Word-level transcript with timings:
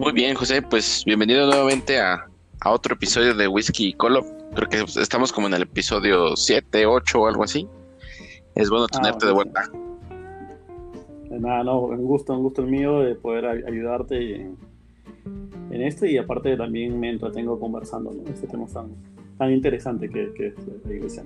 Muy, 0.00 0.12
bien, 0.12 0.34
José, 0.34 0.62
pues 0.62 1.04
bienvenido 1.04 1.46
nuevamente 1.46 2.00
a, 2.00 2.26
otro 2.64 2.94
episodio 2.94 3.34
de 3.34 3.46
Whisky 3.46 3.88
y 3.88 3.92
Colo. 3.92 4.24
Creo 4.54 4.66
que 4.66 5.00
estamos 5.00 5.30
como 5.30 5.46
en 5.46 5.52
el 5.52 5.62
episodio 5.62 6.34
7, 6.36 6.86
8 6.86 7.20
o 7.20 7.26
algo 7.26 7.44
así. 7.44 7.68
Es 8.54 8.70
bueno 8.70 8.86
ah, 8.90 8.98
tenerte 8.98 9.26
de 9.26 9.32
vuelta. 9.32 9.70
nada, 11.30 11.64
no, 11.64 11.80
un 11.80 12.06
gusto, 12.06 12.32
un 12.32 12.44
gusto 12.44 12.62
el 12.62 12.68
mío 12.68 13.00
de 13.00 13.14
poder 13.14 13.44
ayudarte 13.46 14.36
en, 14.36 14.56
en 15.70 15.82
esto 15.82 16.06
y 16.06 16.16
aparte 16.16 16.56
también 16.56 16.98
me 16.98 17.10
entretengo 17.10 17.60
conversando 17.60 18.10
en 18.10 18.26
este 18.32 18.46
tema 18.46 18.66
tan, 18.68 18.88
tan 19.36 19.52
interesante 19.52 20.08
que, 20.08 20.32
que 20.32 20.46
es 20.46 20.54
la 20.86 20.94
iglesia. 20.94 21.24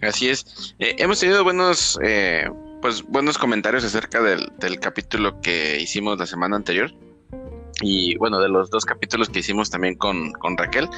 Así 0.00 0.30
es. 0.30 0.74
Eh, 0.78 0.96
hemos 0.98 1.20
tenido 1.20 1.44
buenos 1.44 1.98
eh, 2.02 2.48
pues 2.80 3.02
buenos 3.06 3.36
comentarios 3.36 3.84
acerca 3.84 4.22
del, 4.22 4.80
capítulo 4.80 5.40
que 5.40 5.78
hicimos 5.80 6.18
la 6.18 6.26
semana 6.26 6.56
anterior 6.56 6.90
y 7.80 8.16
bueno, 8.16 8.40
de 8.40 8.48
los 8.48 8.70
dos 8.70 8.84
capítulos 8.84 9.28
que 9.28 9.40
hicimos 9.40 9.70
también 9.70 9.94
con, 9.96 10.32
Raquel. 10.56 10.88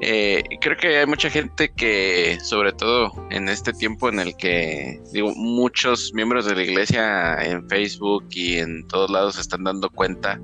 Eh, 0.00 0.42
creo 0.60 0.76
que 0.76 0.98
hay 0.98 1.06
mucha 1.06 1.30
gente 1.30 1.72
que, 1.72 2.38
sobre 2.42 2.72
todo 2.72 3.12
en 3.30 3.48
este 3.48 3.72
tiempo 3.72 4.08
en 4.08 4.20
el 4.20 4.36
que, 4.36 5.00
digo, 5.12 5.32
muchos 5.34 6.12
miembros 6.12 6.46
de 6.46 6.56
la 6.56 6.62
iglesia 6.62 7.36
en 7.44 7.68
Facebook 7.68 8.24
y 8.30 8.58
en 8.58 8.86
todos 8.88 9.10
lados 9.10 9.36
se 9.36 9.40
están 9.40 9.64
dando 9.64 9.88
cuenta 9.90 10.40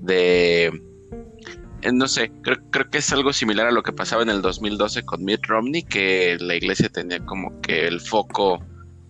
de, 0.00 0.66
eh, 1.82 1.92
no 1.92 2.08
sé, 2.08 2.30
creo, 2.42 2.58
creo 2.70 2.90
que 2.90 2.98
es 2.98 3.12
algo 3.12 3.32
similar 3.32 3.66
a 3.68 3.72
lo 3.72 3.82
que 3.82 3.92
pasaba 3.92 4.22
en 4.22 4.30
el 4.30 4.42
2012 4.42 5.04
con 5.04 5.24
Mitt 5.24 5.46
Romney, 5.46 5.82
que 5.82 6.36
la 6.40 6.56
iglesia 6.56 6.88
tenía 6.88 7.24
como 7.24 7.60
que 7.60 7.86
el 7.86 8.00
foco 8.00 8.62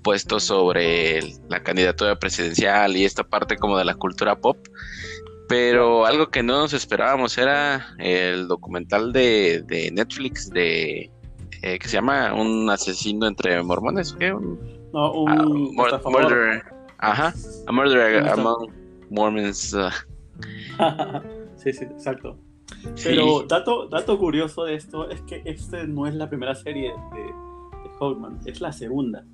puesto 0.02 0.40
sobre 0.40 1.20
la 1.48 1.62
candidatura 1.62 2.18
presidencial 2.18 2.96
y 2.96 3.04
esta 3.04 3.24
parte 3.24 3.56
como 3.56 3.76
de 3.76 3.84
la 3.84 3.94
cultura 3.94 4.36
pop. 4.36 4.56
Pero 5.50 6.06
algo 6.06 6.28
que 6.28 6.44
no 6.44 6.58
nos 6.58 6.72
esperábamos 6.74 7.36
era 7.36 7.84
el 7.98 8.46
documental 8.46 9.12
de, 9.12 9.90
Netflix 9.92 10.48
de 10.48 11.10
eh, 11.62 11.78
que 11.80 11.88
se 11.88 11.94
llama 11.94 12.32
Un 12.34 12.70
asesino 12.70 13.26
entre 13.26 13.60
mormones. 13.60 14.12
¿qué? 14.12 14.30
no, 14.30 15.12
un 15.12 15.28
ah, 15.28 16.00
murder, 16.04 16.62
ajá, 16.98 17.34
a 17.66 17.72
murder 17.72 18.28
among 18.28 18.70
Mormons. 19.10 19.74
Uh. 19.74 19.90
sí, 21.56 21.72
sí, 21.72 21.84
exacto. 21.84 22.38
Pero 23.02 23.42
dato, 23.42 23.88
dato 23.88 24.16
curioso 24.20 24.62
de 24.62 24.76
esto 24.76 25.10
es 25.10 25.20
que 25.22 25.42
este 25.46 25.84
no 25.88 26.06
es 26.06 26.14
la 26.14 26.28
primera 26.28 26.54
serie 26.54 26.92
de, 27.12 27.20
de 27.22 28.50
es 28.52 28.60
la 28.60 28.70
segunda. 28.70 29.24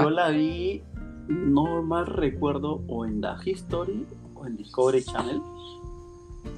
Yo 0.00 0.08
la 0.08 0.30
vi, 0.30 0.82
no 1.28 1.82
mal 1.82 2.06
recuerdo, 2.06 2.82
o 2.88 3.04
en 3.04 3.20
The 3.20 3.34
History 3.44 4.06
en 4.44 4.56
Discovery 4.56 5.02
Channel, 5.04 5.40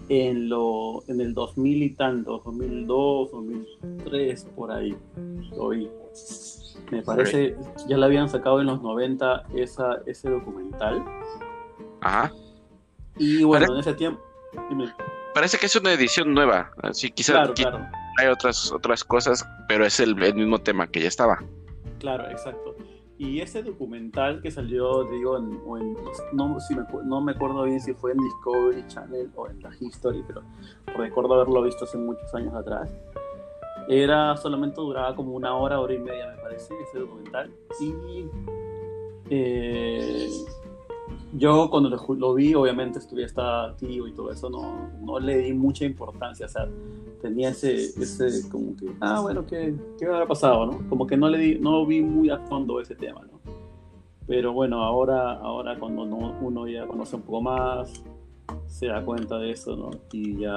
en, 0.08 0.48
lo, 0.48 1.02
en 1.08 1.20
el 1.20 1.34
2000 1.34 1.82
y 1.82 1.90
tanto, 1.90 2.42
2002, 2.44 3.30
2003, 3.30 4.44
por 4.56 4.72
ahí, 4.72 4.96
vi. 5.70 5.88
Me 6.90 7.02
parece, 7.02 7.54
ya 7.86 7.98
la 7.98 8.06
habían 8.06 8.28
sacado 8.28 8.60
en 8.60 8.66
los 8.66 8.80
90 8.80 9.44
esa, 9.54 9.98
ese 10.06 10.30
documental. 10.30 11.04
Ajá. 12.00 12.32
Y 13.18 13.44
bueno, 13.44 13.74
en 13.74 13.80
ese 13.80 13.94
tiempo... 13.94 14.22
Parece 15.34 15.58
que 15.58 15.66
es 15.66 15.76
una 15.76 15.92
edición 15.92 16.32
nueva, 16.32 16.72
así 16.82 17.10
quizás 17.10 17.50
hay 18.18 18.26
otras, 18.26 18.72
otras 18.72 19.04
cosas, 19.04 19.46
pero 19.68 19.84
es 19.84 20.00
el 20.00 20.16
mismo 20.16 20.58
tema 20.58 20.88
que 20.88 21.00
ya 21.00 21.08
estaba. 21.08 21.38
Claro, 22.00 22.28
exacto. 22.30 22.74
Y 23.18 23.40
ese 23.40 23.64
documental 23.64 24.40
que 24.40 24.50
salió, 24.50 25.02
digo, 25.04 25.36
en, 25.36 25.50
me, 25.50 27.04
no 27.04 27.20
me 27.20 27.32
acuerdo 27.32 27.64
bien 27.64 27.80
si 27.80 27.92
fue 27.92 28.12
en 28.12 28.18
Discovery 28.18 28.86
Channel 28.86 29.28
o 29.34 29.48
en 29.48 29.60
la 29.60 29.70
History, 29.80 30.22
pero 30.24 30.42
recuerdo 30.96 31.34
haberlo 31.34 31.62
visto 31.62 31.84
hace 31.84 31.98
muchos 31.98 32.32
años 32.32 32.54
atrás. 32.54 32.88
Era 33.88 34.36
solamente 34.36 34.80
duraba 34.80 35.16
como 35.16 35.32
una 35.32 35.52
hora, 35.56 35.80
hora 35.80 35.94
y 35.94 35.98
media, 35.98 36.28
me 36.28 36.42
parece, 36.42 36.72
ese 36.80 37.00
documental. 37.00 37.50
Y 37.80 38.28
eh, 39.30 40.30
yo 41.34 41.68
cuando 41.70 41.90
lo, 41.90 42.34
vi, 42.34 42.54
obviamente 42.54 42.98
estuve 42.98 43.24
hasta 43.24 43.64
activo 43.64 44.06
y 44.08 44.12
todo 44.12 44.30
eso, 44.32 44.48
no, 44.48 44.90
no 45.00 45.20
le 45.20 45.38
di 45.38 45.52
mucha 45.52 45.84
importancia. 45.84 46.46
O 46.46 46.48
sea, 46.48 46.68
tenía 47.20 47.50
ese, 47.50 47.74
ese 47.74 48.48
como 48.48 48.74
que, 48.76 48.86
ah, 49.00 49.20
bueno, 49.20 49.44
¿qué, 49.46 49.74
qué 49.98 50.06
habrá 50.06 50.26
pasado, 50.26 50.66
no? 50.66 50.88
Como 50.88 51.06
que 51.06 51.16
no 51.16 51.28
le 51.28 51.38
di, 51.38 51.58
no 51.58 51.84
vi 51.86 52.00
muy 52.00 52.30
a 52.30 52.38
fondo 52.38 52.80
ese 52.80 52.94
tema, 52.94 53.20
¿no? 53.30 53.38
Pero 54.26 54.52
bueno, 54.52 54.82
ahora, 54.82 55.34
ahora 55.34 55.78
cuando 55.78 56.02
uno 56.02 56.68
ya 56.68 56.86
conoce 56.86 57.16
un 57.16 57.22
poco 57.22 57.42
más, 57.42 58.02
se 58.66 58.86
da 58.86 59.04
cuenta 59.04 59.38
de 59.38 59.50
eso, 59.50 59.76
¿no? 59.76 59.90
Y 60.12 60.38
ya 60.38 60.50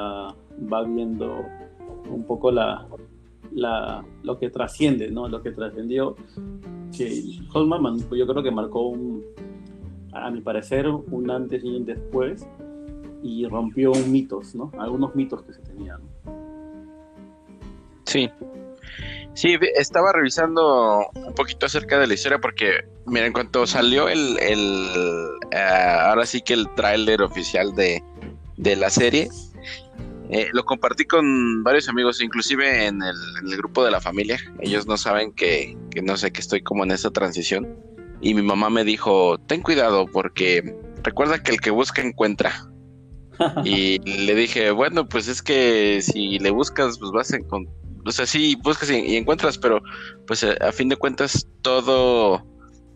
va 0.72 0.84
viendo 0.84 1.46
un 2.10 2.24
poco 2.26 2.52
la, 2.52 2.88
la, 3.54 4.06
lo 4.24 4.38
que 4.38 4.50
trasciende, 4.50 5.10
¿no? 5.10 5.28
Lo 5.28 5.42
que 5.42 5.52
trascendió, 5.52 6.16
que 6.96 7.24
Holman, 7.54 8.00
yo 8.12 8.28
creo 8.28 8.44
que 8.44 8.52
marcó 8.52 8.90
un, 8.90 9.24
a 10.14 10.30
mi 10.32 10.42
parecer, 10.42 10.88
un 10.88 11.32
antes 11.32 11.64
y 11.64 11.76
un 11.76 11.86
después, 11.86 12.46
y 13.24 13.46
rompió 13.48 13.92
mitos, 13.94 14.56
¿no? 14.56 14.72
Algunos 14.78 15.16
mitos 15.16 15.44
que 15.44 15.54
se 15.54 15.62
tenían. 15.62 16.02
Sí. 18.06 18.30
Sí, 19.34 19.58
estaba 19.76 20.12
revisando 20.12 21.10
un 21.16 21.34
poquito 21.34 21.66
acerca 21.66 21.98
de 21.98 22.08
la 22.08 22.14
historia 22.14 22.40
porque, 22.40 22.84
mira, 23.06 23.26
en 23.26 23.34
cuanto 23.34 23.66
salió 23.66 24.10
el, 24.10 24.38
el 24.40 25.30
eh, 25.52 25.58
ahora 25.58 26.26
sí 26.26 26.42
que 26.42 26.54
el 26.54 26.68
tráiler 26.76 27.22
oficial 27.22 27.74
de, 27.74 28.04
de, 28.58 28.76
la 28.76 28.90
serie, 28.90 29.30
eh, 30.30 30.50
lo 30.52 30.66
compartí 30.66 31.06
con 31.06 31.64
varios 31.64 31.88
amigos, 31.88 32.22
inclusive 32.22 32.88
en 32.88 33.02
el, 33.02 33.58
grupo 33.58 33.86
de 33.86 33.92
la 33.92 34.02
familia. 34.02 34.38
Ellos 34.60 34.86
no 34.86 34.98
saben 34.98 35.32
que, 35.32 35.78
que, 35.92 36.02
no 36.02 36.18
sé, 36.18 36.32
que 36.32 36.42
estoy 36.42 36.62
como 36.62 36.84
en 36.84 36.92
esa 36.92 37.12
transición. 37.12 37.78
Y 38.22 38.34
mi 38.34 38.42
mamá 38.42 38.70
me 38.70 38.84
dijo, 38.84 39.38
ten 39.48 39.62
cuidado 39.62 40.06
porque 40.06 40.76
recuerda 41.04 41.42
que 41.42 41.52
el 41.52 41.62
que 41.62 41.72
busca 41.72 42.02
encuentra. 42.02 42.52
y 43.66 44.00
le 44.00 44.36
dije, 44.36 44.72
bueno, 44.72 45.08
pues 45.08 45.28
es 45.28 45.42
que 45.42 46.02
si 46.02 46.38
le 46.40 46.52
buscas, 46.52 47.00
pues 47.00 47.12
vas 47.12 47.34
a 47.34 47.38
encontrar 47.38 47.82
o 48.06 48.12
sea, 48.12 48.26
sí 48.26 48.56
buscas 48.64 48.90
y, 48.90 49.16
encuentras, 49.16 49.58
pero 49.58 49.82
pues 50.28 50.44
eh, 50.44 50.58
a, 50.62 50.72
fin 50.72 50.90
de 50.90 50.96
cuentas 50.96 51.48
todo, 51.62 52.46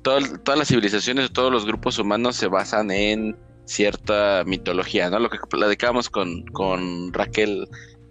todas 0.02 0.58
las 0.58 0.68
civilizaciones, 0.68 1.32
todos 1.32 1.52
los 1.52 1.66
grupos 1.66 2.00
humanos 2.00 2.36
se 2.36 2.48
basan 2.48 2.92
en 2.92 3.38
cierta 3.66 4.44
mitología, 4.46 5.10
¿no? 5.10 5.20
Lo 5.20 5.30
que 5.30 5.38
platicábamos 5.50 6.10
con, 6.10 6.46
con 6.48 7.14
Raquel 7.14 7.68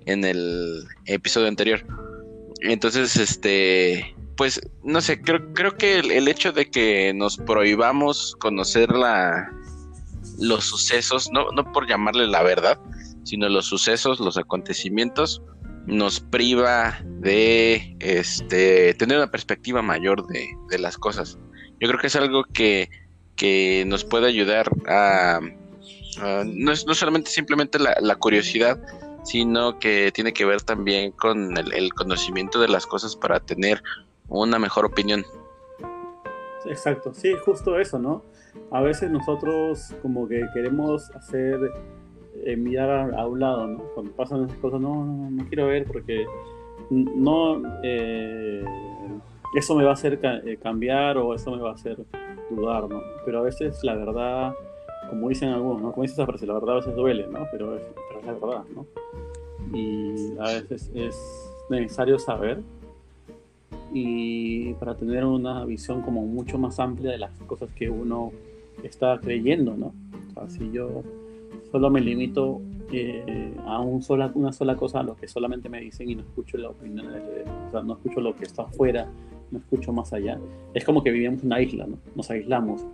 en 0.06 0.24
el 0.24 0.84
episodio 1.06 1.48
anterior. 1.48 1.84
Entonces, 2.60 3.16
este, 3.16 4.13
pues, 4.36 4.60
no 4.82 5.00
sé, 5.00 5.20
creo, 5.20 5.52
creo 5.52 5.76
que 5.76 5.98
el, 5.98 6.28
hecho 6.28 6.52
de 6.52 6.70
que 6.70 7.12
nos 7.14 7.36
prohibamos 7.36 8.36
conocer 8.40 8.90
la, 8.90 9.50
los 10.38 10.64
sucesos, 10.64 11.30
no, 11.32 11.50
no 11.52 11.72
por 11.72 11.88
llamarle 11.88 12.26
la 12.26 12.42
verdad, 12.42 12.78
sino 13.24 13.48
los 13.48 13.66
sucesos, 13.66 14.20
los 14.20 14.36
acontecimientos, 14.36 15.42
nos 15.86 16.20
priva 16.20 16.98
de 17.04 17.96
este, 18.00 18.94
tener 18.94 19.18
una 19.18 19.30
perspectiva 19.30 19.82
mayor 19.82 20.26
de, 20.26 20.78
las 20.78 20.96
cosas. 20.96 21.38
Yo 21.80 21.88
creo 21.88 22.00
que 22.00 22.06
es 22.06 22.16
algo 22.16 22.44
que, 22.44 22.88
nos 23.86 24.04
puede 24.04 24.26
ayudar 24.26 24.70
a, 24.88 25.40
no, 26.46 26.72
es, 26.72 26.86
no 26.86 26.94
solamente 26.94 27.30
simplemente 27.30 27.78
la, 27.78 28.16
curiosidad, 28.16 28.80
sino 29.24 29.78
que 29.78 30.10
tiene 30.12 30.32
que 30.32 30.44
ver 30.44 30.62
también 30.62 31.12
con 31.12 31.56
el, 31.56 31.92
conocimiento 31.94 32.60
de 32.60 32.68
las 32.68 32.86
cosas 32.86 33.16
para 33.16 33.40
tener 33.40 33.82
una 34.28 34.58
mejor 34.58 34.84
opinión. 34.84 35.24
Exacto, 36.66 37.12
sí, 37.12 37.34
justo 37.44 37.78
eso, 37.78 37.98
¿no? 37.98 38.22
A 38.70 38.80
veces 38.80 39.10
nosotros 39.10 39.94
como 40.00 40.26
que 40.26 40.46
queremos 40.54 41.10
hacer 41.10 41.58
eh, 42.44 42.56
mirar 42.56 43.14
a, 43.14 43.26
un 43.26 43.40
lado, 43.40 43.66
¿no? 43.66 43.78
Cuando 43.94 44.12
pasan 44.12 44.44
esas 44.44 44.56
cosas, 44.58 44.80
no, 44.80 45.04
no, 45.04 45.46
quiero 45.48 45.66
ver 45.66 45.84
porque 45.84 46.24
no, 46.90 47.62
eh, 47.82 48.64
eso 49.54 49.74
me 49.74 49.84
va 49.84 49.90
a 49.90 49.94
hacer 49.94 50.18
eh, 50.22 50.56
cambiar 50.62 51.18
o 51.18 51.34
eso 51.34 51.50
me 51.50 51.62
va 51.62 51.70
a 51.70 51.74
hacer 51.74 51.98
dudar, 52.50 52.88
¿no? 52.88 53.00
Pero 53.24 53.40
a 53.40 53.42
veces 53.42 53.78
la 53.82 53.94
verdad, 53.94 54.54
como 55.10 55.28
dicen 55.28 55.50
algunos, 55.50 55.82
¿no? 55.82 55.92
Como 55.92 56.02
dice 56.02 56.22
esa 56.22 56.46
la 56.46 56.54
verdad 56.54 56.70
a 56.70 56.76
veces 56.76 56.94
duele, 56.94 57.26
¿no? 57.26 57.46
Pero 57.52 57.76
es, 57.76 57.82
pero 58.08 58.20
es 58.20 58.26
la 58.26 58.32
verdad, 58.32 58.64
¿no? 58.74 58.86
Y 59.72 60.38
a 60.38 60.60
veces 60.60 60.90
es 60.94 61.16
necesario 61.68 62.18
saber 62.18 62.62
y 63.94 64.74
para 64.74 64.96
tener 64.96 65.24
una 65.24 65.64
visión 65.64 66.02
como 66.02 66.26
mucho 66.26 66.58
más 66.58 66.80
amplia 66.80 67.12
de 67.12 67.18
las 67.18 67.30
cosas 67.46 67.70
que 67.74 67.88
uno 67.88 68.32
está 68.82 69.20
creyendo, 69.20 69.76
¿no? 69.76 69.94
O 70.30 70.34
sea, 70.34 70.50
si 70.50 70.72
yo 70.72 71.04
solo 71.70 71.90
me 71.90 72.00
limito 72.00 72.60
eh, 72.92 73.54
a 73.64 73.80
un 73.80 74.02
sola, 74.02 74.32
una 74.34 74.52
sola 74.52 74.74
cosa, 74.74 74.98
a 74.98 75.02
lo 75.04 75.14
que 75.14 75.28
solamente 75.28 75.68
me 75.68 75.80
dicen 75.80 76.10
y 76.10 76.16
no 76.16 76.22
escucho 76.22 76.58
la 76.58 76.70
opinión, 76.70 77.06
de, 77.06 77.44
o 77.68 77.70
sea, 77.70 77.82
no 77.82 77.94
escucho 77.94 78.20
lo 78.20 78.34
que 78.34 78.42
está 78.42 78.62
afuera, 78.62 79.06
no 79.52 79.58
escucho 79.58 79.92
más 79.92 80.12
allá, 80.12 80.40
es 80.74 80.84
como 80.84 81.04
que 81.04 81.12
vivimos 81.12 81.40
en 81.42 81.46
una 81.46 81.62
isla, 81.62 81.86
¿no? 81.86 81.96
Nos 82.16 82.28
aislamos. 82.30 82.84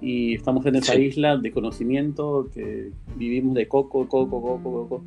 Y 0.00 0.34
estamos 0.34 0.66
en 0.66 0.74
esa 0.74 0.96
isla 0.96 1.36
de 1.36 1.52
conocimiento, 1.52 2.48
que 2.52 2.90
vivimos 3.16 3.54
de 3.54 3.68
coco, 3.68 4.08
coco, 4.08 4.42
coco, 4.42 4.88
coco, 4.88 5.04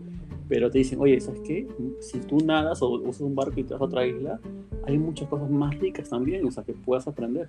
pero 0.48 0.70
te 0.70 0.80
dicen, 0.80 1.00
oye, 1.00 1.20
¿sabes 1.20 1.42
qué? 1.42 1.68
Si 2.00 2.20
tú 2.20 2.38
nadas 2.40 2.82
o 2.82 2.90
usas 2.90 3.22
un 3.22 3.36
barco 3.36 3.60
y 3.60 3.64
te 3.64 3.74
vas 3.74 3.82
a 3.82 3.86
otra 3.86 4.06
isla, 4.06 4.40
hay 4.86 4.98
muchas 4.98 5.28
cosas 5.28 5.50
más 5.50 5.78
ricas 5.80 6.10
también, 6.10 6.46
o 6.46 6.52
sea, 6.52 6.64
que 6.64 6.74
puedas 6.74 7.08
aprender. 7.08 7.48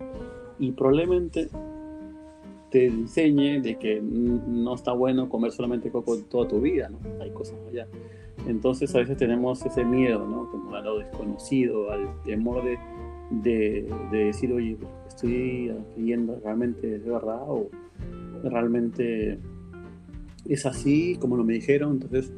Y 0.58 0.72
probablemente 0.72 1.48
te 2.70 2.86
enseñe 2.86 3.60
de 3.60 3.76
que 3.78 4.00
no 4.00 4.74
está 4.74 4.92
bueno 4.92 5.28
comer 5.28 5.52
solamente 5.52 5.90
coco 5.90 6.18
toda 6.28 6.48
tu 6.48 6.60
vida, 6.60 6.90
¿no? 6.90 6.98
Hay 7.22 7.30
cosas 7.30 7.56
allá. 7.68 7.86
Entonces 8.46 8.94
a 8.94 8.98
veces 8.98 9.16
tenemos 9.16 9.64
ese 9.64 9.84
miedo, 9.84 10.26
¿no? 10.26 10.50
Como 10.50 10.74
a 10.74 10.80
lo 10.80 10.98
desconocido, 10.98 11.90
al 11.90 12.22
temor 12.24 12.64
de, 12.64 12.78
de, 13.30 13.94
de 14.10 14.24
decir, 14.24 14.52
oye, 14.52 14.76
estoy 15.06 15.72
creyendo 15.94 16.40
realmente 16.42 16.96
es 16.96 17.04
verdad 17.04 17.42
o 17.48 17.68
realmente 18.42 19.38
es 20.44 20.66
así 20.66 21.16
como 21.20 21.36
lo 21.36 21.44
me 21.44 21.54
dijeron. 21.54 21.92
Entonces 21.92 22.32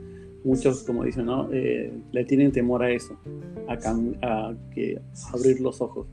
muchos, 0.45 0.83
como 0.83 1.05
dicen, 1.05 1.27
¿no? 1.27 1.49
Eh, 1.53 1.93
le 2.13 2.25
tienen 2.25 2.53
temor 2.53 2.83
a 2.83 2.91
eso, 2.91 3.19
a, 3.69 3.75
a 4.27 4.55
que 4.75 5.01
abrir 5.33 5.61
los 5.61 5.81
ojos. 5.81 6.07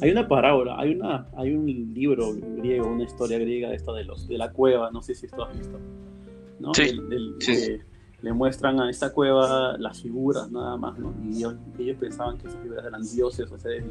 Hay 0.00 0.10
una 0.10 0.26
parábola, 0.26 0.78
hay, 0.78 0.94
una, 0.94 1.28
hay 1.36 1.54
un 1.54 1.66
libro 1.66 2.34
griego, 2.56 2.88
una 2.88 3.04
historia 3.04 3.38
griega 3.38 3.68
de 3.68 3.76
esta 3.76 3.92
de, 3.92 4.04
los, 4.04 4.26
de 4.26 4.38
la 4.38 4.50
cueva, 4.50 4.90
no 4.90 5.02
sé 5.02 5.14
si 5.14 5.26
esto 5.26 5.44
has 5.44 5.56
visto. 5.56 5.78
¿no? 6.58 6.72
Sí, 6.74 6.98
le 8.22 8.32
muestran 8.32 8.80
a 8.80 8.88
esta 8.88 9.12
cueva 9.12 9.76
las 9.76 10.00
figuras 10.00 10.50
nada 10.50 10.78
más, 10.78 10.98
¿no? 10.98 11.14
Y 11.22 11.36
ellos, 11.36 11.56
pensaban 12.00 12.38
que 12.38 12.48
esas 12.48 12.58
figuras 12.62 12.86
eran 12.86 13.02
dioses 13.02 13.52
o 13.52 13.58
seres 13.58 13.84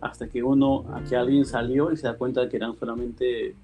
Hasta 0.00 0.28
que 0.28 0.42
uno, 0.42 0.84
que 1.08 1.14
alguien 1.14 1.44
salió 1.44 1.92
y 1.92 1.96
se 1.96 2.08
da 2.08 2.14
cuenta 2.14 2.40
de 2.40 2.48
que 2.48 2.56
eran 2.56 2.76
solamente 2.76 3.54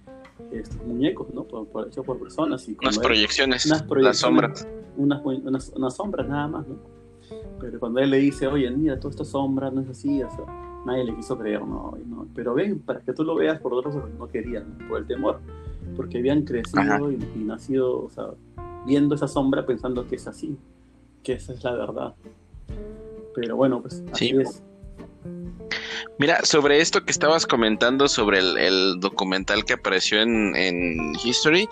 estos 0.53 0.83
muñecos, 0.85 1.33
¿no? 1.33 1.45
Por, 1.45 1.67
por, 1.69 1.89
hechos 1.89 2.05
por 2.05 2.19
personas. 2.19 2.69
Y 2.69 2.77
unas, 2.81 2.99
proyecciones, 2.99 3.67
unas 3.67 3.83
proyecciones, 3.83 4.05
las 4.05 4.19
sombras. 4.19 4.69
Unas, 4.97 5.25
unas, 5.25 5.73
unas, 5.75 5.97
sombras 5.97 6.29
nada 6.29 6.49
más, 6.49 6.67
¿no? 6.67 6.77
Pero 7.61 7.81
cuando 7.81 8.01
él 8.01 8.11
le 8.11 8.19
dice, 8.19 8.47
oye, 8.47 8.71
mira, 8.71 8.99
todas 8.99 9.15
estas 9.15 9.29
sombras 9.29 9.73
no 9.73 9.81
es 9.81 9.89
así, 9.89 10.23
o 10.23 10.31
sea, 10.31 10.45
nadie 10.85 11.05
le 11.05 11.17
quiso 11.17 11.37
creer, 11.39 11.61
no, 11.61 11.97
no. 12.07 12.27
Pero 12.35 12.55
ven, 12.55 12.79
para 12.81 13.01
que 13.01 13.13
tú 13.13 13.25
lo 13.25 13.35
veas 13.35 13.61
por 13.61 13.75
otros 13.75 13.97
no 14.19 14.29
querían, 14.29 14.79
por 14.89 15.01
el 15.01 15.07
temor, 15.07 15.41
porque 15.97 16.19
habían 16.19 16.43
crecido 16.43 17.11
y, 17.11 17.17
nacido, 17.39 18.05
o 18.05 18.11
sea, 18.11 18.29
viendo 18.87 19.15
esa 19.15 19.27
sombra 19.27 19.67
pensando 19.67 20.07
que 20.07 20.17
es 20.17 20.27
así, 20.27 20.57
que 21.23 21.35
esa 21.35 21.53
es 21.53 21.65
la 21.65 21.73
verdad. 21.73 22.15
Pero 23.35 23.57
bueno, 23.57 23.83
pues 23.83 24.05
así 24.13 24.31
es. 24.31 24.63
Mira, 26.19 26.45
sobre 26.45 26.81
esto 26.81 27.05
que 27.05 27.11
estabas 27.11 27.47
comentando 27.47 28.09
sobre 28.09 28.39
el, 28.39 29.01
documental 29.01 29.65
que 29.65 29.75
apareció 29.75 30.21
en, 30.23 31.15
History, 31.23 31.69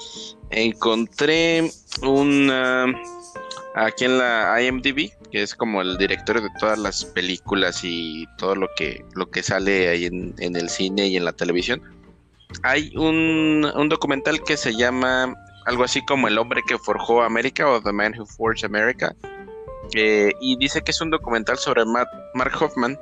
encontré 0.50 1.70
una 2.02 2.87
aquí 3.75 4.05
en 4.05 4.19
la 4.19 4.61
IMDb, 4.61 5.12
que 5.32 5.43
es 5.43 5.55
como 5.55 5.81
el 5.81 5.96
director 5.96 6.43
de 6.43 6.50
todas 6.61 6.79
las 6.79 7.06
películas 7.06 7.81
y 7.85 8.26
todo 8.37 8.55
lo 8.55 8.69
que, 8.76 9.02
lo 9.14 9.31
que 9.31 9.43
sale 9.43 9.88
ahí 9.88 10.05
en, 10.05 10.35
el 10.38 10.69
cine 10.69 11.08
y 11.08 11.17
en 11.17 11.25
la 11.25 11.32
televisión. 11.32 11.82
Hay 12.62 12.94
un, 12.96 13.70
un, 13.75 13.88
documental 13.88 14.44
que 14.44 14.58
se 14.58 14.76
llama 14.76 15.35
algo 15.64 15.85
así 15.85 16.05
como 16.05 16.29
El 16.29 16.38
hombre 16.38 16.62
que 16.67 16.79
forjó 16.79 17.23
América 17.23 17.69
o 17.69 17.81
The 17.81 17.93
Man 17.93 18.14
Who 18.17 18.26
Forged 18.26 18.67
America. 18.67 19.17
Eh, 19.94 20.32
y 20.41 20.56
dice 20.56 20.82
que 20.82 20.91
es 20.91 21.00
un 21.00 21.11
documental 21.11 21.58
sobre 21.58 21.85
Mark 21.85 22.52
Hoffman, 22.61 22.99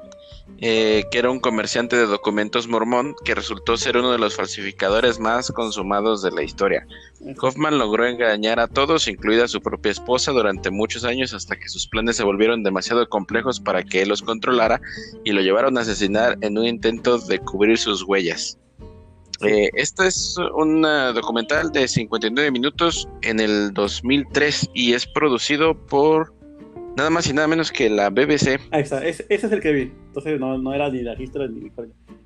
eh, 0.58 1.04
que 1.10 1.18
era 1.18 1.30
un 1.30 1.40
comerciante 1.40 1.96
de 1.96 2.06
documentos 2.06 2.68
mormón 2.68 3.16
que 3.24 3.34
resultó 3.34 3.76
ser 3.76 3.96
uno 3.96 4.12
de 4.12 4.18
los 4.18 4.36
falsificadores 4.36 5.18
más 5.18 5.50
consumados 5.50 6.22
de 6.22 6.30
la 6.30 6.42
historia. 6.42 6.86
Hoffman 7.40 7.78
logró 7.78 8.06
engañar 8.06 8.60
a 8.60 8.68
todos, 8.68 9.08
incluida 9.08 9.48
su 9.48 9.60
propia 9.60 9.92
esposa, 9.92 10.32
durante 10.32 10.70
muchos 10.70 11.04
años 11.04 11.34
hasta 11.34 11.56
que 11.56 11.68
sus 11.68 11.88
planes 11.88 12.16
se 12.16 12.24
volvieron 12.24 12.62
demasiado 12.62 13.08
complejos 13.08 13.58
para 13.58 13.82
que 13.82 14.02
él 14.02 14.08
los 14.08 14.22
controlara 14.22 14.80
y 15.24 15.32
lo 15.32 15.40
llevaron 15.40 15.78
a 15.78 15.80
asesinar 15.80 16.38
en 16.42 16.56
un 16.58 16.66
intento 16.66 17.18
de 17.18 17.38
cubrir 17.40 17.78
sus 17.78 18.04
huellas. 18.04 18.58
Este 19.40 20.06
es 20.06 20.36
un 20.54 20.82
documental 20.82 21.72
de 21.72 21.88
59 21.88 22.52
minutos 22.52 23.08
en 23.22 23.40
el 23.40 23.72
2003 23.74 24.70
y 24.72 24.92
es 24.92 25.04
producido 25.08 25.74
por 25.74 26.32
Nada 26.96 27.08
más 27.08 27.26
y 27.26 27.32
nada 27.32 27.48
menos 27.48 27.72
que 27.72 27.88
la 27.88 28.10
BBC. 28.10 28.60
Ahí 28.70 28.82
está, 28.82 29.04
ese, 29.04 29.24
es 29.28 29.44
el 29.44 29.60
que 29.60 29.72
vi. 29.72 29.92
Entonces 30.08 30.38
no, 30.38 30.58
no 30.58 30.74
era 30.74 30.90
ni 30.90 31.02
la 31.02 31.20
historia 31.20 31.48
ni 31.48 31.70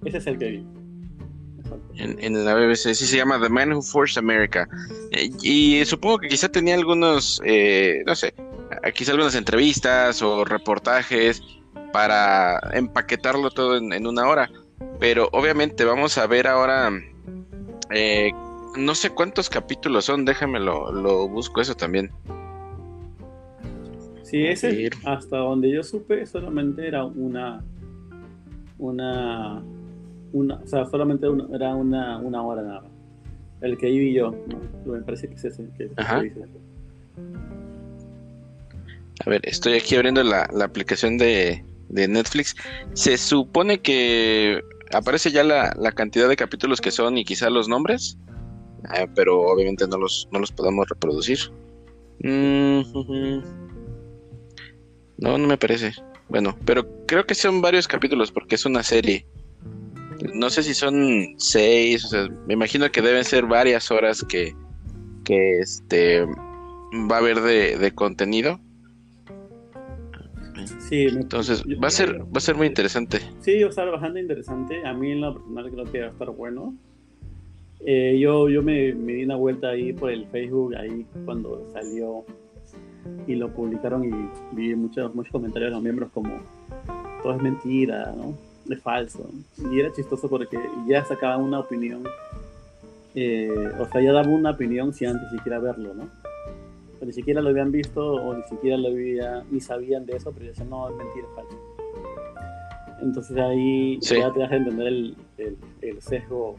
Ese 0.05 0.19
es 0.19 0.27
el 0.27 0.39
que 0.39 0.51
vi. 0.51 0.67
En, 1.97 2.19
en, 2.21 2.45
la 2.45 2.55
BBC, 2.55 2.95
sí 2.95 3.07
se 3.07 3.17
llama 3.17 3.41
The 3.41 3.49
Man 3.49 3.73
Who 3.73 3.83
Forced 3.83 4.19
America. 4.19 4.69
Eh, 5.13 5.31
y 5.43 5.85
supongo 5.85 6.19
que 6.19 6.29
quizá 6.29 6.49
tenía 6.49 6.75
algunos, 6.75 7.41
eh, 7.45 8.03
no 8.07 8.15
sé, 8.15 8.35
quizá 8.95 9.13
algunas 9.13 9.35
entrevistas 9.35 10.21
o 10.23 10.45
reportajes 10.45 11.43
para 11.93 12.61
empaquetarlo 12.73 13.51
todo 13.51 13.77
en, 13.77 14.07
una 14.07 14.29
hora. 14.29 14.51
Pero 14.99 15.29
obviamente 15.33 15.85
vamos 15.85 16.19
a 16.19 16.27
ver 16.27 16.47
ahora, 16.47 16.91
eh, 17.91 18.33
no 18.77 18.95
sé 18.95 19.11
cuántos 19.11 19.49
capítulos 19.49 20.05
son, 20.05 20.25
déjame 20.25 20.61
lo, 20.61 20.93
lo 20.93 21.29
busco 21.29 21.61
eso 21.61 21.75
también. 21.75 22.11
Sí, 24.27 24.45
ese, 24.45 24.91
hasta 25.05 25.37
donde 25.37 25.71
yo 25.71 25.85
supe, 25.85 26.27
solamente 26.27 26.87
era 26.89 27.05
una. 27.05 27.63
Una. 28.77 29.63
una 30.33 30.55
o 30.57 30.67
sea, 30.67 30.85
solamente 30.87 31.29
era 31.55 31.77
una, 31.77 32.19
una 32.19 32.43
hora 32.43 32.63
nada 32.63 32.81
más. 32.81 32.91
El 33.61 33.79
que 33.79 33.87
vi 33.87 34.15
yo, 34.15 34.35
me 34.85 35.01
parece 35.03 35.29
que 35.29 35.35
es 35.37 35.45
ese. 35.45 35.69
Que, 35.79 35.91
Ajá. 35.97 36.25
A 39.25 39.31
ver, 39.31 39.41
estoy 39.45 39.75
aquí 39.75 39.95
abriendo 39.95 40.25
la, 40.25 40.51
la 40.53 40.65
aplicación 40.65 41.19
de, 41.19 41.65
de, 41.89 42.09
Netflix. 42.09 42.57
Se 42.95 43.17
supone 43.17 43.79
que 43.79 44.61
aparece 44.93 45.31
ya 45.31 45.45
la, 45.45 45.73
la, 45.79 45.93
cantidad 45.93 46.29
de 46.29 46.35
capítulos 46.35 46.81
que 46.81 46.91
son 46.91 47.17
y 47.17 47.25
quizá 47.25 47.49
los 47.49 47.69
nombres, 47.69 48.19
eh, 48.97 49.07
pero 49.15 49.41
obviamente 49.41 49.87
no 49.87 49.99
los, 49.99 50.29
no 50.33 50.41
los 50.41 50.51
podemos 50.51 50.89
reproducir. 50.89 51.39
Mm 52.25 53.66
no, 55.19 55.39
no 55.39 55.47
me 55.47 55.57
parece. 55.57 55.93
Bueno, 56.29 56.57
pero 56.65 56.87
creo 57.07 57.25
que 57.25 57.35
son 57.35 57.61
varios 57.61 57.87
capítulos 57.87 58.33
porque 58.33 58.57
es 58.57 58.67
una 58.67 58.83
serie. 58.83 59.27
No 60.35 60.51
sé 60.51 60.63
si 60.63 60.75
son 60.75 61.35
seis, 61.39 62.05
o 62.05 62.09
sea, 62.09 62.29
me 62.47 62.55
imagino 62.55 62.91
que 62.91 63.03
deben 63.03 63.25
ser 63.25 63.47
varias 63.47 63.91
horas 63.91 64.25
que, 64.25 64.55
que 65.25 65.59
este 65.59 66.25
va 67.11 67.17
a 67.17 67.19
haber 67.19 67.41
de, 67.41 67.93
contenido. 67.95 68.59
Sí, 70.79 71.03
entonces 71.03 71.63
va 71.83 71.89
a 71.89 71.91
ser 71.91 72.23
va 72.23 72.37
a 72.37 72.41
ser 72.41 72.57
muy 72.57 72.67
interesante. 72.67 73.21
Sí, 73.41 73.61
va 73.61 73.67
a 73.67 73.71
estar 73.71 73.91
bastante 73.91 74.21
interesante. 74.21 74.87
A 74.87 74.95
mí 74.95 75.13
en 75.13 75.21
lo 75.21 75.35
personal 75.35 75.71
creo 75.71 75.85
que 75.85 76.01
va 76.01 76.07
a 76.07 76.11
estar 76.11 76.31
bueno. 76.31 76.75
Eh, 77.81 78.19
yo 78.19 78.49
yo 78.49 78.63
me, 78.63 78.95
me 78.95 79.13
di 79.13 79.25
una 79.25 79.37
vuelta 79.37 79.69
ahí 79.69 79.93
por 79.93 80.11
el 80.11 80.27
Facebook 80.29 80.75
ahí 80.77 81.07
cuando 81.25 81.69
salió 81.73 82.25
y 83.27 83.35
lo 83.35 83.53
publicaron 83.53 84.05
y 84.05 84.11
vi 84.53 84.75
muchos, 84.75 85.15
muchos 85.15 85.33
comentarios 85.33 85.71
de 85.71 85.75
los 85.75 85.83
miembros 85.83 86.11
como 86.13 86.39
todo 87.23 87.35
es 87.35 87.43
mentira, 87.43 88.13
¿no? 88.17 88.35
Es 88.73 88.81
falso. 88.83 89.29
Y 89.71 89.81
era 89.81 89.93
chistoso 89.93 90.29
porque 90.29 90.59
ya 90.87 91.05
sacaban 91.05 91.43
una 91.43 91.61
opinión, 91.61 92.05
eh, 93.15 93.73
o 93.79 93.87
sea, 93.87 94.01
ya 94.01 94.13
daban 94.13 94.33
una 94.33 94.51
opinión 94.51 94.93
sin 94.93 95.09
antes 95.09 95.31
siquiera 95.31 95.59
verlo, 95.59 95.95
¿no? 95.95 96.09
ni 97.05 97.13
siquiera 97.13 97.41
lo 97.41 97.51
habían 97.51 97.71
visto 97.71 98.15
o 98.15 98.35
ni 98.35 98.43
siquiera 98.45 98.77
lo 98.77 98.89
había, 98.89 99.45
ni 99.51 99.61
sabían 99.61 100.07
de 100.07 100.17
eso, 100.17 100.33
pero 100.33 100.47
decían, 100.47 100.71
no, 100.71 100.89
es 100.89 100.97
mentira, 100.97 101.27
es 101.29 101.35
falso. 101.35 101.77
Entonces 103.03 103.37
ahí 103.37 103.99
ya 104.01 104.33
te 104.33 104.41
das 104.41 104.51
a 104.51 104.57
entender 104.57 104.87
el, 104.87 105.17
el, 105.83 106.03
sesgo 106.03 106.57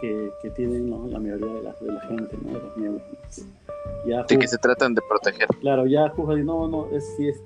que, 0.00 0.30
que 0.42 0.50
tienen 0.50 0.90
la 0.90 1.18
mayoría 1.18 1.46
de 1.54 1.62
la, 1.62 1.72
de 1.80 1.92
la 1.92 2.00
gente, 2.02 2.36
¿no? 2.42 2.52
de 2.52 2.60
los 2.60 2.76
miembros 2.76 3.02
de 4.04 4.38
que 4.38 4.48
se 4.48 4.58
tratan 4.58 4.94
de 4.94 5.02
proteger. 5.08 5.48
Claro, 5.60 5.86
ya 5.86 6.08
juzga 6.10 6.36
no, 6.36 6.68
no, 6.68 6.88
es, 6.90 7.04
si, 7.16 7.28
es, 7.28 7.42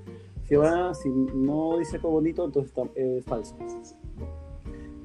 Si, 0.47 0.55
va, 0.55 0.93
si 0.93 1.09
no 1.09 1.77
dice 1.79 1.97
algo 1.97 2.11
bonito, 2.11 2.45
entonces 2.45 2.73
es 2.95 3.25
falso. 3.25 3.55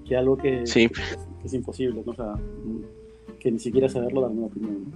Que 0.04 0.16
algo 0.16 0.36
que, 0.36 0.62
es, 0.62 1.54
imposible, 1.54 2.02
¿no? 2.04 2.12
O 2.12 2.14
sea, 2.14 2.34
que 3.38 3.50
ni 3.50 3.58
siquiera 3.58 3.88
saberlo 3.88 4.22
da 4.22 4.28
una 4.28 4.46
opinión. 4.46 4.92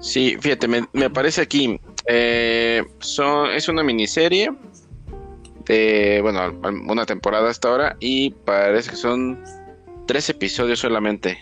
Sí, 0.00 0.36
fíjate, 0.40 0.68
me, 0.68 0.88
me 0.92 1.04
aparece 1.04 1.42
aquí. 1.42 1.78
Eh, 2.06 2.82
son, 3.00 3.50
es 3.50 3.68
una 3.68 3.82
miniserie 3.82 4.50
de, 5.68 6.20
bueno, 6.22 6.58
una 6.88 7.06
temporada 7.06 7.50
hasta 7.50 7.68
ahora 7.68 7.96
y 8.00 8.30
parece 8.30 8.90
que 8.90 8.96
son 8.96 9.38
tres 10.06 10.28
episodios 10.30 10.80
solamente. 10.80 11.38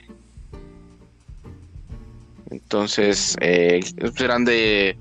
Entonces, 2.50 3.36
eh, 3.40 3.80
serán 4.14 4.44
de 4.44 4.96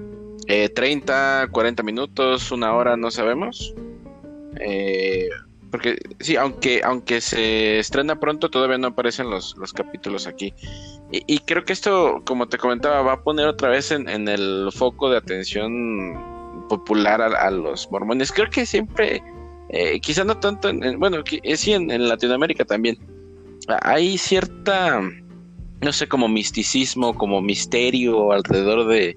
30, 0.73 1.43
eh, 1.43 1.47
40 1.49 1.83
minutos, 1.83 2.51
una 2.51 2.73
hora, 2.73 2.95
no 2.95 3.11
sabemos. 3.11 3.73
Eh, 4.59 5.29
porque 5.71 5.97
sí, 6.19 6.37
aunque, 6.37 6.81
aunque 6.83 7.19
se 7.19 7.79
estrena 7.79 8.19
pronto, 8.19 8.49
todavía 8.49 8.77
no 8.77 8.87
aparecen 8.87 9.29
los, 9.29 9.57
los 9.57 9.73
capítulos 9.73 10.27
aquí. 10.27 10.53
Y, 11.11 11.39
creo 11.39 11.63
que 11.65 11.73
esto, 11.73 12.23
como 12.25 12.47
te 12.47 12.57
comentaba, 12.57 13.01
va 13.01 13.13
a 13.13 13.21
poner 13.21 13.47
otra 13.47 13.69
vez 13.69 13.91
en, 13.91 14.27
el 14.27 14.69
foco 14.73 15.09
de 15.09 15.17
atención 15.17 16.34
popular 16.67 17.21
a, 17.21 17.51
los 17.51 17.89
mormones. 17.91 18.31
Creo 18.31 18.49
que 18.49 18.65
siempre, 18.65 19.21
eh, 19.69 19.99
quizá 19.99 20.23
no 20.23 20.37
tanto, 20.39 20.69
en, 20.69 20.99
bueno, 20.99 21.17
sí 21.55 21.73
en 21.73 22.07
Latinoamérica 22.07 22.65
también, 22.65 22.97
hay 23.81 24.17
cierta 24.17 25.01
no 25.81 25.93
sé, 25.93 26.07
como 26.07 26.27
misticismo, 26.27 27.15
como 27.15 27.41
misterio 27.41 28.31
alrededor 28.31 28.87
de, 28.87 29.15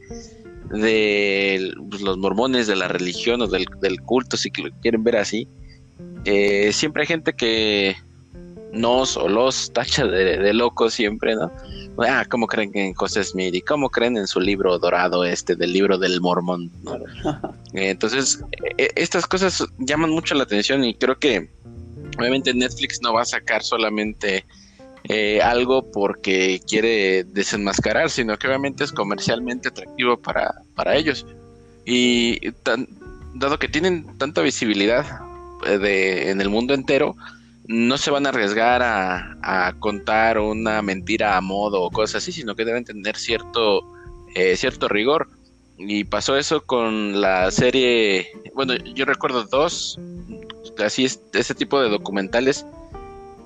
de 0.71 1.73
pues, 1.89 2.03
los 2.03 2.19
mormones, 2.19 2.67
de 2.67 2.77
la 2.77 2.89
religión 2.89 3.41
o 3.43 3.47
del, 3.47 3.67
culto, 4.05 4.37
si 4.37 4.51
lo 4.63 4.71
quieren 4.81 5.03
ver 5.03 5.17
así. 5.17 5.49
Eh, 6.25 6.73
siempre 6.73 7.03
hay 7.03 7.07
gente 7.07 7.33
que 7.33 7.97
nos 8.73 9.17
o 9.17 9.29
los 9.29 9.73
tacha 9.73 10.07
de, 10.07 10.53
locos 10.53 10.95
siempre, 10.95 11.35
¿no? 11.35 11.51
Ah, 12.07 12.25
¿cómo 12.29 12.47
creen 12.47 12.71
en 12.75 12.95
José 12.95 13.25
Smith? 13.25 13.55
¿Y 13.55 13.61
cómo 13.61 13.91
creen 13.91 14.17
en 14.17 14.27
su 14.27 14.41
libro 14.41 14.79
dorado 14.79 15.25
este, 15.25 15.57
del 15.57 15.73
libro 15.73 15.99
del 15.99 16.21
mormón? 16.21 16.71
Eh, 17.75 17.91
entonces, 17.91 18.43
e, 18.79 18.91
estas 18.97 19.27
cosas 19.27 19.63
llaman 19.77 20.09
mucho 20.09 20.35
la 20.35 20.45
atención 20.45 20.83
y 20.85 20.95
creo 20.95 21.19
que 21.19 21.51
obviamente 22.19 22.55
Netflix 22.55 23.03
no 23.03 23.13
va 23.13 23.21
a 23.23 23.27
sacar 23.27 23.63
solamente 23.63 24.47
eh, 25.05 25.41
algo 25.43 25.91
porque 25.91 26.61
quiere 26.67 27.25
desenmascarar, 27.25 28.09
sino 28.09 28.39
que 28.39 28.47
obviamente 28.47 28.85
es 28.85 28.93
comercialmente 28.93 29.69
atractivo 29.69 30.17
para, 30.17 30.55
para 30.75 30.97
ellos. 30.97 31.27
Y 31.85 32.39
dado 33.35 33.59
que 33.59 33.69
tienen 33.69 34.19
tanta 34.19 34.43
visibilidad 34.43 35.07
eh, 35.67 35.79
de, 35.79 36.31
en 36.31 36.41
el 36.41 36.49
mundo 36.49 36.75
entero, 36.75 37.17
no 37.69 37.99
se 37.99 38.11
van 38.11 38.25
a 38.27 38.31
arriesgar 38.31 38.83
a, 38.83 39.75
contar 39.79 40.39
una 40.39 40.83
mentira 40.83 41.37
a 41.37 41.41
modo 41.41 41.83
o 41.83 41.91
cosas 41.91 42.23
así, 42.23 42.33
sino 42.33 42.57
que 42.57 42.65
deben 42.65 42.85
tener 42.85 43.17
cierto, 43.17 43.83
eh, 44.35 44.57
cierto 44.57 44.89
rigor. 44.89 45.29
Y 45.77 46.05
pasó 46.05 46.37
eso 46.37 46.63
con 46.63 47.21
la 47.21 47.51
serie, 47.51 48.33
bueno, 48.55 48.75
yo 48.75 49.05
recuerdo 49.05 49.45
dos, 49.45 50.01
así 50.85 51.05
es, 51.05 51.21
ese 51.35 51.55
tipo 51.55 51.81
de 51.81 51.89
documentales 51.89 52.67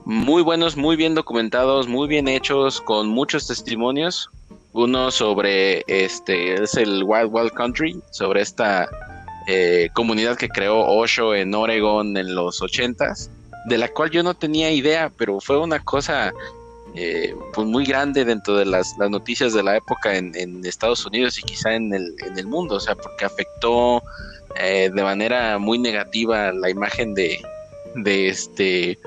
muy 0.04 0.42
buenos, 0.42 0.76
muy 0.76 0.96
bien 0.96 1.14
documentados, 1.14 1.86
muy 1.86 2.08
bien 2.08 2.28
hechos, 2.28 2.80
con 2.80 3.08
muchos 3.08 3.46
testimonios. 3.46 4.30
Uno 4.72 5.10
sobre 5.10 5.84
este 5.86 6.54
es 6.62 6.74
el 6.74 7.04
Wild 7.04 7.28
Wild 7.30 7.52
Country, 7.52 8.00
sobre 8.10 8.40
esta 8.40 8.88
eh, 9.46 9.90
comunidad 9.92 10.36
que 10.36 10.48
creó 10.48 10.80
Osho 10.86 11.34
en 11.34 11.54
Oregon 11.54 12.16
en 12.16 12.34
los 12.34 12.62
ochentas, 12.62 13.30
de 13.66 13.78
la 13.78 13.88
cual 13.88 14.10
yo 14.10 14.22
no 14.22 14.34
tenía 14.34 14.70
idea, 14.70 15.10
pero 15.16 15.40
fue 15.40 15.58
una 15.58 15.80
cosa 15.80 16.32
eh, 16.94 17.34
pues 17.54 17.66
muy 17.66 17.86
grande 17.86 18.24
dentro 18.24 18.56
de 18.56 18.66
las, 18.66 18.96
noticias 18.98 19.54
de 19.54 19.62
la 19.62 19.76
época 19.76 20.14
en, 20.14 20.64
Estados 20.64 21.06
Unidos 21.06 21.38
y 21.38 21.42
quizá 21.42 21.74
en 21.74 21.92
el, 21.94 22.14
en 22.26 22.38
el 22.38 22.46
mundo, 22.46 22.76
o 22.76 22.80
sea, 22.80 22.94
porque 22.94 23.24
afectó 23.24 24.02
eh, 24.56 24.90
de 24.94 25.02
manera 25.02 25.58
muy 25.58 25.78
negativa 25.78 26.52
la 26.52 26.68
imagen 26.68 27.14
de, 27.14 27.40
de 27.94 28.28
este 28.28 28.98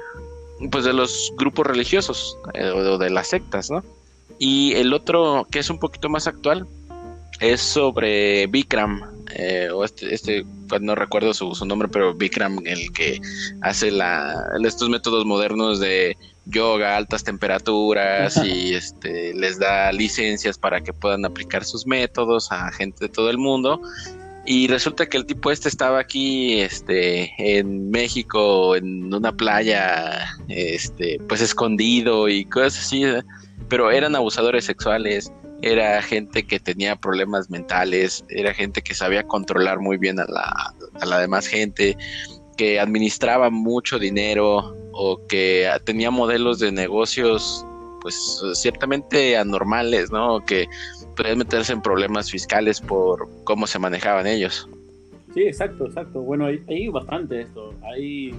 pues 0.71 0.85
de 0.85 0.93
los 0.93 1.33
grupos 1.37 1.67
religiosos 1.67 2.37
eh, 2.53 2.69
o 2.69 2.97
de 2.97 3.09
las 3.09 3.27
sectas, 3.27 3.69
¿no? 3.69 3.83
Y 4.39 4.73
el 4.73 4.93
otro 4.93 5.47
que 5.51 5.59
es 5.59 5.69
un 5.69 5.79
poquito 5.79 6.09
más 6.09 6.27
actual 6.27 6.65
es 7.39 7.61
sobre 7.61 8.47
Bikram, 8.47 9.01
eh, 9.33 9.69
o 9.73 9.83
este, 9.83 10.13
este 10.13 10.45
pues, 10.67 10.81
no 10.81 10.95
recuerdo 10.95 11.33
su, 11.33 11.53
nombre, 11.65 11.87
pero 11.87 12.13
Bikram, 12.13 12.59
el 12.65 12.91
que 12.91 13.19
hace 13.61 13.91
la, 13.91 14.35
estos 14.63 14.89
métodos 14.89 15.25
modernos 15.25 15.79
de 15.79 16.17
yoga, 16.45 16.95
altas 16.95 17.23
temperaturas 17.23 18.37
y 18.45 18.75
este 18.75 19.33
les 19.33 19.57
da 19.57 19.91
licencias 19.91 20.59
para 20.59 20.81
que 20.81 20.93
puedan 20.93 21.25
aplicar 21.25 21.65
sus 21.65 21.87
métodos 21.87 22.51
a 22.51 22.71
gente 22.71 23.05
de 23.05 23.09
todo 23.09 23.29
el 23.29 23.37
mundo. 23.37 23.81
Y 24.47 24.67
resulta 24.67 25.07
que 25.07 25.17
el 25.17 25.25
tipo 25.25 25.49
este 25.49 25.67
estaba 25.69 25.99
aquí, 25.99 26.59
este, 26.61 27.33
en 27.39 27.89
México, 27.89 28.75
en 28.75 29.11
una 29.11 29.31
playa, 29.31 30.23
este, 30.49 31.19
pues 31.27 31.41
escondido 31.41 32.29
y 32.29 32.45
cosas 32.45 32.77
así, 32.77 33.03
pero 33.69 33.89
eran 33.89 34.15
abusadores 34.15 34.65
sexuales, 34.65 35.31
era 35.65 35.99
gente 36.03 36.45
que 36.45 36.59
tenía 36.59 36.95
problemas 36.95 37.49
mentales, 37.49 38.23
era 38.29 38.53
gente 38.53 38.83
que 38.83 38.93
sabía 38.93 39.23
controlar 39.23 39.79
muy 39.79 39.97
bien 39.97 40.19
a 40.19 40.25
la, 40.25 40.75
a 41.01 41.05
la 41.07 41.19
demás 41.19 41.47
gente, 41.47 41.97
que 42.55 42.79
administraba 42.79 43.49
mucho 43.49 43.97
dinero 43.97 44.75
o 44.91 45.25
que 45.27 45.67
tenía 45.83 46.11
modelos 46.11 46.59
de 46.59 46.71
negocios 46.71 47.65
pues 47.99 48.43
ciertamente 48.53 49.35
anormales, 49.37 50.11
¿no? 50.11 50.45
Que 50.45 50.67
podrían 51.17 51.39
meterse 51.39 51.73
en 51.73 51.81
problemas 51.81 52.29
fiscales 52.29 52.79
por 52.79 53.27
cómo 53.43 53.65
se 53.65 53.79
manejaban 53.79 54.27
ellos. 54.27 54.69
Sí, 55.33 55.41
exacto, 55.41 55.87
exacto. 55.87 56.21
Bueno, 56.21 56.45
hay, 56.45 56.61
hay 56.67 56.89
bastante 56.89 57.41
esto. 57.41 57.73
Hay, 57.91 58.35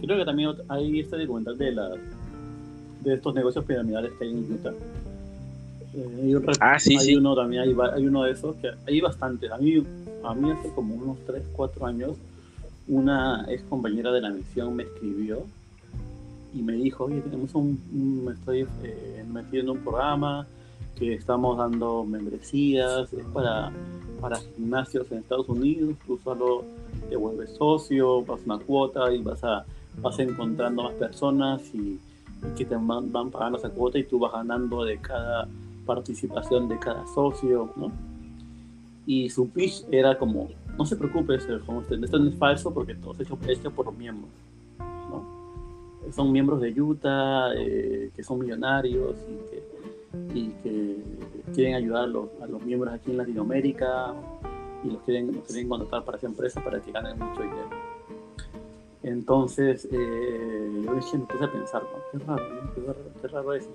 creo 0.00 0.16
que 0.16 0.24
también 0.24 0.50
hay 0.68 1.00
este 1.00 1.18
documental 1.18 1.58
de 1.58 1.72
las 1.72 1.98
de 3.00 3.14
estos 3.14 3.34
negocios 3.34 3.64
piramidales 3.64 4.12
que 4.12 4.24
hay 4.24 4.30
en 4.30 4.52
Utah. 4.52 4.72
Eh, 5.94 6.40
hay 6.46 6.52
ah, 6.60 6.78
sí, 6.78 6.96
hay 6.96 7.16
uno 7.16 7.34
también, 7.34 7.62
hay, 7.62 7.76
hay, 7.94 8.06
uno 8.06 8.24
de 8.24 8.32
esos 8.32 8.56
que 8.56 8.70
hay 8.86 9.00
bastantes. 9.00 9.50
A 9.50 9.58
mí, 9.58 9.82
a 10.24 10.34
mí 10.34 10.50
hace 10.50 10.70
como 10.74 10.94
unos 10.94 11.18
3, 11.26 11.42
4 11.52 11.86
años, 11.86 12.16
una 12.86 13.46
ex 13.48 13.62
compañera 13.64 14.12
de 14.12 14.20
la 14.20 14.30
misión 14.30 14.76
me 14.76 14.84
escribió 14.84 15.44
y 16.54 16.62
me 16.62 16.74
dijo, 16.74 17.04
oye, 17.04 17.20
tenemos 17.20 17.54
un, 17.54 18.24
me 18.24 18.32
estoy 18.32 18.66
eh, 18.82 19.24
metido 19.30 19.62
en 19.62 19.70
un 19.70 19.78
programa 19.78 20.46
que 20.96 21.14
estamos 21.14 21.56
dando 21.58 22.04
membresías, 22.04 23.12
es 23.12 23.24
para, 23.32 23.70
para 24.20 24.38
gimnasios 24.38 25.10
en 25.12 25.18
Estados 25.18 25.48
Unidos, 25.48 25.94
tú 26.06 26.18
solo 26.24 26.64
te 27.08 27.16
vuelves 27.16 27.50
socio, 27.56 28.24
vas 28.24 28.40
una 28.44 28.58
cuota 28.58 29.12
y 29.12 29.22
vas, 29.22 29.44
a, 29.44 29.64
vas 30.00 30.18
encontrando 30.18 30.82
más 30.84 30.94
personas 30.94 31.62
y, 31.74 31.98
que 32.56 32.64
te 32.64 32.76
van, 32.76 33.10
pagando 33.10 33.58
esa 33.58 33.70
cuota 33.70 33.98
y 33.98 34.04
tú 34.04 34.20
vas 34.20 34.32
ganando 34.32 34.84
de 34.84 34.98
cada 34.98 35.48
participación 35.88 36.68
de 36.68 36.78
cada 36.78 37.06
socio, 37.06 37.72
¿no? 37.76 37.90
Y 39.06 39.30
su 39.30 39.48
pitch 39.48 39.86
era 39.90 40.18
como, 40.18 40.48
no 40.76 40.84
se 40.84 40.94
preocupe, 40.94 41.34
esto 41.34 41.58
no 42.18 42.28
es 42.28 42.34
falso 42.36 42.72
porque 42.74 42.94
todo 42.94 43.14
es 43.14 43.20
hecho, 43.20 43.38
hecho 43.48 43.70
por 43.70 43.86
los 43.86 43.96
miembros, 43.96 44.30
¿no? 44.78 46.12
Son 46.12 46.30
miembros 46.30 46.60
de 46.60 46.78
Utah, 46.78 47.54
eh, 47.56 48.10
que 48.14 48.22
son 48.22 48.38
millonarios 48.38 49.16
y 50.34 50.48
que 50.62 50.96
quieren 51.54 51.74
ayudar 51.74 52.04
a 52.04 52.06
los, 52.06 52.62
miembros 52.64 52.92
aquí 52.92 53.10
en 53.10 53.16
Latinoamérica 53.16 54.14
y 54.84 54.90
los 54.90 55.02
quieren, 55.02 55.32
los 55.32 55.44
quieren 55.44 55.68
contratar 55.68 56.04
para 56.04 56.18
esa 56.18 56.26
empresa 56.26 56.62
para 56.62 56.80
que 56.80 56.92
ganen 56.92 57.18
mucho 57.18 57.42
dinero. 57.42 57.70
Entonces, 59.02 59.88
eh, 59.90 60.82
yo 60.84 60.94
dije, 60.94 61.16
me 61.16 61.24
puse 61.24 61.44
a 61.44 61.52
pensar, 61.52 61.82
qué 62.12 62.18
raro, 62.18 62.44
qué 63.22 63.28
raro, 63.28 63.54
eso. 63.54 63.70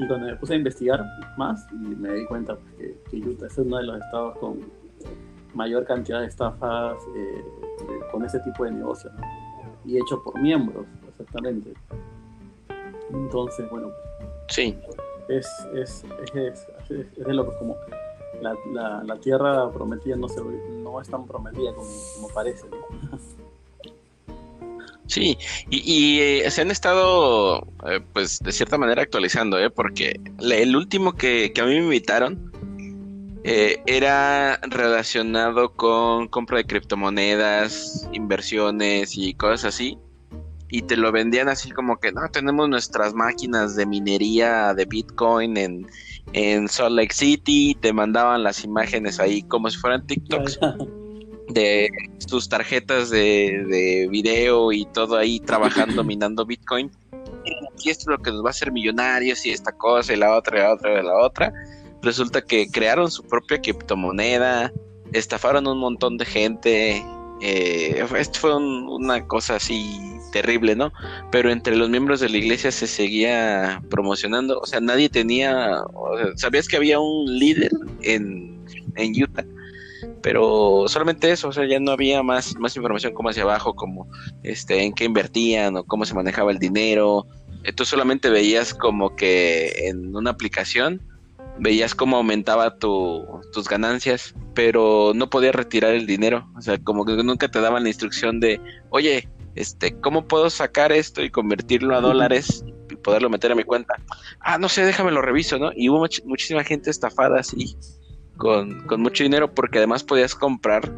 Y 0.00 0.06
cuando 0.06 0.26
me 0.26 0.36
puse 0.36 0.54
a 0.54 0.56
investigar 0.56 1.04
más, 1.36 1.66
y 1.72 1.74
me 1.74 2.12
di 2.14 2.26
cuenta 2.26 2.56
pues, 2.56 2.96
que, 3.10 3.18
Utah 3.18 3.46
es 3.46 3.58
uno 3.58 3.76
de 3.76 3.84
los 3.84 4.00
estados 4.00 4.38
con 4.38 4.60
mayor 5.54 5.84
cantidad 5.84 6.20
de 6.20 6.26
estafas 6.26 6.96
eh, 7.16 7.44
con 8.10 8.24
ese 8.24 8.40
tipo 8.40 8.64
de 8.64 8.70
negocio, 8.70 9.10
y 9.84 9.98
hecho 9.98 10.22
por 10.22 10.40
miembros, 10.40 10.86
exactamente. 11.08 11.74
Entonces, 13.10 13.68
bueno. 13.70 13.90
Sí 14.48 14.76
es, 15.30 15.68
es, 15.72 16.04
es, 16.34 16.68
es, 16.90 17.14
de 17.14 17.34
lo 17.34 17.48
que 17.48 17.56
como 17.56 17.76
la, 18.40 19.02
la, 19.04 19.16
tierra 19.16 19.70
prometida 19.70 20.16
no, 20.16 20.28
se, 20.28 20.40
no 20.42 21.00
es 21.00 21.08
tan 21.08 21.26
prometida 21.26 21.74
como, 21.74 21.88
como 22.16 22.28
parece. 22.28 22.66
Sí, 25.10 25.36
y, 25.70 26.20
eh, 26.20 26.50
se 26.52 26.60
han 26.60 26.70
estado, 26.70 27.66
eh, 27.84 28.00
pues, 28.12 28.38
de 28.38 28.52
cierta 28.52 28.78
manera 28.78 29.02
actualizando, 29.02 29.58
¿eh? 29.58 29.68
Porque 29.68 30.20
el 30.38 30.76
último 30.76 31.14
que, 31.14 31.50
que, 31.52 31.60
a 31.60 31.64
mí 31.64 31.72
me 31.72 31.84
invitaron 31.86 32.52
eh, 33.42 33.82
era 33.86 34.58
relacionado 34.62 35.74
con 35.74 36.28
compra 36.28 36.58
de 36.58 36.66
criptomonedas, 36.66 38.08
inversiones 38.12 39.18
y 39.18 39.34
cosas 39.34 39.74
así. 39.74 39.98
Y 40.68 40.82
te 40.82 40.96
lo 40.96 41.10
vendían 41.10 41.48
así 41.48 41.72
como 41.72 41.98
que, 41.98 42.12
no, 42.12 42.28
tenemos 42.30 42.68
nuestras 42.68 43.12
máquinas 43.12 43.74
de 43.74 43.86
minería 43.86 44.74
de 44.74 44.84
Bitcoin 44.84 45.56
en, 45.56 45.88
en 46.34 46.68
Salt 46.68 46.94
Lake 46.94 47.14
City. 47.14 47.76
Te 47.80 47.92
mandaban 47.92 48.44
las 48.44 48.62
imágenes 48.62 49.18
ahí 49.18 49.42
como 49.42 49.70
si 49.70 49.78
fueran 49.78 50.06
TikToks 50.06 50.60
de 51.52 51.90
sus 52.18 52.48
tarjetas 52.48 53.10
de, 53.10 53.64
de 53.68 54.08
video 54.10 54.72
y 54.72 54.86
todo 54.86 55.16
ahí 55.16 55.40
trabajando, 55.40 56.04
minando 56.04 56.46
Bitcoin. 56.46 56.90
Y 57.82 57.90
esto 57.90 58.02
es 58.02 58.18
lo 58.18 58.22
que 58.22 58.30
nos 58.30 58.44
va 58.44 58.48
a 58.48 58.50
hacer 58.50 58.72
millonarios 58.72 59.44
y 59.46 59.50
esta 59.50 59.72
cosa 59.72 60.12
y 60.12 60.16
la 60.16 60.36
otra 60.36 60.58
y 60.58 60.62
la 60.62 60.74
otra 60.74 61.00
y 61.00 61.04
la 61.04 61.14
otra 61.14 61.52
resulta 62.02 62.42
que 62.42 62.70
crearon 62.70 63.10
su 63.10 63.22
propia 63.24 63.60
criptomoneda, 63.60 64.72
estafaron 65.12 65.66
un 65.66 65.78
montón 65.78 66.16
de 66.18 66.24
gente. 66.24 67.04
Eh, 67.40 68.04
esto 68.16 68.38
fue 68.38 68.56
una 68.56 69.26
cosa 69.26 69.56
así 69.56 69.98
terrible, 70.32 70.76
¿no? 70.76 70.92
Pero 71.32 71.50
entre 71.50 71.76
los 71.76 71.88
miembros 71.88 72.20
de 72.20 72.28
la 72.28 72.36
iglesia 72.36 72.70
se 72.70 72.86
seguía 72.86 73.82
promocionando, 73.90 74.60
o 74.60 74.66
sea, 74.66 74.80
nadie 74.80 75.08
tenía, 75.08 75.82
sabías 76.36 76.68
que 76.68 76.76
había 76.76 77.00
un 77.00 77.38
líder 77.38 77.72
en, 78.02 78.64
en 78.96 79.22
Utah, 79.22 79.44
pero 80.22 80.84
solamente 80.86 81.30
eso, 81.30 81.48
o 81.48 81.52
sea, 81.52 81.66
ya 81.66 81.80
no 81.80 81.92
había 81.92 82.22
más, 82.22 82.56
más 82.56 82.76
información 82.76 83.14
como 83.14 83.30
hacia 83.30 83.42
abajo, 83.42 83.74
como 83.74 84.08
este, 84.42 84.82
en 84.82 84.92
qué 84.92 85.04
invertían 85.04 85.76
o 85.76 85.84
cómo 85.84 86.04
se 86.04 86.14
manejaba 86.14 86.50
el 86.50 86.58
dinero. 86.58 87.26
Tú 87.74 87.84
solamente 87.84 88.30
veías 88.30 88.74
como 88.74 89.16
que 89.16 89.88
en 89.88 90.14
una 90.14 90.30
aplicación 90.30 91.00
veías 91.58 91.94
cómo 91.94 92.16
aumentaba 92.16 92.76
tus 92.76 93.68
ganancias, 93.68 94.34
pero 94.54 95.12
no 95.14 95.30
podías 95.30 95.54
retirar 95.54 95.94
el 95.94 96.06
dinero. 96.06 96.48
O 96.56 96.62
sea, 96.62 96.78
como 96.78 97.04
que 97.04 97.12
nunca 97.22 97.48
te 97.48 97.60
daban 97.60 97.82
la 97.82 97.88
instrucción 97.90 98.40
de, 98.40 98.60
oye, 98.90 99.28
este, 99.54 99.98
¿cómo 100.00 100.26
puedo 100.26 100.48
sacar 100.48 100.92
esto 100.92 101.22
y 101.22 101.30
convertirlo 101.30 101.94
a 101.94 102.00
dólares 102.00 102.64
y 102.88 102.96
poderlo 102.96 103.28
meter 103.28 103.52
a 103.52 103.54
mi 103.54 103.64
cuenta? 103.64 103.94
Ah, 104.40 104.58
no 104.58 104.68
sé, 104.68 104.84
déjame 104.84 105.10
lo 105.10 105.22
reviso, 105.22 105.58
¿no? 105.58 105.70
Y 105.74 105.88
hubo 105.88 106.06
muchísima 106.24 106.64
gente 106.64 106.90
estafada 106.90 107.40
así, 107.40 107.76
con, 108.40 109.00
mucho 109.00 109.22
dinero, 109.22 109.54
porque 109.54 109.78
además 109.78 110.02
podías 110.02 110.34
comprar 110.34 110.90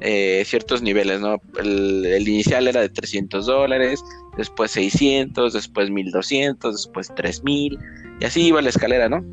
eh, 0.00 0.44
ciertos 0.46 0.82
niveles, 0.82 1.20
¿no? 1.20 1.38
El, 1.58 2.28
inicial 2.28 2.68
era 2.68 2.82
de 2.82 2.90
300 2.90 3.46
dólares, 3.46 4.04
después 4.36 4.70
600, 4.72 5.54
después 5.54 5.90
1200, 5.90 6.74
después 6.76 7.12
3000, 7.16 7.78
y 8.20 8.24
así 8.24 8.42
iba 8.42 8.62
la 8.62 8.68
escalera, 8.68 9.08
¿no? 9.08 9.24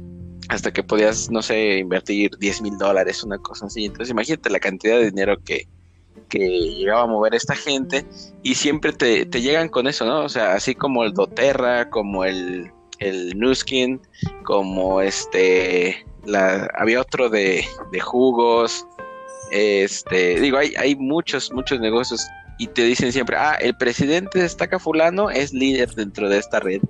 hasta 0.50 0.72
que 0.72 0.82
podías, 0.82 1.30
no 1.30 1.42
sé, 1.42 1.80
invertir 1.80 2.32
10 2.40 2.62
mil 2.62 2.78
dólares, 2.78 3.22
una 3.22 3.38
cosa 3.38 3.66
así. 3.66 3.84
Entonces 3.84 4.12
imagínate 4.12 4.50
la 4.50 4.62
cantidad 4.62 4.98
de 4.98 5.12
dinero 5.12 5.38
que, 5.44 5.68
llegaba 6.32 7.04
a 7.04 7.08
mover 7.08 7.36
esta 7.36 7.54
gente 7.56 8.06
y 8.44 8.56
siempre 8.56 8.94
te, 8.94 9.26
llegan 9.42 9.68
con 9.68 9.88
eso, 9.88 10.06
¿no? 10.06 10.24
O 10.24 10.30
sea, 10.30 10.54
así 10.54 10.74
como 10.74 11.04
el 11.04 11.14
doTERRA, 11.14 11.90
como 11.90 12.24
el, 12.24 12.72
el 13.00 13.38
Nuskin, 13.38 14.00
como 14.44 15.02
este, 15.02 16.06
la, 16.28 16.70
había 16.76 17.02
otro 17.02 17.30
de, 17.30 17.66
de 17.92 18.00
jugos, 18.00 18.86
este, 19.52 20.40
digo, 20.40 20.58
hay, 20.58 20.74
hay 20.76 20.96
muchos, 20.96 21.52
muchos 21.52 21.80
negocios 21.80 22.28
y 22.58 22.68
te 22.68 22.84
dicen 22.84 23.12
siempre, 23.12 23.38
ah, 23.38 23.56
el 23.60 23.76
presidente 23.76 24.40
destaca 24.40 24.80
fulano 24.80 25.30
es 25.30 25.54
líder 25.54 25.94
dentro 25.94 26.28
de 26.28 26.40
esta 26.40 26.60
red. 26.60 26.82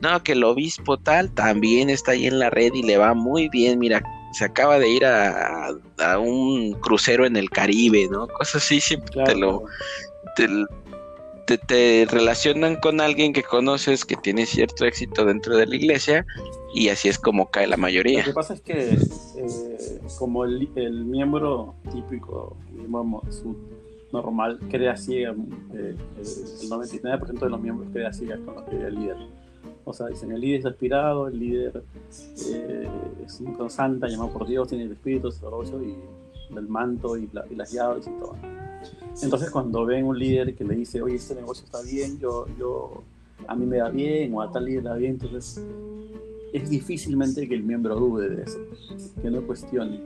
No, 0.00 0.22
que 0.22 0.32
el 0.32 0.42
obispo 0.42 0.98
tal 0.98 1.32
también 1.32 1.90
está 1.90 2.12
ahí 2.12 2.26
en 2.26 2.38
la 2.40 2.50
red 2.50 2.72
y 2.74 2.82
le 2.82 2.98
va 2.98 3.14
muy 3.14 3.48
bien, 3.48 3.78
mira, 3.78 4.02
se 4.32 4.44
acaba 4.44 4.78
de 4.78 4.88
ir 4.88 5.04
a, 5.06 5.70
un 6.18 6.72
crucero 6.80 7.24
en 7.24 7.36
el 7.36 7.48
Caribe, 7.50 8.08
¿no? 8.10 8.26
Cosas 8.26 8.56
así 8.56 8.80
siempre 8.80 9.22
te 9.24 9.36
lo... 9.36 9.64
Te, 10.34 10.48
te, 11.58 12.06
relacionan 12.10 12.76
con 12.76 13.00
alguien 13.00 13.32
que 13.32 13.42
conoces 13.42 14.04
que 14.04 14.16
tiene 14.16 14.46
cierto 14.46 14.84
éxito 14.84 15.24
dentro 15.24 15.56
de 15.56 15.66
la 15.66 15.76
iglesia 15.76 16.26
y 16.74 16.88
así 16.88 17.08
es 17.08 17.18
como 17.18 17.50
cae 17.50 17.66
la 17.66 17.76
mayoría. 17.76 18.20
Lo 18.20 18.26
que 18.26 18.32
pasa 18.32 18.54
es 18.54 18.60
que 18.60 18.90
eh, 18.90 20.00
como 20.18 20.44
el, 20.44 20.68
el, 20.76 21.04
miembro 21.04 21.74
típico, 21.92 22.56
digamos, 22.72 23.44
normal 24.12 24.58
crea 24.70 24.96
ciega, 24.96 25.34
eh, 25.74 25.96
el 26.18 26.70
99% 26.70 27.40
de 27.40 27.50
los 27.50 27.60
miembros 27.60 27.88
crea 27.92 28.12
ciega 28.12 28.38
con 28.44 28.64
el 28.70 28.94
líder. 28.94 29.16
O 29.84 29.92
sea, 29.92 30.06
dicen, 30.06 30.30
el 30.32 30.40
líder 30.40 30.60
es 30.60 30.66
aspirado, 30.66 31.28
el 31.28 31.38
líder 31.38 31.82
eh, 32.50 32.88
es 33.24 33.40
un 33.40 33.70
santa 33.70 34.08
llamado 34.08 34.32
por 34.32 34.46
Dios, 34.46 34.68
tiene 34.68 34.84
el 34.84 34.92
espíritu, 34.92 35.28
el 35.28 35.84
y 35.84 35.96
el 36.56 36.68
manto 36.68 37.16
y, 37.16 37.28
las 37.32 37.72
llaves 37.72 38.06
y 38.06 38.10
todo. 38.20 38.36
Entonces 39.20 39.50
cuando 39.50 39.84
ven 39.84 40.06
un 40.06 40.18
líder 40.18 40.54
que 40.54 40.64
le 40.64 40.74
dice, 40.74 41.02
oye, 41.02 41.16
este 41.16 41.34
negocio 41.34 41.64
está 41.64 41.82
bien, 41.82 42.18
yo, 42.18 42.46
yo, 42.58 43.02
a 43.46 43.54
mí 43.54 43.66
me 43.66 43.78
da 43.78 43.90
bien, 43.90 44.32
o 44.34 44.40
a 44.40 44.50
tal 44.50 44.64
líder 44.64 44.84
da 44.84 44.94
bien, 44.94 45.12
entonces 45.12 45.62
es 46.52 46.70
difícilmente 46.70 47.48
que 47.48 47.54
el 47.54 47.62
miembro 47.62 47.96
dude 47.96 48.28
de 48.28 48.42
eso, 48.42 48.58
que 49.20 49.30
no 49.30 49.42
cuestione. 49.42 50.00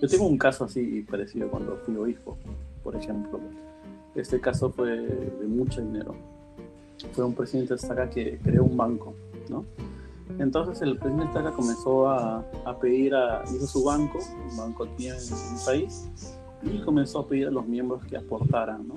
Yo 0.00 0.08
tengo 0.08 0.26
un 0.26 0.38
caso 0.38 0.64
así 0.64 1.04
parecido 1.08 1.48
cuando 1.50 1.76
fui 1.84 1.96
obispo 1.96 2.36
por 2.88 2.96
ejemplo. 2.96 3.38
Este 4.14 4.40
caso 4.40 4.70
fue 4.70 4.96
de 4.96 5.46
mucho 5.46 5.82
dinero. 5.82 6.14
Fue 7.12 7.22
un 7.22 7.34
presidente 7.34 7.74
de 7.74 7.76
Estaca 7.76 8.08
que 8.08 8.38
creó 8.42 8.64
un 8.64 8.78
banco, 8.78 9.14
¿no? 9.50 9.66
Entonces 10.38 10.80
el 10.80 10.98
presidente 10.98 11.24
de 11.24 11.28
Estaca 11.28 11.52
comenzó 11.54 12.08
a, 12.08 12.38
a, 12.64 12.78
pedir 12.78 13.14
a, 13.14 13.44
hizo 13.54 13.66
su 13.66 13.84
banco, 13.84 14.18
un 14.50 14.56
banco 14.56 14.84
aquí 14.84 15.08
en, 15.08 15.16
el 15.16 15.64
país, 15.66 16.08
y 16.62 16.78
comenzó 16.80 17.20
a 17.20 17.28
pedir 17.28 17.48
a 17.48 17.50
los 17.50 17.66
miembros 17.66 18.04
que 18.04 18.16
aportaran, 18.16 18.86
¿no? 18.88 18.94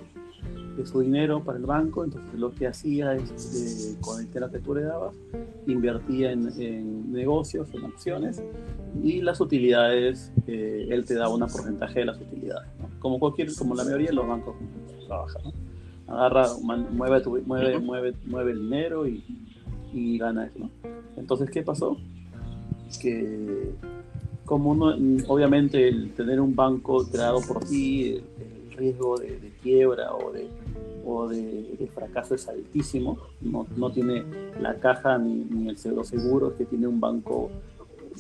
De 0.76 0.86
su 0.86 1.02
dinero 1.02 1.44
para 1.44 1.58
el 1.58 1.66
banco, 1.66 2.04
entonces 2.04 2.34
lo 2.34 2.52
que 2.52 2.68
hacía 2.68 3.14
es, 3.16 3.94
eh, 3.94 3.98
con 4.02 4.20
el 4.20 4.28
dinero 4.28 4.52
que 4.52 4.60
tú 4.60 4.76
le 4.76 4.84
dabas, 4.84 5.14
invertía 5.68 6.32
en, 6.32 6.50
en 6.60 7.12
negocios, 7.12 7.74
en 7.74 7.86
acciones, 7.86 8.42
y 9.04 9.22
las 9.22 9.40
utilidades, 9.42 10.32
eh, 10.48 10.88
él 10.90 11.06
te 11.06 11.16
da 11.16 11.30
un 11.30 11.42
porcentaje 11.42 12.00
de 12.00 12.06
las 12.06 12.20
utilidades, 12.20 12.70
como 13.00 13.20
cualquier, 13.20 13.54
como 13.56 13.76
la 13.76 13.84
mayoría 13.84 14.08
de 14.08 14.16
los 14.16 14.28
bancos 14.28 14.56
trabajan, 15.08 15.44
¿no? 15.44 15.72
agarra, 16.08 16.48
mueve, 16.62 17.22
mueve, 17.46 17.80
mueve, 17.80 18.14
mueve 18.26 18.52
el 18.52 18.60
dinero 18.60 19.08
y, 19.08 19.24
y 19.94 20.18
gana 20.18 20.46
eso, 20.46 20.60
¿no? 20.60 20.70
Entonces, 21.16 21.50
¿qué 21.50 21.64
pasó? 21.64 21.98
Que 23.02 23.72
como 24.46 24.72
obviamente 25.28 25.88
el 25.88 26.14
tener 26.14 26.40
un 26.40 26.56
banco 26.56 27.06
creado 27.10 27.42
por 27.42 27.64
ti, 27.64 28.16
el, 28.16 28.24
riesgo 28.78 29.18
de, 29.18 29.54
quiebra 29.62 30.16
o 30.16 30.32
de, 30.32 30.48
o 31.06 31.28
de, 31.28 31.90
fracaso 31.94 32.34
es 32.34 32.48
altísimo, 32.48 33.18
no, 33.42 33.68
no 33.76 33.92
tiene 33.92 34.24
la 34.60 34.76
caja 34.76 35.18
ni, 35.20 35.46
ni 35.46 35.70
el 35.70 35.78
seguro 35.78 36.04
seguro 36.04 36.56
que 36.56 36.66
tiene 36.66 36.88
un 36.88 37.00
banco 37.00 37.52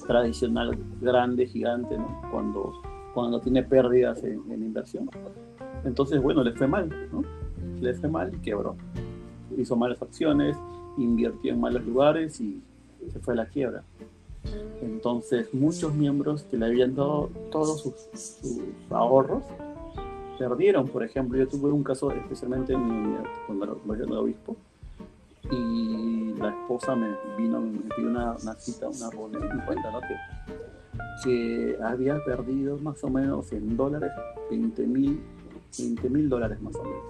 tradicional 0.07 0.77
grande, 0.99 1.45
gigante, 1.47 1.97
¿no? 1.97 2.21
cuando, 2.31 2.81
cuando 3.13 3.39
tiene 3.39 3.63
pérdidas 3.63 4.23
en, 4.23 4.41
inversión. 4.49 5.09
Entonces, 5.83 6.21
bueno, 6.21 6.43
le 6.43 6.53
fue 6.53 6.67
mal, 6.67 6.89
¿no? 7.11 7.23
Le 7.79 7.93
fue 7.93 8.09
mal 8.09 8.31
quebró. 8.41 8.75
Hizo 9.57 9.75
malas 9.75 10.01
acciones, 10.01 10.57
invirtió 10.97 11.53
en 11.53 11.59
malos 11.59 11.85
lugares 11.85 12.39
y 12.39 12.61
se 13.09 13.19
fue 13.19 13.33
a 13.33 13.37
la 13.37 13.45
quiebra. 13.47 13.83
Entonces, 14.81 15.53
muchos 15.53 15.93
miembros 15.93 16.43
que 16.43 16.57
le 16.57 16.65
habían 16.65 16.95
dado 16.95 17.29
todos 17.51 17.81
sus, 17.81 18.79
ahorros 18.89 19.43
perdieron. 20.39 20.87
Por 20.87 21.03
ejemplo, 21.03 21.37
yo 21.37 21.47
tuve 21.47 21.71
un 21.71 21.83
caso 21.83 22.11
especialmente 22.11 22.73
en, 22.73 23.17
cuando 23.45 23.93
era 23.93 24.19
obispo, 24.19 24.55
y 25.51 26.33
la 26.37 26.49
esposa 26.49 26.95
me 26.95 27.09
vino, 27.37 27.61
me 27.61 27.79
pidió 27.95 28.09
una, 28.09 28.35
una 28.41 28.53
cita, 28.55 28.87
una 28.89 29.09
reunión, 29.09 29.43
y 29.43 29.65
cuenta, 29.65 29.91
¿no? 29.91 29.99
Que, 30.01 30.15
que 31.23 31.77
había 31.83 32.23
perdido 32.25 32.77
más 32.77 33.03
o 33.03 33.09
menos 33.09 33.51
en 33.51 33.77
dólares 33.77 34.11
20 34.49 34.87
mil 34.87 35.21
20 35.77 36.09
mil 36.09 36.29
dólares 36.29 36.61
más 36.61 36.75
o 36.75 36.83
menos. 36.83 37.03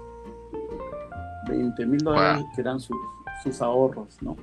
20 1.49 1.85
mil 1.85 1.99
dólares 1.99 2.45
que 2.55 2.61
eran 2.61 2.79
sus, 2.79 2.97
sus 3.43 3.61
ahorros, 3.61 4.21
¿no? 4.21 4.35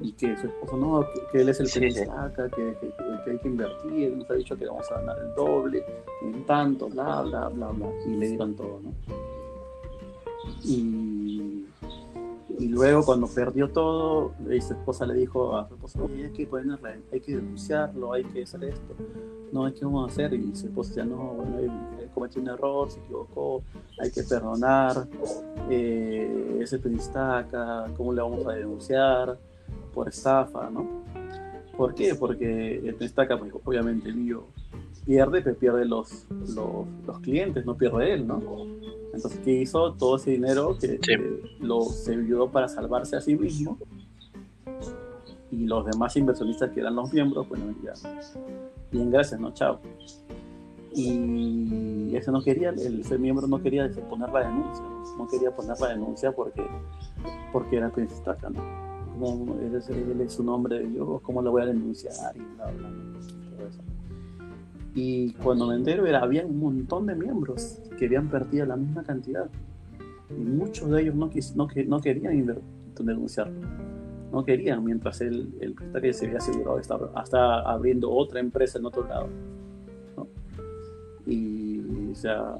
Y 0.00 0.12
que 0.12 0.36
su 0.36 0.46
esposo 0.46 0.76
no, 0.76 1.06
que, 1.30 1.40
él 1.40 1.48
es 1.48 1.60
el 1.60 1.70
que 1.70 1.90
sí, 1.90 2.04
saca, 2.04 2.48
que, 2.50 2.76
que, 2.80 3.30
hay 3.30 3.38
que 3.38 3.48
invertir, 3.48 4.16
nos 4.16 4.30
ha 4.30 4.34
dicho 4.34 4.56
que 4.56 4.66
vamos 4.66 4.90
a 4.90 5.00
ganar 5.00 5.18
el 5.18 5.34
doble, 5.34 5.84
en 6.22 6.44
tanto, 6.44 6.88
bla, 6.88 7.22
bla, 7.22 7.48
bla, 7.48 7.68
bla, 7.68 7.88
y 8.06 8.10
le 8.10 8.28
dieron 8.28 8.54
todo, 8.54 8.80
¿no? 8.82 8.92
Y 10.64 11.64
y 12.58 12.68
luego 12.68 13.04
cuando 13.04 13.26
perdió 13.26 13.68
todo, 13.68 14.32
y 14.48 14.60
su 14.60 14.74
esposa 14.74 15.06
le 15.06 15.14
dijo 15.14 15.56
a 15.56 15.66
su 15.68 15.74
esposa, 15.74 16.00
hay 16.02 16.30
que 16.30 16.46
ponerle, 16.46 17.00
hay 17.12 17.20
que 17.20 17.36
denunciarlo, 17.36 18.12
hay 18.12 18.24
que 18.24 18.44
hacer 18.44 18.64
esto. 18.64 18.94
No, 19.52 19.72
¿qué 19.72 19.84
vamos 19.84 20.08
a 20.08 20.12
hacer? 20.12 20.34
Y 20.34 20.54
su 20.54 20.66
esposa 20.66 20.90
decía, 20.90 21.04
no, 21.04 21.34
bueno, 21.34 21.58
él, 21.58 21.70
cometió 22.14 22.40
un 22.40 22.48
error, 22.48 22.90
se 22.90 23.00
equivocó, 23.00 23.62
hay 23.98 24.10
que 24.10 24.22
perdonar, 24.22 25.08
eh, 25.68 26.58
ese 26.60 26.78
periodista 26.78 27.38
acá, 27.38 27.90
¿cómo 27.96 28.12
le 28.12 28.22
vamos 28.22 28.46
a 28.46 28.52
denunciar? 28.52 29.36
Por 29.94 30.08
estafa, 30.08 30.68
¿no? 30.70 31.04
¿Por 31.76 31.94
qué? 31.94 32.14
Porque 32.14 32.76
el 32.76 32.94
periodista 32.94 33.26
pues, 33.38 33.52
obviamente 33.64 34.10
vio 34.12 34.46
pierde, 35.04 35.42
pero 35.42 35.56
pierde 35.56 35.84
los, 35.84 36.26
los, 36.30 37.20
clientes, 37.20 37.64
no 37.66 37.76
pierde 37.76 38.14
él, 38.14 38.26
¿no? 38.26 38.40
Entonces, 39.12 39.40
¿qué 39.44 39.52
hizo? 39.52 39.92
Todo 39.94 40.16
ese 40.16 40.32
dinero 40.32 40.76
que, 40.78 40.98
lo 41.60 41.82
se 41.82 42.16
para 42.52 42.68
salvarse 42.68 43.16
a 43.16 43.20
sí 43.20 43.36
mismo 43.36 43.78
y 45.50 45.66
los 45.66 45.86
demás 45.86 46.16
inversionistas 46.16 46.70
que 46.70 46.80
eran 46.80 46.96
los 46.96 47.12
miembros, 47.12 47.48
bueno, 47.48 47.72
ya, 47.82 47.92
bien, 48.90 49.10
gracias, 49.10 49.40
¿no? 49.40 49.52
Chao. 49.52 49.78
Y 50.92 52.14
ese 52.14 52.30
no 52.30 52.42
quería, 52.42 52.70
el, 52.70 53.00
ese 53.00 53.18
miembro 53.18 53.46
no 53.46 53.62
quería 53.62 53.90
poner 54.08 54.30
la 54.30 54.48
denuncia, 54.48 54.84
no 55.18 55.28
quería 55.28 55.54
poner 55.54 55.78
la 55.80 55.88
denuncia 55.88 56.32
porque, 56.32 56.64
porque 57.52 57.76
era 57.76 57.90
Prince 57.90 58.16
¿no? 58.50 58.83
Como 59.18 59.58
él, 59.60 59.74
es, 59.74 59.88
él 59.88 60.20
es 60.20 60.40
hombre 60.40 60.80
de 60.80 60.88
Dios, 60.88 61.20
¿cómo 61.22 61.40
lo 61.40 61.52
voy 61.52 61.62
a 61.62 61.66
denunciar? 61.66 62.36
Y 62.36 62.40
bla, 62.56 62.70
bla, 62.70 62.90
todo 63.56 63.68
eso. 63.68 63.80
Y 64.94 65.32
cuando 65.34 65.66
me 65.66 65.74
entero, 65.74 66.06
era, 66.06 66.20
había 66.20 66.46
un 66.46 66.58
montón 66.58 67.06
de 67.06 67.16
miembros 67.16 67.80
que 67.98 68.06
habían 68.06 68.28
perdido 68.28 68.66
la 68.66 68.76
misma 68.76 69.02
cantidad. 69.02 69.48
Y 70.30 70.40
muchos 70.40 70.88
de 70.90 71.02
ellos 71.02 71.14
no, 71.14 71.30
no, 71.56 71.68
no 71.86 72.00
querían 72.00 72.60
denunciarlo. 72.98 73.60
No 74.32 74.44
querían, 74.44 74.84
mientras 74.84 75.20
él, 75.20 75.52
el 75.60 75.74
que 75.76 76.12
se 76.12 76.26
había 76.26 76.38
asegurado 76.38 76.78
estaba 76.78 77.10
hasta 77.14 77.60
abriendo 77.60 78.10
otra 78.10 78.40
empresa 78.40 78.78
en 78.78 78.86
otro 78.86 79.06
lado. 79.06 79.28
Y, 81.26 81.80
o 82.10 82.14
sea, 82.14 82.58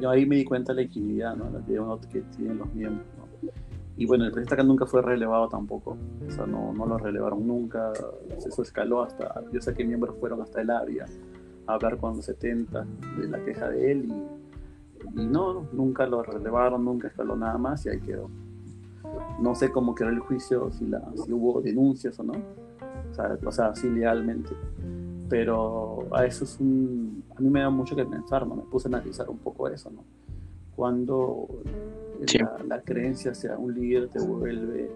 yo 0.00 0.10
ahí 0.10 0.26
me 0.26 0.36
di 0.36 0.44
cuenta 0.44 0.72
de 0.72 0.82
la 0.82 0.86
equidad 0.86 1.36
¿no? 1.36 2.00
que, 2.10 2.20
tienen 2.36 2.58
los 2.58 2.74
miembros. 2.74 3.06
Y 3.96 4.06
bueno, 4.06 4.24
el 4.24 4.32
presidente 4.32 4.64
nunca 4.64 4.86
fue 4.86 5.02
relevado 5.02 5.48
tampoco. 5.48 5.96
O 6.26 6.30
sea, 6.30 6.46
no, 6.46 6.72
no 6.72 6.86
lo 6.86 6.98
relevaron 6.98 7.46
nunca. 7.46 7.92
Eso 8.36 8.62
escaló 8.62 9.02
hasta. 9.02 9.42
Yo 9.52 9.60
sé 9.60 9.74
que 9.74 9.84
miembros 9.84 10.16
fueron 10.18 10.40
hasta 10.40 10.60
el 10.60 10.70
área 10.70 11.06
a 11.66 11.74
hablar 11.74 11.98
con 11.98 12.16
los 12.16 12.24
70 12.24 12.86
de 13.18 13.28
la 13.28 13.44
queja 13.44 13.68
de 13.68 13.92
él 13.92 14.04
y, 14.06 15.20
y 15.20 15.26
no, 15.26 15.68
nunca 15.72 16.06
lo 16.06 16.22
relevaron, 16.22 16.84
nunca 16.84 17.08
escaló 17.08 17.36
nada 17.36 17.58
más 17.58 17.84
y 17.86 17.90
ahí 17.90 18.00
quedó. 18.00 18.28
No 19.40 19.54
sé 19.54 19.70
cómo 19.70 19.94
quedó 19.94 20.08
el 20.08 20.20
juicio, 20.20 20.70
si, 20.70 20.86
la, 20.86 21.02
si 21.16 21.32
hubo 21.32 21.60
denuncias 21.60 22.18
o 22.18 22.22
no. 22.22 22.32
O 22.32 23.14
sea, 23.14 23.38
o 23.44 23.52
sea, 23.52 23.74
sí 23.74 23.90
legalmente. 23.90 24.50
Pero 25.28 26.06
a 26.12 26.24
eso 26.24 26.44
es 26.44 26.58
un. 26.60 27.24
A 27.36 27.40
mí 27.40 27.48
me 27.50 27.60
da 27.60 27.70
mucho 27.70 27.96
que 27.96 28.04
pensar. 28.04 28.46
Me 28.46 28.62
puse 28.62 28.88
a 28.88 28.90
analizar 28.90 29.28
un 29.28 29.38
poco 29.38 29.68
eso, 29.68 29.90
¿no? 29.90 30.04
Cuando 30.76 31.48
la, 32.66 32.80
creencia 32.80 33.34
sea 33.34 33.56
un 33.56 33.74
líder 33.74 34.08
te 34.08 34.20
vuelve 34.20 34.90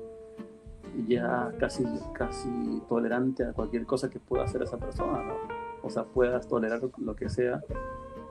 ya 1.07 1.53
casi, 1.59 1.85
casi 2.15 2.49
tolerante 2.89 3.45
a 3.45 3.53
cualquier 3.53 3.85
cosa 3.85 4.09
que 4.09 4.19
pueda 4.19 4.45
hacer 4.45 4.62
esa 4.62 4.79
persona, 4.79 5.23
¿no? 5.23 5.35
O 5.83 5.91
sea, 5.91 6.05
puedas 6.05 6.49
tolerar 6.49 6.81
lo 6.99 7.15
que 7.15 7.29
sea 7.29 7.61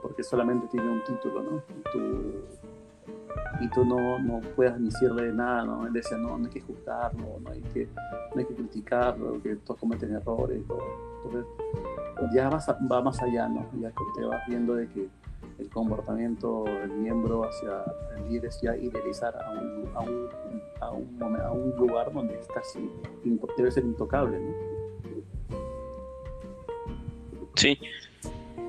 porque 0.02 0.22
solamente 0.22 0.66
tiene 0.68 0.88
un 0.88 1.02
título, 1.04 1.42
¿no? 1.42 1.62
Y 3.60 3.68
tú, 3.70 3.84
no, 3.84 4.18
no 4.18 4.40
puedas 4.54 4.82
decirle 4.82 5.32
nada, 5.32 5.64
¿no? 5.64 5.86
Él 5.86 5.92
decía, 5.92 6.16
no, 6.18 6.38
no 6.38 6.44
hay 6.44 6.50
que 6.50 6.60
juzgarlo, 6.60 7.40
no 7.40 7.50
hay 7.50 7.60
que, 7.62 7.88
no 8.34 8.40
hay 8.40 8.44
que 8.44 8.54
criticarlo, 8.54 9.42
que 9.42 9.56
todos 9.56 9.80
cometen 9.80 10.14
errores. 10.14 10.60
Entonces, 10.60 11.46
ya 12.34 12.48
vas 12.48 12.68
va 12.68 13.02
más 13.02 13.20
allá, 13.22 13.48
¿no? 13.48 13.66
Ya 13.80 13.90
te 14.16 14.24
vas 14.24 14.42
viendo 14.48 14.74
de 14.74 14.88
que 14.88 15.08
el 15.58 15.70
comportamiento 15.70 16.64
del 16.64 16.90
miembro 16.90 17.44
hacia 17.44 17.82
el 18.16 18.28
líder 18.28 18.46
es 18.46 18.60
ya 18.60 18.76
idealizar 18.76 19.34
a 19.36 19.50
un, 19.50 19.88
a 19.94 20.00
un, 20.00 20.28
a 20.80 20.90
un, 20.90 21.40
a 21.40 21.50
un 21.50 21.76
lugar 21.76 22.12
donde 22.12 22.38
es 22.38 22.46
casi 22.48 22.90
debe 23.56 23.70
ser 23.70 23.84
intocable. 23.84 24.38
¿no? 24.38 24.54
Sí. 27.56 27.78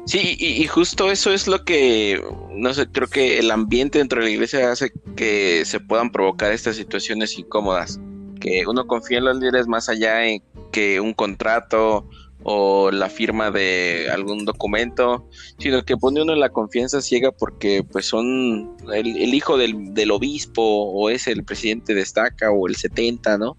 Sí, 0.06 0.38
y, 0.39 0.65
justo 0.67 1.12
eso 1.12 1.34
es 1.34 1.47
lo 1.47 1.65
que, 1.65 2.23
no 2.52 2.73
sé, 2.73 2.88
creo 2.88 3.10
que 3.10 3.39
el 3.39 3.52
ambiente 3.52 3.97
dentro 3.97 4.21
de 4.21 4.28
la 4.28 4.32
iglesia 4.32 4.71
hace 4.71 4.93
que 5.17 5.65
se 5.65 5.82
puedan 5.82 6.13
provocar 6.13 6.54
estas 6.54 6.78
situaciones 6.78 7.38
incómodas, 7.38 8.00
que 8.39 8.65
uno 8.65 8.88
confía 8.88 9.17
en 9.17 9.26
los 9.26 9.38
líderes 9.38 9.67
más 9.67 9.89
allá 9.89 10.26
en 10.26 10.41
que 10.71 11.02
un 11.02 11.13
contrato 11.13 12.08
o 12.50 12.92
la 12.92 13.10
firma 13.10 13.52
de 13.52 14.08
algún 14.10 14.46
documento, 14.46 15.28
sino 15.60 15.84
que 15.84 15.98
pone 15.98 16.22
uno 16.22 16.32
en 16.32 16.40
la 16.40 16.48
confianza 16.48 17.02
ciega 17.02 17.34
porque 17.34 17.84
pues 17.84 18.06
son 18.06 18.74
el, 18.94 19.34
hijo 19.34 19.58
del, 19.58 20.12
obispo 20.12 20.62
o 20.64 21.10
es 21.10 21.28
el 21.28 21.44
presidente 21.44 21.94
de 21.94 22.00
estaca 22.00 22.50
o 22.50 22.70
el 22.70 22.78
70, 22.78 23.38
¿no? 23.38 23.58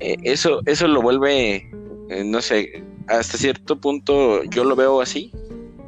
Eh, 0.00 0.16
eso, 0.24 0.62
eso 0.66 0.88
lo 0.88 1.00
vuelve, 1.00 1.70
eh, 2.10 2.24
no 2.24 2.42
sé, 2.42 2.82
hasta 3.06 3.38
cierto 3.38 3.80
punto 3.80 4.42
yo 4.50 4.64
lo 4.64 4.74
veo 4.74 5.00
así, 5.00 5.30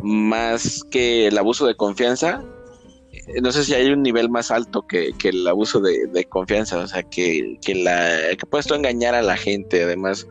más 0.00 0.84
que 0.84 1.26
el 1.26 1.36
abuso 1.36 1.66
de 1.66 1.74
confianza. 1.74 2.44
Eh, 3.12 3.40
no 3.42 3.50
sé 3.50 3.64
si 3.64 3.74
hay 3.74 3.90
un 3.90 4.04
nivel 4.04 4.30
más 4.30 4.52
alto 4.52 4.86
que, 4.86 5.10
que 5.18 5.30
el 5.30 5.44
abuso 5.48 5.80
de, 5.80 6.06
de, 6.06 6.24
confianza, 6.26 6.78
o 6.78 6.86
sea, 6.86 7.02
que, 7.02 7.58
que, 7.60 7.74
la, 7.74 8.36
que 8.38 8.46
puedes 8.46 8.68
tú 8.68 8.74
engañar 8.74 9.16
a 9.16 9.22
la 9.22 9.36
gente, 9.36 9.82
además 9.82 10.28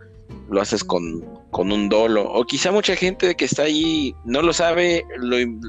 lo 0.50 0.62
haces 0.62 0.84
con, 0.84 1.26
con 1.52 1.72
un 1.72 1.90
dolo. 1.90 2.24
O 2.32 2.46
quizá 2.46 2.72
mucha 2.72 2.96
gente 2.96 3.36
que 3.36 3.46
está 3.46 3.64
ahí 3.64 4.16
no 4.26 4.42
lo 4.42 4.54
sabe, 4.54 5.04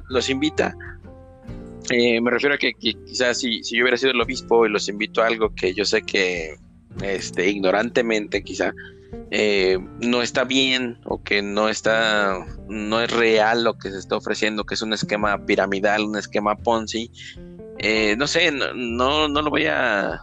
los 0.08 0.30
invita. 0.30 0.76
Eh, 1.90 2.20
me 2.20 2.30
refiero 2.30 2.54
a 2.54 2.58
que, 2.58 2.74
quizás 2.74 3.38
si, 3.38 3.62
si, 3.64 3.76
yo 3.76 3.82
hubiera 3.82 3.96
sido 3.96 4.12
el 4.12 4.20
obispo 4.20 4.66
y 4.66 4.70
los 4.70 4.88
invito 4.88 5.22
a 5.22 5.26
algo 5.26 5.54
que 5.54 5.74
yo 5.74 5.84
sé 5.84 6.02
que 6.02 6.54
este, 7.02 7.48
ignorantemente 7.48 8.42
quizá 8.42 8.72
eh, 9.32 9.78
no 10.00 10.22
está 10.22 10.44
bien 10.44 10.98
o 11.04 11.22
que 11.22 11.42
no 11.42 11.68
está, 11.68 12.46
no 12.68 13.00
es 13.00 13.10
real 13.10 13.64
lo 13.64 13.78
que 13.78 13.90
se 13.90 13.98
está 13.98 14.16
ofreciendo, 14.16 14.64
que 14.64 14.74
es 14.74 14.82
un 14.82 14.92
esquema 14.92 15.44
piramidal, 15.46 16.04
un 16.04 16.16
esquema 16.16 16.56
Ponzi, 16.56 17.10
eh, 17.82 18.14
no 18.18 18.26
sé, 18.26 18.52
no, 18.52 19.26
no, 19.26 19.40
lo 19.42 19.48
voy 19.48 19.64
a, 19.64 20.20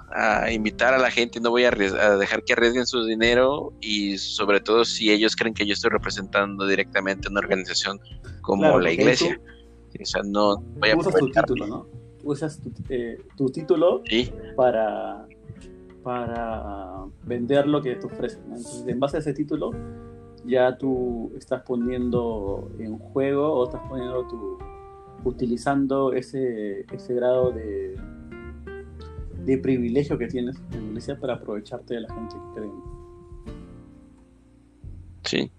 invitar 0.52 0.94
a 0.94 1.00
la 1.00 1.10
gente, 1.10 1.40
no 1.40 1.50
voy 1.50 1.64
a, 1.64 1.72
dejar 1.72 2.44
que 2.44 2.54
arriesguen 2.54 2.86
su 2.86 3.04
dinero 3.04 3.74
y 3.82 4.20
sobre 4.20 4.60
todo 4.60 4.86
si 4.86 5.12
ellos 5.12 5.36
creen 5.36 5.56
que 5.56 5.66
yo 5.66 5.74
estoy 5.74 5.90
representando 5.90 6.68
directamente 6.68 7.30
una 7.30 7.40
organización 7.40 8.00
como 8.42 8.80
la 8.80 8.92
iglesia. 8.92 9.42
o 10.00 10.06
sea, 10.06 10.22
no 10.24 10.58
voy 10.58 10.92
a 10.92 10.98
usas 10.98 11.16
tu 11.16 11.32
título, 11.32 11.66
¿no? 11.66 11.88
Usas 12.24 12.62
tu, 12.62 12.72
eh, 12.90 13.18
título 13.52 14.04
para, 14.56 15.26
para 16.04 17.06
vender 17.24 17.66
lo 17.66 17.82
que 17.82 17.96
te 17.96 18.06
ofrecen. 18.06 18.44
Entonces, 18.44 18.84
en 18.86 19.00
base 19.00 19.18
a 19.18 19.20
ese 19.22 19.34
título, 19.34 19.72
ya 20.46 20.78
tú 20.78 21.32
estás 21.36 21.64
poniendo 21.64 22.70
en 22.78 23.00
juego 23.00 23.52
o 23.52 23.66
estás 23.66 23.82
poniendo 23.90 24.28
tu 24.28 24.60
utilizando 25.28 26.14
ese, 26.14 26.86
ese 26.92 27.14
grado 27.14 27.52
de, 27.52 27.96
de 29.46 29.58
privilegio 29.58 30.18
que 30.18 30.28
tienes 30.28 30.58
en 30.72 30.82
la 30.82 30.88
iglesia 30.88 31.20
para 31.20 31.36
aprovecharte 31.36 31.96
de 31.96 32.02
la 32.02 32.14
gente 32.14 32.36
que 32.36 32.60
cree. 32.60 32.72
Sí. 35.24 35.52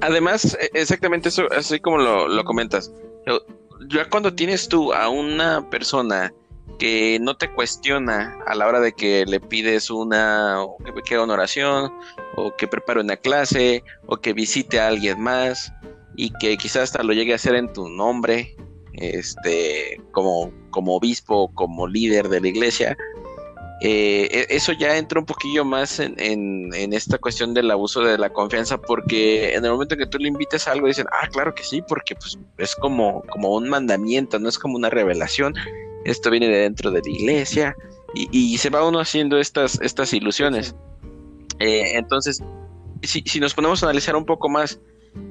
Además, 0.00 0.56
e, 0.60 0.70
exactamente 0.74 1.28
eso, 1.28 1.44
así 1.56 1.80
como 1.80 1.98
lo, 1.98 2.28
lo 2.28 2.44
comentas, 2.44 2.92
ya 3.88 4.08
cuando 4.08 4.34
tienes 4.34 4.68
tú 4.68 4.92
a 4.92 5.08
una 5.08 5.68
persona 5.68 6.32
que 6.78 7.18
no 7.20 7.36
te 7.36 7.50
cuestiona 7.50 8.38
a 8.46 8.54
la 8.54 8.66
hora 8.66 8.80
de 8.80 8.92
que 8.92 9.24
le 9.26 9.40
pides 9.40 9.90
una 9.90 10.58
que 11.04 11.14
haga 11.14 11.24
una 11.24 11.34
oración 11.34 11.92
o 12.34 12.54
que 12.56 12.66
prepare 12.66 13.00
una 13.00 13.16
clase 13.16 13.82
o 14.06 14.16
que 14.18 14.32
visite 14.32 14.78
a 14.78 14.88
alguien 14.88 15.20
más 15.20 15.72
y 16.16 16.30
que 16.40 16.56
quizás 16.56 16.82
hasta 16.84 17.02
lo 17.02 17.12
llegue 17.12 17.32
a 17.32 17.36
hacer 17.36 17.54
en 17.54 17.72
tu 17.72 17.88
nombre 17.88 18.56
este, 18.96 20.00
como, 20.12 20.52
como 20.70 20.96
obispo, 20.96 21.50
como 21.54 21.86
líder 21.86 22.28
de 22.28 22.40
la 22.40 22.48
iglesia, 22.48 22.96
eh, 23.80 24.28
e, 24.30 24.56
eso 24.56 24.72
ya 24.72 24.96
entra 24.96 25.20
un 25.20 25.26
poquillo 25.26 25.64
más 25.64 26.00
en, 26.00 26.14
en, 26.18 26.92
esta 26.94 27.18
cuestión 27.18 27.52
del 27.52 27.70
abuso 27.70 28.00
de 28.00 28.16
la 28.16 28.32
confianza, 28.32 28.78
porque 28.78 29.54
en 29.54 29.64
el 29.64 29.72
momento 29.72 29.96
que 29.96 30.06
tú 30.06 30.18
le 30.18 30.28
invitas 30.28 30.66
a 30.66 30.72
algo, 30.72 30.86
dicen, 30.86 31.06
ah, 31.12 31.28
claro 31.28 31.54
que 31.54 31.62
sí, 31.62 31.82
porque 31.86 32.14
pues, 32.14 32.38
es 32.56 32.74
como, 32.76 33.22
como 33.28 33.54
un 33.54 33.68
mandamiento, 33.68 34.38
no 34.38 34.48
es 34.48 34.58
como 34.58 34.76
una 34.76 34.88
revelación, 34.88 35.54
esto 36.04 36.30
viene 36.30 36.48
de 36.48 36.58
dentro 36.58 36.90
de 36.90 37.02
la 37.04 37.10
iglesia, 37.10 37.76
y, 38.14 38.56
se 38.56 38.70
va 38.70 38.86
uno 38.86 38.98
haciendo 38.98 39.38
estas, 39.38 39.78
estas 39.82 40.14
ilusiones. 40.14 40.74
Eh, 41.58 41.98
entonces, 41.98 42.42
si, 43.02 43.22
si 43.26 43.40
nos 43.40 43.52
ponemos 43.52 43.82
a 43.82 43.86
analizar 43.86 44.16
un 44.16 44.24
poco 44.24 44.48
más, 44.48 44.80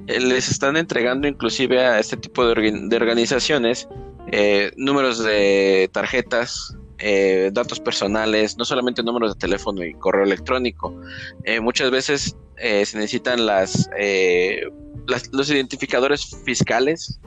les 0.08 0.50
están 0.50 0.78
entregando 0.78 1.28
inclusive 1.28 1.84
a 1.84 2.00
este 2.00 2.18
tipo 2.18 2.46
de, 2.46 2.96
organizaciones 2.96 3.88
eh, 4.32 4.72
números 4.78 5.24
de 5.24 5.90
tarjetas, 5.92 6.76
eh, 7.00 7.50
datos 7.54 7.80
personales, 7.80 8.58
no 8.58 8.66
solamente 8.66 9.04
números 9.04 9.34
de 9.34 9.40
teléfono 9.40 9.84
y 9.84 9.94
correo 9.94 10.24
electrónico. 10.24 10.96
muchas 11.62 11.92
veces 11.92 12.38
se 12.58 12.98
necesitan 12.98 13.46
las, 13.46 13.90
los 15.32 15.50
identificadores 15.50 16.36
fiscales, 16.46 17.20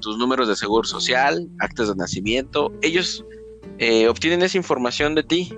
tus 0.00 0.18
números 0.18 0.48
de 0.48 0.56
seguro 0.56 0.86
social, 0.86 1.48
actas 1.60 1.88
de 1.88 1.96
nacimiento. 1.96 2.72
Ellos 2.82 3.24
obtienen 4.08 4.42
esa 4.42 4.58
información 4.58 5.14
de 5.14 5.22
ti 5.22 5.56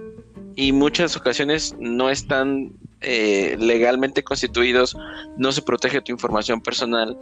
y 0.54 0.72
muchas 0.72 1.16
ocasiones 1.16 1.76
no 1.78 2.10
están 2.10 2.72
eh, 3.00 3.56
legalmente 3.58 4.22
constituidos, 4.22 4.96
no 5.36 5.52
se 5.52 5.62
protege 5.62 6.00
tu 6.00 6.12
información 6.12 6.60
personal 6.60 7.18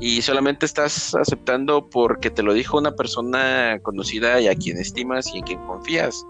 y 0.00 0.22
solamente 0.22 0.66
estás 0.66 1.14
aceptando 1.14 1.88
porque 1.88 2.30
te 2.30 2.42
lo 2.42 2.54
dijo 2.54 2.78
una 2.78 2.92
persona 2.92 3.78
conocida 3.82 4.40
y 4.40 4.48
a 4.48 4.54
quien 4.54 4.78
estimas 4.78 5.32
y 5.32 5.38
en 5.38 5.44
quien 5.44 5.60
confías. 5.66 6.24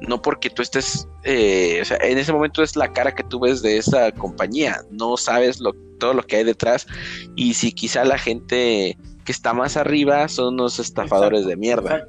No 0.00 0.22
porque 0.22 0.48
tú 0.48 0.62
estés, 0.62 1.08
eh, 1.24 1.80
o 1.82 1.84
sea, 1.84 1.98
en 2.00 2.18
ese 2.18 2.32
momento 2.32 2.62
es 2.62 2.76
la 2.76 2.92
cara 2.92 3.14
que 3.14 3.24
tú 3.24 3.40
ves 3.40 3.62
de 3.62 3.78
esa 3.78 4.12
compañía, 4.12 4.80
no 4.90 5.16
sabes 5.16 5.58
lo, 5.58 5.74
todo 5.98 6.14
lo 6.14 6.22
que 6.22 6.36
hay 6.36 6.44
detrás 6.44 6.86
y 7.34 7.54
si 7.54 7.72
quizá 7.72 8.04
la 8.04 8.16
gente 8.16 8.96
que 9.24 9.32
está 9.32 9.52
más 9.52 9.76
arriba 9.76 10.26
son 10.28 10.54
unos 10.54 10.78
estafadores 10.78 11.44
de 11.44 11.56
mierda. 11.56 12.06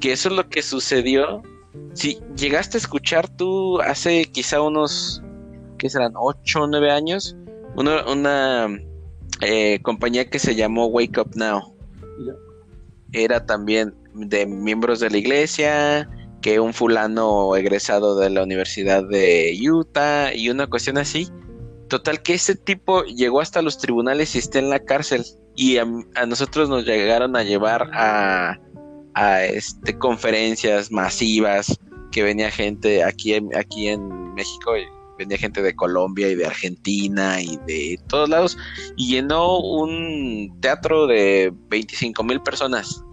Que 0.00 0.12
eso 0.12 0.30
es 0.30 0.34
lo 0.34 0.48
que 0.48 0.62
sucedió. 0.62 1.42
Si 1.92 2.20
llegaste 2.36 2.78
a 2.78 2.80
escuchar 2.80 3.28
tú 3.28 3.80
hace 3.82 4.24
quizá 4.24 4.62
unos, 4.62 5.22
¿qué 5.78 5.88
serán? 5.88 6.12
8 6.16 6.62
o 6.62 6.66
9 6.66 6.90
años, 6.90 7.36
una, 7.76 8.68
eh, 9.40 9.80
compañía 9.82 10.28
que 10.28 10.38
se 10.38 10.54
llamó 10.54 10.86
Wake 10.86 11.20
Up 11.20 11.30
Now. 11.34 11.74
Era 13.12 13.46
también 13.46 13.94
de 14.14 14.46
miembros 14.46 15.00
de 15.00 15.10
la 15.10 15.16
iglesia, 15.16 16.10
que 16.42 16.60
un 16.60 16.74
fulano 16.74 17.56
egresado 17.56 18.18
de 18.18 18.30
la 18.30 18.42
Universidad 18.42 19.04
de 19.08 19.56
Utah 19.60 20.34
y 20.34 20.50
una 20.50 20.66
cuestión 20.66 20.98
así. 20.98 21.28
Total 21.88 22.22
que 22.22 22.34
ese 22.34 22.54
tipo 22.54 23.04
llegó 23.04 23.40
hasta 23.40 23.62
los 23.62 23.78
tribunales 23.78 24.34
y 24.34 24.38
está 24.38 24.58
en 24.58 24.68
la 24.68 24.80
cárcel. 24.80 25.24
Y 25.56 25.78
a, 25.78 25.86
nosotros 26.26 26.68
nos 26.68 26.84
llegaron 26.84 27.34
a 27.34 27.42
llevar 27.42 27.88
a, 27.92 28.58
a 29.14 29.44
este, 29.44 29.96
conferencias 29.96 30.92
masivas 30.92 31.78
que 32.12 32.22
venía 32.22 32.50
gente 32.50 33.02
aquí 33.02 33.34
en, 33.34 33.54
aquí 33.56 33.88
en 33.88 34.34
México 34.34 34.72
venía 35.18 35.36
gente 35.36 35.60
de 35.60 35.74
Colombia 35.74 36.28
y 36.28 36.34
de 36.34 36.46
Argentina 36.46 37.42
y 37.42 37.58
de 37.66 37.98
todos 38.08 38.28
lados 38.28 38.56
y 38.96 39.10
llenó 39.12 39.58
un 39.58 40.56
teatro 40.60 41.06
de 41.06 41.52
25 41.68 42.22
mil 42.24 42.40
personas. 42.40 43.04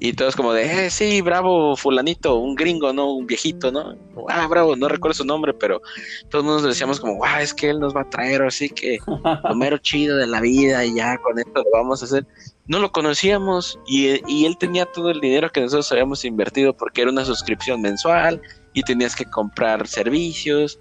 Y 0.00 0.12
todos 0.12 0.36
como 0.36 0.52
de, 0.52 0.86
eh, 0.86 0.90
sí, 0.90 1.22
bravo, 1.22 1.76
fulanito, 1.76 2.34
un 2.36 2.56
gringo, 2.56 2.92
¿no? 2.92 3.10
Un 3.12 3.26
viejito, 3.26 3.72
¿no? 3.72 3.96
Ah, 4.28 4.46
bravo, 4.48 4.76
no 4.76 4.86
recuerdo 4.88 5.14
su 5.14 5.24
nombre, 5.24 5.54
pero 5.54 5.80
todos 6.28 6.44
nos 6.44 6.62
decíamos 6.62 7.00
como, 7.00 7.16
wow, 7.16 7.38
es 7.40 7.54
que 7.54 7.70
él 7.70 7.80
nos 7.80 7.96
va 7.96 8.02
a 8.02 8.10
traer, 8.10 8.42
así 8.42 8.68
que 8.68 8.98
lo 9.48 9.54
mero 9.54 9.78
chido 9.78 10.18
de 10.18 10.26
la 10.26 10.42
vida 10.42 10.84
y 10.84 10.96
ya 10.96 11.16
con 11.18 11.38
esto 11.38 11.62
lo 11.62 11.70
vamos 11.72 12.02
a 12.02 12.04
hacer. 12.04 12.26
No 12.66 12.80
lo 12.80 12.92
conocíamos 12.92 13.78
y, 13.86 14.20
y 14.30 14.44
él 14.44 14.58
tenía 14.58 14.84
todo 14.84 15.10
el 15.10 15.20
dinero 15.20 15.50
que 15.50 15.62
nosotros 15.62 15.90
habíamos 15.92 16.22
invertido 16.26 16.76
porque 16.76 17.00
era 17.00 17.10
una 17.10 17.24
suscripción 17.24 17.80
mensual 17.80 18.42
y 18.74 18.82
tenías 18.82 19.16
que 19.16 19.24
comprar 19.24 19.86
servicios 19.86 20.78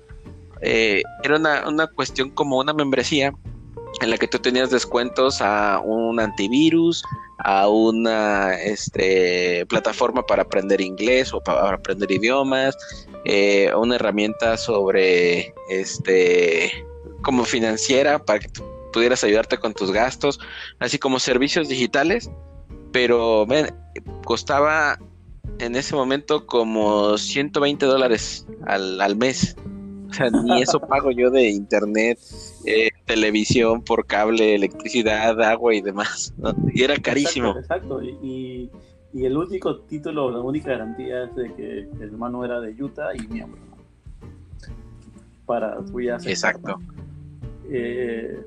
eh, 0.63 1.04
era 1.23 1.38
una, 1.38 1.67
una 1.67 1.88
cuestión 1.88 2.30
como 2.30 2.58
una 2.58 2.73
membresía 2.73 3.34
en 4.02 4.10
la 4.10 4.17
que 4.17 4.28
tú 4.28 4.39
tenías 4.39 4.69
descuentos 4.69 5.41
a 5.41 5.80
un 5.80 6.19
antivirus, 6.19 7.04
a 7.39 7.67
una 7.67 8.56
este, 8.56 9.65
plataforma 9.67 10.26
para 10.26 10.43
aprender 10.43 10.82
inglés 10.82 11.34
o 11.34 11.41
para 11.41 11.73
aprender 11.73 12.12
idiomas, 12.12 12.76
eh, 13.26 13.71
una 13.76 13.95
herramienta 13.95 14.58
sobre 14.58 15.54
este 15.69 16.71
como 17.21 17.45
financiera 17.45 18.19
para 18.19 18.39
que 18.39 18.49
tú 18.49 18.63
pudieras 18.91 19.23
ayudarte 19.23 19.58
con 19.58 19.73
tus 19.73 19.91
gastos, 19.91 20.39
así 20.80 20.99
como 20.99 21.19
servicios 21.19 21.69
digitales, 21.69 22.30
pero 22.91 23.45
costaba 24.26 24.99
en 25.60 25.76
ese 25.76 25.95
momento 25.95 26.45
como 26.45 27.17
120 27.17 27.86
dólares 27.86 28.45
al, 28.65 28.99
al 29.02 29.15
mes. 29.15 29.56
Sea, 30.13 30.30
ni 30.30 30.62
eso 30.62 30.80
pago 30.80 31.12
yo 31.12 31.30
de 31.30 31.49
internet, 31.49 32.19
eh, 32.65 32.89
televisión 33.06 33.82
por 33.84 34.06
cable, 34.06 34.56
electricidad, 34.56 35.41
agua 35.41 35.73
y 35.73 35.82
demás. 35.82 36.34
Y 36.73 36.84
era 36.84 36.95
carísimo. 36.97 37.58
Exacto, 37.58 38.02
Y, 38.02 38.69
el 39.13 39.38
único 39.38 39.78
título, 39.82 40.32
la 40.32 40.39
única 40.39 40.71
garantía 40.71 41.26
es 41.26 41.36
de 41.36 41.54
que 41.54 41.80
el 41.82 42.02
hermano 42.02 42.43
era 42.43 42.60
de 42.60 42.71
Utah 42.82 43.15
y 43.15 43.28
miembro. 43.28 43.62
Para 45.45 45.78
Exacto. 46.26 46.80
Eh, 47.69 48.41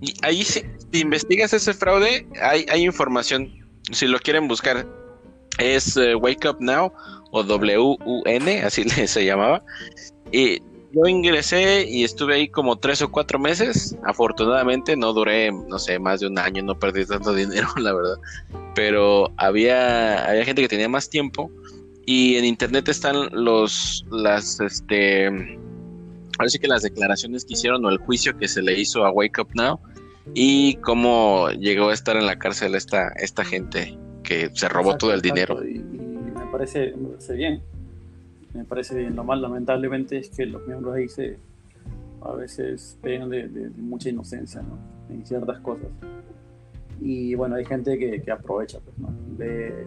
y 0.00 0.14
ahí 0.22 0.42
si, 0.44 0.64
investigas 0.92 1.52
ese 1.52 1.74
fraude, 1.74 2.26
hay, 2.40 2.64
hay 2.70 2.84
información. 2.84 3.50
Si 3.92 4.06
lo 4.06 4.18
quieren 4.18 4.48
buscar, 4.48 4.86
es 5.58 5.96
eh, 5.96 6.14
Wake 6.14 6.48
Up 6.48 6.56
Now 6.60 6.92
o 7.32 7.42
W-U-N, 7.42 8.62
así 8.62 8.84
se 9.06 9.24
llamaba. 9.24 9.62
Y 10.32 10.62
yo 10.92 11.06
ingresé 11.06 11.86
y 11.88 12.04
estuve 12.04 12.34
ahí 12.34 12.48
como 12.48 12.76
tres 12.76 13.02
o 13.02 13.10
cuatro 13.10 13.38
meses. 13.38 13.96
Afortunadamente 14.04 14.96
no 14.96 15.12
duré, 15.12 15.52
no 15.52 15.78
sé, 15.78 15.98
más 15.98 16.20
de 16.20 16.26
un 16.26 16.38
año, 16.38 16.62
no 16.62 16.78
perdí 16.78 17.06
tanto 17.06 17.32
dinero, 17.34 17.68
la 17.76 17.92
verdad. 17.92 18.16
Pero 18.74 19.30
había, 19.36 20.28
había 20.28 20.44
gente 20.44 20.62
que 20.62 20.68
tenía 20.68 20.88
más 20.88 21.08
tiempo. 21.08 21.50
Y 22.06 22.36
en 22.36 22.44
internet 22.44 22.88
están 22.88 23.28
los, 23.30 24.04
las, 24.10 24.58
este, 24.60 25.30
sí 26.48 26.58
que 26.58 26.66
las 26.66 26.82
declaraciones 26.82 27.44
que 27.44 27.52
hicieron 27.52 27.84
o 27.84 27.90
el 27.90 27.98
juicio 27.98 28.36
que 28.36 28.48
se 28.48 28.62
le 28.62 28.78
hizo 28.78 29.04
a 29.04 29.10
Wake 29.10 29.40
Up 29.40 29.50
Now 29.54 29.78
y 30.34 30.74
cómo 30.76 31.50
llegó 31.50 31.90
a 31.90 31.94
estar 31.94 32.16
en 32.16 32.26
la 32.26 32.36
cárcel 32.36 32.74
esta, 32.74 33.10
esta 33.16 33.44
gente 33.44 33.96
que 34.24 34.50
se 34.54 34.68
robó 34.68 34.96
todo 34.96 35.12
el 35.12 35.20
dinero. 35.20 35.64
Y, 35.64 35.78
me, 35.78 36.46
parece, 36.50 36.94
me 36.96 37.10
parece 37.10 37.34
bien 37.34 37.62
me 38.54 38.64
parece 38.64 38.96
bien. 38.96 39.16
Lo 39.16 39.24
más 39.24 39.40
lamentablemente 39.40 40.18
es 40.18 40.30
que 40.30 40.46
los 40.46 40.66
miembros 40.66 40.94
ahí 40.94 41.08
se 41.08 41.38
a 42.22 42.32
veces 42.32 42.98
ven 43.02 43.30
de, 43.30 43.70
mucha 43.76 44.10
inocencia 44.10 44.62
¿no? 44.62 44.78
en 45.14 45.24
ciertas 45.24 45.58
cosas. 45.60 45.88
Y 47.00 47.34
bueno, 47.34 47.56
hay 47.56 47.64
gente 47.64 47.98
que, 47.98 48.30
aprovecha, 48.30 48.78
pues, 48.80 48.98
¿no? 48.98 49.08
De, 49.38 49.86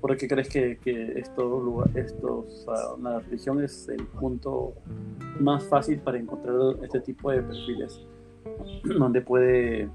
¿Por 0.00 0.16
qué 0.16 0.26
crees 0.26 0.48
que, 0.48 0.78
que 0.78 1.18
estos, 1.18 1.62
estos, 1.94 2.66
la 3.02 3.20
religión 3.20 3.62
es 3.62 3.88
el 3.88 4.04
punto 4.06 4.72
más 5.38 5.62
fácil 5.64 5.98
para 6.00 6.18
encontrar 6.18 6.56
este 6.82 7.00
tipo 7.00 7.30
de 7.30 7.42
perfiles? 7.42 8.00
Donde 8.84 9.20
puede 9.20 9.90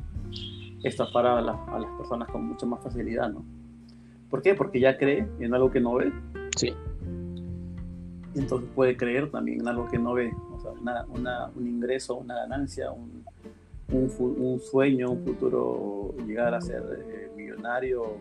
estafar 0.83 1.25
a, 1.25 1.39
a 1.39 1.79
las 1.79 1.91
personas 1.97 2.29
con 2.29 2.45
mucha 2.45 2.67
más 2.67 2.83
facilidad, 2.83 3.31
¿no? 3.31 3.43
¿Por 4.29 4.43
qué? 4.43 4.53
Porque 4.53 4.79
ya 4.79 4.97
cree 4.97 5.27
en 5.39 5.53
algo 5.55 5.71
que 5.71 5.79
no 5.79 5.95
ve. 5.95 6.11
Sí 6.55 6.73
entonces 8.35 8.69
puede 8.75 8.97
creer 8.97 9.31
también 9.31 9.61
en 9.61 9.67
algo 9.67 9.87
que 9.87 9.97
no 9.97 10.13
ve, 10.13 10.33
o 10.53 10.59
sea, 10.59 10.71
una, 11.09 11.49
un 11.55 11.67
ingreso, 11.67 12.15
una 12.15 12.35
ganancia, 12.35 12.91
un, 12.91 13.23
un, 13.89 14.59
sueño, 14.59 15.11
un 15.11 15.23
futuro, 15.23 16.13
llegar 16.25 16.53
a 16.53 16.61
ser 16.61 16.83
eh, 17.07 17.31
millonario 17.35 18.17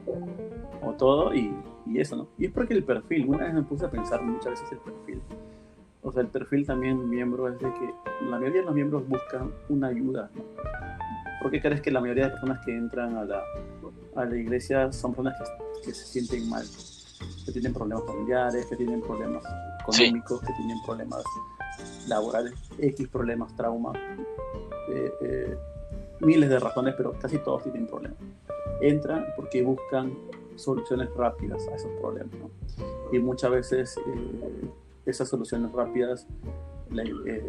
o, 0.82 0.92
todo, 0.92 1.34
y, 1.34 1.54
y, 1.86 2.00
eso, 2.00 2.16
¿no? 2.16 2.28
Y 2.38 2.46
es 2.46 2.52
porque 2.52 2.74
el 2.74 2.84
perfil, 2.84 3.26
una 3.28 3.44
vez 3.44 3.54
me 3.54 3.62
puse 3.62 3.86
a 3.86 3.90
pensar 3.90 4.22
muchas 4.22 4.52
veces 4.52 4.72
el 4.72 4.78
perfil, 4.78 5.20
o 6.02 6.12
sea, 6.12 6.22
el 6.22 6.28
perfil 6.28 6.66
también 6.66 7.08
miembro 7.08 7.48
es 7.48 7.58
de 7.58 7.72
que 7.72 7.94
la 8.28 8.38
mayoría 8.38 8.60
de 8.60 8.66
los 8.66 8.74
miembros 8.74 9.08
buscan 9.08 9.50
una 9.68 9.88
ayuda, 9.88 10.30
¿no? 10.34 10.42
¿Por 11.42 11.50
qué 11.50 11.60
crees 11.60 11.82
que 11.82 11.90
la 11.90 12.00
mayoría 12.00 12.24
de 12.24 12.30
personas 12.30 12.64
que 12.64 12.74
entran 12.74 13.16
a 13.16 13.24
la, 13.24 13.42
a 14.16 14.24
la 14.24 14.36
iglesia 14.36 14.90
son 14.92 15.12
personas 15.12 15.34
que, 15.38 15.88
que 15.88 15.94
se 15.94 16.06
sienten 16.06 16.48
mal? 16.48 16.64
que 17.44 17.52
tienen 17.52 17.72
problemas 17.72 18.04
familiares, 18.06 18.66
que 18.66 18.76
tienen 18.76 19.00
problemas 19.00 19.42
económicos, 19.86 20.40
que 20.40 20.52
tienen 20.54 20.78
problemas 20.84 21.22
laborales, 22.08 22.54
X 22.78 23.08
problemas, 23.08 23.54
trauma, 23.56 23.92
eh, 24.88 25.12
eh, 25.20 25.56
miles 26.20 26.48
de 26.48 26.58
razones, 26.58 26.94
pero 26.96 27.12
casi 27.18 27.38
todos 27.38 27.62
tienen 27.62 27.86
problemas. 27.86 28.18
Entran 28.80 29.26
porque 29.36 29.62
buscan 29.62 30.12
soluciones 30.56 31.08
rápidas 31.14 31.66
a 31.68 31.74
esos 31.74 31.90
problemas. 32.00 32.34
Y 33.12 33.18
muchas 33.18 33.50
veces 33.50 33.96
eh, 33.98 34.68
esas 35.06 35.28
soluciones 35.28 35.72
rápidas 35.72 36.26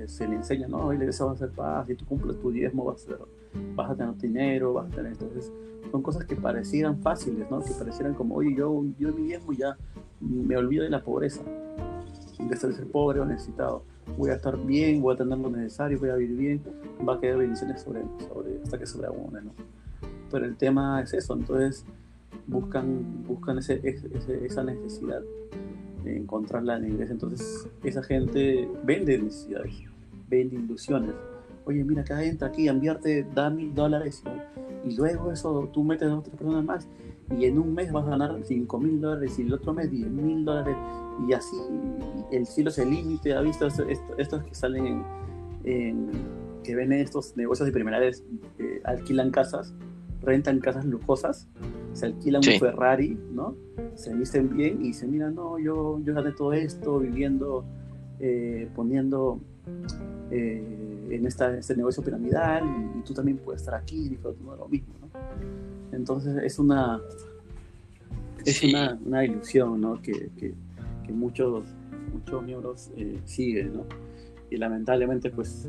se 0.08 0.28
le 0.28 0.36
enseñan, 0.36 0.72
¿no? 0.72 0.92
Y 0.92 0.98
le 0.98 1.06
va 1.06 1.30
a 1.30 1.34
hacer 1.34 1.52
paz, 1.52 1.88
si 1.88 1.96
tú 1.96 2.06
cumples 2.06 2.40
tu 2.40 2.52
diezmo 2.52 2.86
vas 2.86 3.04
a, 3.04 3.06
ser, 3.06 3.20
vas 3.76 3.92
a 3.92 3.96
tener 3.96 4.18
dinero, 4.18 4.74
vas 4.74 4.88
a 4.92 4.96
tener... 4.96 5.12
Entonces, 5.12 5.52
son 5.92 6.02
cosas 6.02 6.26
que 6.26 6.36
parecieran 6.36 7.00
fáciles, 7.02 7.50
¿no? 7.52 7.62
Que 7.62 7.72
parecieran 7.74 8.16
como, 8.16 8.36
oye, 8.36 8.56
yo, 8.56 8.84
yo 8.98 9.14
mi 9.14 9.28
diezmo 9.28 9.54
ya 9.54 9.78
me 10.20 10.58
olvido 10.58 10.84
de 10.84 10.90
la 10.90 11.04
pobreza, 11.04 11.42
de 12.40 12.56
ser, 12.56 12.88
pobre 12.88 13.20
o 13.20 13.26
necesitado. 13.26 13.84
Voy 14.18 14.30
a 14.30 14.36
estar 14.36 14.58
bien, 14.58 15.02
voy 15.02 15.14
a 15.14 15.18
tener 15.18 15.38
lo 15.38 15.50
necesario, 15.50 16.00
voy 16.00 16.10
a 16.10 16.16
vivir 16.16 16.38
bien, 16.38 16.62
va 17.08 17.16
a 17.16 17.20
quedar 17.20 17.38
bendiciones 17.38 17.82
sobre, 17.82 18.02
sobre 18.28 18.62
hasta 18.64 18.78
que 18.78 18.86
sobreabunde, 18.86 19.42
¿no? 19.42 19.52
Pero 20.32 20.46
el 20.46 20.56
tema 20.56 21.02
es 21.02 21.14
eso, 21.14 21.34
entonces 21.34 21.86
buscan, 22.48 23.24
buscan 23.28 23.58
ese, 23.58 23.82
esa 24.44 24.64
necesidad 24.64 25.22
de 26.04 26.18
encontrarla 26.18 26.76
en 26.78 26.82
la 26.84 26.88
iglesia. 26.90 27.14
Entonces, 27.14 27.68
esa 27.84 28.04
gente 28.04 28.70
vende 28.84 29.18
necesidades, 29.18 29.74
vende 30.30 30.56
ilusiones. 30.56 31.12
Oye, 31.66 31.84
mira, 31.84 32.02
acá 32.02 32.24
entra 32.24 32.50
aquí, 32.50 32.68
enviarte, 32.68 33.26
da 33.34 33.50
mil 33.50 33.74
dólares 33.74 34.22
y 34.88 34.96
luego 34.96 35.32
eso 35.32 35.68
tú 35.74 35.84
metes 35.84 36.08
a 36.08 36.16
otras 36.16 36.36
personas 36.36 36.64
más 36.64 36.88
y 37.38 37.46
en 37.46 37.58
un 37.58 37.74
mes 37.74 37.92
vas 37.92 38.06
a 38.06 38.12
ganar 38.12 38.40
5 38.44 38.80
mil 38.80 39.02
dólares 39.02 39.38
y 39.40 39.44
el 39.44 39.54
otro 39.54 39.74
mes 39.74 39.90
10 39.90 40.10
mil 40.10 40.46
dólares 40.46 40.76
y 41.28 41.34
así 41.34 41.58
el 42.32 42.46
cielo 42.46 42.70
es 42.70 42.78
el 42.78 42.90
límite. 42.90 43.34
¿Ha 43.34 43.42
visto 43.42 43.68
estos, 43.68 43.88
estos 44.18 44.44
que 44.44 44.54
salen 44.56 45.04
en, 45.64 46.12
que 46.64 46.76
ven 46.76 46.92
estos 46.94 47.36
negocios 47.38 47.68
de 47.68 47.72
primeras 47.72 48.24
eh, 48.60 48.82
alquilan 48.84 49.32
casas, 49.32 49.74
rentan 50.22 50.60
casas 50.60 50.86
lujosas, 50.86 51.48
se 51.94 52.08
alquilan 52.08 52.42
un 52.46 52.60
Ferrari, 52.60 53.18
¿no? 53.32 53.56
Se 53.96 54.14
visten 54.14 54.56
bien 54.56 54.84
y 54.84 54.94
se 54.94 55.08
mira, 55.08 55.30
no, 55.30 55.58
yo, 55.60 56.00
yo 56.04 56.14
gané 56.14 56.32
todo 56.32 56.54
esto 56.54 57.00
viviendo, 57.00 57.64
eh, 58.20 58.68
poniendo 58.76 59.40
eh, 60.32 61.08
en 61.12 61.26
esta, 61.26 61.58
este 61.58 61.76
negocio 61.76 62.04
piramidal 62.04 62.64
y, 62.98 63.02
tú 63.04 63.14
también 63.14 63.38
puedes 63.38 63.62
estar 63.62 63.76
aquí 63.76 64.10
disfrutando 64.10 64.54
de 64.54 64.58
lo 64.58 64.68
mismo, 64.68 64.94
¿no? 65.02 65.08
Entonces 65.96 66.36
es 66.44 66.60
una, 66.60 67.02
es 68.46 68.64
una, 68.64 69.00
una, 69.06 69.24
ilusión, 69.24 69.80
¿no? 69.80 70.02
Que, 70.02 70.30
que, 70.38 70.54
que 71.06 71.12
muchos, 71.14 71.64
muchos 72.14 72.44
miembros 72.44 72.92
eh, 72.98 73.20
siguen, 73.26 73.78
¿no? 73.78 73.86
Y 74.50 74.58
lamentablemente, 74.58 75.30
pues, 75.30 75.68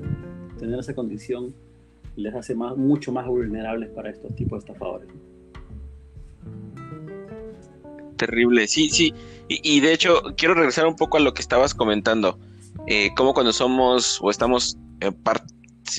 tener 0.59 0.79
esa 0.79 0.95
condición 0.95 1.55
les 2.17 2.35
hace 2.35 2.55
más, 2.55 2.77
mucho 2.77 3.13
más 3.13 3.27
vulnerables 3.27 3.91
para 3.91 4.11
estos 4.11 4.35
tipos 4.35 4.65
de 4.65 4.71
estafadores. 4.71 5.09
Terrible, 8.17 8.67
sí, 8.67 8.89
sí. 8.89 9.15
Y, 9.49 9.81
de 9.81 9.93
hecho, 9.93 10.23
quiero 10.37 10.55
regresar 10.55 10.87
un 10.87 10.97
poco 10.97 11.19
a 11.19 11.21
lo 11.21 11.35
que 11.35 11.43
estabas 11.43 11.75
comentando. 11.75 12.39
Eh, 12.87 13.11
como 13.17 13.35
cuando 13.35 13.53
somos 13.53 14.19
o 14.23 14.31
estamos 14.31 14.79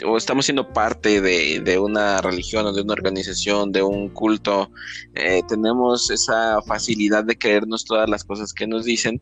o 0.05 0.17
estamos 0.17 0.45
siendo 0.45 0.71
parte 0.73 1.21
de, 1.21 1.79
una 1.79 2.21
religión 2.21 2.65
o 2.65 2.73
de 2.73 2.81
una 2.81 2.93
organización, 2.93 3.71
de 3.71 3.83
un 3.83 4.09
culto, 4.09 4.71
eh, 5.15 5.41
tenemos 5.47 6.09
esa 6.09 6.61
facilidad 6.61 7.23
de 7.23 7.37
creernos 7.37 7.85
todas 7.85 8.09
las 8.09 8.23
cosas 8.23 8.53
que 8.53 8.67
nos 8.67 8.85
dicen. 8.85 9.21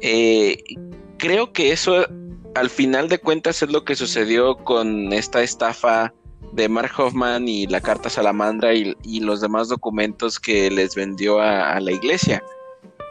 Eh, 0.00 0.58
creo 1.18 1.52
que 1.52 1.72
eso 1.72 2.06
al 2.54 2.70
final 2.70 3.08
de 3.08 3.18
cuentas 3.18 3.62
es 3.62 3.70
lo 3.70 3.84
que 3.84 3.96
sucedió 3.96 4.56
con 4.56 5.12
esta 5.12 5.42
estafa 5.42 6.12
de 6.52 6.68
Mark 6.68 6.92
Hoffman 6.96 7.48
y 7.48 7.66
la 7.66 7.80
carta 7.80 8.10
salamandra 8.10 8.74
y, 8.74 9.20
los 9.20 9.40
demás 9.40 9.68
documentos 9.68 10.40
que 10.40 10.70
les 10.70 10.94
vendió 10.94 11.40
a, 11.40 11.78
la 11.80 11.92
iglesia. 11.92 12.42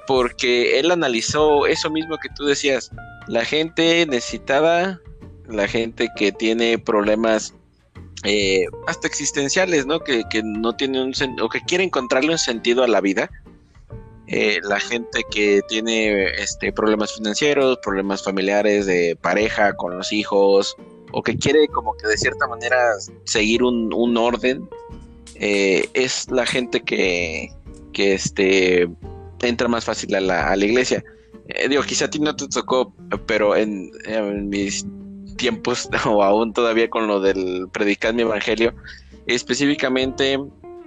Porque 0.07 0.79
él 0.79 0.91
analizó 0.91 1.67
eso 1.67 1.89
mismo 1.89 2.17
que 2.17 2.29
tú 2.35 2.45
decías, 2.45 2.91
la 3.27 3.45
gente 3.45 4.05
necesitada, 4.07 4.99
la 5.49 5.67
gente 5.67 6.09
que 6.15 6.31
tiene 6.31 6.77
problemas 6.77 7.53
eh, 8.23 8.65
hasta 8.87 9.07
existenciales, 9.07 9.85
¿no? 9.85 10.01
Que, 10.01 10.23
no 10.43 10.75
tiene 10.75 11.01
un 11.01 11.13
o 11.41 11.49
que 11.49 11.61
quiere 11.61 11.83
encontrarle 11.83 12.31
un 12.31 12.37
sentido 12.37 12.83
a 12.83 12.87
la 12.87 13.01
vida. 13.01 13.29
Eh, 14.27 14.59
la 14.61 14.79
gente 14.79 15.23
que 15.31 15.61
tiene 15.67 16.25
este, 16.41 16.71
problemas 16.71 17.15
financieros, 17.15 17.79
problemas 17.83 18.23
familiares 18.23 18.85
de 18.85 19.17
pareja 19.19 19.73
con 19.73 19.97
los 19.97 20.11
hijos, 20.11 20.75
o 21.11 21.23
que 21.23 21.37
quiere 21.37 21.67
como 21.67 21.95
que 21.95 22.07
de 22.07 22.17
cierta 22.17 22.45
manera 22.47 22.77
seguir 23.23 23.63
un, 23.63 24.17
orden, 24.17 24.69
eh, 25.35 25.89
es 25.93 26.29
la 26.29 26.45
gente 26.45 26.81
que, 26.81 27.51
que 27.93 28.13
este, 28.13 28.87
entra 29.41 29.67
más 29.67 29.85
fácil 29.85 30.13
a 30.13 30.21
la, 30.21 30.51
a 30.51 30.55
la 30.55 30.65
iglesia. 30.65 31.03
Digo, 31.67 31.81
quizá 31.81 32.05
a 32.05 32.09
ti 32.09 32.19
no 32.19 32.35
te 32.35 32.47
tocó, 32.47 32.93
pero 33.25 33.55
en, 33.55 33.91
mis 34.49 34.85
tiempos, 35.39 35.89
o 36.05 36.21
aún 36.21 36.53
todavía 36.53 36.89
con 36.89 37.07
lo 37.07 37.19
del 37.19 37.67
predicar 37.71 38.13
mi 38.13 38.21
evangelio, 38.21 38.75
específicamente 39.25 40.37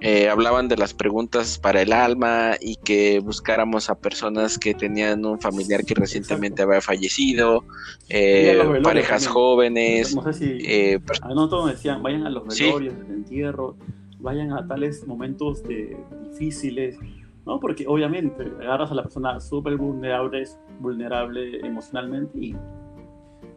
eh, 0.04 0.28
hablaban 0.28 0.66
de 0.66 0.76
las 0.76 0.94
preguntas 0.94 1.60
para 1.60 1.80
el 1.80 1.92
alma 1.92 2.56
y 2.60 2.74
que 2.74 3.20
buscáramos 3.20 3.88
a 3.88 3.94
personas 3.94 4.58
que 4.58 4.74
tenían 4.74 5.24
un 5.24 5.40
familiar 5.40 5.84
que 5.84 5.94
recientemente 5.94 6.62
había 6.62 6.80
fallecido, 6.80 7.64
eh, 8.08 8.80
parejas 8.82 9.28
jóvenes. 9.28 10.12
No 10.16 10.24
sé 10.24 10.32
si 10.32 10.58
eh, 10.66 11.00
a 11.20 11.28
nosotros 11.28 11.70
decían, 11.70 12.02
vayan 12.02 12.26
a 12.26 12.30
los 12.30 12.44
velorios, 12.48 12.94
sí. 12.94 13.12
entierro, 13.12 13.76
vayan 14.18 14.52
a 14.52 14.66
tales 14.66 15.06
momentos 15.06 15.62
de, 15.62 15.96
difíciles, 16.30 16.98
¿no? 17.46 17.60
Porque 17.60 17.84
obviamente 17.86 18.42
agarras 18.60 18.90
a 18.90 18.94
la 18.94 19.04
persona 19.04 19.38
súper 19.38 19.76
vulnerable, 19.76 20.42
vulnerable 20.80 21.60
emocionalmente 21.64 22.38
y, 22.40 22.56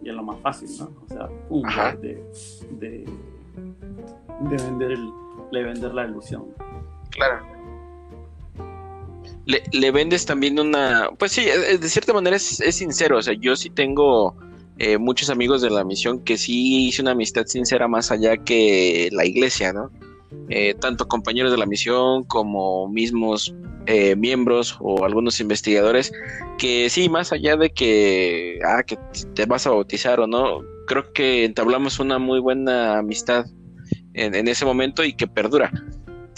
y, 0.01 0.09
es 0.09 0.15
lo 0.15 0.23
más 0.23 0.39
fácil, 0.41 0.69
¿no? 0.79 0.91
O 1.05 1.07
sea, 1.07 1.29
un 1.49 1.63
de, 2.01 2.23
de, 2.79 3.05
de 4.49 4.57
vender 4.57 4.91
el 4.91 5.09
le 5.51 5.63
vender 5.63 5.93
la 5.93 6.05
ilusión. 6.05 6.45
Claro. 7.09 7.45
Le, 9.45 9.91
vendes 9.91 10.25
también 10.25 10.59
una, 10.59 11.09
pues 11.19 11.33
sí, 11.33 11.45
de 11.45 11.89
cierta 11.89 12.13
manera 12.13 12.35
es, 12.35 12.57
sincero, 12.75 13.19
o 13.19 13.21
sea, 13.21 13.35
yo 13.35 13.55
sí 13.55 13.69
tengo 13.69 14.35
eh, 14.79 14.97
muchos 14.97 15.29
amigos 15.29 15.61
de 15.61 15.69
la 15.69 15.83
misión 15.83 16.19
que 16.19 16.37
sí 16.37 16.87
hice 16.87 17.03
una 17.03 17.11
amistad 17.11 17.45
sincera 17.45 17.87
más 17.87 18.09
allá 18.09 18.37
que 18.37 19.09
la 19.11 19.23
iglesia, 19.23 19.71
¿no? 19.71 19.91
Eh, 20.49 20.75
tanto 20.79 21.07
compañeros 21.07 21.51
de 21.51 21.57
la 21.57 21.65
misión 21.65 22.23
como 22.23 22.87
mismos 22.87 23.55
eh, 23.87 24.15
miembros 24.15 24.77
o 24.79 25.05
algunos 25.05 25.39
investigadores 25.39 26.11
que 26.57 26.89
sí, 26.89 27.07
más 27.07 27.31
allá 27.31 27.55
de 27.55 27.69
que, 27.69 28.59
ah, 28.65 28.81
que 28.81 28.97
te 29.35 29.45
vas 29.45 29.67
a 29.67 29.69
bautizar 29.69 30.19
o 30.19 30.25
no, 30.25 30.61
creo 30.87 31.13
que 31.13 31.45
entablamos 31.45 31.99
una 31.99 32.17
muy 32.17 32.39
buena 32.39 32.97
amistad 32.97 33.45
en, 34.13 34.47
ese 34.47 34.65
momento 34.65 35.03
y 35.03 35.13
que 35.13 35.27
perdura, 35.27 35.71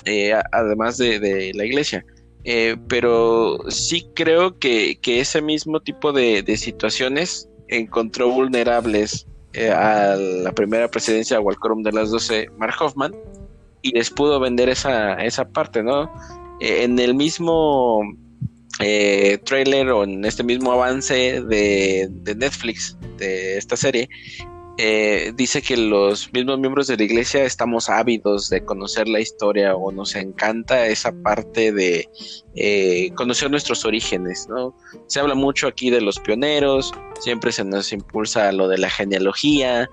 eh, 0.04 0.34
además 0.52 0.98
de, 0.98 1.52
la 1.54 1.66
iglesia. 1.66 2.04
Eh, 2.44 2.76
pero 2.90 3.60
sí 3.70 4.10
creo 4.14 4.58
que, 4.60 5.00
ese 5.06 5.42
mismo 5.42 5.80
tipo 5.80 6.12
de, 6.12 6.44
situaciones 6.58 7.50
encontró 7.70 8.30
vulnerables 8.30 9.26
a 9.74 10.16
la 10.18 10.52
primera 10.52 10.90
presidencia 10.90 11.40
o 11.40 11.50
al 11.50 11.58
quórum 11.58 11.82
de 11.82 11.94
las 11.94 12.12
12, 12.12 12.50
Mark 12.58 12.76
Hoffman, 12.80 13.14
y 13.88 13.97
les 13.97 14.10
pudo 14.10 14.39
vender 14.39 14.69
esa, 14.69 15.13
esa 15.15 15.47
parte, 15.50 15.84
¿no? 15.84 16.12
en 16.60 16.97
el 16.97 17.13
mismo 17.13 18.02
trailer 19.45 19.89
o 19.89 20.04
en 20.04 20.26
este 20.26 20.43
mismo 20.43 20.71
avance 20.71 21.41
de, 21.41 22.08
de 22.10 22.36
Netflix 22.36 22.97
de 23.17 23.58
esta 23.58 23.78
serie, 23.78 24.10
eh, 24.80 25.34
dice 25.36 25.63
que 25.63 25.76
los 25.76 26.32
mismos 26.32 26.60
miembros 26.60 26.86
de 26.86 26.97
la 26.97 27.04
iglesia 27.04 27.43
estamos 27.43 27.89
ávidos 27.89 28.47
de 28.50 28.63
conocer 28.63 29.08
la 29.08 29.19
historia 29.19 29.76
o 29.76 29.91
nos 29.91 30.15
encanta 30.15 30.86
esa 30.86 31.12
parte 31.23 31.71
de 31.71 32.08
eh, 32.54 33.10
conocer 33.15 33.50
nuestros 33.50 33.86
orígenes, 33.86 34.47
¿no? 34.47 34.78
Se 35.08 35.19
habla 35.19 35.34
mucho 35.34 35.65
aquí 35.65 35.89
de 35.89 36.00
los 36.00 36.19
pioneros, 36.19 36.93
siempre 37.19 37.52
se 37.52 37.65
nos 37.65 37.91
impulsa 37.91 38.52
lo 38.52 38.67
de 38.67 38.78
la 38.78 38.91
genealogía, 38.91 39.89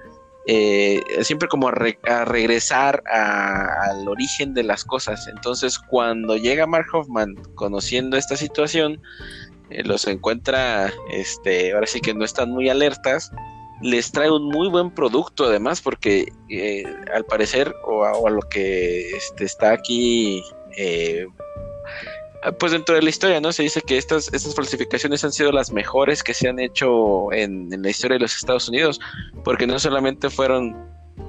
eh, 0.47 1.03
siempre 1.23 1.49
como 1.49 1.69
a, 1.69 2.25
regresar 2.25 3.03
al 3.07 4.09
origen 4.09 4.55
de 4.55 4.63
las 4.63 4.85
cosas. 4.85 5.27
Entonces, 5.29 5.79
cuando 5.79 6.37
llega 6.37 6.67
Mark 6.67 6.87
Hoffman 6.93 7.35
conociendo 7.55 8.17
esta 8.17 8.37
situación, 8.37 9.01
los 9.71 10.07
encuentra, 10.07 10.93
este, 11.11 11.73
ahora 11.73 11.87
sí 11.87 12.01
que 12.01 12.15
no 12.15 12.25
están 12.25 12.51
muy 12.51 12.69
alertas 12.69 13.33
les 13.85 14.13
trae 14.13 14.31
un 14.31 14.49
muy 14.49 14.69
buen 14.69 14.91
producto 14.91 15.45
además 15.45 15.81
porque 15.81 16.33
eh, 16.49 16.85
al 17.15 17.25
parecer 17.25 17.75
o 17.85 18.05
a, 18.05 18.31
lo 18.31 18.41
que 18.43 19.11
este, 19.11 19.45
está 19.45 19.73
aquí 19.73 20.43
eh, 20.77 21.27
pues 22.53 22.73
dentro 22.73 22.95
de 22.95 23.03
la 23.03 23.11
historia 23.11 23.41
no 23.41 23.53
se 23.53 23.63
dice 23.63 23.81
que 23.81 23.97
estas, 23.97 24.33
estas 24.33 24.55
falsificaciones 24.55 25.25
han 25.25 25.33
sido 25.33 25.53
las 25.53 25.73
mejores 25.73 26.23
que 26.23 26.35
se 26.35 26.49
han 26.49 26.59
hecho 26.59 27.33
en, 27.33 27.71
la 27.71 27.91
historia 27.91 28.17
de 28.17 28.21
los 28.21 28.37
Estados 28.37 28.69
Unidos 28.69 29.01
porque 29.45 29.67
no 29.67 29.79
solamente 29.79 30.29
fueron 30.29 30.77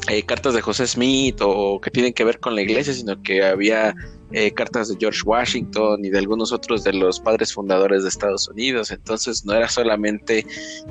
eh, 0.09 0.23
cartas 0.23 0.53
de 0.53 0.61
José 0.61 0.87
Smith 0.87 1.37
o 1.41 1.79
que 1.79 1.91
tienen 1.91 2.13
que 2.13 2.23
ver 2.23 2.39
con 2.39 2.55
la 2.55 2.61
iglesia, 2.61 2.93
sino 2.93 3.21
que 3.21 3.45
había 3.45 3.95
eh, 4.31 4.51
cartas 4.51 4.89
de 4.89 4.97
George 4.99 5.21
Washington 5.23 6.03
y 6.03 6.09
de 6.09 6.19
algunos 6.19 6.51
otros 6.51 6.83
de 6.83 6.93
los 6.93 7.19
padres 7.19 7.53
fundadores 7.53 8.03
de 8.03 8.09
Estados 8.09 8.47
Unidos. 8.49 8.91
Entonces 8.91 9.45
no 9.45 9.53
era 9.53 9.69
solamente, 9.69 10.45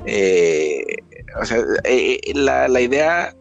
eh, 0.05 0.83
o 1.39 1.45
sea, 1.45 1.61
la, 2.33 2.67
la 2.67 2.81
idea 2.81 3.35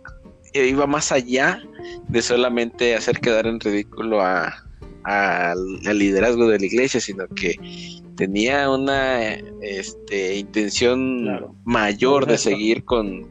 iba 0.52 0.86
más 0.86 1.12
allá 1.12 1.62
de 2.08 2.22
solamente 2.22 2.94
hacer 2.94 3.20
quedar 3.20 3.46
en 3.46 3.60
ridículo 3.60 4.20
a, 4.20 4.63
al, 5.04 5.78
liderazgo 5.98 6.48
de 6.48 6.58
la 6.58 6.66
iglesia, 6.66 7.00
sino 7.00 7.26
que 7.28 7.56
tenía 8.16 8.70
una 8.70 9.32
este, 9.60 10.36
intención 10.38 11.54
mayor 11.64 12.26
de 12.26 12.38
seguir 12.38 12.84
con, 12.84 13.26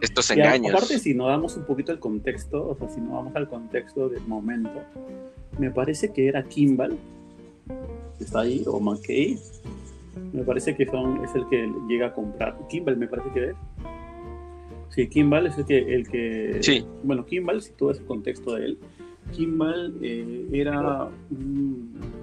estos 0.00 0.30
engaños. 0.30 0.72
aparte, 0.72 0.98
si 0.98 1.14
nos 1.14 1.28
damos 1.28 1.56
un 1.56 1.64
poquito 1.64 1.92
el 1.92 1.98
contexto, 1.98 2.70
o 2.70 2.76
sea, 2.76 2.88
si 2.88 3.00
nos 3.00 3.12
vamos 3.12 3.36
al 3.36 3.48
contexto 3.48 4.08
del 4.08 4.22
momento, 4.26 4.82
me 5.58 5.70
parece 5.70 6.12
que 6.12 6.28
era 6.28 6.42
Kimball, 6.42 6.96
que 8.18 8.24
está 8.24 8.40
ahí, 8.40 8.62
o 8.66 8.80
McKay, 8.80 9.38
me 10.32 10.42
parece 10.44 10.74
que 10.76 10.86
son, 10.86 11.24
es 11.24 11.34
el 11.34 11.46
que 11.48 11.70
llega 11.88 12.08
a 12.08 12.12
comprar. 12.12 12.56
Kimball 12.68 12.96
me 12.96 13.08
parece 13.08 13.28
que 13.32 13.44
es. 13.50 13.56
Sí, 14.90 15.08
Kimball 15.08 15.48
es 15.48 15.58
el 15.58 15.66
que, 15.66 15.78
el 15.78 16.08
que 16.08 16.58
sí. 16.60 16.86
bueno, 17.02 17.26
Kimball, 17.26 17.60
si 17.60 17.72
todo 17.72 17.90
ese 17.90 18.04
contexto 18.04 18.54
de 18.54 18.66
él, 18.66 18.78
Kimball 19.32 19.98
eh, 20.02 20.48
era 20.52 21.08
un, 21.30 22.14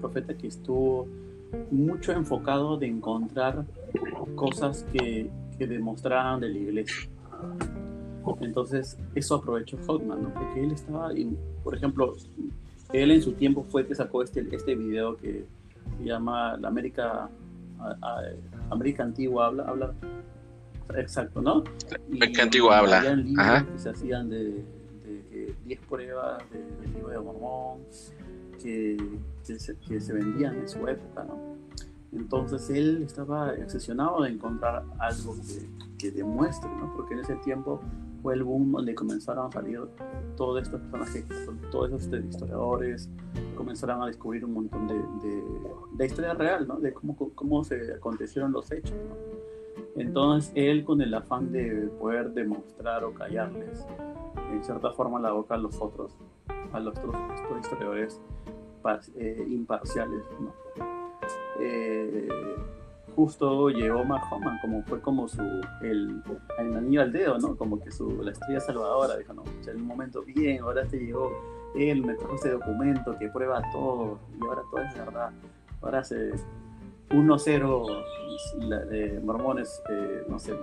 profeta 0.00 0.32
que 0.34 0.46
estuvo 0.46 1.06
mucho 1.70 2.12
enfocado 2.12 2.78
de 2.78 2.86
encontrar 2.86 3.66
cosas 4.34 4.86
que, 4.90 5.28
que 5.58 5.66
demostraran 5.66 6.40
de 6.40 6.48
la 6.48 6.58
iglesia. 6.58 7.10
Entonces, 8.40 8.96
eso 9.14 9.36
aprovechó 9.36 9.76
Hotman, 9.86 10.22
¿no? 10.22 10.34
Porque 10.34 10.62
él 10.62 10.72
estaba, 10.72 11.10
por 11.62 11.74
ejemplo, 11.74 12.14
él 12.92 13.10
en 13.10 13.22
su 13.22 13.32
tiempo 13.32 13.64
fue 13.68 13.86
que 13.86 13.94
sacó 13.94 14.22
este, 14.22 14.46
este 14.54 14.74
video 14.74 15.16
que 15.16 15.44
se 15.98 16.04
llama 16.04 16.56
La 16.56 16.68
América, 16.68 17.28
América 18.70 19.02
Antigua 19.02 19.46
habla, 19.46 19.64
habla, 19.64 19.94
exacto, 20.96 21.40
¿no? 21.40 21.64
América 22.08 22.42
Antigua 22.42 22.78
habla. 22.78 23.16
Ajá. 23.38 23.66
Que 23.66 23.78
se 23.78 23.90
hacían 23.90 24.30
de, 24.30 24.64
10 25.70 25.80
pruebas 25.86 26.42
del 26.50 26.92
libro 26.94 27.10
de 27.10 27.20
Mormón 27.20 27.78
que, 28.60 28.96
que, 29.46 30.00
se, 30.00 30.12
vendían 30.12 30.56
en 30.56 30.68
su 30.68 30.86
época, 30.88 31.22
¿no? 31.24 31.38
Entonces 32.12 32.68
él 32.70 33.04
estaba 33.04 33.52
obsesionado 33.52 34.22
de 34.22 34.30
encontrar 34.30 34.84
algo 34.98 35.36
que, 35.36 35.70
que 35.96 36.10
demuestre, 36.10 36.68
¿no? 36.70 36.92
Porque 36.96 37.14
en 37.14 37.20
ese 37.20 37.36
tiempo 37.36 37.80
fue 38.20 38.34
el 38.34 38.42
boom 38.42 38.72
donde 38.72 38.96
comenzaron 38.96 39.46
a 39.46 39.52
salir 39.52 39.80
todos 40.36 40.60
estos 40.60 40.80
personajes, 40.80 41.24
todos 41.70 42.02
estos 42.02 42.24
historiadores, 42.24 43.08
comenzaron 43.56 44.02
a 44.02 44.06
descubrir 44.06 44.44
un 44.44 44.54
montón 44.54 44.88
de, 44.88 45.42
de, 45.92 46.06
historia 46.06 46.34
real, 46.34 46.66
¿no? 46.66 46.80
De 46.80 46.92
cómo, 46.92 47.16
cómo 47.16 47.62
se 47.62 47.94
acontecieron 47.94 48.50
los 48.50 48.72
hechos, 48.72 48.96
¿no? 49.08 49.49
Entonces 49.96 50.52
él 50.54 50.84
con 50.84 51.00
el 51.00 51.12
afán 51.14 51.52
de 51.52 51.88
poder 51.98 52.30
demostrar 52.30 53.04
o 53.04 53.12
callarles 53.12 53.86
en 54.52 54.64
cierta 54.64 54.92
forma 54.92 55.20
la 55.20 55.32
boca 55.32 55.54
a 55.54 55.58
los 55.58 55.80
otros, 55.80 56.12
a 56.72 56.80
los 56.80 56.96
otros 56.98 57.16
historiadores 57.60 58.20
eh, 59.16 59.46
imparciales, 59.48 60.22
¿no? 60.40 60.52
Eh, 61.60 62.28
justo 63.14 63.68
llegó 63.68 64.04
Mark 64.04 64.22
como 64.62 64.82
fue 64.84 65.00
como 65.00 65.28
su, 65.28 65.42
el, 65.82 66.22
el 66.58 66.76
anillo 66.76 67.02
al 67.02 67.12
dedo, 67.12 67.38
¿no? 67.38 67.56
Como 67.56 67.78
que 67.80 67.90
su, 67.90 68.22
la 68.22 68.32
estrella 68.32 68.60
salvadora, 68.60 69.16
dijo, 69.16 69.34
no, 69.34 69.44
en 69.66 69.76
un 69.76 69.86
momento, 69.86 70.22
bien, 70.22 70.62
ahora 70.62 70.86
te 70.86 70.98
llegó 70.98 71.30
él, 71.74 72.04
me 72.04 72.14
trajo 72.14 72.34
ese 72.36 72.50
documento 72.50 73.18
que 73.18 73.28
prueba 73.28 73.62
todo, 73.72 74.18
y 74.40 74.44
ahora 74.46 74.62
todo 74.70 74.82
es 74.82 74.94
verdad, 74.94 75.30
ahora 75.82 76.02
se 76.02 76.32
1-0 77.10 78.88
de 78.88 79.20
mormones, 79.20 79.82
eh, 79.90 80.24
no 80.28 80.38
sé, 80.38 80.54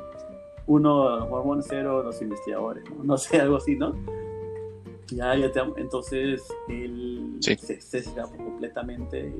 uno 0.65 1.27
mormones 1.27 1.67
cero 1.69 2.03
los 2.03 2.21
investigadores, 2.21 2.83
¿no? 2.89 3.03
no 3.03 3.17
sé, 3.17 3.37
algo 3.41 3.57
así, 3.57 3.75
¿no? 3.75 3.95
Ya, 5.07 5.35
ya 5.35 5.51
te, 5.51 5.61
entonces 5.77 6.43
él 6.67 7.37
se 7.39 7.79
sesga 7.79 8.23
completamente 8.23 9.33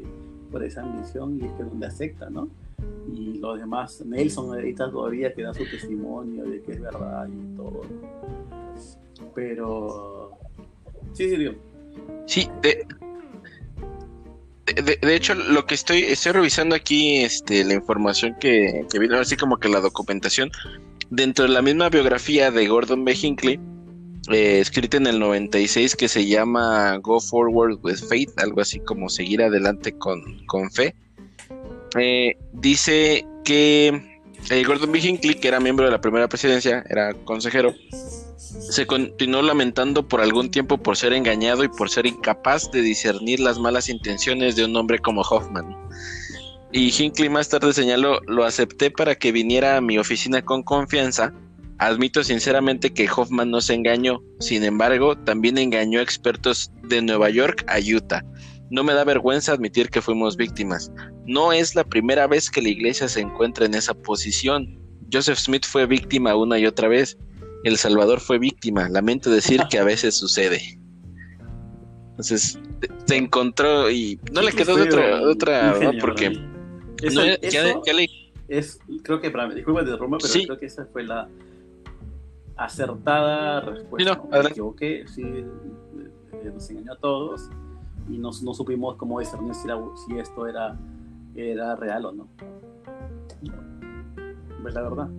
por 0.52 0.64
esa 0.64 0.82
ambición 0.82 1.38
y 1.42 1.46
es 1.46 1.52
que 1.54 1.64
donde 1.64 1.88
acepta, 1.88 2.30
¿no? 2.30 2.48
y 3.14 3.38
los 3.38 3.60
demás, 3.60 4.04
Nelson 4.06 4.54
ahorita 4.54 4.92
todavía 4.92 5.34
que 5.34 5.44
da 5.44 5.54
su 5.54 5.64
testimonio 5.66 6.44
de 6.46 6.62
que 6.62 6.74
es 6.74 6.82
verdad 6.82 7.28
y 7.28 7.56
todo. 7.56 7.82
Pero... 9.34 10.32
Sí, 11.14 11.30
sí, 11.30 11.38
digo. 11.38 11.54
Sí, 12.26 12.50
de, 12.62 12.86
de, 14.76 15.16
hecho, 15.16 15.34
lo 15.34 15.66
que 15.66 15.76
estoy, 15.76 16.04
estoy 16.04 16.34
revisando 16.34 16.76
aquí, 16.76 17.18
este, 17.18 17.64
la 17.64 17.74
información 17.74 18.36
que, 18.40 18.86
que 18.92 19.00
vino, 19.00 19.18
así 19.18 19.38
como 19.38 19.58
que 19.58 19.70
la 19.70 19.80
documentación, 19.80 20.52
dentro 21.10 21.46
de 21.46 21.52
la 21.52 21.62
misma 21.62 21.90
biografía 21.90 22.52
de 22.52 22.68
Gordon 22.68 23.06
B. 23.06 23.18
Hinckley, 23.20 23.60
eh, 24.30 24.60
escrita 24.60 24.98
en 24.98 25.08
el 25.08 25.20
96, 25.20 25.96
que 25.96 26.10
se 26.10 26.26
llama 26.28 26.98
Go 26.98 27.22
Forward 27.22 27.80
with 27.82 28.00
Faith, 28.10 28.32
algo 28.38 28.62
así 28.62 28.80
como 28.80 29.10
seguir 29.10 29.42
adelante 29.42 29.94
con, 29.98 30.46
con 30.48 30.70
fe. 30.70 30.96
Eh, 31.98 32.36
dice 32.52 33.26
que 33.46 34.22
eh, 34.50 34.64
Gordon 34.66 34.92
B. 34.92 35.00
Hinckley, 35.00 35.36
que 35.36 35.48
era 35.48 35.62
miembro 35.62 35.86
de 35.86 35.92
la 35.92 36.02
primera 36.02 36.28
presidencia, 36.28 36.84
era 36.90 37.14
consejero, 37.14 37.74
se 38.38 38.86
continuó 38.86 39.42
lamentando 39.42 40.08
por 40.08 40.22
algún 40.22 40.52
tiempo 40.52 40.78
por 40.78 40.96
ser 40.96 41.14
engañado 41.14 41.64
y 41.64 41.70
por 41.70 41.90
ser 41.90 42.06
incapaz 42.06 42.72
de 42.72 42.82
discernir 42.82 43.40
las 43.40 43.60
malas 43.60 43.90
intenciones 43.90 44.56
de 44.56 44.66
un 44.66 44.76
hombre 44.76 45.00
como 45.00 45.22
Hoffman. 45.22 45.76
Y 46.72 46.92
Hinckley 46.92 47.30
más 47.30 47.50
tarde 47.50 47.74
señaló, 47.74 48.20
lo 48.28 48.44
acepté 48.44 48.92
para 48.92 49.16
que 49.16 49.32
viniera 49.32 49.78
a 49.78 49.82
mi 49.82 49.98
oficina 49.98 50.44
con 50.44 50.64
confianza. 50.64 51.34
Admito 51.80 52.24
sinceramente 52.24 52.94
que 52.94 53.10
Hoffman 53.10 53.52
no 53.52 53.62
se 53.62 53.74
engañó, 53.74 54.22
sin 54.40 54.64
embargo, 54.64 55.18
también 55.18 55.58
engañó 55.58 56.00
a 56.00 56.04
expertos 56.04 56.72
de 56.84 57.02
Nueva 57.02 57.30
York 57.30 57.64
a 57.68 57.78
Utah. 57.80 58.24
No 58.70 58.84
me 58.84 58.94
da 58.94 59.06
vergüenza 59.06 59.54
admitir 59.54 59.90
que 59.90 60.02
fuimos 60.02 60.36
víctimas. 60.36 60.92
No 61.26 61.54
es 61.54 61.74
la 61.76 61.86
primera 61.86 62.28
vez 62.28 62.50
que 62.50 62.62
la 62.62 62.70
iglesia 62.70 63.08
se 63.08 63.22
encuentra 63.22 63.66
en 63.66 63.76
esa 63.76 63.94
posición. 63.94 64.78
Joseph 65.12 65.40
Smith 65.40 65.66
fue 65.66 65.86
víctima 65.86 66.36
una 66.36 66.60
y 66.60 66.66
otra 66.66 66.90
vez. 66.90 67.18
El 67.68 67.78
Salvador 67.78 68.22
fue 68.22 68.40
víctima. 68.40 68.88
Lamento 68.88 69.30
decir 69.30 69.62
que 69.70 69.78
a 69.78 69.84
veces 69.84 70.16
sucede. 70.16 70.80
Entonces, 72.12 72.60
se 73.06 73.16
encontró 73.16 73.92
y 73.92 74.20
no 74.32 74.42
le 74.42 74.54
quedó 74.54 74.76
de 74.76 74.84
otra, 74.84 75.22
otra 75.22 75.80
¿no? 75.80 75.92
porque 76.00 76.40
eso, 77.02 77.22
es, 78.48 78.80
creo 79.04 79.20
que 79.20 79.30
para 79.30 79.48
mí, 79.48 79.56
disculpa 79.56 79.84
de 79.84 79.96
Roma, 79.98 80.18
pero 80.20 80.34
creo 80.46 80.58
que 80.58 80.66
esa 80.66 80.86
fue 80.86 81.04
la 81.04 81.28
acertada 82.56 83.60
respuesta. 83.62 84.14
Sí, 84.14 84.20
no, 84.32 84.42
Me 84.42 84.50
equivoqué, 84.50 85.06
sí, 85.08 85.24
nos 86.44 86.70
engañó 86.70 86.94
a 86.94 86.98
todos 86.98 87.50
y 88.10 88.18
no, 88.18 88.32
no 88.42 88.54
supimos 88.54 88.96
cómo 88.96 89.20
discernir 89.20 89.54
si, 89.54 89.68
si 90.08 90.18
esto 90.18 90.48
era, 90.48 90.76
era 91.36 91.76
real 91.76 92.06
o 92.06 92.12
no. 92.14 92.28
¿Ves 94.64 94.74
la 94.74 94.82
verdad? 94.82 95.10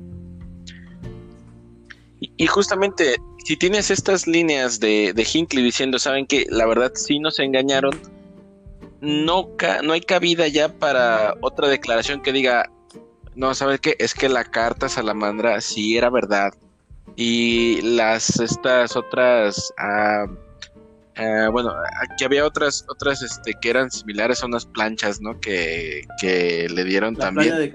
Y, 2.20 2.46
justamente, 2.46 3.16
si 3.44 3.56
tienes 3.56 3.90
estas 3.90 4.26
líneas 4.26 4.80
de, 4.80 5.12
de 5.12 5.28
Hinckley 5.32 5.62
diciendo, 5.62 5.98
saben 5.98 6.26
que 6.26 6.46
la 6.50 6.66
verdad 6.66 6.92
sí 6.94 7.20
nos 7.20 7.38
engañaron, 7.38 8.00
no, 9.00 9.50
no 9.84 9.92
hay 9.92 10.00
cabida 10.00 10.48
ya 10.48 10.68
para 10.68 11.34
otra 11.40 11.68
declaración 11.68 12.20
que 12.20 12.32
diga, 12.32 12.70
no, 13.36 13.54
¿sabes 13.54 13.78
qué? 13.80 13.94
Es 14.00 14.14
que 14.14 14.28
la 14.28 14.44
carta 14.44 14.88
salamandra 14.88 15.60
sí 15.60 15.96
era 15.96 16.10
verdad. 16.10 16.52
Y 17.14 17.80
las, 17.82 18.40
estas 18.40 18.96
otras... 18.96 19.72
Eh, 21.20 21.48
bueno, 21.50 21.72
aquí 22.00 22.24
había 22.24 22.46
otras, 22.46 22.84
otras 22.88 23.22
este, 23.22 23.52
que 23.60 23.70
eran 23.70 23.90
similares 23.90 24.42
a 24.42 24.46
unas 24.46 24.66
planchas, 24.66 25.20
¿no? 25.20 25.40
Que, 25.40 26.02
que 26.20 26.68
le 26.68 26.84
dieron 26.84 27.16
también. 27.16 27.72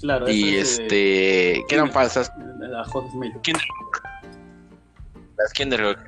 Claro, 0.00 0.30
y 0.30 0.56
este, 0.56 1.64
que 1.68 1.74
eran 1.74 1.90
falsas. 1.90 2.30
La 2.58 2.84
Smith. 2.84 3.34
Las 5.36 5.52
Kinderhook. 5.52 5.98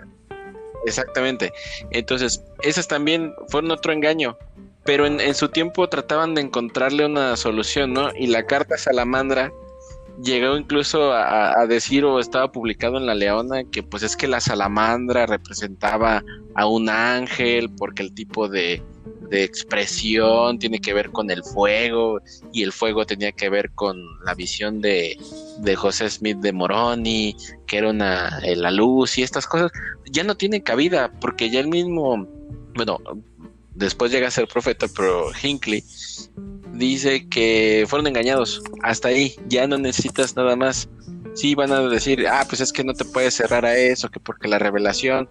Exactamente. 0.87 1.53
Entonces, 1.91 2.43
esas 2.63 2.89
también 2.89 3.35
fueron 3.49 3.71
otro 3.71 3.93
engaño. 3.93 4.37
Pero 4.85 5.07
en, 5.07 5.21
en 5.21 5.35
su 5.35 5.49
tiempo 5.51 5.89
trataban 5.89 6.35
de 6.35 6.41
encontrarle 6.41 7.05
una 7.05 7.37
solución, 7.37 7.93
¿no? 7.93 8.11
Y 8.17 8.29
la 8.29 8.47
carta 8.47 8.79
salamandra 8.79 9.53
llegó 10.23 10.57
incluso 10.57 11.13
a, 11.13 11.67
decir 11.67 12.05
o 12.05 12.19
estaba 12.19 12.53
publicado 12.53 12.97
en 12.97 13.07
La 13.07 13.15
Leona 13.15 13.65
que 13.65 13.83
pues 13.83 14.03
es 14.03 14.17
que 14.17 14.29
la 14.29 14.41
salamandra 14.41 15.27
representaba 15.27 16.23
a 16.55 16.67
un 16.67 16.89
ángel 16.89 17.71
porque 17.71 18.03
el 18.03 18.13
tipo 18.15 18.49
de, 18.49 18.83
expresión 19.31 20.59
tiene 20.59 20.81
que 20.81 20.93
ver 20.93 21.11
con 21.11 21.31
el 21.31 21.43
fuego 21.45 22.21
y 22.53 22.63
el 22.63 22.73
fuego 22.73 23.07
tenía 23.07 23.33
que 23.33 23.49
ver 23.49 23.71
con 23.73 23.97
la 24.25 24.35
visión 24.35 24.81
de, 24.81 25.17
de 25.59 25.77
José 25.77 26.11
Smith 26.11 26.39
de 26.39 26.53
Moroni, 26.53 27.37
que 27.67 27.79
era 27.79 27.91
una, 27.91 28.41
eh, 28.43 28.57
la 28.57 28.71
luz 28.71 29.19
y 29.19 29.23
estas 29.23 29.47
cosas 29.47 29.71
ya 30.11 30.25
no 30.25 30.37
tienen 30.37 30.63
cabida 30.63 31.13
porque 31.21 31.51
ya 31.51 31.61
el 31.61 31.69
mismo, 31.69 32.27
bueno, 32.75 32.99
después 33.75 34.11
llega 34.11 34.29
a 34.29 34.33
ser 34.33 34.49
profeta, 34.49 34.87
pero 34.95 35.31
Hinckley 35.43 35.85
dice 36.75 37.29
que 37.29 37.85
fueron 37.89 38.07
engañados. 38.07 38.63
Hasta 38.83 39.09
ahí, 39.09 39.37
ya 39.49 39.67
no 39.67 39.79
necesitas 39.79 40.37
nada 40.37 40.57
más. 40.57 40.89
Sí, 41.35 41.55
van 41.55 41.73
a 41.73 41.81
decir, 41.83 42.27
ah, 42.27 42.45
pues 42.49 42.61
es 42.61 42.73
que 42.73 42.83
no 42.83 42.93
te 42.95 43.05
puedes 43.05 43.35
cerrar 43.35 43.65
a 43.65 43.77
eso, 43.77 44.09
que 44.09 44.19
porque 44.21 44.49
la 44.49 44.59
revelación. 44.59 45.29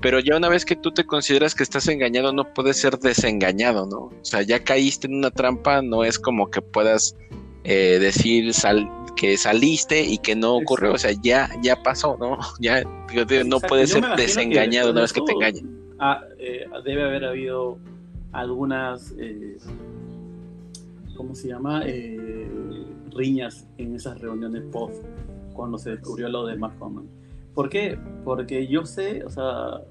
Pero 0.00 0.20
ya 0.20 0.36
una 0.36 0.48
vez 0.48 0.64
que 0.64 0.76
tú 0.76 0.92
te 0.92 1.04
consideras 1.04 1.54
que 1.54 1.62
estás 1.62 1.86
engañado, 1.88 2.32
no 2.32 2.52
puedes 2.54 2.78
ser 2.78 2.98
desengañado, 2.98 3.86
¿no? 3.86 3.98
O 3.98 4.24
sea, 4.24 4.42
ya 4.42 4.62
caíste 4.64 5.06
en 5.06 5.14
una 5.14 5.30
trampa, 5.30 5.82
no 5.82 6.04
es 6.04 6.18
como 6.18 6.50
que 6.50 6.62
puedas 6.62 7.16
eh, 7.64 7.98
decir 8.00 8.52
que 9.16 9.36
saliste 9.36 10.02
y 10.02 10.18
que 10.18 10.34
no 10.34 10.56
ocurrió. 10.56 10.94
O 10.94 10.98
sea, 10.98 11.12
ya, 11.22 11.50
ya 11.62 11.82
pasó, 11.82 12.16
¿no? 12.18 12.38
Ya 12.60 12.82
no 13.44 13.60
puedes 13.60 13.90
ser 13.90 14.04
desengañado 14.16 14.92
una 14.92 15.02
vez 15.02 15.12
que 15.12 15.20
te 15.20 15.32
engañen. 15.32 15.80
Ah, 15.98 16.22
eh, 16.38 16.64
debe 16.84 17.04
haber 17.04 17.26
habido 17.26 17.78
algunas 18.32 19.12
eh, 19.18 19.58
¿cómo 21.20 21.34
se 21.34 21.48
llama? 21.48 21.82
Eh, 21.84 22.48
riñas 23.14 23.68
en 23.76 23.94
esas 23.94 24.18
reuniones 24.22 24.62
post 24.72 25.04
cuando 25.52 25.76
se 25.76 25.90
descubrió 25.90 26.30
lo 26.30 26.46
de 26.46 26.56
Mark 26.56 26.76
¿Por 27.52 27.68
qué? 27.68 27.98
Porque 28.24 28.66
yo 28.66 28.86
sé, 28.86 29.22
o 29.22 29.28
sea, 29.28 29.82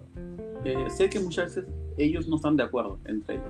eh, 0.66 0.89
sé 0.89 1.10
que 1.10 1.20
muchas 1.20 1.55
veces 1.55 1.72
ellos 1.97 2.28
no 2.28 2.38
están 2.38 2.55
de 2.55 2.64
acuerdo 2.64 2.99
entre 3.05 3.36
ellos. 3.36 3.47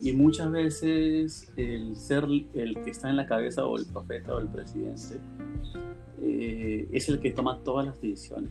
Y 0.00 0.12
muchas 0.12 0.50
veces 0.50 1.52
el 1.56 1.96
ser 1.96 2.24
el 2.54 2.82
que 2.82 2.90
está 2.90 3.08
en 3.08 3.16
la 3.16 3.26
cabeza 3.26 3.64
o 3.64 3.76
el 3.78 3.86
profeta 3.86 4.34
o 4.34 4.38
el 4.40 4.48
presidente 4.48 5.20
eh, 6.20 6.88
es 6.90 7.08
el 7.08 7.20
que 7.20 7.30
toma 7.30 7.60
todas 7.62 7.86
las 7.86 8.00
decisiones. 8.00 8.50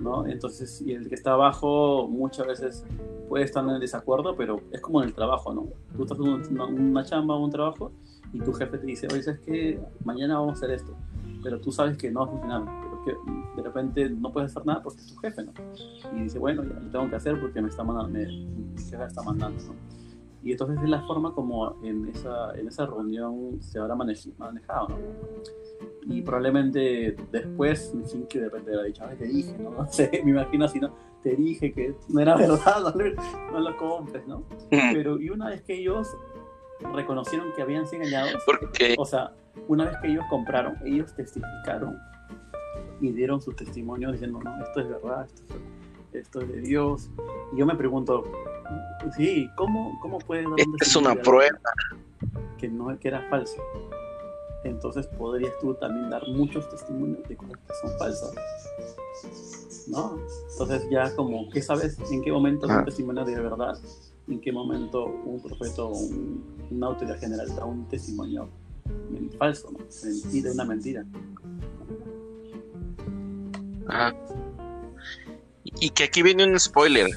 ¿no? 0.00 0.26
Entonces, 0.26 0.82
y 0.82 0.92
el 0.92 1.08
que 1.08 1.14
está 1.14 1.32
abajo 1.32 2.08
muchas 2.08 2.46
veces 2.46 2.84
puede 3.28 3.44
estar 3.44 3.66
en 3.66 3.80
desacuerdo, 3.80 4.36
pero 4.36 4.60
es 4.72 4.80
como 4.80 5.02
en 5.02 5.08
el 5.08 5.14
trabajo, 5.14 5.54
¿no? 5.54 5.68
Tú 5.96 6.02
estás 6.02 6.18
haciendo 6.18 6.66
una, 6.66 7.04
chamba 7.04 7.34
o 7.34 7.44
un 7.44 7.50
trabajo 7.50 7.92
y 8.32 8.40
tu 8.40 8.52
jefe 8.52 8.78
te 8.78 8.86
dice, 8.86 9.06
oye, 9.12 9.22
¿sabes 9.22 9.40
qué? 9.40 9.80
Mañana 10.04 10.38
vamos 10.38 10.54
a 10.54 10.56
hacer 10.56 10.70
esto, 10.72 10.94
pero 11.42 11.60
tú 11.60 11.72
sabes 11.72 11.96
que 11.96 12.10
no 12.10 12.20
va 12.20 12.26
a 12.26 12.28
funcionar, 12.28 12.83
que 13.04 13.14
de 13.56 13.62
repente 13.62 14.10
no 14.10 14.32
puedes 14.32 14.50
hacer 14.50 14.66
nada 14.66 14.82
porque 14.82 15.00
es 15.00 15.06
tu 15.08 15.16
jefe, 15.16 15.42
¿no? 15.44 15.52
Y 16.16 16.22
dice, 16.22 16.38
bueno, 16.38 16.62
ya 16.64 16.80
lo 16.80 16.90
tengo 16.90 17.10
que 17.10 17.16
hacer 17.16 17.40
porque 17.40 17.60
me 17.60 17.68
está 17.68 17.84
mandando, 17.84 18.10
me, 18.10 18.26
mi 18.26 18.78
jefe 18.78 19.04
está 19.04 19.22
mandando, 19.22 19.62
¿no? 19.62 19.74
Y 20.44 20.52
entonces 20.52 20.78
es 20.82 20.90
la 20.90 21.00
forma 21.06 21.32
como 21.32 21.82
en 21.82 22.06
esa, 22.08 22.54
en 22.54 22.68
esa 22.68 22.84
reunión 22.84 23.62
se 23.62 23.78
habrá 23.78 23.94
manejado, 23.94 24.88
¿no? 24.88 24.98
Y 26.06 26.20
probablemente 26.20 27.16
después, 27.32 27.94
sin 28.04 28.26
que 28.26 28.40
de 28.40 28.50
repente 28.50 28.72
haya 28.72 28.82
dicho, 28.82 29.04
te 29.18 29.24
dije, 29.24 29.56
¿no? 29.58 29.70
No 29.78 29.86
sé, 29.86 30.20
me 30.22 30.32
imagino 30.32 30.66
así, 30.66 30.78
¿no? 30.78 30.94
Te 31.22 31.34
dije 31.34 31.72
que 31.72 31.94
no 32.10 32.20
era 32.20 32.36
verdad, 32.36 32.94
no, 33.52 33.60
lo 33.60 33.76
compres, 33.78 34.26
¿no? 34.26 34.44
Pero 34.68 35.18
y 35.18 35.30
una 35.30 35.48
vez 35.48 35.62
que 35.62 35.80
ellos 35.80 36.14
reconocieron 36.92 37.50
que 37.56 37.62
habían 37.62 37.86
sido 37.86 38.02
engañados, 38.02 38.42
porque 38.44 38.96
o 38.98 39.06
sea, 39.06 39.32
una 39.66 39.86
vez 39.86 39.96
que 40.02 40.08
ellos 40.08 40.24
compraron, 40.28 40.76
ellos 40.84 41.14
testificaron 41.14 41.96
y 43.00 43.12
dieron 43.12 43.40
su 43.40 43.52
testimonio 43.52 44.12
diciendo, 44.12 44.40
no, 44.42 44.64
esto 44.64 44.80
es 44.80 44.88
verdad, 44.88 45.26
esto 45.26 45.42
es, 46.12 46.20
esto 46.20 46.40
es 46.40 46.48
de 46.48 46.60
Dios. 46.60 47.10
Y 47.52 47.58
yo 47.58 47.66
me 47.66 47.74
pregunto, 47.74 48.24
sí, 49.16 49.48
¿cómo, 49.56 49.98
cómo 50.00 50.18
puede 50.18 50.42
dar 50.42 50.52
un 50.52 50.76
Es 50.80 50.96
una 50.96 51.14
prueba. 51.14 51.58
Que, 52.58 52.68
no, 52.68 52.98
que 52.98 53.08
era 53.08 53.28
falso. 53.28 53.60
Entonces 54.64 55.06
podrías 55.06 55.52
tú 55.60 55.74
también 55.74 56.08
dar 56.08 56.26
muchos 56.28 56.68
testimonios 56.70 57.28
de 57.28 57.36
cosas 57.36 57.58
que 57.58 57.74
son 57.82 57.98
falsas. 57.98 58.34
¿No? 59.88 60.18
Entonces 60.52 60.88
ya 60.90 61.14
como, 61.14 61.50
¿qué 61.50 61.60
sabes 61.60 61.98
en 62.10 62.22
qué 62.22 62.32
momento 62.32 62.66
es 62.66 62.72
un 62.72 62.78
ah. 62.78 62.84
testimonio 62.84 63.24
de 63.24 63.38
verdad? 63.38 63.78
¿En 64.26 64.40
qué 64.40 64.50
momento 64.50 65.04
un 65.04 65.42
profeta 65.42 65.82
o 65.82 65.92
un, 65.92 66.42
una 66.70 66.86
autoridad 66.86 67.18
general 67.18 67.54
da 67.54 67.66
un 67.66 67.86
testimonio 67.88 68.48
falso, 69.38 69.70
¿no? 69.70 69.78
Mentira, 70.04 70.52
una 70.52 70.64
mentira. 70.64 71.04
Ajá. 73.88 74.14
Y 75.80 75.90
que 75.90 76.04
aquí 76.04 76.22
viene 76.22 76.44
un 76.44 76.58
spoiler 76.58 77.10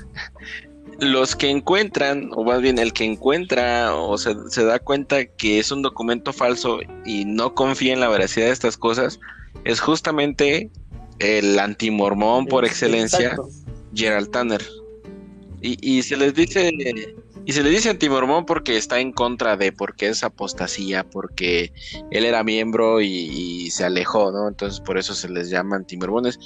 los 0.99 1.35
que 1.35 1.49
encuentran, 1.49 2.29
o 2.33 2.43
más 2.43 2.61
bien 2.61 2.79
el 2.79 2.93
que 2.93 3.03
encuentra 3.03 3.95
o 3.95 4.17
se, 4.17 4.33
da 4.63 4.79
cuenta 4.79 5.25
que 5.25 5.59
es 5.59 5.71
un 5.71 5.81
documento 5.81 6.33
falso 6.33 6.79
y 7.05 7.25
no 7.25 7.53
confía 7.53 7.93
en 7.93 7.99
la 7.99 8.09
veracidad 8.09 8.47
de 8.47 8.53
estas 8.53 8.77
cosas, 8.77 9.19
es 9.63 9.79
justamente 9.79 10.71
el 11.19 11.59
antimormón 11.59 12.47
por 12.47 12.65
excelencia, 12.65 13.37
Gerald 13.93 14.31
Tanner. 14.31 14.63
Y, 15.59 16.01
se 16.03 16.15
les 16.15 16.33
dice, 16.33 16.71
y 17.47 17.53
se 17.53 17.63
le 17.63 17.69
dice 17.69 17.89
antimormón 17.89 18.45
porque 18.45 18.75
está 18.75 18.99
en 18.99 19.13
contra 19.13 19.55
de, 19.55 19.71
porque 19.71 20.09
es 20.09 20.21
apostasía, 20.21 21.05
porque 21.09 21.71
él 22.11 22.25
era 22.25 22.43
miembro 22.43 22.99
y, 22.99 23.69
se 23.71 23.85
alejó, 23.85 24.33
¿no? 24.33 24.49
Entonces 24.49 24.81
por 24.81 24.97
eso 24.97 25.13
se 25.13 25.29
les 25.29 25.49
llama 25.49 25.77
antimormones. 25.77 26.37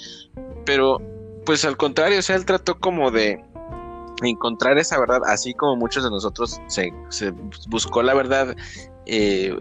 Pero, 0.63 1.01
pues 1.43 1.65
al 1.65 1.75
contrario, 1.75 2.19
o 2.19 2.21
sea, 2.21 2.35
él 2.35 2.45
trató 2.45 2.79
como 2.79 3.09
de 3.09 3.43
encontrar 4.21 4.77
esa 4.77 4.99
verdad, 4.99 5.21
así 5.25 5.55
como 5.55 5.75
muchos 5.75 6.03
de 6.03 6.11
nosotros 6.11 6.61
se, 6.67 6.93
buscó 7.67 8.03
la 8.03 8.13
verdad 8.13 8.55
eh, 9.07 9.55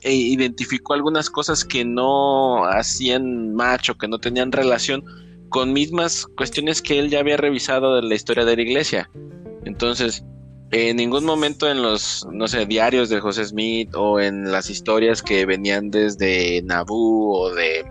e 0.00 0.12
identificó 0.12 0.94
algunas 0.94 1.30
cosas 1.30 1.64
que 1.64 1.84
no 1.84 2.64
hacían 2.64 3.54
match 3.54 3.90
o 3.90 3.94
que 3.96 4.08
no 4.08 4.18
tenían 4.18 4.50
relación 4.50 5.04
con 5.50 5.72
mismas 5.72 6.26
cuestiones 6.36 6.82
que 6.82 6.98
él 6.98 7.10
ya 7.10 7.20
había 7.20 7.36
revisado 7.36 7.94
de 7.94 8.02
la 8.02 8.16
historia 8.16 8.44
de 8.44 8.56
la 8.56 8.62
iglesia. 8.62 9.08
Entonces, 9.64 10.24
en 10.70 10.96
ningún 10.96 11.24
momento 11.24 11.70
en 11.70 11.82
los, 11.82 12.26
no 12.30 12.46
sé, 12.46 12.66
diarios 12.66 13.08
de 13.08 13.20
José 13.20 13.44
Smith 13.44 13.90
o 13.94 14.20
en 14.20 14.52
las 14.52 14.68
historias 14.68 15.22
que 15.22 15.46
venían 15.46 15.90
desde 15.90 16.62
Naboo 16.62 17.32
o 17.32 17.54
de 17.54 17.84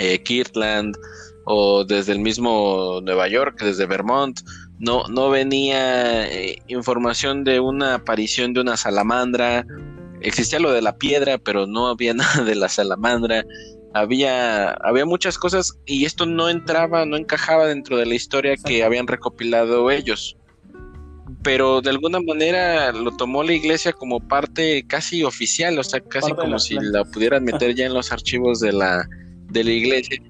eh, 0.00 0.22
Kirtland 0.22 0.96
o 1.44 1.84
desde 1.84 2.12
el 2.12 2.18
mismo 2.18 3.00
Nueva 3.02 3.28
York, 3.28 3.60
desde 3.62 3.86
Vermont, 3.86 4.40
no, 4.78 5.06
no 5.08 5.30
venía 5.30 6.26
eh, 6.26 6.58
información 6.68 7.44
de 7.44 7.60
una 7.60 7.96
aparición 7.96 8.54
de 8.54 8.60
una 8.60 8.76
salamandra, 8.76 9.66
existía 10.20 10.58
lo 10.58 10.72
de 10.72 10.82
la 10.82 10.96
piedra, 10.96 11.38
pero 11.38 11.66
no 11.66 11.88
había 11.88 12.14
nada 12.14 12.44
de 12.44 12.54
la 12.54 12.68
salamandra, 12.68 13.44
había, 13.92 14.70
había 14.70 15.04
muchas 15.04 15.38
cosas 15.38 15.78
y 15.84 16.04
esto 16.04 16.26
no 16.26 16.48
entraba, 16.48 17.04
no 17.04 17.16
encajaba 17.16 17.66
dentro 17.66 17.96
de 17.96 18.06
la 18.06 18.14
historia 18.14 18.56
que 18.56 18.84
habían 18.84 19.06
recopilado 19.06 19.90
ellos. 19.90 20.36
Pero 21.42 21.80
de 21.80 21.90
alguna 21.90 22.20
manera 22.20 22.92
lo 22.92 23.16
tomó 23.16 23.42
la 23.42 23.54
iglesia 23.54 23.92
como 23.92 24.20
parte 24.20 24.84
casi 24.86 25.24
oficial, 25.24 25.78
o 25.78 25.84
sea, 25.84 26.00
casi 26.00 26.32
como 26.32 26.58
si 26.58 26.74
la 26.74 27.04
pudieran 27.04 27.44
meter 27.44 27.74
ya 27.74 27.86
en 27.86 27.94
los 27.94 28.12
archivos 28.12 28.60
de 28.60 28.72
la, 28.72 29.08
de 29.48 29.64
la 29.64 29.70
iglesia. 29.70 30.22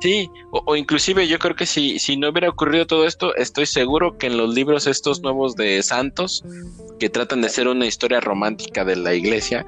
Sí, 0.00 0.30
o, 0.50 0.76
inclusive 0.76 1.28
yo 1.28 1.38
creo 1.38 1.56
que 1.56 1.66
si, 1.66 1.98
si 1.98 2.16
no 2.16 2.30
hubiera 2.30 2.48
ocurrido 2.48 2.86
todo 2.86 3.06
esto, 3.06 3.34
estoy 3.34 3.66
seguro 3.66 4.16
que 4.16 4.28
en 4.28 4.36
los 4.36 4.54
libros 4.54 4.86
estos 4.86 5.20
nuevos 5.20 5.56
de 5.56 5.82
Santos, 5.82 6.42
que 6.98 7.10
tratan 7.10 7.42
de 7.42 7.48
ser 7.50 7.68
una 7.68 7.86
historia 7.86 8.20
romántica 8.20 8.84
de 8.84 8.96
la 8.96 9.14
iglesia, 9.14 9.66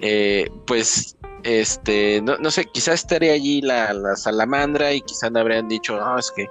eh, 0.00 0.50
pues 0.66 1.16
este, 1.44 2.20
no, 2.22 2.36
no, 2.38 2.50
sé, 2.50 2.64
quizás 2.64 2.94
estaría 2.94 3.32
allí 3.32 3.60
la, 3.60 3.92
la 3.92 4.16
salamandra 4.16 4.92
y 4.92 5.02
quizás 5.02 5.30
no 5.30 5.40
habrían 5.40 5.68
dicho, 5.68 5.96
no, 5.96 6.18
es 6.18 6.30
que 6.32 6.48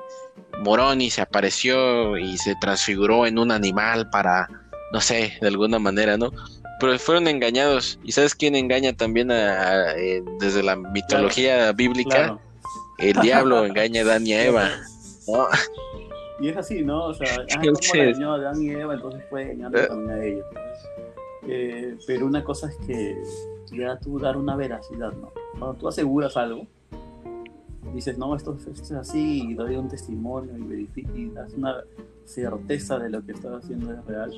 Moroni 0.59 1.09
se 1.09 1.21
apareció 1.21 2.17
y 2.17 2.37
se 2.37 2.55
transfiguró 2.61 3.25
en 3.25 3.39
un 3.39 3.51
animal 3.51 4.09
para, 4.09 4.47
no 4.91 5.01
sé, 5.01 5.33
de 5.41 5.47
alguna 5.47 5.79
manera, 5.79 6.17
¿no? 6.17 6.31
Pero 6.79 6.97
fueron 6.99 7.27
engañados. 7.27 7.99
¿Y 8.03 8.11
sabes 8.11 8.35
quién 8.35 8.55
engaña 8.55 8.93
también 8.93 9.31
a, 9.31 9.91
eh, 9.91 10.23
desde 10.39 10.63
la 10.63 10.75
mitología 10.75 11.71
bíblica? 11.71 12.39
el 12.99 13.13
diablo 13.21 13.65
engaña 13.65 14.01
a 14.01 14.05
Dan 14.05 14.27
y 14.27 14.33
a 14.33 14.45
Eva. 14.47 14.69
Y 16.39 16.49
es 16.49 16.57
así, 16.57 16.81
¿no? 16.83 17.05
O 17.05 17.13
sea, 17.13 17.27
ah, 17.37 17.61
como 17.61 17.79
engañó 17.93 18.33
a 18.33 18.39
Dan 18.39 18.61
y 18.61 18.69
Eva, 18.71 18.93
entonces 18.95 19.23
puede 19.29 19.51
engañar 19.51 19.83
eh. 19.83 19.87
también 19.87 20.11
a 20.11 20.25
ellos. 20.25 20.45
Eh, 21.47 21.97
pero 22.07 22.25
una 22.25 22.43
cosa 22.43 22.69
es 22.69 22.75
que 22.87 23.17
ya 23.71 23.97
tú 23.99 24.19
dar 24.19 24.37
una 24.37 24.55
veracidad, 24.55 25.11
¿no? 25.13 25.31
Cuando 25.59 25.77
tú 25.77 25.87
aseguras 25.87 26.37
algo, 26.37 26.67
dices, 27.93 28.17
no, 28.17 28.35
esto, 28.35 28.57
es 28.67 28.91
así, 28.91 29.49
y 29.49 29.53
doy 29.53 29.75
un 29.75 29.87
testimonio 29.87 30.53
y 30.57 30.89
y 31.15 31.29
das 31.29 31.53
una 31.53 31.75
certeza 32.25 32.99
de 32.99 33.09
lo 33.09 33.25
que 33.25 33.33
estás 33.33 33.63
haciendo 33.63 33.93
es 33.93 34.05
real. 34.05 34.31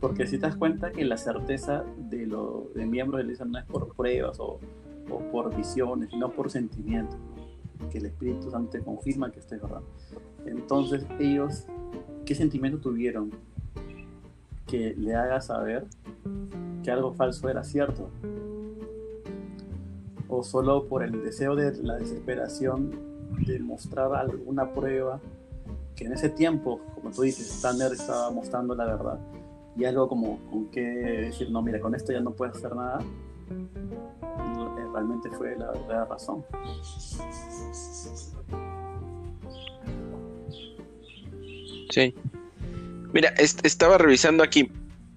Porque 0.00 0.26
si 0.26 0.38
te 0.38 0.46
das 0.46 0.56
cuenta 0.56 0.92
que 0.92 1.04
la 1.04 1.16
certeza 1.16 1.84
de, 1.96 2.26
lo, 2.26 2.70
de 2.74 2.86
miembros 2.86 3.18
de 3.18 3.24
la 3.24 3.32
iglesia 3.32 3.46
no 3.46 3.58
es 3.58 3.64
por 3.64 3.94
pruebas 3.94 4.38
o, 4.38 4.60
o 5.10 5.18
por 5.32 5.54
visiones, 5.56 6.10
sino 6.10 6.30
por 6.30 6.50
sentimientos 6.50 7.18
que 7.90 7.98
el 7.98 8.06
Espíritu 8.06 8.50
Santo 8.50 8.70
te 8.70 8.80
confirma 8.80 9.30
que 9.30 9.40
esto 9.40 9.56
verdad. 9.56 9.82
Entonces 10.46 11.06
ellos, 11.18 11.66
¿qué 12.24 12.34
sentimiento 12.34 12.78
tuvieron 12.78 13.30
que 14.66 14.94
le 14.96 15.14
haga 15.14 15.40
saber 15.40 15.86
que 16.82 16.90
algo 16.90 17.12
falso 17.12 17.48
era 17.48 17.64
cierto? 17.64 18.10
O 20.28 20.42
solo 20.42 20.86
por 20.86 21.02
el 21.02 21.22
deseo 21.22 21.56
de 21.56 21.82
la 21.82 21.96
desesperación 21.96 22.92
de 23.46 23.58
mostrar 23.58 24.14
alguna 24.14 24.72
prueba 24.72 25.20
que 25.96 26.04
en 26.04 26.12
ese 26.12 26.28
tiempo, 26.28 26.80
como 26.94 27.10
tú 27.10 27.22
dices, 27.22 27.60
Tanner 27.60 27.92
estaba 27.92 28.30
mostrando 28.30 28.74
la 28.74 28.84
verdad 28.84 29.18
y 29.76 29.84
algo 29.84 30.08
como 30.08 30.38
con 30.50 30.70
qué 30.70 30.80
decir, 30.80 31.50
no, 31.50 31.62
mira, 31.62 31.80
con 31.80 31.94
esto 31.94 32.12
ya 32.12 32.20
no 32.20 32.32
puedes 32.32 32.56
hacer 32.56 32.74
nada, 32.74 33.00
realmente 34.92 35.30
fue 35.30 35.56
la 35.56 35.70
verdadera 35.70 36.04
razón. 36.06 36.44
Sí. 41.90 42.14
Mira, 43.12 43.28
estaba 43.38 43.98
revisando 43.98 44.42
aquí. 44.42 44.70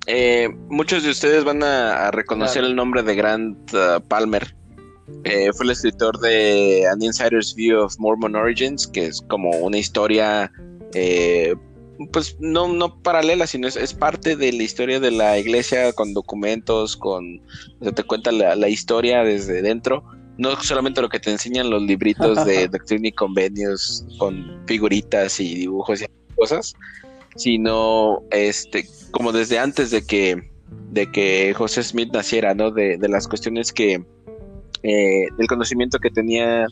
Eh, 0.08 0.50
muchos 0.70 1.04
de 1.04 1.10
ustedes 1.10 1.44
van 1.44 1.64
a, 1.64 2.12
reconocer 2.12 2.64
el 2.64 2.76
nombre 2.76 3.04
de 3.04 3.16
Grant 3.16 3.74
uh, 3.74 4.02
Palmer. 4.08 4.56
Eh, 5.24 5.52
fue 5.54 5.66
el 5.66 5.72
escritor 5.72 6.20
de 6.20 6.88
An 6.92 7.02
Insider's 7.02 7.54
View 7.54 7.80
of 7.80 7.98
Mormon 8.00 8.36
Origins, 8.36 8.88
que 8.88 9.06
es 9.06 9.22
como 9.22 9.50
una 9.52 9.78
historia 9.78 10.52
eh, 10.94 11.56
pues 12.12 12.36
no, 12.40 12.68
no 12.68 13.02
paralela, 13.02 13.46
sino 13.48 13.68
es, 13.68 13.94
parte 13.94 14.36
de 14.36 14.52
la 14.52 14.64
historia 14.64 15.00
de 15.00 15.12
la 15.12 15.38
iglesia 15.38 15.94
con 15.94 16.14
documentos, 16.14 16.98
con, 16.98 17.42
te 17.96 18.04
cuenta 18.04 18.32
la, 18.32 18.70
historia 18.70 19.24
desde 19.24 19.62
dentro, 19.62 20.04
no 20.38 20.60
solamente 20.62 21.02
lo 21.02 21.10
que 21.10 21.20
te 21.20 21.32
enseñan 21.32 21.70
los 21.70 21.82
libritos 21.84 22.44
de 22.46 22.68
doctrina 22.72 23.10
y 23.10 23.12
convenios 23.12 24.06
con 24.18 24.62
figuritas 24.66 25.40
y 25.40 25.56
dibujos 25.56 26.02
y 26.02 26.06
cosas, 26.36 26.74
sino 27.36 28.24
este, 28.32 28.88
como 29.12 29.32
desde 29.32 29.60
antes 29.60 29.92
de 29.92 30.04
que, 30.04 30.52
de 30.90 31.12
que 31.12 31.54
José 31.56 31.84
Smith 31.84 32.12
naciera, 32.12 32.56
¿no? 32.56 32.72
De, 32.72 32.98
de 32.98 33.10
las 33.10 33.28
cuestiones 33.28 33.72
que, 33.72 34.04
eh, 34.84 35.28
del 35.38 35.48
conocimiento 35.48 36.00
que 36.00 36.10
tenía 36.10 36.66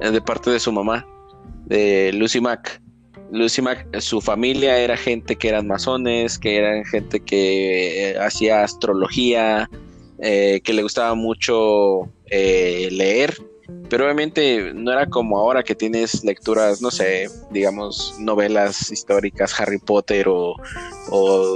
eh, 0.00 0.10
de 0.10 0.20
parte 0.20 0.50
de 0.50 0.60
su 0.60 0.72
mamá, 0.72 1.06
de 1.66 2.12
Lucy 2.12 2.40
Mack. 2.40 2.80
Lucy 3.30 3.62
Mack, 3.62 3.98
su 4.00 4.20
familia 4.20 4.78
era 4.78 4.96
gente 4.96 5.36
que 5.36 5.48
eran 5.48 5.66
masones, 5.66 6.38
que 6.38 6.56
eran 6.56 6.84
gente 6.84 7.20
que 7.20 8.10
eh, 8.10 8.18
hacía 8.18 8.64
astrología, 8.64 9.68
que 10.20 10.72
le 10.72 10.82
gustaba 10.84 11.16
mucho 11.16 12.08
leer 12.30 13.34
pero 13.88 14.04
obviamente 14.04 14.72
no 14.74 14.92
era 14.92 15.06
como 15.06 15.38
ahora 15.38 15.62
que 15.62 15.74
tienes 15.74 16.24
lecturas, 16.24 16.80
no 16.80 16.90
sé, 16.90 17.28
digamos, 17.50 18.14
novelas 18.18 18.90
históricas, 18.90 19.58
Harry 19.60 19.78
Potter 19.78 20.26
o, 20.28 20.56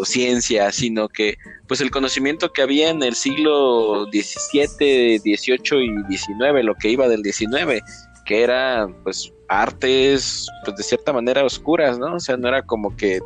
ciencia, 0.04 0.70
sino 0.70 1.08
que 1.08 1.36
pues 1.66 1.80
el 1.80 1.90
conocimiento 1.90 2.52
que 2.52 2.62
había 2.62 2.90
en 2.90 3.02
el 3.02 3.14
siglo 3.14 4.04
XVII, 4.12 5.18
XVIII 5.18 5.84
y 5.84 6.16
XIX, 6.16 6.62
lo 6.62 6.74
que 6.74 6.90
iba 6.90 7.08
del 7.08 7.22
XIX, 7.22 7.82
que 8.26 8.42
era 8.42 8.86
pues 9.02 9.32
artes 9.48 10.46
pues 10.64 10.76
de 10.76 10.82
cierta 10.82 11.12
manera 11.12 11.44
oscuras, 11.44 11.98
¿no? 11.98 12.16
O 12.16 12.20
sea, 12.20 12.36
no 12.36 12.48
era 12.48 12.62
como 12.62 12.94
que 12.96 13.20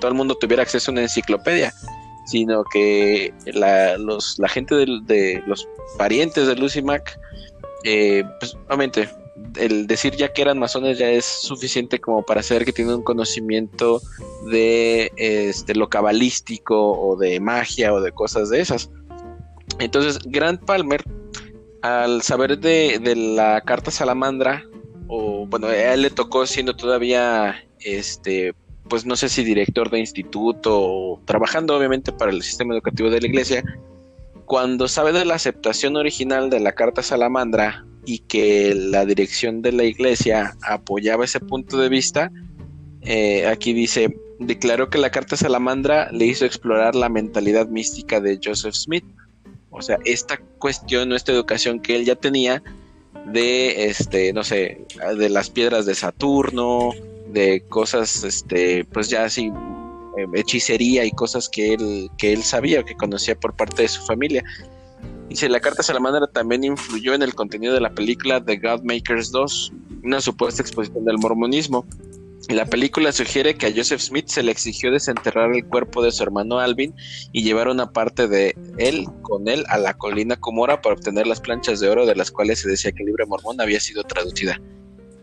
todo 0.00 0.08
el 0.08 0.14
mundo 0.14 0.36
tuviera 0.36 0.62
acceso 0.62 0.90
a 0.90 0.92
una 0.92 1.02
enciclopedia, 1.02 1.74
sino 2.26 2.64
que 2.64 3.34
la, 3.46 3.98
los, 3.98 4.38
la 4.38 4.48
gente 4.48 4.74
de, 4.74 5.42
los 5.46 5.68
parientes 5.98 6.46
de 6.46 6.56
Lucy 6.56 6.82
Mack 6.82 7.18
eh, 7.84 8.24
pues 8.40 8.56
obviamente 8.66 9.08
el 9.56 9.86
decir 9.86 10.16
ya 10.16 10.32
que 10.32 10.42
eran 10.42 10.58
masones 10.58 10.98
ya 10.98 11.10
es 11.10 11.24
suficiente 11.24 12.00
como 12.00 12.22
para 12.24 12.42
saber 12.42 12.64
que 12.64 12.72
tienen 12.72 12.94
un 12.94 13.02
conocimiento 13.02 14.00
de 14.50 15.12
este, 15.16 15.74
lo 15.74 15.88
cabalístico 15.88 16.92
o 16.92 17.16
de 17.16 17.40
magia 17.40 17.92
o 17.92 18.00
de 18.00 18.12
cosas 18.12 18.50
de 18.50 18.60
esas. 18.60 18.90
Entonces, 19.78 20.18
Grant 20.24 20.64
Palmer, 20.64 21.02
al 21.82 22.22
saber 22.22 22.58
de, 22.58 22.98
de 23.02 23.16
la 23.16 23.60
carta 23.62 23.90
salamandra, 23.90 24.64
o 25.08 25.46
bueno, 25.46 25.66
a 25.66 25.94
él 25.94 26.02
le 26.02 26.10
tocó 26.10 26.46
siendo 26.46 26.76
todavía, 26.76 27.64
este, 27.80 28.54
pues 28.88 29.04
no 29.04 29.16
sé 29.16 29.28
si 29.28 29.44
director 29.44 29.90
de 29.90 30.00
instituto 30.00 30.80
o 30.80 31.20
trabajando 31.24 31.76
obviamente 31.76 32.12
para 32.12 32.30
el 32.30 32.42
sistema 32.42 32.74
educativo 32.74 33.10
de 33.10 33.20
la 33.20 33.26
iglesia, 33.26 33.64
cuando 34.46 34.88
sabe 34.88 35.12
de 35.12 35.24
la 35.24 35.34
aceptación 35.34 35.96
original 35.96 36.50
de 36.50 36.60
la 36.60 36.72
Carta 36.72 37.02
Salamandra 37.02 37.84
y 38.04 38.18
que 38.20 38.74
la 38.74 39.06
dirección 39.06 39.62
de 39.62 39.72
la 39.72 39.84
iglesia 39.84 40.56
apoyaba 40.62 41.24
ese 41.24 41.40
punto 41.40 41.78
de 41.78 41.88
vista, 41.88 42.30
eh, 43.02 43.46
aquí 43.46 43.72
dice, 43.72 44.14
declaró 44.38 44.90
que 44.90 44.98
la 44.98 45.10
Carta 45.10 45.36
Salamandra 45.36 46.10
le 46.12 46.26
hizo 46.26 46.44
explorar 46.44 46.94
la 46.94 47.08
mentalidad 47.08 47.68
mística 47.68 48.20
de 48.20 48.38
Joseph 48.42 48.74
Smith. 48.74 49.04
O 49.70 49.82
sea, 49.82 49.98
esta 50.04 50.38
cuestión 50.58 51.12
esta 51.12 51.32
educación 51.32 51.80
que 51.80 51.96
él 51.96 52.04
ya 52.04 52.14
tenía 52.14 52.62
de, 53.26 53.86
este, 53.86 54.32
no 54.32 54.44
sé, 54.44 54.86
de 55.16 55.28
las 55.28 55.50
piedras 55.50 55.86
de 55.86 55.94
Saturno, 55.94 56.92
de 57.28 57.64
cosas, 57.68 58.22
este, 58.24 58.84
pues 58.84 59.08
ya 59.08 59.24
así 59.24 59.50
hechicería 60.34 61.04
y 61.04 61.10
cosas 61.10 61.48
que 61.48 61.74
él, 61.74 62.10
que 62.18 62.32
él 62.32 62.42
sabía, 62.42 62.82
que 62.82 62.94
conocía 62.94 63.34
por 63.34 63.54
parte 63.54 63.82
de 63.82 63.88
su 63.88 64.04
familia. 64.04 64.44
Dice, 65.28 65.48
la 65.48 65.60
carta 65.60 65.82
salamandra 65.82 66.26
también 66.26 66.64
influyó 66.64 67.14
en 67.14 67.22
el 67.22 67.34
contenido 67.34 67.74
de 67.74 67.80
la 67.80 67.90
película 67.90 68.44
The 68.44 68.58
Godmakers 68.58 69.30
2, 69.30 69.72
una 70.04 70.20
supuesta 70.20 70.62
exposición 70.62 71.04
del 71.04 71.18
mormonismo. 71.18 71.86
La 72.50 72.66
película 72.66 73.10
sugiere 73.10 73.56
que 73.56 73.66
a 73.66 73.72
Joseph 73.74 74.00
Smith 74.00 74.28
se 74.28 74.42
le 74.42 74.52
exigió 74.52 74.92
desenterrar 74.92 75.54
el 75.54 75.64
cuerpo 75.64 76.02
de 76.02 76.12
su 76.12 76.22
hermano 76.22 76.58
Alvin 76.58 76.94
y 77.32 77.42
llevar 77.42 77.68
una 77.68 77.90
parte 77.90 78.28
de 78.28 78.54
él 78.76 79.06
con 79.22 79.48
él 79.48 79.64
a 79.68 79.78
la 79.78 79.94
colina 79.94 80.36
Comora 80.36 80.82
para 80.82 80.94
obtener 80.94 81.26
las 81.26 81.40
planchas 81.40 81.80
de 81.80 81.88
oro 81.88 82.04
de 82.04 82.14
las 82.14 82.30
cuales 82.30 82.60
se 82.60 82.68
decía 82.68 82.92
que 82.92 83.02
el 83.02 83.06
libro 83.06 83.26
mormón 83.26 83.62
había 83.62 83.80
sido 83.80 84.02
traducida. 84.04 84.60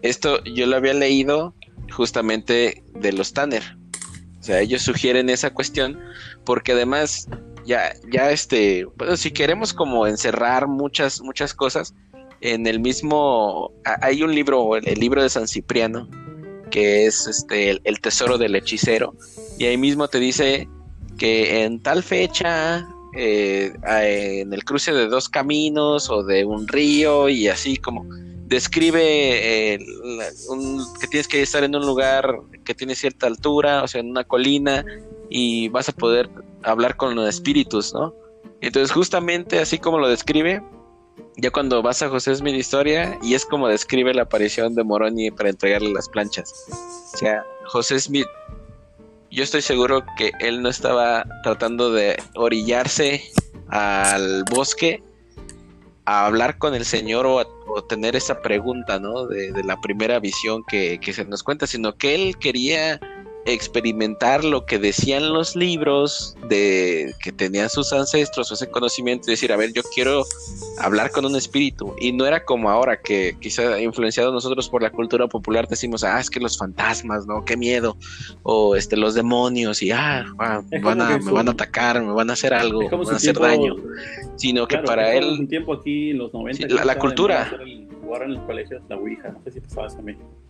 Esto 0.01 0.43
yo 0.45 0.65
lo 0.65 0.77
había 0.77 0.95
leído 0.95 1.53
justamente 1.91 2.83
de 2.95 3.13
los 3.13 3.33
Tanner, 3.33 3.77
o 4.41 4.43
sea, 4.43 4.59
ellos 4.59 4.81
sugieren 4.81 5.29
esa 5.29 5.51
cuestión 5.51 5.99
porque 6.43 6.71
además 6.71 7.27
ya, 7.63 7.93
ya 8.11 8.31
este, 8.31 8.85
bueno, 8.97 9.15
si 9.15 9.29
queremos 9.29 9.71
como 9.71 10.07
encerrar 10.07 10.67
muchas, 10.67 11.21
muchas 11.21 11.53
cosas, 11.53 11.93
en 12.41 12.65
el 12.65 12.79
mismo, 12.79 13.71
hay 14.01 14.23
un 14.23 14.33
libro, 14.33 14.75
el, 14.75 14.99
libro 14.99 15.21
de 15.21 15.29
San 15.29 15.47
Cipriano, 15.47 16.09
que 16.71 17.05
es 17.05 17.27
este, 17.27 17.79
el, 17.83 18.01
tesoro 18.01 18.39
del 18.39 18.55
hechicero, 18.55 19.13
y 19.59 19.65
ahí 19.65 19.77
mismo 19.77 20.07
te 20.07 20.19
dice 20.19 20.67
que 21.19 21.61
en 21.61 21.79
tal 21.83 22.01
fecha, 22.01 22.83
eh, 23.15 23.71
en 23.85 24.51
el 24.53 24.63
cruce 24.63 24.91
de 24.91 25.05
dos 25.05 25.29
caminos 25.29 26.09
o 26.09 26.23
de 26.23 26.45
un 26.45 26.67
río 26.67 27.29
y 27.29 27.47
así 27.47 27.77
como 27.77 28.07
describe 28.51 29.01
eh, 29.01 29.79
que 30.99 31.07
tienes 31.07 31.27
que 31.29 31.41
estar 31.41 31.63
en 31.63 31.73
un 31.73 31.85
lugar 31.85 32.41
que 32.65 32.75
tiene 32.75 32.95
cierta 32.95 33.25
altura, 33.25 33.81
o 33.81 33.87
sea, 33.87 34.01
en 34.01 34.09
una 34.09 34.25
colina, 34.25 34.85
y 35.29 35.69
vas 35.69 35.87
a 35.87 35.93
poder 35.93 36.29
hablar 36.63 36.97
con 36.97 37.15
los 37.15 37.29
espíritus, 37.29 37.93
¿no? 37.93 38.13
Entonces, 38.59 38.91
justamente 38.91 39.59
así 39.59 39.79
como 39.79 39.99
lo 39.99 40.09
describe, 40.09 40.61
ya 41.37 41.49
cuando 41.49 41.81
vas 41.81 42.01
a 42.01 42.09
José 42.09 42.35
Smith 42.35 42.55
Historia, 42.55 43.17
y 43.23 43.35
es 43.35 43.45
como 43.45 43.69
describe 43.69 44.13
la 44.13 44.23
aparición 44.23 44.75
de 44.75 44.83
Moroni 44.83 45.31
para 45.31 45.49
entregarle 45.49 45.93
las 45.93 46.09
planchas. 46.09 46.53
O 47.13 47.17
sea, 47.17 47.45
José 47.67 48.01
Smith, 48.01 48.27
yo 49.31 49.45
estoy 49.45 49.61
seguro 49.61 50.03
que 50.17 50.31
él 50.41 50.61
no 50.61 50.67
estaba 50.67 51.25
tratando 51.43 51.93
de 51.93 52.21
orillarse 52.35 53.23
al 53.69 54.43
bosque 54.51 55.01
a 56.05 56.25
hablar 56.25 56.57
con 56.57 56.75
el 56.75 56.85
Señor 56.85 57.25
o, 57.25 57.39
tener 57.87 58.15
esa 58.15 58.41
pregunta, 58.41 58.99
¿no? 58.99 59.25
De, 59.27 59.51
la 59.63 59.79
primera 59.79 60.19
visión 60.19 60.63
que, 60.63 60.99
se 61.01 61.25
nos 61.25 61.43
cuenta, 61.43 61.67
sino 61.67 61.95
que 61.95 62.15
él 62.15 62.37
quería 62.37 62.99
experimentar 63.45 64.43
lo 64.43 64.65
que 64.65 64.77
decían 64.77 65.33
los 65.33 65.55
libros 65.55 66.37
de 66.47 67.13
que 67.23 67.31
tenían 67.31 67.69
sus 67.69 67.91
ancestros, 67.91 68.51
ese 68.51 68.69
conocimiento, 68.69 69.29
y 69.29 69.31
decir, 69.31 69.51
a 69.51 69.57
ver, 69.57 69.73
yo 69.73 69.81
quiero 69.95 70.23
hablar 70.79 71.11
con 71.11 71.25
un 71.25 71.35
espíritu. 71.35 71.95
Y 71.99 72.11
no 72.11 72.25
era 72.25 72.45
como 72.45 72.69
ahora 72.69 73.01
que 73.01 73.35
quizá 73.39 73.79
influenciado 73.79 74.31
nosotros 74.31 74.69
por 74.69 74.83
la 74.83 74.91
cultura 74.91 75.27
popular 75.27 75.67
decimos, 75.67 76.03
ah, 76.03 76.19
es 76.19 76.29
que 76.29 76.39
los 76.39 76.57
fantasmas, 76.57 77.25
¿no? 77.25 77.43
Qué 77.43 77.57
miedo. 77.57 77.97
O 78.43 78.75
este, 78.75 78.95
los 78.95 79.15
demonios, 79.15 79.81
y 79.81 79.91
ah, 79.91 80.25
me, 80.69 80.79
van 80.79 81.01
a, 81.01 81.17
me 81.17 81.31
van 81.31 81.47
a 81.47 81.51
atacar, 81.51 82.01
me 82.01 82.13
van 82.13 82.29
a 82.29 82.33
hacer 82.33 82.53
algo, 82.53 82.81
me 82.81 82.89
van 82.89 83.13
a 83.13 83.15
hacer 83.15 83.37
daño. 83.39 83.75
Sino 84.35 84.67
que 84.67 84.77
para 84.79 85.13
él... 85.15 85.25
Un 85.39 85.47
tiempo 85.47 85.73
aquí, 85.73 86.13
los 86.13 86.33
90, 86.33 86.67
la, 86.85 86.97
cultura. 86.97 87.51
jugar 88.03 88.23
en 88.23 88.31
el 88.31 88.41
colegio 88.45 88.79
la 88.87 88.97
Ouija, 88.97 89.29
no 89.29 89.41
sé 89.43 89.51
si 89.51 89.59
pasaba 89.61 89.87
eso 89.87 89.99
en 89.99 90.05
México. 90.05 90.40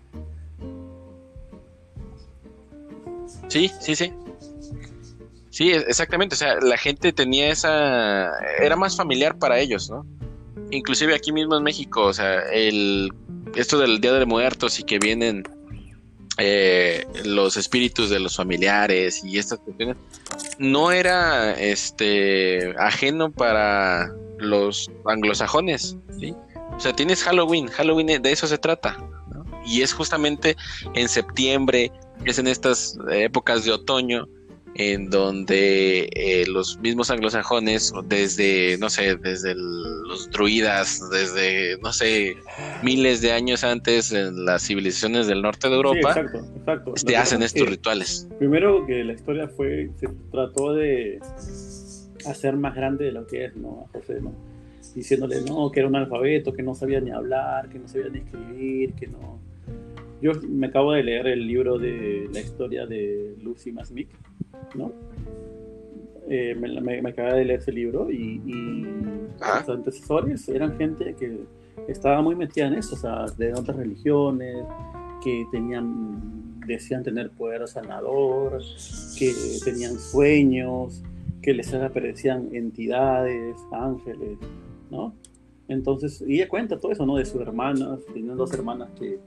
Sí, 3.47 3.71
sí, 3.79 3.95
sí. 3.95 4.13
Sí, 5.49 5.71
exactamente. 5.71 6.35
O 6.35 6.37
sea, 6.37 6.55
la 6.61 6.77
gente 6.77 7.11
tenía 7.11 7.49
esa. 7.49 8.31
Era 8.59 8.75
más 8.75 8.95
familiar 8.95 9.37
para 9.37 9.59
ellos, 9.59 9.89
¿no? 9.89 10.05
Inclusive 10.71 11.13
aquí 11.13 11.31
mismo 11.31 11.57
en 11.57 11.63
México, 11.63 12.03
o 12.03 12.13
sea, 12.13 12.41
el 12.51 13.11
esto 13.55 13.77
del 13.77 13.99
Día 13.99 14.13
de 14.13 14.25
Muertos 14.25 14.79
y 14.79 14.83
que 14.83 14.97
vienen 14.97 15.43
eh, 16.37 17.05
los 17.25 17.57
espíritus 17.57 18.09
de 18.09 18.19
los 18.19 18.35
familiares 18.35 19.23
y 19.23 19.37
estas 19.37 19.59
cuestiones, 19.59 19.97
no 20.57 20.91
era 20.91 21.51
este 21.53 22.73
ajeno 22.79 23.31
para 23.31 24.11
los 24.39 24.89
anglosajones, 25.05 25.97
¿sí? 26.19 26.33
O 26.75 26.79
sea, 26.79 26.93
tienes 26.93 27.23
Halloween, 27.23 27.67
Halloween 27.67 28.21
de 28.21 28.31
eso 28.31 28.47
se 28.47 28.57
trata. 28.57 28.97
Y 29.65 29.83
es 29.83 29.93
justamente 29.93 30.55
en 30.95 31.07
septiembre, 31.07 31.91
es 32.25 32.39
en 32.39 32.47
estas 32.47 32.97
épocas 33.11 33.65
de 33.65 33.71
otoño 33.71 34.27
en 34.75 35.09
donde 35.09 36.09
eh, 36.13 36.45
los 36.47 36.79
mismos 36.79 37.11
anglosajones, 37.11 37.93
desde, 38.05 38.77
no 38.77 38.89
sé, 38.89 39.17
desde 39.17 39.53
los 39.55 40.29
druidas, 40.31 41.01
desde, 41.11 41.77
no 41.79 41.91
sé, 41.91 42.37
miles 42.81 43.21
de 43.21 43.33
años 43.33 43.63
antes 43.63 44.13
en 44.13 44.45
las 44.45 44.63
civilizaciones 44.65 45.27
del 45.27 45.41
norte 45.41 45.67
de 45.67 45.75
Europa, 45.75 46.15
Este, 46.95 47.17
hacen 47.17 47.43
estos 47.43 47.67
rituales. 47.67 48.27
Primero 48.39 48.85
que 48.85 49.03
la 49.03 49.13
historia 49.13 49.47
fue, 49.49 49.89
se 49.99 50.07
trató 50.31 50.73
de 50.73 51.19
hacer 52.25 52.55
más 52.55 52.73
grande 52.73 53.05
de 53.05 53.11
lo 53.11 53.27
que 53.27 53.45
es, 53.45 53.55
¿no? 53.57 53.89
José, 53.91 54.21
¿no? 54.21 54.33
Diciéndole, 54.95 55.41
no, 55.41 55.69
que 55.71 55.81
era 55.81 55.89
un 55.89 55.95
alfabeto, 55.95 56.53
que 56.53 56.63
no 56.63 56.75
sabía 56.75 57.01
ni 57.01 57.11
hablar, 57.11 57.69
que 57.69 57.79
no 57.79 57.87
sabía 57.87 58.09
ni 58.09 58.19
escribir, 58.19 58.93
que 58.93 59.07
no 59.07 59.39
yo 60.21 60.31
me 60.47 60.67
acabo 60.67 60.93
de 60.93 61.03
leer 61.03 61.27
el 61.27 61.47
libro 61.47 61.77
de 61.77 62.29
la 62.31 62.39
historia 62.39 62.85
de 62.85 63.35
Lucy 63.41 63.71
Masmic, 63.71 64.09
¿no? 64.75 64.91
Eh, 66.29 66.55
me, 66.55 66.79
me, 66.79 67.09
acabé 67.09 67.39
de 67.39 67.45
leer 67.45 67.59
ese 67.59 67.71
libro 67.71 68.09
y, 68.09 68.85
los 69.39 69.69
antecesores 69.69 70.47
eran 70.49 70.77
gente 70.77 71.15
que 71.15 71.39
estaba 71.87 72.21
muy 72.21 72.35
metida 72.35 72.67
en 72.67 72.75
eso, 72.75 72.95
o 72.95 72.97
sea, 72.97 73.25
de 73.37 73.53
otras 73.53 73.75
religiones, 73.75 74.63
que 75.23 75.45
tenían 75.51 76.41
decían 76.65 77.03
tener 77.03 77.31
poder 77.31 77.67
sanador, 77.67 78.61
que 79.17 79.33
tenían 79.63 79.97
sueños, 79.97 81.01
que 81.41 81.53
les 81.53 81.73
aparecían 81.73 82.49
entidades, 82.53 83.57
ángeles, 83.71 84.37
¿no? 84.89 85.13
Entonces, 85.71 86.21
ella 86.27 86.49
cuenta 86.49 86.77
todo 86.77 86.91
eso, 86.91 87.05
¿no? 87.05 87.15
De 87.15 87.23
sus 87.23 87.39
hermanas, 87.39 87.99
tenían 88.13 88.35
dos 88.35 88.53
hermanas 88.53 88.89
que, 88.99 89.19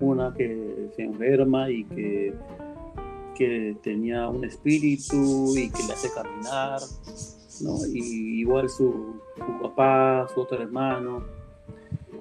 una 0.00 0.32
que 0.32 0.88
se 0.96 1.02
enferma 1.02 1.70
y 1.70 1.84
que, 1.84 2.32
que 3.34 3.76
tenía 3.82 4.26
un 4.30 4.42
espíritu 4.42 5.54
y 5.54 5.68
que 5.68 5.82
le 5.86 5.92
hace 5.92 6.08
caminar, 6.14 6.80
¿no? 7.60 7.76
Y 7.92 8.40
igual 8.40 8.70
su, 8.70 9.20
su 9.36 9.62
papá, 9.62 10.26
su 10.32 10.40
otro 10.40 10.62
hermano. 10.62 11.22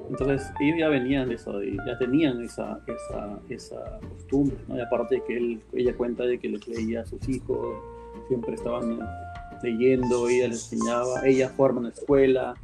Entonces, 0.10 0.52
ellos 0.60 0.78
ya 0.80 0.90
venían 0.90 1.30
de 1.30 1.36
eso, 1.36 1.64
ya 1.64 1.98
tenían 1.98 2.42
esa, 2.42 2.82
esa, 2.86 3.40
esa 3.48 4.00
costumbre, 4.10 4.58
¿no? 4.68 4.78
Y 4.78 4.82
aparte 4.82 5.16
de 5.16 5.24
que 5.24 5.38
él, 5.38 5.62
ella 5.72 5.96
cuenta 5.96 6.26
de 6.26 6.38
que 6.38 6.50
les 6.50 6.68
leía 6.68 7.04
a 7.04 7.06
sus 7.06 7.30
hijos, 7.30 7.78
siempre 8.28 8.56
estaban 8.56 9.00
leyendo, 9.64 10.28
ella 10.28 10.50
les 10.50 10.70
enseñaba, 10.70 11.26
ella 11.26 11.48
forma 11.48 11.80
una 11.80 11.90
escuela, 11.90 12.56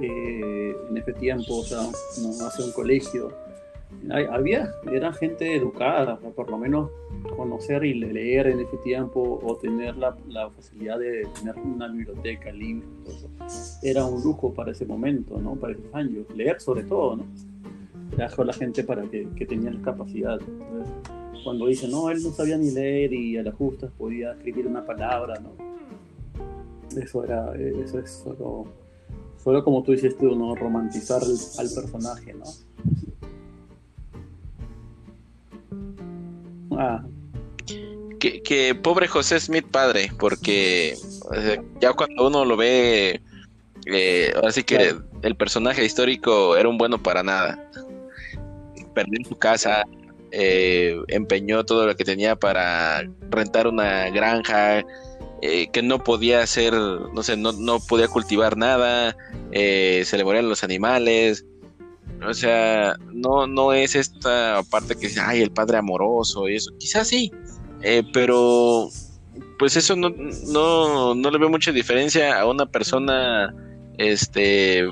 eh, 0.00 0.76
en 0.90 0.96
ese 0.96 1.12
tiempo, 1.12 1.58
o 1.58 1.62
sea, 1.62 1.78
no 2.22 2.46
hace 2.46 2.62
un 2.62 2.72
colegio. 2.72 3.32
había, 4.30 4.72
era 4.90 5.12
gente 5.12 5.54
educada, 5.54 6.18
por 6.18 6.50
lo 6.50 6.58
menos 6.58 6.90
conocer 7.36 7.84
y 7.84 7.94
leer 7.94 8.48
en 8.48 8.60
ese 8.60 8.76
tiempo 8.78 9.40
o 9.42 9.56
tener 9.56 9.96
la, 9.96 10.16
la 10.28 10.50
facilidad 10.50 10.98
de 10.98 11.26
tener 11.38 11.54
una 11.56 11.88
biblioteca, 11.88 12.50
libros, 12.50 13.28
era 13.82 14.04
un 14.04 14.22
lujo 14.22 14.52
para 14.52 14.72
ese 14.72 14.84
momento, 14.84 15.38
¿no? 15.40 15.54
Para 15.54 15.74
esos 15.74 15.94
años, 15.94 16.26
leer 16.34 16.60
sobre 16.60 16.82
todo, 16.82 17.16
¿no? 17.16 17.24
Era 18.16 18.30
la 18.44 18.52
gente 18.52 18.84
para 18.84 19.02
que, 19.02 19.28
que 19.36 19.46
tenía 19.46 19.70
la 19.70 19.80
capacidad. 19.80 20.40
cuando 21.42 21.66
dice, 21.66 21.88
no, 21.88 22.10
él 22.10 22.22
no 22.22 22.30
sabía 22.30 22.56
ni 22.56 22.70
leer 22.70 23.12
y 23.12 23.36
a 23.36 23.42
las 23.42 23.54
justas 23.54 23.90
podía 23.96 24.32
escribir 24.32 24.66
una 24.66 24.84
palabra, 24.84 25.34
¿no? 25.40 25.52
Eso 27.00 27.24
era, 27.24 27.54
eso 27.56 27.98
es 27.98 28.10
solo 28.10 28.66
Solo 29.44 29.62
como 29.62 29.82
tú 29.82 29.92
dices 29.92 30.16
tú, 30.16 30.34
¿no? 30.34 30.54
Romantizar 30.54 31.22
al 31.22 31.70
personaje, 31.70 32.32
¿no? 32.32 32.44
Ah. 36.78 37.04
Que, 38.18 38.74
pobre 38.74 39.06
José 39.06 39.38
Smith 39.38 39.66
padre, 39.70 40.10
porque 40.18 40.96
ya 41.78 41.92
cuando 41.92 42.28
uno 42.28 42.46
lo 42.46 42.56
ve, 42.56 43.20
eh, 43.84 44.32
ahora 44.34 44.50
sí 44.50 44.64
que 44.64 44.96
el 45.20 45.36
personaje 45.36 45.84
histórico 45.84 46.56
era 46.56 46.66
un 46.66 46.78
bueno 46.78 47.02
para 47.02 47.22
nada. 47.22 47.70
Perdió 48.94 49.22
su 49.28 49.36
casa, 49.36 49.84
eh, 50.32 50.96
empeñó 51.08 51.66
todo 51.66 51.86
lo 51.86 51.94
que 51.94 52.04
tenía 52.04 52.34
para 52.34 53.06
rentar 53.28 53.66
una 53.66 54.08
granja, 54.08 54.82
eh, 55.46 55.68
que 55.70 55.82
no 55.82 56.02
podía 56.02 56.40
hacer, 56.40 56.72
no 56.72 57.22
sé, 57.22 57.36
no, 57.36 57.52
no 57.52 57.78
podía 57.78 58.08
cultivar 58.08 58.56
nada, 58.56 59.14
eh, 59.52 60.02
se 60.06 60.16
le 60.16 60.24
morían 60.24 60.48
los 60.48 60.64
animales. 60.64 61.44
O 62.26 62.32
sea, 62.32 62.96
no, 63.12 63.46
no 63.46 63.74
es 63.74 63.94
esta 63.94 64.62
parte 64.70 64.94
que 64.94 65.08
dice, 65.08 65.20
ay, 65.20 65.42
el 65.42 65.50
padre 65.50 65.76
amoroso 65.76 66.48
y 66.48 66.56
eso. 66.56 66.70
Quizás 66.78 67.08
sí, 67.08 67.30
eh, 67.82 68.02
pero 68.10 68.88
pues 69.58 69.76
eso 69.76 69.94
no, 69.96 70.08
no, 70.46 71.14
no 71.14 71.30
le 71.30 71.38
veo 71.38 71.50
mucha 71.50 71.72
diferencia 71.72 72.40
a 72.40 72.46
una 72.46 72.64
persona 72.64 73.54
este 73.98 74.88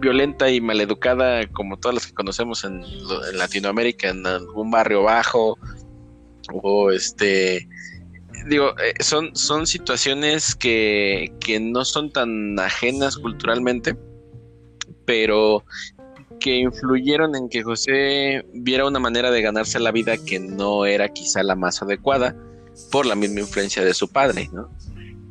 violenta 0.00 0.48
y 0.50 0.62
maleducada 0.62 1.46
como 1.48 1.76
todas 1.76 1.96
las 1.96 2.06
que 2.06 2.14
conocemos 2.14 2.64
en, 2.64 2.82
en 2.82 3.36
Latinoamérica, 3.36 4.08
en 4.08 4.26
algún 4.26 4.70
barrio 4.70 5.02
bajo, 5.02 5.58
o 6.50 6.90
este 6.90 7.68
digo, 8.46 8.70
eh, 8.78 8.94
son, 9.00 9.34
son 9.34 9.66
situaciones 9.66 10.54
que, 10.54 11.32
no 11.60 11.84
son 11.84 12.10
tan 12.10 12.58
ajenas 12.58 13.16
culturalmente, 13.16 13.96
pero 15.04 15.64
que 16.40 16.56
influyeron 16.56 17.34
en 17.34 17.48
que 17.48 17.62
José 17.62 18.44
viera 18.52 18.86
una 18.86 18.98
manera 18.98 19.30
de 19.30 19.42
ganarse 19.42 19.78
la 19.80 19.92
vida 19.92 20.16
que 20.18 20.38
no 20.38 20.84
era 20.84 21.08
quizá 21.08 21.42
la 21.42 21.56
más 21.56 21.82
adecuada 21.82 22.36
por 22.90 23.06
la 23.06 23.14
misma 23.14 23.40
influencia 23.40 23.84
de 23.84 23.94
su 23.94 24.08
padre, 24.08 24.48
¿no? 24.52 24.70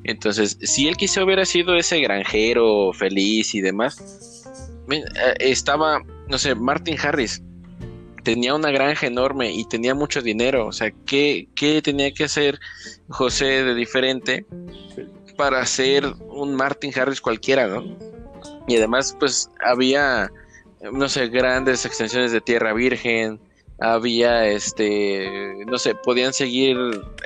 Entonces, 0.03 0.57
si 0.61 0.87
él 0.87 0.97
quizá 0.97 1.23
hubiera 1.23 1.45
sido 1.45 1.75
ese 1.75 1.99
granjero 1.99 2.93
feliz 2.93 3.55
y 3.55 3.61
demás, 3.61 4.45
eh, 4.89 5.03
estaba, 5.39 6.01
no 6.27 6.37
sé, 6.37 6.53
Martin 6.55 6.97
Harris, 7.01 7.41
tenía 8.25 8.55
una 8.55 8.71
granja 8.71 9.07
enorme 9.07 9.51
y 9.51 9.63
tenía 9.65 9.95
mucho 9.95 10.21
dinero. 10.21 10.67
O 10.67 10.73
sea, 10.73 10.91
¿qué, 11.05 11.47
tenía 11.81 12.11
que 12.11 12.25
hacer 12.25 12.59
José 13.07 13.63
de 13.63 13.75
diferente 13.75 14.45
para 15.37 15.65
ser 15.65 16.05
un 16.27 16.55
Martin 16.55 16.91
Harris 16.97 17.21
cualquiera, 17.21 17.67
¿no? 17.67 17.83
Y 18.67 18.75
además, 18.75 19.15
pues 19.17 19.49
había, 19.63 20.29
no 20.91 21.07
sé, 21.07 21.27
grandes 21.29 21.85
extensiones 21.85 22.31
de 22.31 22.41
tierra 22.41 22.73
virgen, 22.73 23.39
había, 23.79 24.47
este, 24.47 25.29
no 25.67 25.77
sé, 25.77 25.93
podían 25.95 26.33
seguir, 26.33 26.77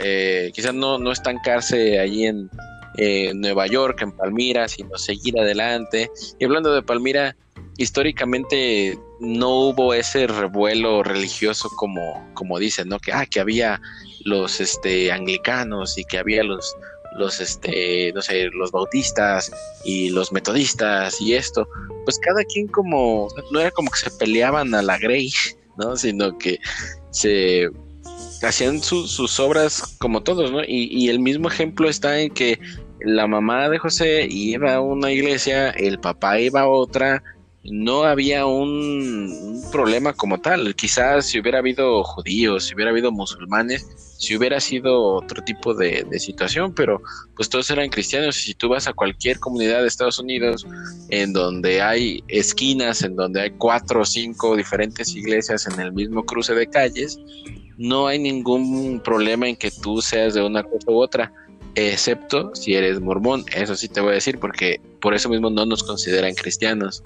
eh, 0.03 0.51
quizás 0.53 0.73
no, 0.73 0.97
no 0.97 1.11
estancarse 1.11 1.99
allí 1.99 2.25
en 2.25 2.49
eh, 2.97 3.33
Nueva 3.33 3.67
York, 3.67 4.01
en 4.01 4.11
Palmira, 4.11 4.67
sino 4.67 4.97
seguir 4.97 5.39
adelante. 5.39 6.09
Y 6.39 6.45
hablando 6.45 6.73
de 6.73 6.81
Palmira, 6.81 7.35
históricamente 7.77 8.97
no 9.19 9.49
hubo 9.49 9.93
ese 9.93 10.27
revuelo 10.27 11.03
religioso 11.03 11.69
como, 11.75 12.01
como 12.33 12.59
dicen, 12.59 12.89
¿no? 12.89 12.99
Que, 12.99 13.13
ah, 13.13 13.25
que 13.25 13.39
había 13.39 13.81
los 14.25 14.59
este, 14.59 15.11
anglicanos 15.11 15.97
y 15.97 16.03
que 16.03 16.17
había 16.17 16.43
los, 16.43 16.75
los, 17.17 17.39
este, 17.39 18.11
no 18.13 18.21
sé, 18.21 18.49
los 18.53 18.71
bautistas 18.71 19.51
y 19.85 20.09
los 20.09 20.31
metodistas 20.31 21.21
y 21.21 21.35
esto. 21.35 21.67
Pues 22.05 22.19
cada 22.19 22.43
quien 22.43 22.67
como, 22.67 23.27
no 23.51 23.59
era 23.59 23.71
como 23.71 23.89
que 23.91 23.99
se 23.99 24.11
peleaban 24.11 24.73
a 24.73 24.81
la 24.81 24.97
Grey, 24.97 25.31
¿no? 25.77 25.95
Sino 25.95 26.37
que 26.37 26.59
se 27.11 27.69
hacían 28.41 28.81
sus 28.81 29.39
obras 29.39 29.95
como 29.99 30.23
todos, 30.23 30.51
¿no? 30.51 30.63
Y, 30.63 30.87
y 30.91 31.09
el 31.09 31.19
mismo 31.19 31.47
ejemplo 31.49 31.89
está 31.89 32.19
en 32.19 32.31
que 32.31 32.59
la 33.01 33.27
mamá 33.27 33.69
de 33.69 33.77
José 33.77 34.27
iba 34.29 34.75
a 34.75 34.81
una 34.81 35.11
iglesia, 35.11 35.69
el 35.69 35.99
papá 35.99 36.39
iba 36.39 36.61
a 36.61 36.67
otra, 36.67 37.23
no 37.63 38.03
había 38.03 38.45
un, 38.45 39.61
problema 39.71 40.13
como 40.13 40.39
tal. 40.39 40.75
Quizás 40.75 41.27
si 41.27 41.39
hubiera 41.39 41.59
habido 41.59 42.03
judíos, 42.03 42.65
si 42.65 42.75
hubiera 42.75 42.91
habido 42.91 43.11
musulmanes, 43.11 43.87
si 44.17 44.35
hubiera 44.35 44.59
sido 44.59 45.01
otro 45.15 45.43
tipo 45.43 45.73
de, 45.73 46.05
situación, 46.19 46.73
pero 46.73 47.01
pues 47.35 47.49
todos 47.49 47.69
eran 47.69 47.89
cristianos. 47.89 48.37
Y 48.39 48.41
si 48.41 48.53
tú 48.53 48.69
vas 48.69 48.87
a 48.87 48.93
cualquier 48.93 49.39
comunidad 49.39 49.81
de 49.81 49.87
Estados 49.87 50.19
Unidos 50.19 50.65
en 51.09 51.33
donde 51.33 51.81
hay 51.81 52.23
esquinas, 52.27 53.03
en 53.03 53.15
donde 53.15 53.41
hay 53.41 53.51
cuatro 53.51 54.01
o 54.01 54.05
cinco 54.05 54.55
diferentes 54.55 55.15
iglesias 55.15 55.67
en 55.67 55.79
el 55.79 55.91
mismo 55.91 56.25
cruce 56.25 56.53
de 56.53 56.67
calles, 56.67 57.19
no 57.77 58.07
hay 58.07 58.19
ningún 58.19 59.01
problema 59.03 59.47
en 59.47 59.55
que 59.55 59.71
tú 59.71 60.01
seas 60.01 60.33
de 60.33 60.43
una 60.43 60.63
cosa 60.63 60.91
u 60.91 61.01
otra 61.01 61.31
excepto 61.75 62.53
si 62.55 62.73
eres 62.73 62.99
mormón, 62.99 63.45
eso 63.55 63.75
sí 63.75 63.87
te 63.87 64.01
voy 64.01 64.11
a 64.11 64.15
decir, 64.15 64.39
porque 64.39 64.81
por 64.99 65.13
eso 65.13 65.29
mismo 65.29 65.49
no 65.49 65.65
nos 65.65 65.83
consideran 65.83 66.33
cristianos 66.33 67.03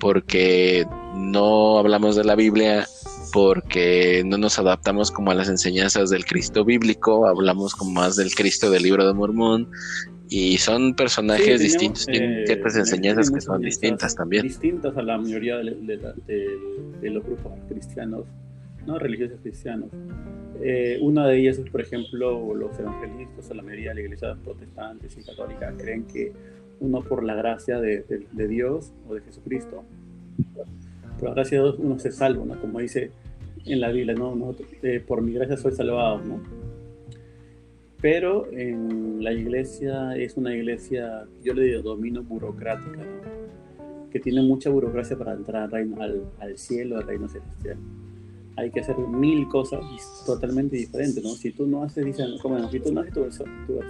porque 0.00 0.86
no 1.14 1.78
hablamos 1.78 2.16
de 2.16 2.24
la 2.24 2.34
Biblia, 2.34 2.86
porque 3.32 4.22
no 4.26 4.38
nos 4.38 4.58
adaptamos 4.58 5.10
como 5.10 5.30
a 5.30 5.34
las 5.34 5.48
enseñanzas 5.48 6.10
del 6.10 6.24
Cristo 6.24 6.64
bíblico, 6.64 7.28
hablamos 7.28 7.74
como 7.74 7.92
más 7.92 8.16
del 8.16 8.34
Cristo 8.34 8.70
del 8.70 8.82
libro 8.82 9.06
de 9.06 9.14
Mormón, 9.14 9.68
y 10.28 10.58
son 10.58 10.94
personajes 10.94 11.60
distintos, 11.60 12.06
tienen 12.06 12.32
eh, 12.32 12.46
ciertas 12.46 12.76
enseñanzas 12.76 13.30
que 13.30 13.40
son 13.40 13.60
distintas 13.60 14.14
también. 14.14 14.44
Distintas 14.44 14.96
a 14.96 15.02
la 15.02 15.18
mayoría 15.18 15.58
de, 15.58 17.10
los 17.10 17.24
grupos 17.24 17.52
cristianos, 17.68 18.24
no 18.86 18.98
religiosos 18.98 19.38
cristianos. 19.42 19.90
Eh, 20.62 20.98
una 21.00 21.26
de 21.26 21.38
ellas 21.38 21.58
es, 21.58 21.68
por 21.68 21.80
ejemplo, 21.80 22.54
los 22.54 22.78
evangelistas, 22.78 23.54
la 23.54 23.62
mayoría 23.62 23.90
de 23.90 23.94
las 23.96 24.04
iglesias 24.04 24.38
protestantes 24.44 25.16
y 25.18 25.22
católicas 25.24 25.74
creen 25.76 26.04
que 26.04 26.32
uno 26.80 27.02
por 27.02 27.22
la 27.22 27.34
gracia 27.34 27.78
de, 27.80 28.04
Dios 28.32 28.92
o 29.08 29.14
de 29.14 29.20
Jesucristo. 29.20 29.84
Por 31.18 31.28
la 31.28 31.34
gracia 31.34 31.58
de 31.58 31.64
Dios 31.64 31.76
uno 31.78 31.98
se 31.98 32.10
salva, 32.10 32.44
¿no? 32.44 32.60
Como 32.60 32.80
dice 32.80 33.10
en 33.66 33.80
la 33.80 33.90
Biblia, 33.90 34.14
¿no? 34.14 34.54
Eh, 34.82 35.02
por 35.06 35.22
mi 35.22 35.32
gracia 35.32 35.56
soy 35.56 35.72
salvado, 35.72 36.20
¿no? 36.24 36.40
Pero 38.00 38.50
en 38.50 39.22
la 39.22 39.32
iglesia 39.32 40.16
es 40.16 40.36
una 40.36 40.54
iglesia, 40.54 41.26
yo 41.44 41.52
le 41.52 41.64
digo, 41.64 41.82
domino 41.82 42.22
burocrática, 42.22 43.00
que 44.10 44.18
tiene 44.18 44.42
mucha 44.42 44.70
burocracia 44.70 45.18
para 45.18 45.34
entrar 45.34 45.64
al, 45.64 45.70
reino, 45.70 45.96
cielo, 46.56 46.96
al 46.96 47.06
reino 47.06 47.28
celestial. 47.28 47.76
Hay 48.56 48.70
que 48.70 48.80
hacer 48.80 48.96
mil 48.96 49.46
cosas 49.48 49.80
totalmente 50.26 50.76
diferentes, 50.76 51.22
¿no? 51.22 51.30
Si 51.30 51.52
tú 51.52 51.66
no 51.66 51.82
haces, 51.82 52.04
dicen, 52.04 52.38
como, 52.40 52.70
si 52.70 52.80
tú 52.80 52.92
no 52.92 53.02
haces 53.02 53.12
tu, 53.14 53.24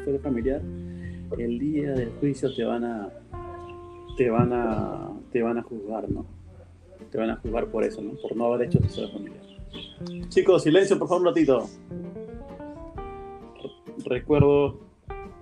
tu 0.04 0.18
familiar, 0.18 0.60
el 1.38 1.58
día 1.58 1.92
del 1.92 2.10
juicio 2.20 2.54
te 2.54 2.64
van 2.64 2.84
a 2.84 3.08
te 4.16 4.30
van 4.30 4.52
a 4.52 5.10
te 5.32 5.42
van 5.42 5.58
a 5.58 5.62
juzgar, 5.62 6.10
¿no? 6.10 6.26
Te 7.10 7.18
van 7.18 7.30
a 7.30 7.36
juzgar 7.36 7.66
por 7.66 7.84
eso, 7.84 8.02
¿no? 8.02 8.12
Por 8.20 8.36
no 8.36 8.46
haber 8.46 8.66
hecho 8.66 8.78
tu 8.78 8.86
historia 8.86 9.12
familiar. 9.12 9.40
Chicos, 10.28 10.62
silencio, 10.62 10.98
por 10.98 11.08
favor, 11.08 11.22
un 11.22 11.28
ratito. 11.28 11.66
Recuerdo, 14.04 14.80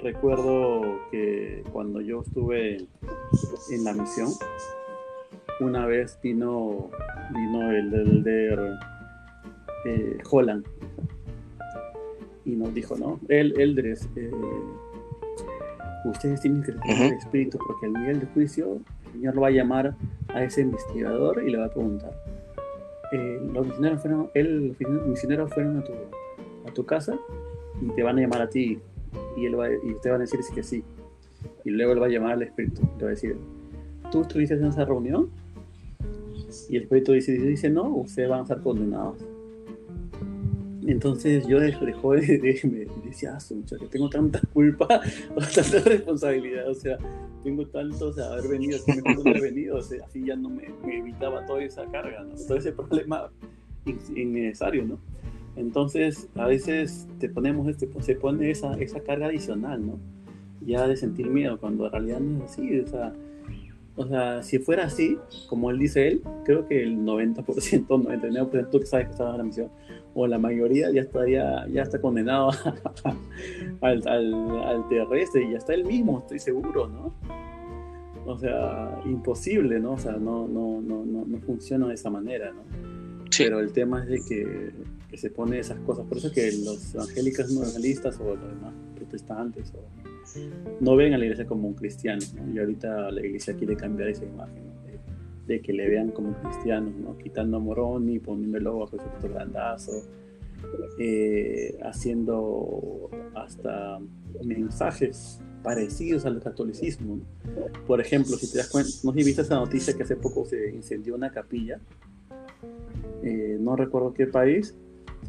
recuerdo 0.00 0.82
que 1.10 1.64
cuando 1.72 2.00
yo 2.00 2.22
estuve 2.22 2.76
en 3.70 3.84
la 3.84 3.92
misión, 3.92 4.28
una 5.60 5.86
vez 5.86 6.18
vino, 6.22 6.90
vino 7.34 7.70
el 7.70 7.94
Elder 7.94 8.78
eh, 9.86 10.18
Holland 10.30 10.66
y 12.48 12.56
nos 12.56 12.72
dijo, 12.74 12.96
¿no? 12.96 13.20
El 13.28 13.58
Eldres, 13.60 14.08
eh, 14.16 14.30
ustedes 16.10 16.40
tienen 16.40 16.62
que 16.62 16.72
tener 16.72 17.12
el 17.12 17.18
espíritu 17.18 17.58
porque 17.58 17.86
al 17.86 17.92
nivel 17.92 18.20
de 18.20 18.26
juicio 18.26 18.80
el 19.06 19.12
Señor 19.12 19.34
lo 19.34 19.40
va 19.42 19.48
a 19.48 19.50
llamar 19.50 19.94
a 20.28 20.44
ese 20.44 20.62
investigador 20.62 21.42
y 21.46 21.50
le 21.50 21.58
va 21.58 21.66
a 21.66 21.70
preguntar. 21.70 22.12
Eh, 23.12 23.40
los 23.52 23.66
misioneros 23.66 24.02
fueron, 24.02 24.30
él, 24.34 24.76
los 24.78 25.06
misioneros 25.06 25.52
fueron 25.52 25.78
a 25.78 25.84
tu, 25.84 25.92
a 26.66 26.72
tu 26.72 26.84
casa 26.84 27.18
y 27.80 27.88
te 27.94 28.02
van 28.02 28.18
a 28.18 28.20
llamar 28.20 28.42
a 28.42 28.48
ti 28.48 28.78
y, 29.36 29.46
él 29.46 29.58
va, 29.58 29.70
y 29.70 29.94
te 30.02 30.10
van 30.10 30.20
a 30.20 30.24
decir 30.24 30.40
que 30.54 30.62
sí. 30.62 30.84
Y 31.64 31.70
luego 31.70 31.92
él 31.92 32.02
va 32.02 32.06
a 32.06 32.10
llamar 32.10 32.32
al 32.32 32.42
espíritu 32.42 32.82
y 32.82 32.98
te 32.98 33.04
va 33.04 33.10
a 33.10 33.14
decir, 33.14 33.36
¿tú 34.10 34.22
estuviste 34.22 34.54
en 34.54 34.66
esa 34.66 34.84
reunión? 34.84 35.30
Y 36.68 36.76
el 36.76 36.82
espíritu 36.82 37.12
dice, 37.12 37.32
dice, 37.32 37.70
no, 37.70 37.88
ustedes 37.88 38.28
van 38.28 38.40
a 38.40 38.46
ser 38.46 38.60
condenados. 38.60 39.16
Entonces 40.88 41.46
yo 41.46 41.60
dejó 41.60 42.14
de, 42.14 42.20
de, 42.38 42.60
me 42.64 43.06
decía, 43.06 43.36
ah, 43.36 43.78
que 43.78 43.86
tengo 43.88 44.08
tanta 44.08 44.40
culpa, 44.54 44.88
tanta 45.54 45.80
responsabilidad, 45.84 46.66
o 46.66 46.74
sea, 46.74 46.96
tengo 47.44 47.66
tanto, 47.66 48.08
o 48.08 48.12
sea, 48.14 48.28
haber 48.28 48.48
venido, 48.48 48.78
no 48.86 49.20
haber 49.20 49.42
venido, 49.42 49.76
o 49.76 49.82
sea, 49.82 50.02
así 50.06 50.24
ya 50.24 50.34
no 50.34 50.48
me, 50.48 50.64
evitaba 50.90 51.44
toda 51.44 51.62
esa 51.62 51.84
carga, 51.90 52.24
¿no? 52.24 52.34
todo 52.46 52.56
ese 52.56 52.72
problema 52.72 53.30
innecesario, 54.16 54.86
¿no? 54.86 54.98
Entonces, 55.56 56.26
a 56.36 56.46
veces 56.46 57.06
te 57.18 57.28
ponemos 57.28 57.68
este, 57.68 57.86
se 58.00 58.14
pone 58.14 58.50
esa, 58.50 58.72
esa 58.78 59.00
carga 59.00 59.26
adicional, 59.26 59.86
¿no? 59.86 59.98
Ya 60.62 60.88
de 60.88 60.96
sentir 60.96 61.28
miedo, 61.28 61.60
cuando 61.60 61.84
en 61.84 61.92
realidad 61.92 62.20
no 62.20 62.46
es 62.46 62.52
así, 62.52 62.80
o 62.80 62.86
sea, 62.86 63.12
o 63.98 64.06
sea, 64.06 64.42
si 64.44 64.60
fuera 64.60 64.84
así, 64.84 65.18
como 65.48 65.70
él 65.70 65.78
dice 65.78 66.06
él, 66.06 66.22
creo 66.44 66.66
que 66.66 66.82
el 66.82 66.98
90%, 66.98 67.44
99% 67.88 68.70
que 68.80 68.86
sabes 68.86 69.06
que 69.06 69.12
estaba 69.12 69.32
en 69.32 69.38
la 69.38 69.44
misión, 69.44 69.70
o 70.20 70.26
la 70.26 70.38
mayoría 70.38 70.90
ya 70.90 71.02
estaría, 71.02 71.64
ya 71.68 71.82
está 71.82 72.00
condenado 72.00 72.50
al, 73.80 74.08
al, 74.08 74.88
terrestre 74.88 75.44
y 75.44 75.52
ya 75.52 75.58
está 75.58 75.74
él 75.74 75.84
mismo, 75.84 76.18
estoy 76.18 76.40
seguro, 76.40 76.88
¿no? 76.88 77.14
O 78.26 78.36
sea, 78.36 79.00
imposible, 79.06 79.78
¿no? 79.78 79.92
O 79.92 79.98
sea, 79.98 80.12
no, 80.12 80.48
no, 80.48 80.80
no, 80.80 81.04
no, 81.04 81.38
funciona 81.38 81.86
de 81.86 81.94
esa 81.94 82.10
manera, 82.10 82.52
¿no? 82.52 82.62
Pero 83.36 83.60
el 83.60 83.72
tema 83.72 84.02
es 84.02 84.08
de 84.08 84.20
que, 84.28 84.72
que, 85.08 85.16
se 85.16 85.30
pone 85.30 85.60
esas 85.60 85.78
cosas. 85.80 86.04
Por 86.06 86.18
eso 86.18 86.26
es 86.26 86.32
que 86.32 86.50
los 86.64 86.94
evangélicos 86.96 87.52
no 87.52 87.60
evangelistas 87.60 88.18
o 88.18 88.34
los 88.34 88.48
demás 88.48 88.74
protestantes 88.96 89.72
no 90.80 90.96
ven 90.96 91.14
a 91.14 91.18
la 91.18 91.24
iglesia 91.24 91.46
como 91.46 91.68
un 91.68 91.74
cristiano, 91.74 92.24
¿no? 92.34 92.52
Y 92.52 92.58
ahorita 92.58 93.12
la 93.12 93.24
iglesia 93.24 93.54
quiere 93.54 93.76
cambiar 93.76 94.08
esa 94.08 94.24
imagen, 94.24 94.64
de 95.48 95.60
que 95.60 95.72
le 95.72 95.88
vean 95.88 96.10
como 96.10 96.34
cristianos, 96.34 96.94
¿no? 96.94 97.16
quitando 97.16 97.56
a 97.56 97.60
Moroni, 97.60 98.18
poniéndolo 98.18 98.84
a 98.84 98.88
Jesucristo 98.88 99.28
Grandazo, 99.30 100.04
eh, 100.98 101.78
haciendo 101.82 103.10
hasta 103.34 103.98
mensajes 104.44 105.40
parecidos 105.62 106.26
al 106.26 106.40
catolicismo. 106.40 107.18
Por 107.86 108.00
ejemplo, 108.00 108.36
si 108.36 108.52
te 108.52 108.58
das 108.58 108.68
cuenta, 108.68 108.90
no 109.02 109.12
sé 109.12 109.18
si 109.18 109.24
viste 109.24 109.42
esa 109.42 109.54
noticia 109.56 109.94
que 109.94 110.02
hace 110.02 110.16
poco 110.16 110.44
se 110.44 110.70
incendió 110.70 111.14
una 111.14 111.32
capilla, 111.32 111.80
eh, 113.22 113.56
no 113.58 113.74
recuerdo 113.74 114.12
qué 114.12 114.26
país, 114.26 114.76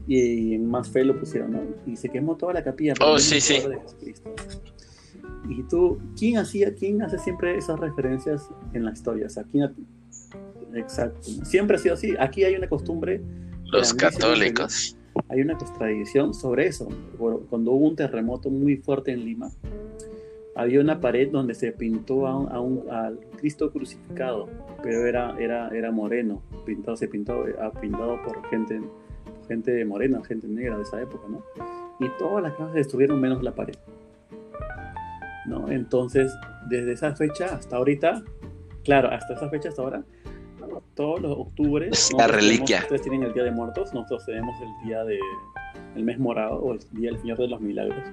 y 0.05 0.53
en 0.53 0.69
más 0.69 0.89
fe 0.89 1.05
lo 1.05 1.17
pusieron, 1.17 1.51
¿no? 1.51 1.61
Y 1.87 1.95
se 1.95 2.09
quemó 2.09 2.35
toda 2.35 2.53
la 2.53 2.63
capilla. 2.63 2.93
Oh, 3.01 3.17
sí, 3.19 3.39
sí. 3.39 3.59
Y 5.47 5.63
tú, 5.63 5.99
¿quién 6.17 6.37
hacía, 6.37 6.73
quién 6.75 7.01
hace 7.01 7.17
siempre 7.17 7.57
esas 7.57 7.79
referencias 7.79 8.49
en 8.73 8.85
la 8.85 8.91
historia? 8.91 9.27
O 9.27 9.29
sea, 9.29 9.43
¿quién, 9.43 9.73
Exacto. 10.73 11.21
Siempre 11.43 11.77
ha 11.77 11.79
sido 11.79 11.95
así. 11.95 12.15
Aquí 12.19 12.43
hay 12.43 12.55
una 12.55 12.67
costumbre. 12.67 13.21
Los 13.65 13.93
católicos. 13.93 14.95
Hay 15.27 15.41
una 15.41 15.57
tradición 15.57 16.33
sobre 16.33 16.67
eso. 16.67 16.87
Cuando 17.49 17.71
hubo 17.71 17.87
un 17.87 17.95
terremoto 17.95 18.49
muy 18.49 18.77
fuerte 18.77 19.11
en 19.11 19.25
Lima, 19.25 19.51
había 20.55 20.81
una 20.81 20.99
pared 20.99 21.29
donde 21.29 21.53
se 21.53 21.71
pintó 21.71 22.27
a 22.27 22.59
un, 22.59 22.89
al 22.89 23.19
Cristo 23.37 23.71
crucificado, 23.71 24.49
pero 24.81 25.05
era, 25.05 25.35
era, 25.39 25.69
era 25.69 25.91
moreno. 25.91 26.41
Pintado, 26.65 26.97
se 26.97 27.07
pintó, 27.07 27.45
ah, 27.59 27.71
pintado 27.79 28.21
por 28.23 28.45
gente, 28.49 28.81
gente 29.47 29.85
morena, 29.85 30.23
gente 30.23 30.47
negra 30.47 30.77
de 30.77 30.83
esa 30.83 31.01
época, 31.01 31.27
¿no? 31.29 31.43
Y 31.99 32.09
todas 32.17 32.43
las 32.43 32.53
casas 32.53 32.71
se 32.71 32.77
destruyeron 32.79 33.19
menos 33.19 33.43
la 33.43 33.53
pared. 33.53 33.75
¿no? 35.49 35.69
Entonces, 35.69 36.31
desde 36.67 36.93
esa 36.93 37.15
fecha 37.15 37.55
hasta 37.55 37.75
ahorita, 37.75 38.23
claro, 38.83 39.09
hasta 39.11 39.33
esa 39.33 39.49
fecha 39.49 39.69
hasta 39.69 39.81
ahora, 39.81 40.03
todos 40.95 41.21
los 41.21 41.37
octubres. 41.37 42.11
La 42.17 42.27
reliquia. 42.27 42.79
ustedes 42.81 43.01
tienen 43.01 43.23
el 43.23 43.33
Día 43.33 43.43
de 43.43 43.51
Muertos, 43.51 43.93
nosotros 43.93 44.25
tenemos 44.25 44.55
el 44.61 44.87
día 44.87 45.03
de 45.03 45.19
el 45.95 46.03
mes 46.03 46.19
morado 46.19 46.59
o 46.59 46.73
el 46.73 46.79
día 46.91 47.11
del 47.11 47.19
Señor 47.19 47.37
de 47.37 47.47
los 47.47 47.61
Milagros, 47.61 48.03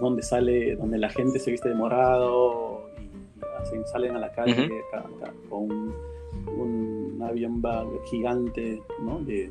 donde 0.00 0.22
sale, 0.22 0.76
donde 0.76 0.98
la 0.98 1.10
gente 1.10 1.38
se 1.38 1.50
viste 1.50 1.68
de 1.68 1.74
morado 1.74 2.88
y, 3.00 3.06
salen 3.90 4.16
a 4.16 4.20
la 4.20 4.32
calle 4.32 4.68
con 5.48 5.92
un, 6.46 7.22
avión 7.22 7.62
gigante, 8.08 8.80
¿no? 9.02 9.18
De, 9.20 9.50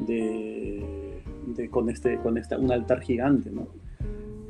de, 0.00 1.68
con 1.70 1.88
este, 1.88 2.18
con 2.18 2.36
esta, 2.36 2.58
un 2.58 2.70
altar 2.70 3.00
gigante, 3.00 3.50
¿no? 3.50 3.68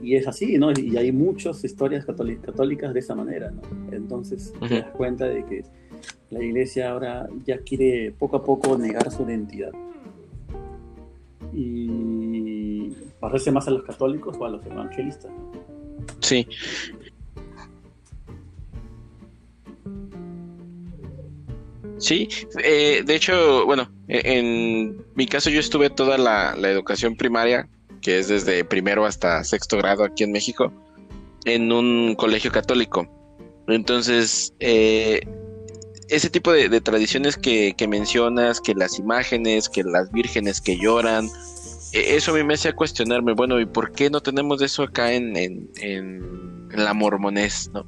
Y 0.03 0.17
es 0.17 0.27
así, 0.27 0.59
¿no? 0.59 0.73
Y 0.73 0.97
hay 0.97 1.13
muchas 1.13 1.63
historias 1.65 2.05
católicas 2.05 2.93
de 2.93 3.01
esa 3.01 3.15
manera, 3.15 3.51
¿no? 3.51 3.63
Entonces 3.93 4.53
te 4.69 4.81
das 4.81 4.91
cuenta 4.91 5.27
de 5.27 5.45
que 5.45 5.65
la 6.31 6.43
iglesia 6.43 6.91
ahora 6.91 7.27
ya 7.45 7.59
quiere 7.59 8.13
poco 8.19 8.37
a 8.37 8.45
poco 8.45 8.77
negar 8.77 9.11
su 9.11 9.23
identidad. 9.23 9.73
Y 11.53 12.91
parecerse 13.21 13.51
más 13.51 13.67
a 13.69 13.71
los 13.71 13.83
católicos 13.83 14.37
o 14.39 14.45
a 14.45 14.51
los 14.51 14.65
evangelistas. 14.67 15.33
Sí. 16.21 16.47
Sí, 21.99 22.29
eh, 22.63 23.03
de 23.05 23.15
hecho, 23.15 23.67
bueno, 23.67 23.91
e-, 24.07 24.39
en 24.39 25.05
mi 25.15 25.27
caso 25.27 25.51
yo 25.51 25.59
estuve 25.59 25.91
toda 25.91 26.17
la, 26.17 26.55
la, 26.57 26.71
educación 26.71 27.17
primaria, 27.17 27.69
que 28.01 28.21
es 28.21 28.29
desde 28.29 28.65
primero 28.65 29.05
hasta 29.05 29.43
sexto 29.43 29.77
grado 29.79 30.05
aquí 30.05 30.23
en 30.23 30.31
México, 30.31 30.73
en 31.45 31.73
un 31.73 32.15
colegio 32.15 32.53
católico. 32.53 33.09
Entonces, 33.67 34.55
eh, 34.61 35.21
ese 36.09 36.31
tipo 36.31 36.53
de, 36.53 36.81
tradiciones 36.81 37.37
que, 37.37 37.75
mencionas, 37.89 38.61
que 38.61 38.75
las 38.75 38.99
imágenes, 38.99 39.69
que 39.69 39.85
las 39.85 40.11
vírgenes 40.11 40.61
que 40.61 40.79
lloran, 40.79 41.29
e, 41.93 42.17
eso 42.17 42.33
a 42.33 42.35
mí 42.35 42.45
me 42.45 42.55
hace 42.55 42.73
cuestionarme, 42.73 43.33
bueno, 43.33 43.61
¿y 43.61 43.67
por 43.67 43.93
qué 43.93 44.11
no 44.11 44.21
tenemos 44.21 44.63
eso 44.63 44.83
acá 44.83 45.13
en, 45.13 45.37
en, 45.37 46.69
la 46.71 46.95
mormonés? 46.95 47.71
¿no? 47.73 47.87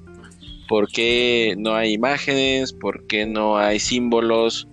¿Por 0.68 0.88
qué 0.88 1.54
no 1.58 1.74
hay 1.74 1.94
imágenes? 1.94 2.72
¿Por 2.72 3.06
qué 3.06 3.26
no 3.26 3.58
hay 3.58 3.78
símbolos? 3.80 4.68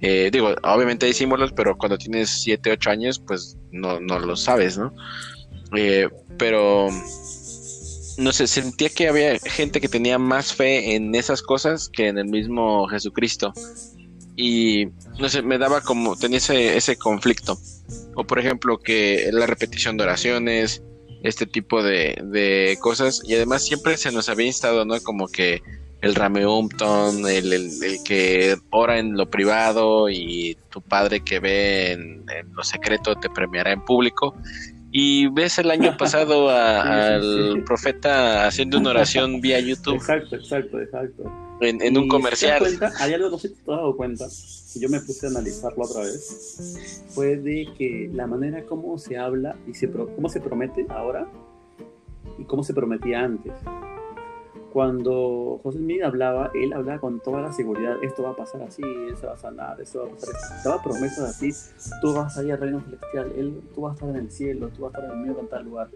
Eh, 0.00 0.30
digo, 0.32 0.54
obviamente 0.62 1.06
hay 1.06 1.12
símbolos, 1.12 1.52
pero 1.52 1.76
cuando 1.78 1.96
tienes 1.98 2.30
7, 2.42 2.72
8 2.72 2.90
años, 2.90 3.22
pues 3.24 3.56
no, 3.70 4.00
no 4.00 4.18
lo 4.18 4.36
sabes, 4.36 4.76
¿no? 4.76 4.92
Eh, 5.76 6.08
pero 6.38 6.88
no 8.18 8.32
sé, 8.32 8.46
sentía 8.46 8.88
que 8.88 9.08
había 9.08 9.38
gente 9.38 9.80
que 9.80 9.88
tenía 9.88 10.18
más 10.18 10.54
fe 10.54 10.94
en 10.94 11.14
esas 11.14 11.42
cosas 11.42 11.88
que 11.88 12.08
en 12.08 12.18
el 12.18 12.26
mismo 12.26 12.86
Jesucristo. 12.88 13.52
Y 14.36 14.86
no 15.18 15.28
sé, 15.28 15.42
me 15.42 15.58
daba 15.58 15.80
como, 15.82 16.16
tenía 16.16 16.38
ese, 16.38 16.76
ese 16.76 16.96
conflicto. 16.96 17.58
O 18.14 18.24
por 18.24 18.38
ejemplo, 18.38 18.78
que 18.78 19.28
la 19.32 19.46
repetición 19.46 19.96
de 19.96 20.04
oraciones, 20.04 20.82
este 21.22 21.46
tipo 21.46 21.82
de, 21.82 22.20
de 22.24 22.78
cosas. 22.80 23.22
Y 23.24 23.34
además 23.34 23.64
siempre 23.64 23.96
se 23.96 24.12
nos 24.12 24.28
había 24.28 24.46
instado, 24.46 24.84
¿no? 24.84 25.00
Como 25.02 25.28
que 25.28 25.62
el 26.00 26.14
Rameumton, 26.14 27.28
el, 27.28 27.52
el, 27.52 28.02
que 28.04 28.56
ora 28.70 28.98
en 28.98 29.16
lo 29.16 29.30
privado 29.30 30.10
y 30.10 30.56
tu 30.68 30.80
padre 30.80 31.20
que 31.20 31.38
ve 31.38 31.92
en 31.92 32.24
lo 32.52 32.64
secreto 32.64 33.14
te 33.14 33.30
premiará 33.30 33.72
en 33.72 33.84
público. 33.84 34.34
Y 34.94 35.28
ves 35.28 35.58
el 35.58 35.70
año 35.70 35.96
pasado 35.96 36.50
al 36.50 37.62
profeta 37.64 38.46
haciendo 38.46 38.78
una 38.78 38.90
oración 38.90 39.40
vía 39.40 39.58
YouTube. 39.58 39.94
Exacto, 39.94 40.36
exacto, 40.36 40.80
exacto. 40.80 41.24
En, 41.60 41.96
un 41.96 42.08
comercial. 42.08 42.62
hay 42.98 43.14
algo, 43.14 43.30
no 43.30 43.38
sé 43.38 43.48
si 43.48 43.54
te 43.54 43.60
has 43.60 43.66
dado 43.66 43.96
cuenta, 43.96 44.26
que 44.72 44.80
yo 44.80 44.88
me 44.88 45.00
puse 45.00 45.26
a 45.26 45.30
analizarlo 45.30 45.84
otra 45.84 46.02
vez, 46.02 47.04
fue 47.08 47.36
de 47.36 47.68
que 47.78 48.10
la 48.12 48.26
manera 48.26 48.64
como 48.64 48.98
se 48.98 49.16
habla 49.16 49.56
y 49.68 49.74
se 49.74 49.88
cómo 49.88 50.28
se 50.28 50.40
promete 50.40 50.84
ahora 50.88 51.28
y 52.36 52.44
cómo 52.44 52.64
se 52.64 52.74
prometía 52.74 53.20
antes. 53.20 53.52
Cuando 54.72 55.60
José 55.62 55.78
Miguel 55.78 56.04
hablaba, 56.04 56.50
él 56.54 56.72
hablaba 56.72 56.98
con 56.98 57.20
toda 57.20 57.42
la 57.42 57.52
seguridad, 57.52 57.96
esto 58.02 58.22
va 58.22 58.30
a 58.30 58.36
pasar 58.36 58.62
así, 58.62 58.82
esto 59.10 59.26
va 59.26 59.34
a 59.34 59.36
sanar, 59.36 59.80
esto 59.80 60.00
va 60.00 60.06
a 60.06 60.10
pasar 60.10 60.34
así. 60.34 60.54
Daba 60.64 60.82
promesas 60.82 61.30
así, 61.30 61.52
tú 62.00 62.14
vas 62.14 62.38
a 62.38 62.42
ir 62.42 62.52
al 62.52 62.60
reino 62.60 62.80
celestial, 62.80 63.32
él, 63.36 63.60
tú 63.74 63.82
vas 63.82 63.92
a 63.92 63.94
estar 63.94 64.08
en 64.08 64.16
el 64.16 64.30
cielo, 64.30 64.68
tú 64.70 64.82
vas 64.82 64.94
a 64.94 64.98
estar 64.98 65.04
en 65.04 65.18
el 65.18 65.26
medio 65.26 65.42
de 65.42 65.48
tal 65.48 65.64
lugar. 65.64 65.90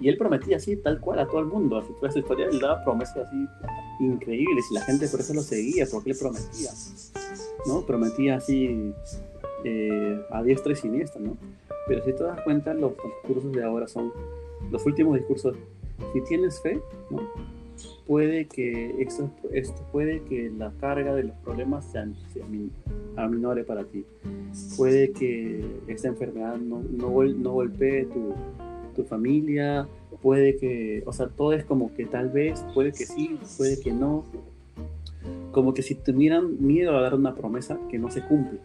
Y 0.00 0.08
él 0.08 0.16
prometía 0.16 0.56
así, 0.56 0.76
tal 0.76 1.00
cual, 1.00 1.18
a 1.18 1.26
todo 1.26 1.40
el 1.40 1.46
mundo, 1.46 1.76
así 1.76 1.92
toda 1.96 2.08
esa 2.08 2.18
historia, 2.18 2.46
él 2.46 2.58
daba 2.60 2.82
promesas 2.82 3.18
así 3.18 3.46
increíbles 4.00 4.64
y 4.70 4.74
la 4.74 4.80
gente 4.80 5.06
por 5.08 5.20
eso 5.20 5.34
lo 5.34 5.42
seguía, 5.42 5.86
porque 5.90 6.12
él 6.12 6.16
prometía, 6.18 6.70
¿no? 7.66 7.82
Prometía 7.82 8.36
así 8.36 8.92
eh, 9.64 10.26
a 10.30 10.42
diestra 10.42 10.72
y 10.72 10.76
siniestra, 10.76 11.20
¿no? 11.20 11.36
Pero 11.86 12.02
si 12.04 12.12
te 12.14 12.24
das 12.24 12.40
cuenta, 12.40 12.72
los 12.72 12.92
discursos 13.22 13.52
de 13.52 13.62
ahora 13.62 13.86
son, 13.86 14.12
los 14.70 14.84
últimos 14.86 15.16
discursos, 15.16 15.54
si 16.14 16.20
tienes 16.22 16.60
fe, 16.60 16.80
¿no? 17.10 17.20
Puede 18.06 18.46
que 18.46 18.94
esto, 19.00 19.30
puede 19.92 20.22
que 20.22 20.50
la 20.56 20.72
carga 20.72 21.14
de 21.14 21.24
los 21.24 21.36
problemas 21.38 21.84
se, 21.86 22.04
se 22.32 22.42
aminore 23.16 23.64
para 23.64 23.84
ti. 23.84 24.04
Puede 24.76 25.12
que 25.12 25.64
esta 25.88 26.08
enfermedad 26.08 26.56
no, 26.56 26.82
no, 26.90 27.24
no 27.24 27.52
golpee 27.52 28.06
tu, 28.06 28.34
tu, 28.94 29.04
familia, 29.04 29.88
puede 30.22 30.56
que, 30.56 31.02
o 31.06 31.12
sea, 31.12 31.28
todo 31.28 31.52
es 31.52 31.64
como 31.64 31.94
que 31.94 32.06
tal 32.06 32.30
vez, 32.30 32.64
puede 32.74 32.92
que 32.92 33.06
sí, 33.06 33.38
puede 33.56 33.80
que 33.80 33.92
no. 33.92 34.24
Como 35.52 35.72
que 35.72 35.82
si 35.82 35.94
tuvieran 35.94 36.56
miedo 36.64 36.96
a 36.96 37.00
dar 37.00 37.14
una 37.14 37.34
promesa 37.34 37.78
que 37.88 37.98
no 37.98 38.10
se 38.10 38.22
cumple, 38.22 38.58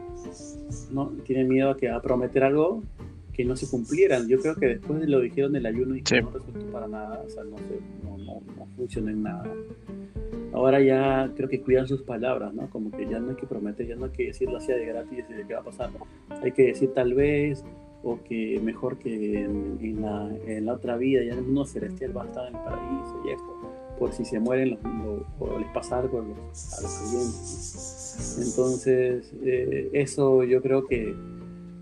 ¿no? 0.91 1.11
Tienen 1.23 1.47
miedo 1.47 1.69
a 1.69 1.77
que 1.77 1.89
a 1.89 2.01
prometer 2.01 2.43
algo 2.43 2.81
que 3.39 3.45
no 3.45 3.55
se 3.55 3.69
cumplieran. 3.69 4.27
Yo 4.27 4.37
creo 4.41 4.53
que 4.55 4.65
después 4.65 4.99
de 4.99 5.07
lo 5.07 5.21
dijeron 5.21 5.53
del 5.53 5.65
ayuno 5.65 5.95
y 5.95 6.01
que 6.01 6.21
no 6.21 6.29
resultó 6.29 6.59
para 6.73 6.89
nada, 6.89 7.23
o 7.25 7.29
sea, 7.29 7.41
no, 7.45 7.55
no, 8.03 8.17
no, 8.17 8.41
no 8.57 8.67
funciona 8.75 9.11
en 9.11 9.23
nada. 9.23 9.45
Ahora 10.51 10.81
ya 10.81 11.31
creo 11.37 11.47
que 11.47 11.61
cuidan 11.61 11.87
sus 11.87 12.01
palabras, 12.01 12.53
¿no? 12.53 12.69
Como 12.69 12.91
que 12.91 13.07
ya 13.07 13.17
no 13.17 13.29
hay 13.29 13.37
que 13.37 13.47
prometer, 13.47 13.87
ya 13.87 13.95
no 13.95 14.07
hay 14.07 14.11
que 14.11 14.25
decirlo 14.25 14.57
así 14.57 14.73
de 14.73 14.85
gratis 14.85 15.25
de 15.29 15.47
qué 15.47 15.53
va 15.53 15.61
a 15.61 15.63
pasar. 15.63 15.89
Hay 16.43 16.51
que 16.51 16.63
decir 16.63 16.91
tal 16.93 17.13
vez, 17.13 17.63
o 18.03 18.21
que 18.21 18.59
mejor 18.61 18.99
que 18.99 19.45
en, 19.45 20.01
la, 20.01 20.29
en 20.45 20.65
la, 20.65 20.73
otra 20.73 20.97
vida, 20.97 21.23
ya 21.23 21.31
en 21.31 21.37
el 21.37 21.45
mundo 21.45 21.63
celestial 21.63 22.17
va 22.17 22.23
a 22.23 22.25
estar 22.25 22.45
en 22.45 22.57
el 22.57 22.61
paraíso 22.61 23.21
y 23.25 23.29
esto, 23.29 23.71
por 23.97 24.11
si 24.11 24.25
se 24.25 24.41
mueren 24.41 24.71
los, 24.71 24.79
o 25.39 25.57
les 25.57 25.69
pasa 25.69 25.99
algo 25.99 26.19
a 26.19 26.23
los, 26.23 26.73
a 26.77 26.81
los 26.81 26.97
creyentes. 26.97 28.45
Entonces, 28.49 29.33
eh, 29.45 29.91
eso 29.93 30.43
yo 30.43 30.61
creo 30.61 30.85
que 30.87 31.15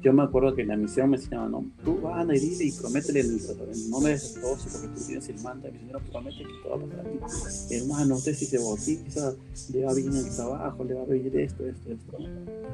yo 0.01 0.13
me 0.13 0.23
acuerdo 0.23 0.53
que 0.53 0.61
en 0.61 0.67
la 0.69 0.77
misión 0.77 1.09
me 1.09 1.17
enseñaban, 1.17 1.51
no, 1.51 1.65
tú 1.83 1.99
vas 2.01 2.27
a 2.27 2.35
ir 2.35 2.61
y 2.61 2.71
prométele 2.71 3.21
el, 3.21 3.29
el 3.29 3.89
nombre 3.89 4.13
de 4.13 4.19
Dios 4.19 4.67
porque 4.71 4.87
tú 4.95 5.05
tienes 5.05 5.29
el 5.29 5.39
manto. 5.41 5.67
Mi 5.71 5.79
señor 5.79 6.01
promete 6.11 6.37
que 6.37 6.53
todo 6.63 6.77
va 6.77 6.83
a 6.83 6.87
pasar 6.87 7.07
aquí. 7.07 7.75
Hermano, 7.75 8.15
usted 8.15 8.33
si 8.33 8.45
se 8.45 8.57
bautiza, 8.57 9.33
le 9.73 9.85
va 9.85 9.93
bien 9.93 10.15
el 10.15 10.35
trabajo, 10.35 10.83
le 10.83 10.93
va 10.93 11.01
a 11.01 11.05
venir 11.05 11.35
esto, 11.37 11.65
esto, 11.65 11.91
esto. 11.91 12.17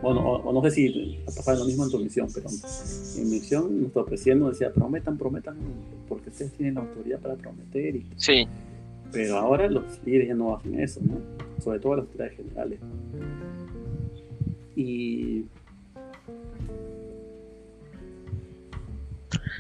Bueno, 0.01 0.19
o, 0.21 0.53
no 0.53 0.61
sé 0.63 0.71
si 0.71 1.19
pasaba 1.25 1.59
lo 1.59 1.65
mismo 1.65 1.85
en 1.85 1.91
tu 1.91 1.99
misión, 1.99 2.27
pero 2.33 2.49
en 2.49 3.23
mi 3.23 3.29
misión 3.39 3.79
nuestro 3.79 4.05
presidente 4.05 4.43
nos 4.43 4.51
decía, 4.59 4.73
prometan, 4.73 5.17
prometan, 5.17 5.55
porque 6.09 6.29
ustedes 6.29 6.51
tienen 6.53 6.75
la 6.75 6.81
autoridad 6.81 7.19
para 7.19 7.35
prometer. 7.35 7.95
Y... 7.95 8.05
Sí. 8.17 8.45
Pero 9.13 9.37
ahora 9.37 9.69
los 9.69 9.83
líderes 10.05 10.27
ya 10.29 10.35
no 10.35 10.55
hacen 10.55 10.79
eso, 10.79 10.99
¿no? 11.01 11.19
Sobre 11.63 11.79
todo 11.79 11.95
las 11.95 12.05
autoridades 12.05 12.35
generales. 12.35 12.79
Y 14.75 15.45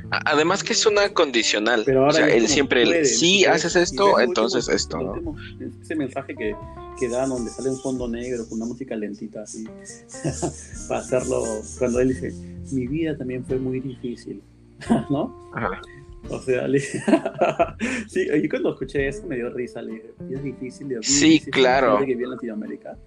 Además 0.09 0.63
que 0.63 0.73
es 0.73 0.85
una 0.85 1.09
condicional. 1.09 1.85
o 1.87 2.11
sea, 2.11 2.27
él 2.27 2.47
siempre, 2.47 3.05
si 3.05 3.45
haces 3.45 3.75
esto, 3.75 4.19
entonces 4.19 4.67
esto, 4.69 4.97
¿no? 4.97 5.35
Ese 5.81 5.95
mensaje 5.95 6.35
que, 6.35 6.55
que 6.99 7.09
dan 7.09 7.29
donde 7.29 7.49
sale 7.51 7.69
un 7.69 7.79
fondo 7.79 8.07
negro 8.07 8.47
con 8.47 8.57
una 8.59 8.65
música 8.65 8.95
lentita 8.95 9.43
así, 9.43 9.65
para 10.87 10.99
hacerlo, 10.99 11.43
cuando 11.79 11.99
él 11.99 12.09
dice, 12.09 12.33
mi 12.71 12.87
vida 12.87 13.17
también 13.17 13.45
fue 13.45 13.57
muy 13.57 13.79
difícil, 13.79 14.41
¿no? 15.09 15.51
Ajá. 15.53 15.81
O 16.29 16.39
sea, 16.39 16.67
le... 16.67 16.79
sí, 18.07 18.27
yo 18.27 18.49
cuando 18.49 18.71
escuché 18.71 19.07
eso 19.07 19.27
me 19.27 19.35
dio 19.35 19.49
risa, 19.49 19.81
le 19.81 19.93
dije, 19.93 20.13
es 20.31 20.43
difícil, 20.43 20.87
de 20.87 21.03
Sí, 21.03 21.39
claro. 21.51 21.99
Que 22.05 22.13
en 22.13 22.29
Latinoamérica, 22.29 22.97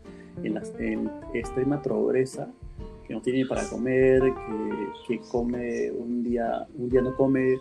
en, 0.42 0.54
la, 0.54 0.62
extrema 1.34 1.80
pobreza, 1.80 2.48
que 3.06 3.14
no 3.14 3.20
tiene 3.20 3.46
para 3.46 3.68
comer, 3.68 4.20
que, 4.22 4.88
que, 5.06 5.20
come 5.30 5.90
un 5.92 6.22
día, 6.22 6.66
un 6.74 6.88
día 6.88 7.02
no 7.02 7.14
come, 7.14 7.58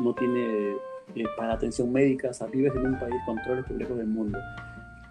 no 0.00 0.14
tiene 0.14 0.72
eh, 1.14 1.24
para 1.36 1.54
atención 1.54 1.92
médica, 1.92 2.30
o 2.30 2.34
sea, 2.34 2.46
vives 2.46 2.72
en 2.74 2.86
un 2.86 2.98
país 2.98 3.14
con 3.26 3.36
todos 3.42 3.64
los 3.68 3.98
del 3.98 4.06
mundo, 4.06 4.38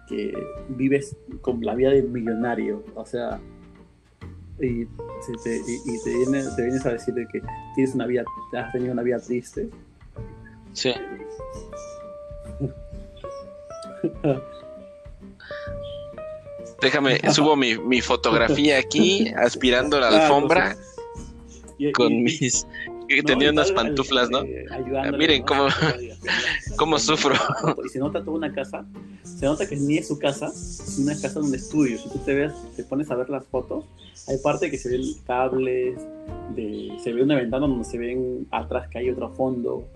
que 0.08 0.32
vives 0.70 1.16
con 1.40 1.60
la 1.60 1.74
vida 1.74 1.90
de 1.90 2.02
millonario, 2.02 2.82
o 2.94 3.04
sea, 3.04 3.40
y, 4.60 4.84
te, 4.86 5.56
y, 5.56 6.02
te, 6.04 6.14
vienes, 6.14 6.86
a 6.86 6.92
decir 6.92 7.14
que 7.32 7.42
tienes 7.74 7.94
una 7.94 8.06
vida, 8.06 8.24
has 8.56 8.72
tenido 8.72 8.92
una 8.92 9.02
vida 9.02 9.18
triste. 9.18 9.68
Sí. 10.72 10.92
Déjame, 16.80 17.20
subo 17.32 17.56
mi, 17.56 17.78
mi 17.78 18.00
fotografía 18.00 18.78
aquí, 18.78 19.28
aspirando 19.36 19.98
la 20.00 20.08
ah, 20.08 20.22
alfombra 20.22 20.76
con 21.92 22.22
mis... 22.22 22.66
tenía 23.26 23.50
unas 23.50 23.72
pantuflas, 23.72 24.30
¿no? 24.30 24.42
Eh, 24.42 24.66
ah, 24.70 25.12
miren 25.12 25.42
cómo, 25.42 25.66
cómo 26.76 26.98
sufro. 26.98 27.34
Y 27.84 27.88
se 27.88 27.98
nota 27.98 28.24
toda 28.24 28.36
una 28.36 28.52
casa, 28.52 28.86
se 29.22 29.46
nota 29.46 29.68
que 29.68 29.76
ni 29.76 29.98
es 29.98 30.08
su 30.08 30.18
casa, 30.18 30.46
es 30.48 30.98
una 30.98 31.12
casa 31.20 31.40
de 31.40 31.46
un 31.46 31.54
estudio. 31.54 31.98
Si 31.98 32.08
tú 32.08 32.18
te 32.18 32.34
ves, 32.34 32.52
te 32.76 32.84
pones 32.84 33.10
a 33.10 33.16
ver 33.16 33.28
las 33.28 33.46
fotos, 33.46 33.84
hay 34.28 34.38
parte 34.38 34.70
que 34.70 34.78
se 34.78 34.88
ven 34.88 35.02
cables, 35.26 35.98
de, 36.54 36.96
se 37.02 37.12
ve 37.12 37.22
una 37.22 37.36
ventana 37.36 37.66
donde 37.66 37.84
se 37.84 37.98
ven 37.98 38.46
atrás 38.50 38.88
que 38.88 38.98
hay 38.98 39.10
otro 39.10 39.30
fondo, 39.30 39.86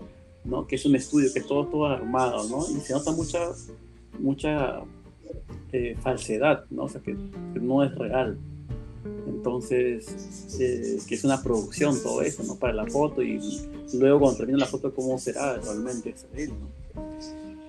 ¿no? 0.43 0.67
Que 0.67 0.75
es 0.75 0.85
un 0.85 0.95
estudio, 0.95 1.31
que 1.33 1.39
es 1.39 1.47
todo, 1.47 1.65
todo 1.67 1.85
armado, 1.87 2.47
¿no? 2.49 2.65
Y 2.69 2.79
se 2.81 2.93
nota 2.93 3.11
mucha, 3.11 3.39
mucha 4.19 4.81
eh, 5.71 5.95
falsedad, 6.01 6.65
¿no? 6.69 6.83
O 6.83 6.89
sea, 6.89 7.01
que, 7.01 7.15
no 7.59 7.83
es 7.83 7.93
real. 7.95 8.37
Entonces, 9.27 10.57
eh, 10.59 10.97
que 11.07 11.15
es 11.15 11.23
una 11.23 11.41
producción 11.41 11.95
todo 12.01 12.21
eso, 12.21 12.43
¿no? 12.43 12.55
Para 12.55 12.73
la 12.73 12.87
foto 12.87 13.21
y 13.21 13.39
luego 13.93 14.19
cuando 14.19 14.37
termina 14.37 14.59
la 14.59 14.65
foto, 14.65 14.93
¿cómo 14.93 15.17
será 15.19 15.57
realmente 15.57 16.13
¿no? 16.47 17.01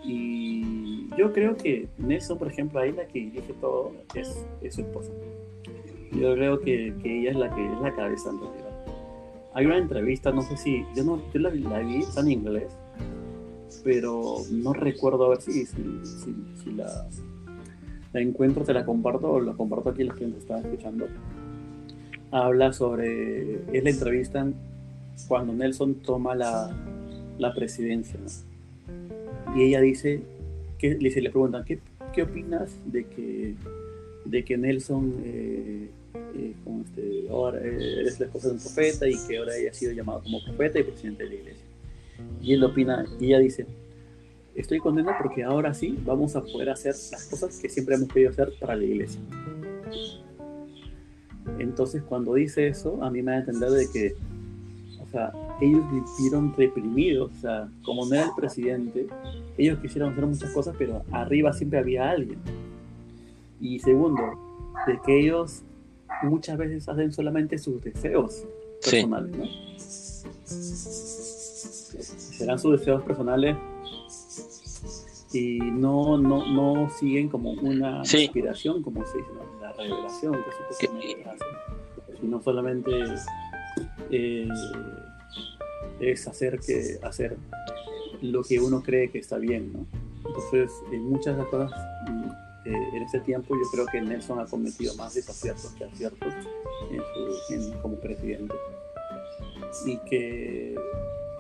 Y 0.05 1.09
yo 1.17 1.33
creo 1.33 1.57
que 1.57 1.89
Nelson, 1.99 2.39
por 2.39 2.49
ejemplo, 2.49 2.81
ahí 2.81 2.93
la 2.93 3.07
que 3.07 3.21
dirige 3.21 3.53
todo 3.61 3.93
es, 4.15 4.29
su 4.75 4.81
esposa. 4.81 5.11
Yo 6.13 6.35
creo 6.35 6.61
que, 6.61 6.95
ella 7.05 7.31
es 7.31 7.37
la 7.37 7.55
que 7.55 7.65
es 7.65 7.81
la 7.81 7.95
cabeza 7.95 8.31
en 8.31 8.41
realidad. 8.41 8.71
Hay 9.53 9.67
una 9.67 9.79
entrevista, 9.79 10.33
no 10.33 10.43
sé 10.43 10.57
si, 10.57 10.85
yo 10.97 11.05
no, 11.05 11.23
yo 11.33 11.41
la, 11.41 11.51
la 11.51 11.81
vi, 11.81 11.99
está 11.99 12.23
en 12.23 12.31
inglés, 12.31 12.73
pero 13.85 14.39
no 14.51 14.73
recuerdo 14.73 15.27
a 15.27 15.29
ver 15.31 15.43
si 15.43 15.67
la, 16.75 17.07
la 18.13 18.21
encuentro, 18.21 18.65
te 18.65 18.73
la 18.73 18.85
comparto, 18.85 19.33
o 19.33 19.41
la 19.41 19.53
comparto 19.53 19.91
aquí 19.91 20.05
los 20.05 20.17
que 20.17 20.27
nos 20.27 20.39
están 20.39 20.65
escuchando. 20.65 21.07
Habla 22.31 22.73
sobre, 22.73 23.57
es 23.73 23.85
la 23.85 23.91
entrevista 23.91 24.47
cuando 25.29 25.53
Nelson 25.53 25.95
toma 25.97 26.35
la, 26.35 26.71
la 27.39 27.55
presidencia. 27.55 28.19
Y 29.57 29.63
ella 29.63 29.81
dice, 29.81 30.23
que, 30.79 30.95
le, 30.95 31.11
le 31.11 31.31
preguntan, 31.31 31.65
¿qué, 31.65 31.79
¿qué, 32.13 32.23
opinas 32.23 32.73
de 32.87 33.05
que, 33.05 33.55
de 34.25 34.45
que 34.45 34.57
Nelson, 34.57 35.15
eh, 35.25 35.91
eh, 36.37 36.55
como 36.65 36.83
este, 36.83 37.27
ahora 37.29 37.61
eh, 37.63 38.03
es 38.07 38.19
la 38.19 38.27
esposa 38.27 38.49
de 38.49 38.55
un 38.55 38.61
profeta 38.61 39.09
y 39.09 39.15
que 39.29 39.39
ahora 39.39 39.53
haya 39.53 39.73
sido 39.73 39.93
llamado 39.93 40.23
como 40.23 40.43
profeta 40.43 40.79
y 40.79 40.85
presidente 40.85 41.25
de 41.25 41.29
la 41.29 41.35
iglesia? 41.37 41.65
Y 42.43 42.53
él 42.55 42.65
opina, 42.65 43.07
y 43.19 43.27
ella 43.27 43.39
dice, 43.39 43.67
estoy 44.55 44.79
contenta 44.79 45.17
porque 45.19 45.45
ahora 45.45 45.75
sí 45.75 45.99
vamos 46.05 46.37
a 46.37 46.43
poder 46.43 46.71
hacer 46.71 46.95
las 47.11 47.29
cosas 47.29 47.59
que 47.59 47.69
siempre 47.69 47.95
hemos 47.95 48.09
querido 48.09 48.31
hacer 48.31 48.53
para 48.61 48.77
la 48.77 48.85
iglesia. 48.85 49.21
Entonces, 51.59 52.03
cuando 52.03 52.35
dice 52.35 52.69
eso, 52.69 53.03
a 53.03 53.11
mí 53.11 53.23
me 53.23 53.33
da 53.33 53.39
a 53.39 53.41
entender 53.41 53.71
de 53.71 53.91
que, 53.91 54.15
o 55.01 55.07
sea, 55.11 55.33
ellos 55.61 55.83
vivieron 56.19 56.55
reprimidos, 56.57 57.33
o 57.33 57.41
sea, 57.41 57.69
como 57.85 58.07
no 58.07 58.15
era 58.15 58.27
el 58.27 58.35
presidente, 58.37 59.07
ellos 59.59 59.79
quisieron 59.81 60.13
hacer 60.13 60.27
muchas 60.27 60.53
cosas, 60.53 60.75
pero 60.79 61.03
arriba 61.11 61.53
siempre 61.53 61.79
había 61.79 62.11
alguien. 62.11 62.39
Y 63.61 63.79
segundo, 63.81 64.23
de 64.87 64.99
que 65.05 65.21
ellos 65.21 65.63
muchas 66.23 66.57
veces 66.57 66.89
hacen 66.89 67.13
solamente 67.13 67.59
sus 67.59 67.83
deseos 67.83 68.45
personales, 68.83 69.37
¿no? 69.37 69.45
Serán 70.47 72.59
sus 72.59 72.79
deseos 72.79 73.03
personales 73.03 73.57
y 75.33 75.59
no, 75.59 76.19
no, 76.19 76.47
no 76.47 76.91
siguen 76.91 77.29
como 77.29 77.53
una 77.53 77.99
inspiración, 77.99 78.83
como 78.83 79.05
se 79.07 79.19
dice, 79.19 79.31
la 79.61 79.73
revelación 79.73 80.33
que 80.33 80.53
supuestamente 80.53 81.29
hacen, 81.29 82.19
sino 82.21 82.43
solamente 82.43 82.91
eh, 84.11 84.49
es 86.01 86.27
hacer, 86.27 86.59
que, 86.59 86.99
hacer 87.03 87.37
lo 88.23 88.43
que 88.43 88.59
uno 88.59 88.83
cree 88.83 89.11
que 89.11 89.19
está 89.19 89.39
bien, 89.39 89.73
¿no? 89.73 89.87
Entonces, 90.27 90.73
en 90.93 91.03
muchas 91.05 91.37
de 91.37 91.43
las 91.43 91.51
cosas, 91.51 91.73
eh, 92.65 92.89
en 92.95 93.03
ese 93.03 93.21
tiempo 93.21 93.55
yo 93.55 93.71
creo 93.73 93.87
que 93.87 94.01
Nelson 94.01 94.41
ha 94.41 94.47
cometido 94.47 94.95
más 94.97 95.15
desaciertos 95.15 95.73
que 95.73 95.85
aciertos 95.85 96.29
como 97.83 97.97
presidente. 97.97 98.55
Y 99.87 99.97
que 99.99 100.75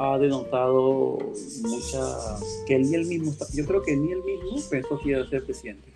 ha 0.01 0.16
denotado 0.16 1.18
mucha... 1.62 2.01
que 2.66 2.78
ni 2.78 2.94
él 2.94 3.07
mismo, 3.07 3.34
yo 3.53 3.66
creo 3.66 3.82
que 3.82 3.94
ni 3.94 4.12
él 4.12 4.22
mismo 4.24 4.59
pensó 4.70 4.98
que 4.98 5.11
iba 5.11 5.20
a 5.20 5.26
ser 5.28 5.44
presidente. 5.44 5.92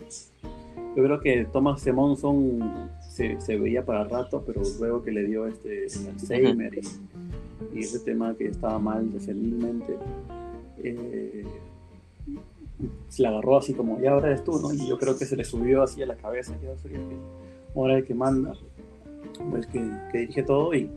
Yo 0.95 1.03
creo 1.03 1.21
que 1.21 1.47
Thomas 1.51 1.81
Simonson 1.81 2.91
se, 3.09 3.41
se, 3.41 3.57
veía 3.57 3.83
para 3.83 4.05
rato, 4.05 4.43
pero 4.47 4.61
luego 4.79 5.03
que 5.03 5.11
le 5.11 5.25
dio 5.25 5.47
este 5.47 5.87
Alzheimer 6.11 6.75
y, 6.75 7.79
y, 7.79 7.83
ese 7.83 7.99
tema 8.01 8.35
que 8.35 8.49
estaba 8.49 8.79
mal 8.79 9.11
defendiblemente, 9.11 9.97
eh, 10.83 11.45
se 13.09 13.23
la 13.23 13.31
agarró 13.31 13.57
así 13.57 13.73
como, 13.73 13.99
ya 14.03 14.13
ahora 14.13 14.29
eres 14.29 14.45
tú, 14.45 14.61
¿no? 14.61 14.71
Y 14.75 14.87
yo 14.87 14.99
creo 14.99 15.17
que 15.17 15.25
se 15.25 15.35
le 15.35 15.45
subió 15.45 15.83
así 15.83 16.03
a 16.03 16.07
la 16.07 16.17
cabeza, 16.17 16.55
que 16.61 16.69
ahora 17.75 17.97
el 17.97 18.05
que 18.05 18.15
manda, 18.15 18.53
pues 19.51 19.67
que, 19.67 19.83
que 20.13 20.19
dirige 20.19 20.43
todo 20.43 20.75
y, 20.75 20.91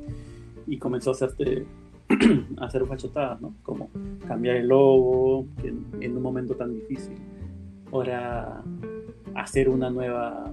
y 0.68 0.78
comenzó 0.78 1.12
a 1.12 1.14
hacerte 1.14 1.64
a 1.64 1.77
hacer 2.58 2.86
fachotadas, 2.86 3.42
¿no? 3.42 3.54
Como 3.64 3.90
cambiar 4.28 4.58
el 4.58 4.68
logo 4.68 5.46
en, 5.64 6.16
un 6.16 6.22
momento 6.22 6.56
tan 6.56 6.74
difícil. 6.74 7.16
Ahora 7.92 8.64
hacer 9.36 9.70
una 9.70 9.90
nueva 9.90 10.52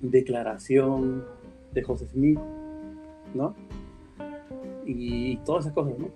declaración 0.00 1.24
de 1.72 1.82
José 1.82 2.08
Smith, 2.08 2.38
¿no? 3.34 3.54
Y 4.84 5.36
todas 5.38 5.64
esas 5.64 5.74
cosas, 5.74 5.98
¿no? 5.98 6.08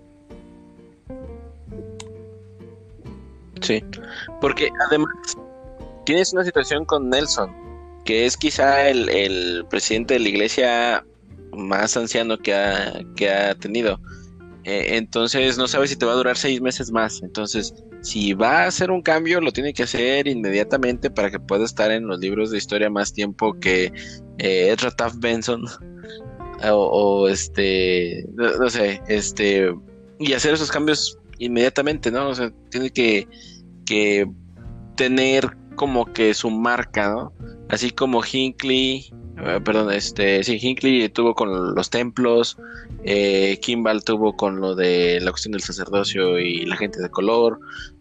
Sí, 3.61 3.81
porque 4.41 4.69
además 4.87 5.13
tienes 6.05 6.33
una 6.33 6.43
situación 6.43 6.83
con 6.83 7.09
Nelson, 7.09 7.49
que 8.03 8.25
es 8.25 8.35
quizá 8.35 8.89
el, 8.89 9.65
presidente 9.69 10.15
de 10.15 10.19
la 10.19 10.29
iglesia 10.29 11.05
más 11.53 11.95
anciano 11.95 12.37
que 12.37 12.53
ha, 12.53 13.03
que 13.15 13.29
ha 13.29 13.55
tenido. 13.55 13.99
Eh, 14.65 14.95
entonces 14.95 15.57
no 15.57 15.67
sabes 15.67 15.89
si 15.89 15.95
te 15.97 16.05
va 16.05 16.13
a 16.13 16.15
durar 16.15 16.37
seis 16.37 16.61
meses 16.61 16.91
más. 16.91 17.21
Entonces, 17.21 17.73
si 18.01 18.33
va 18.33 18.63
a 18.63 18.67
hacer 18.67 18.91
un 18.91 19.01
cambio, 19.01 19.41
lo 19.41 19.51
tiene 19.51 19.73
que 19.73 19.83
hacer 19.83 20.27
inmediatamente 20.27 21.09
para 21.09 21.29
que 21.29 21.39
pueda 21.39 21.65
estar 21.65 21.91
en 21.91 22.07
los 22.07 22.19
libros 22.19 22.51
de 22.51 22.57
historia 22.57 22.89
más 22.89 23.13
tiempo 23.13 23.59
que 23.59 23.91
eh, 24.37 24.71
Ezra 24.71 24.93
Benson. 25.17 25.65
O, 26.65 27.27
este, 27.27 28.25
no, 28.35 28.69
sé, 28.69 29.01
este, 29.09 29.75
y 30.17 30.31
hacer 30.31 30.53
esos 30.53 30.71
cambios 30.71 31.17
inmediatamente, 31.37 32.09
¿no? 32.09 32.29
O 32.29 32.35
sea, 32.35 32.53
tiene 32.69 32.89
que, 32.89 33.27
que 33.85 34.25
tener 34.95 35.57
como 35.75 36.05
que 36.11 36.33
su 36.33 36.49
marca, 36.49 37.09
¿no? 37.09 37.33
Así 37.69 37.91
como 37.91 38.21
Hinckley, 38.23 39.11
eh, 39.37 39.59
perdón, 39.63 39.91
este, 39.91 40.43
sí, 40.43 40.59
Hinckley 40.61 41.09
tuvo 41.09 41.33
con 41.33 41.73
los 41.75 41.89
templos, 41.89 42.57
eh, 43.03 43.59
Kimball 43.61 44.03
tuvo 44.03 44.35
con 44.35 44.59
lo 44.59 44.75
de 44.75 45.19
la 45.21 45.31
cuestión 45.31 45.53
del 45.53 45.61
sacerdocio 45.61 46.39
y 46.39 46.65
la 46.65 46.77
gente 46.77 47.01
de 47.01 47.09
color, 47.09 47.59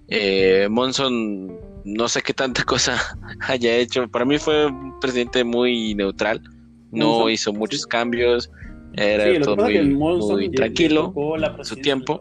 eh, 0.08 0.68
Monson, 0.70 1.58
no 1.84 2.08
sé 2.08 2.22
qué 2.22 2.34
tanta 2.34 2.64
cosa 2.64 2.98
haya 3.40 3.76
hecho, 3.76 4.06
para 4.08 4.24
mí 4.24 4.38
fue 4.38 4.66
un 4.66 4.98
presidente 5.00 5.44
muy 5.44 5.94
neutral, 5.94 6.42
no 6.90 7.30
hizo 7.30 7.52
muchos 7.52 7.86
cambios, 7.86 8.50
era 8.94 9.40
todo 9.40 9.56
muy, 9.56 10.50
tranquilo, 10.50 11.14
su 11.62 11.76
tiempo. 11.76 12.20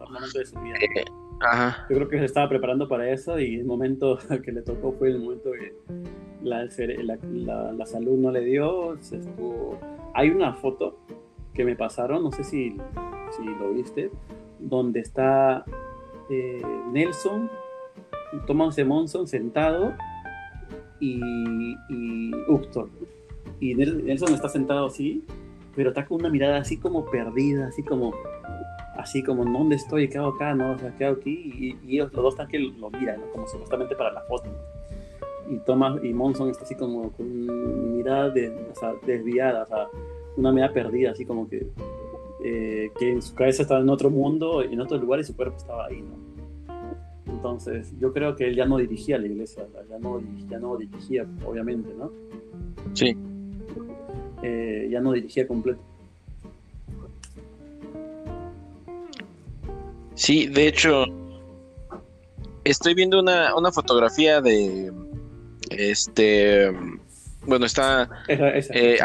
Yo 1.88 1.96
creo 1.96 2.08
que 2.08 2.18
se 2.18 2.24
estaba 2.24 2.48
preparando 2.48 2.88
para 2.88 3.10
eso 3.10 3.38
y 3.38 3.56
el 3.56 3.64
momento 3.64 4.18
que 4.44 4.52
le 4.52 4.62
tocó 4.62 4.92
fue 4.92 5.08
el 5.08 5.18
momento 5.18 5.50
que 5.52 5.74
la, 6.42 7.86
salud 7.86 8.18
no 8.18 8.30
le 8.30 8.40
dio. 8.42 8.96
Hay 10.14 10.30
una 10.30 10.54
foto 10.54 10.98
que 11.54 11.64
me 11.64 11.76
pasaron, 11.76 12.22
no 12.22 12.32
sé 12.32 12.44
si, 12.44 12.76
si 13.36 13.44
lo 13.44 13.72
viste, 13.72 14.10
donde 14.58 15.00
está 15.00 15.64
eh, 16.30 16.62
Nelson, 16.92 17.50
Thomas 18.46 18.78
Monson 18.84 19.26
sentado 19.26 19.94
y, 21.00 21.20
y 21.90 22.30
Y 23.60 23.74
Nelson 23.74 24.34
está 24.34 24.48
sentado 24.48 24.86
así, 24.86 25.24
pero 25.74 25.90
está 25.90 26.06
con 26.06 26.20
una 26.20 26.30
mirada 26.30 26.58
así 26.58 26.78
como 26.78 27.04
perdida, 27.06 27.66
así 27.66 27.82
como 27.82 28.14
así 29.02 29.22
como, 29.22 29.44
¿dónde 29.44 29.76
estoy? 29.76 30.08
¿Qué 30.08 30.18
hago 30.18 30.28
acá? 30.28 30.54
¿No? 30.54 30.72
O 30.72 30.78
sea, 30.78 30.94
¿qué 30.96 31.04
hago 31.04 31.16
aquí? 31.16 31.76
Y, 31.84 31.94
ellos, 31.94 32.12
los 32.12 32.22
dos 32.22 32.34
están 32.34 32.48
que 32.48 32.58
lo 32.58 32.90
miran, 32.90 33.20
como 33.32 33.46
supuestamente 33.48 33.96
para 33.96 34.12
la 34.12 34.22
foto. 34.22 34.48
Y 35.50 35.56
Thomas 35.58 36.02
y 36.02 36.12
Monson 36.14 36.50
está 36.50 36.62
así 36.64 36.74
como 36.76 37.10
con 37.12 37.96
mirada 37.96 38.30
de, 38.30 38.48
o 38.48 38.74
sea, 38.74 38.94
desviada, 39.04 39.64
o 39.64 39.66
sea, 39.66 39.88
una 40.36 40.52
mirada 40.52 40.72
perdida, 40.72 41.10
así 41.10 41.24
como 41.24 41.48
que, 41.48 41.66
eh, 42.44 42.90
que 42.98 43.12
en 43.12 43.22
su 43.22 43.34
cabeza 43.34 43.62
estaba 43.62 43.80
en 43.80 43.88
otro 43.90 44.08
mundo, 44.08 44.62
en 44.62 44.80
otro 44.80 44.96
lugar 44.98 45.20
y 45.20 45.24
su 45.24 45.34
cuerpo 45.36 45.56
estaba 45.56 45.86
ahí, 45.86 46.00
¿no? 46.00 46.22
Entonces, 47.26 47.92
yo 47.98 48.12
creo 48.12 48.36
que 48.36 48.46
él 48.46 48.54
ya 48.54 48.66
no 48.66 48.78
dirigía 48.78 49.18
la 49.18 49.26
iglesia, 49.26 49.66
ya 49.88 49.98
no, 49.98 50.20
ya 50.48 50.58
no 50.58 50.76
dirigía, 50.76 51.26
obviamente, 51.44 51.92
¿no? 51.98 52.10
Sí. 52.94 53.16
Eh, 54.42 54.88
ya 54.90 55.00
no 55.00 55.12
dirigía 55.12 55.46
completo 55.46 55.80
Sí, 60.14 60.46
de 60.46 60.66
hecho, 60.68 61.04
estoy 62.64 62.94
viendo 62.94 63.20
una, 63.20 63.54
una 63.54 63.72
fotografía 63.72 64.40
de 64.40 64.92
este 65.70 66.70
bueno 67.46 67.66
está 67.66 68.08
eh, 68.28 68.98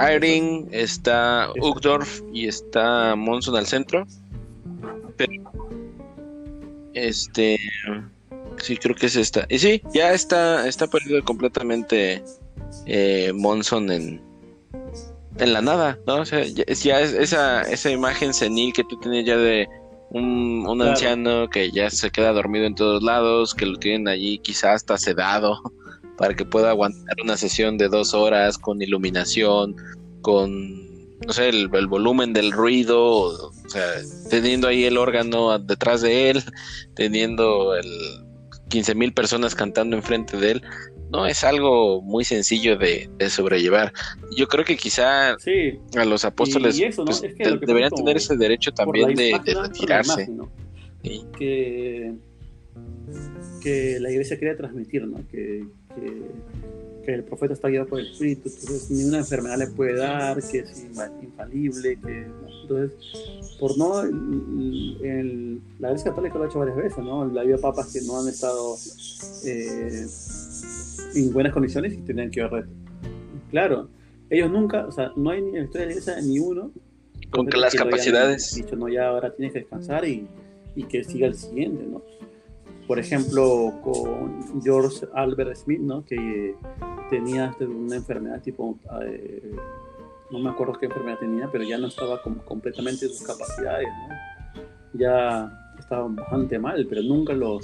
está 0.72 1.49
Ugdorf 1.62 2.22
y 2.34 2.47
está 2.47 3.16
Monson 3.16 3.55
al 3.55 3.66
centro. 3.66 4.05
Pero 5.16 5.51
este 6.93 7.58
sí 8.58 8.78
creo 8.78 8.95
que 8.95 9.08
es 9.08 9.16
esta. 9.16 9.45
Y 9.49 9.60
sí 9.60 9.82
ya 9.93 10.14
está 10.14 10.68
está 10.68 10.88
perdido 10.88 11.24
completamente 11.24 12.24
eh, 12.86 13.32
Monson 13.34 13.91
en 13.91 14.22
en 15.39 15.53
la 15.53 15.62
nada 15.62 15.99
no 16.08 16.22
o 16.22 16.26
sea 16.26 16.43
ya, 16.43 16.64
ya 16.66 16.99
es 16.99 17.14
esa 17.14 17.62
esa 17.62 17.91
imagen 17.91 18.34
senil 18.34 18.74
que 18.74 18.84
tú 18.84 18.99
tienes 18.99 19.26
ya 19.26 19.38
de 19.38 19.68
un, 20.10 20.82
anciano 20.82 21.49
que 21.49 21.72
ya 21.72 21.89
se 21.89 22.12
queda 22.12 22.32
dormido 22.32 22.66
en 22.66 22.76
todos 22.76 23.03
lados, 23.03 23.53
que 23.53 23.66
lo 23.66 23.78
tienen 23.78 24.08
allí 24.08 24.39
quizás 24.39 24.76
hasta 24.76 24.97
sedado 24.97 25.62
para 26.18 26.36
que 26.36 26.45
pueda 26.45 26.70
aguantar 26.70 27.16
una 27.24 27.38
sesión 27.38 27.78
de 27.78 27.89
dos 27.89 28.14
horas 28.14 28.58
con 28.58 28.82
iluminación, 28.82 29.76
con 30.22 30.88
no 31.26 31.34
sé, 31.34 31.49
el, 31.49 31.68
volumen 31.68 32.34
del 32.34 32.51
ruido, 32.51 33.01
o 33.01 33.70
sea, 33.70 33.84
teniendo 34.30 34.68
ahí 34.68 34.86
el 34.86 34.97
órgano 34.97 35.58
detrás 35.58 36.01
de 36.01 36.30
él, 36.30 36.43
teniendo 36.95 37.76
el 37.76 37.88
15 38.70 38.95
mil 38.95 39.14
personas 39.14 39.55
cantando 39.55 39.95
enfrente 39.95 40.38
de 40.38 40.51
él, 40.51 40.63
no 41.09 41.25
es 41.25 41.43
algo 41.43 42.01
muy 42.01 42.24
sencillo 42.24 42.78
de, 42.78 43.09
sobrellevar. 43.29 43.93
Yo 44.36 44.47
creo 44.47 44.66
que 44.66 44.75
quizá 44.75 45.32
a 45.32 46.05
los 46.05 46.25
apóstoles 46.25 46.79
pues, 46.96 47.21
deberían 47.39 47.92
tener 47.92 48.17
ese 48.17 48.36
derecho 48.36 48.71
también 48.74 49.16
de, 49.16 49.39
retirarse. 49.46 50.29
que, 51.38 52.13
que 53.62 54.00
la 54.00 54.12
iglesia 54.12 54.38
quería 54.38 54.58
transmitir, 54.58 55.08
¿no? 55.08 55.17
que, 55.29 55.66
que, 55.96 57.13
el 57.13 57.24
profeta 57.24 57.54
está 57.54 57.70
guiado 57.70 57.88
por 57.88 58.01
el 58.01 58.08
Espíritu, 58.12 58.50
entonces 58.50 58.92
ni 58.92 59.05
una 59.05 59.20
enfermedad 59.20 59.58
le 59.58 59.67
puede 59.67 59.96
dar, 59.96 60.43
que 60.43 60.59
es 60.59 60.86
infalible, 61.24 61.97
que 62.01 62.28
entonces 62.63 62.92
por 63.59 63.78
no 63.78 64.01
el, 64.01 65.62
la 65.79 65.88
iglesia 65.88 66.12
católica 66.12 66.38
lo 66.38 66.43
ha 66.43 66.47
hecho 66.47 66.59
varias 66.59 66.75
veces, 66.75 66.97
¿no? 66.97 67.25
La 67.25 67.42
habido 67.42 67.62
papas 67.62 67.93
que 67.93 68.01
no 68.01 68.20
han 68.20 68.28
estado 68.28 68.75
eh, 69.46 70.05
en 71.15 71.33
buenas 71.33 71.53
condiciones 71.53 71.93
y 71.93 71.97
tenían 71.97 72.32
que 72.32 72.43
ver 72.43 72.67
Claro, 73.49 73.89
ellos 74.29 74.51
nunca, 74.51 74.86
o 74.86 74.91
sea, 74.91 75.11
no 75.15 75.29
hay 75.29 75.41
ni 75.41 75.49
en 75.49 75.55
la 75.55 75.63
historia 75.63 75.87
de 75.87 75.93
la 75.93 75.99
iglesia 75.99 76.21
ni 76.21 76.39
uno 76.39 76.71
con 77.29 77.47
que 77.47 77.57
las 77.57 77.75
capacidades. 77.75 78.55
Dicho, 78.55 78.75
no, 78.75 78.87
ya 78.87 79.09
ahora 79.09 79.33
tienes 79.33 79.53
que 79.53 79.59
descansar 79.59 80.05
y, 80.05 80.28
y, 80.75 80.83
que 80.83 81.03
siga 81.03 81.28
el 81.28 81.36
siguiente, 81.36 81.86
¿no? 81.86 82.01
Por 82.87 82.99
ejemplo, 82.99 83.74
con 83.83 84.61
George 84.63 85.05
Albert 85.13 85.55
Smith, 85.55 85.79
¿no? 85.79 86.05
Que 86.05 86.55
tenía 87.09 87.47
este, 87.47 87.65
una 87.65 87.97
enfermedad 87.97 88.41
tipo, 88.41 88.78
eh, 89.05 89.55
no 90.32 90.39
me 90.39 90.49
acuerdo 90.49 90.74
qué 90.74 90.86
enfermedad 90.86 91.19
tenía, 91.19 91.49
pero 91.51 91.63
ya 91.63 91.78
no 91.78 91.87
estaba 91.87 92.21
como 92.21 92.43
completamente 92.43 93.05
en 93.05 93.11
sus 93.11 93.28
capacidades, 93.28 93.87
¿no? 93.87 94.15
Ya 94.93 95.74
estaba 95.78 96.07
bastante 96.07 96.57
mal, 96.59 96.86
pero 96.89 97.01
nunca 97.01 97.33
lo, 97.33 97.59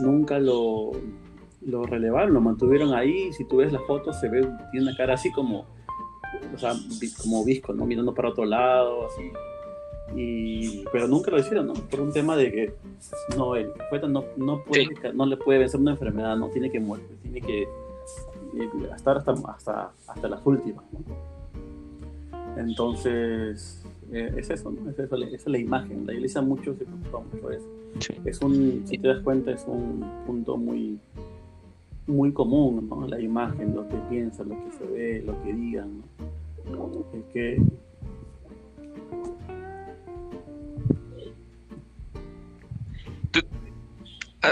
nunca 0.00 0.38
lo, 0.40 0.92
lo 1.66 1.84
relevaron, 1.84 2.32
lo 2.32 2.40
mantuvieron 2.40 2.94
ahí. 2.94 3.32
Si 3.32 3.44
tú 3.44 3.56
ves 3.58 3.72
las 3.72 3.82
fotos, 3.82 4.18
se 4.18 4.28
ve, 4.28 4.48
tiene 4.70 4.88
una 4.88 4.96
cara 4.96 5.14
así 5.14 5.30
como, 5.32 5.66
o 6.54 6.58
sea, 6.58 6.72
como 7.20 7.44
visco, 7.44 7.72
¿no? 7.72 7.84
Mirando 7.84 8.14
para 8.14 8.30
otro 8.30 8.44
lado, 8.44 9.06
así. 9.06 9.30
Y, 10.14 10.84
pero 10.92 11.08
nunca 11.08 11.32
lo 11.32 11.38
hicieron, 11.38 11.66
¿no? 11.66 11.74
Por 11.74 12.00
un 12.00 12.12
tema 12.12 12.36
de 12.36 12.52
que 12.52 12.74
no, 13.36 13.56
el 13.56 13.72
poeta 13.90 14.06
no, 14.06 14.24
no, 14.36 14.62
puede, 14.62 14.88
no 15.12 15.26
le 15.26 15.36
puede 15.36 15.58
vencer 15.58 15.80
una 15.80 15.90
enfermedad, 15.92 16.36
no 16.36 16.48
tiene 16.48 16.70
que 16.70 16.78
morir, 16.78 17.06
tiene 17.22 17.40
que 17.40 17.62
eh, 17.62 17.68
estar 18.94 19.16
hasta, 19.16 19.32
hasta, 19.32 19.90
hasta 20.06 20.28
las 20.28 20.40
últimas. 20.46 20.84
¿no? 20.92 21.00
Entonces, 22.56 23.84
eh, 24.12 24.32
es 24.36 24.48
eso, 24.48 24.70
¿no? 24.70 24.88
Es 24.88 24.98
eso, 24.98 25.16
esa 25.16 25.34
es 25.34 25.46
la 25.46 25.58
imagen. 25.58 26.06
La 26.06 26.12
iglesia 26.12 26.40
mucho 26.40 26.72
se 26.74 26.84
preocupa 26.84 27.18
mucho 27.32 27.48
de 27.48 27.56
eso. 27.56 27.66
Sí. 27.98 28.14
Es 28.24 28.40
un, 28.40 28.82
si 28.86 28.98
te 28.98 29.08
das 29.08 29.20
cuenta, 29.22 29.50
es 29.50 29.64
un 29.66 30.04
punto 30.24 30.56
muy 30.56 31.00
muy 32.06 32.32
común, 32.32 32.88
¿no? 32.88 33.06
La 33.06 33.20
imagen, 33.20 33.74
lo 33.74 33.88
que 33.88 33.96
piensan, 34.08 34.48
lo 34.48 34.54
que 34.64 34.72
se 34.78 34.84
ve, 34.84 35.22
lo 35.24 35.42
que 35.42 35.52
digan, 35.52 36.02
¿no? 36.70 36.90
Es 37.12 37.24
que 37.32 37.62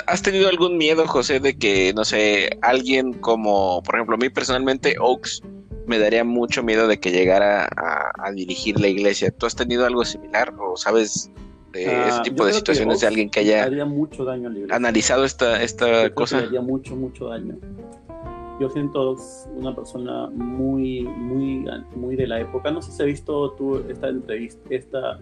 ¿Has 0.06 0.22
tenido 0.22 0.48
algún 0.48 0.76
miedo, 0.76 1.06
José, 1.06 1.38
de 1.38 1.56
que, 1.56 1.92
no 1.94 2.04
sé, 2.04 2.58
alguien 2.62 3.12
como, 3.12 3.80
por 3.82 3.94
ejemplo, 3.94 4.16
a 4.16 4.18
mí 4.18 4.28
personalmente, 4.28 4.96
Oaks, 4.98 5.42
me 5.86 5.98
daría 5.98 6.24
mucho 6.24 6.64
miedo 6.64 6.88
de 6.88 6.98
que 6.98 7.12
llegara 7.12 7.68
a, 7.76 8.10
a 8.16 8.32
dirigir 8.32 8.80
la 8.80 8.88
iglesia? 8.88 9.30
¿Tú 9.30 9.46
has 9.46 9.54
tenido 9.54 9.86
algo 9.86 10.04
similar 10.04 10.52
o 10.58 10.76
sabes 10.76 11.30
de 11.74 11.86
Ah, 11.86 12.08
ese 12.08 12.20
tipo 12.22 12.46
de 12.46 12.52
situaciones 12.52 13.00
de 13.00 13.06
alguien 13.06 13.28
que 13.28 13.40
haya 13.40 13.64
haría 13.64 13.84
mucho 13.84 14.24
daño 14.24 14.50
analizado 14.70 15.24
esta, 15.24 15.62
esta 15.62 16.08
cosa? 16.14 16.38
haría 16.38 16.60
mucho, 16.60 16.96
mucho 16.96 17.28
daño. 17.28 17.56
Yo 18.60 18.70
siento 18.70 19.16
una 19.56 19.74
persona 19.74 20.28
muy, 20.28 21.02
muy, 21.02 21.66
muy 21.96 22.14
de 22.14 22.26
la 22.28 22.40
época. 22.40 22.70
No 22.70 22.80
sé 22.80 22.92
si 22.92 23.02
has 23.02 23.06
visto 23.06 23.50
tú 23.52 23.78
esta 23.88 24.08
entrevista, 24.08 24.60
esta 24.70 25.18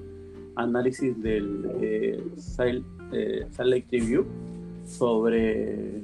análisis 0.56 1.20
del 1.22 1.70
eh, 1.80 2.22
Salt, 2.36 2.84
eh, 3.12 3.46
Lake 3.58 3.86
Review 3.90 4.26
sobre 4.84 6.02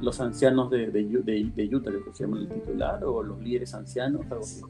los 0.00 0.20
ancianos 0.20 0.70
de, 0.70 0.88
de, 0.90 1.04
de, 1.04 1.50
de 1.54 1.74
Utah, 1.76 1.90
que 1.90 2.12
se 2.12 2.24
llama 2.24 2.38
el 2.38 2.48
titular, 2.48 3.02
o 3.04 3.22
los 3.22 3.40
líderes 3.40 3.74
ancianos, 3.74 4.22
algo 4.30 4.44
así. 4.44 4.62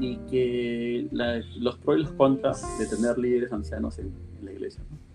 Y 0.00 0.16
que 0.30 1.08
los 1.58 1.76
pros 1.78 1.98
y 1.98 2.02
los 2.02 2.12
contras 2.12 2.78
de 2.78 2.86
tener 2.86 3.18
líderes 3.18 3.52
ancianos 3.52 3.98
en, 3.98 4.12
en 4.38 4.44
la 4.44 4.52
iglesia. 4.52 4.82
¿no? 4.90 5.06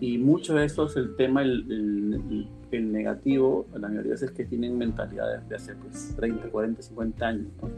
Y 0.00 0.18
mucho 0.18 0.54
de 0.54 0.66
eso 0.66 0.86
es 0.86 0.96
el 0.96 1.16
tema, 1.16 1.42
el, 1.42 2.48
negativo, 2.70 3.66
la 3.72 3.88
mayoría 3.88 4.12
veces 4.12 4.30
que 4.32 4.44
tienen 4.44 4.76
mentalidades 4.76 5.48
de 5.48 5.56
hace 5.56 5.74
pues, 5.74 6.12
30, 6.16 6.50
40, 6.50 6.82
50 6.82 7.26
años, 7.26 7.46
¿no? 7.62 7.70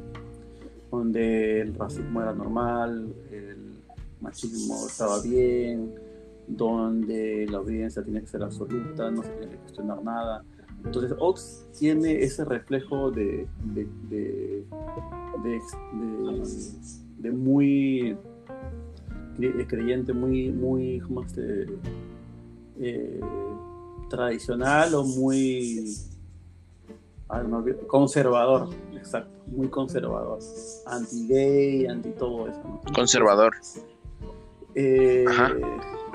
donde 0.90 1.60
el 1.60 1.74
racismo 1.74 2.20
era 2.20 2.32
normal, 2.32 3.14
el 3.30 3.74
machismo 4.20 4.86
estaba 4.88 5.22
bien, 5.22 5.94
donde 6.48 7.46
la 7.48 7.60
obediencia 7.60 8.02
tiene 8.02 8.22
que 8.22 8.26
ser 8.26 8.42
absoluta, 8.42 9.10
no 9.10 9.22
se 9.22 9.30
tiene 9.30 9.52
que 9.52 9.58
cuestionar 9.58 10.02
nada. 10.02 10.42
Entonces 10.84 11.12
Ox 11.18 11.66
tiene 11.78 12.22
ese 12.22 12.44
reflejo 12.44 13.10
de, 13.10 13.46
de, 13.74 13.86
de, 14.08 14.64
de- 15.42 15.60
de- 15.94 16.72
de 17.18 17.30
muy 17.32 18.16
cre- 19.36 19.66
creyente, 19.66 20.12
muy, 20.12 20.50
muy, 20.50 21.00
¿cómo 21.00 21.24
eh, 22.80 23.20
tradicional 24.08 24.94
o 24.94 25.02
muy 25.04 25.94
conservador, 27.88 28.68
exacto, 28.96 29.30
muy 29.48 29.68
conservador, 29.68 30.38
anti-gay, 30.86 31.86
anti 31.86 32.10
todo 32.10 32.48
eso. 32.48 32.62
¿no? 32.64 32.80
Conservador. 32.94 33.54
Eh, 34.74 35.24
Ajá. 35.28 35.52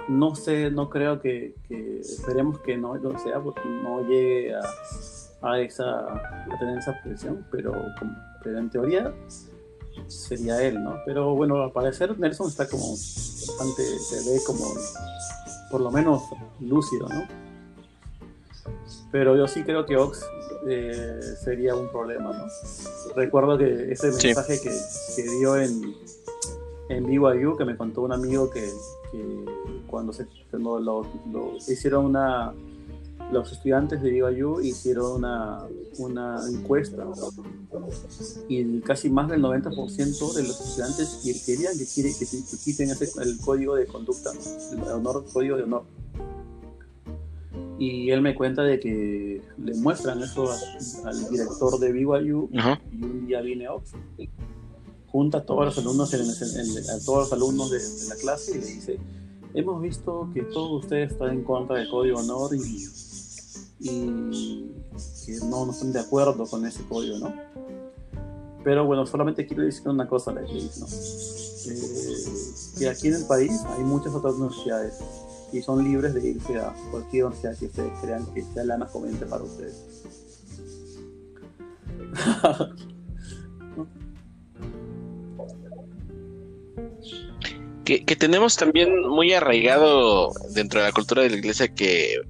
No 0.10 0.36
sé, 0.36 0.70
no 0.72 0.90
creo 0.90 1.22
que, 1.22 1.56
que- 1.68 2.00
esperemos 2.02 2.60
que 2.60 2.78
no 2.78 2.96
lo 2.96 3.18
sea, 3.20 3.40
porque 3.42 3.62
no 3.66 4.02
llegue 4.08 4.54
a, 4.56 4.62
a 5.42 5.60
esa 5.60 6.00
a 6.00 6.58
tener 6.60 6.78
esa 6.80 7.00
presión, 7.04 7.46
pero, 7.52 7.74
pero 8.44 8.60
en 8.60 8.70
teoría 8.70 9.14
sería 10.08 10.62
él, 10.64 10.84
¿no? 10.84 10.96
Pero 11.06 11.36
bueno, 11.36 11.62
al 11.62 11.72
parecer 11.72 12.18
Nelson 12.20 12.48
está 12.48 12.68
como 12.68 12.92
bastante, 12.92 13.84
se 14.00 14.30
ve 14.32 14.40
como 14.46 14.66
por 15.72 15.82
lo 15.82 15.92
menos 15.92 16.22
lúcido, 16.60 17.08
¿no? 17.10 17.28
Pero 19.12 19.36
yo 19.36 19.48
sí 19.48 19.64
creo 19.64 19.86
que 19.86 19.96
Ox 19.98 20.26
eh, 20.68 21.20
sería 21.44 21.76
un 21.76 21.90
problema, 21.90 22.32
¿no? 22.34 22.46
Recuerdo 23.16 23.58
que 23.58 23.92
ese 23.92 24.12
Sí. 24.14 24.28
mensaje 24.28 24.60
que, 24.62 24.72
que 25.16 25.24
dio 25.38 25.56
en, 25.58 25.94
en 26.90 27.06
BYU, 27.06 27.56
que 27.58 27.66
me 27.66 27.76
contó 27.78 28.02
un 28.02 28.12
amigo 28.14 28.50
que, 28.50 28.70
que 29.12 29.46
cuando 29.88 30.12
se 30.14 30.28
cuando 30.52 30.80
lo, 30.80 31.06
lo- 31.32 31.56
hicieron 31.68 32.06
una 32.06 32.54
los 33.32 33.52
estudiantes 33.52 34.02
de 34.02 34.12
BYU 34.12 34.60
hicieron 34.62 35.14
una, 35.16 35.64
una 35.98 36.38
encuesta 36.50 37.04
y 38.50 38.80
casi 38.82 39.10
más 39.10 39.30
del 39.30 39.42
90% 39.42 40.34
de 40.34 40.44
los 40.44 40.60
estudiantes 40.62 41.22
que- 41.24 41.42
querían 41.54 41.76
que, 41.78 41.86
quiere, 41.86 42.12
que, 42.14 42.26
que 42.26 42.58
quiten 42.64 42.90
ese- 42.92 43.10
el 43.24 43.38
código 43.40 43.76
de 43.76 43.88
conducta, 43.88 44.32
el 44.74 44.82
honor, 44.92 45.24
código 45.34 45.56
de 45.58 45.64
honor. 45.64 45.84
Y 47.80 48.12
él 48.12 48.22
me 48.22 48.36
cuenta 48.36 48.62
de 48.64 48.80
que 48.80 49.42
le 49.58 49.74
muestran 49.76 50.22
eso 50.22 50.46
a- 50.52 51.10
al 51.10 51.30
director 51.30 51.80
de 51.80 51.92
BYU 51.92 52.50
Ajá. 52.56 52.80
y 52.92 53.04
un 53.04 53.26
día 53.26 53.42
viene 53.42 53.68
Ox, 53.68 53.94
junta 55.14 55.38
a 55.38 55.46
todos 55.46 55.66
los 55.66 55.78
alumnos, 55.78 56.12
a 56.12 57.06
todos 57.06 57.20
los 57.20 57.34
alumnos 57.34 57.70
de, 57.70 57.80
la 58.10 58.16
clase 58.16 58.58
y 58.58 58.60
le 58.60 58.66
dice, 58.66 59.00
hemos 59.54 59.80
visto 59.80 60.28
que 60.34 60.42
todos 60.42 60.84
ustedes 60.84 61.12
están 61.12 61.30
en 61.30 61.44
contra 61.44 61.78
del 61.78 61.88
código 61.88 62.18
honor 62.18 62.50
y, 62.56 62.90
que 63.80 65.36
no, 65.46 65.68
no 65.68 65.72
están 65.72 65.94
de 65.94 66.00
acuerdo 66.00 66.48
con 66.48 66.66
ese 66.66 66.84
código, 66.86 67.20
¿no? 67.20 67.32
Pero 68.64 68.88
bueno, 68.88 69.06
solamente 69.06 69.46
quiero 69.46 69.62
decir 69.62 69.88
una 69.88 70.08
cosa, 70.08 70.32
le 70.32 70.42
dice, 70.52 70.80
¿no? 70.80 70.88
Eh, 70.88 72.80
que 72.80 72.90
aquí 72.90 73.10
en 73.10 73.14
el 73.14 73.26
país 73.26 73.62
hay 73.78 73.84
muchas 73.84 74.16
otras 74.16 74.34
universidades 74.34 74.96
y 75.52 75.62
son 75.62 75.84
libres 75.84 76.16
de 76.16 76.28
irse 76.28 76.58
a 76.58 76.74
cualquier 76.90 77.26
universidad 77.26 77.56
que 77.56 77.68
ustedes 77.68 77.92
crean 78.02 78.26
que 78.34 78.42
sea 78.42 78.64
la 78.64 78.78
más 78.78 78.90
para 78.90 79.44
ustedes. 79.44 79.76
Que, 87.86 88.06
que 88.06 88.16
tenemos 88.16 88.56
también 88.56 89.08
muy 89.08 89.34
arraigado 89.34 90.32
dentro 90.54 90.80
de 90.80 90.88
la 90.88 90.92
cultura 90.94 91.24
de 91.24 91.32
la 91.32 91.38
iglesia 91.38 91.68
que 91.68 92.22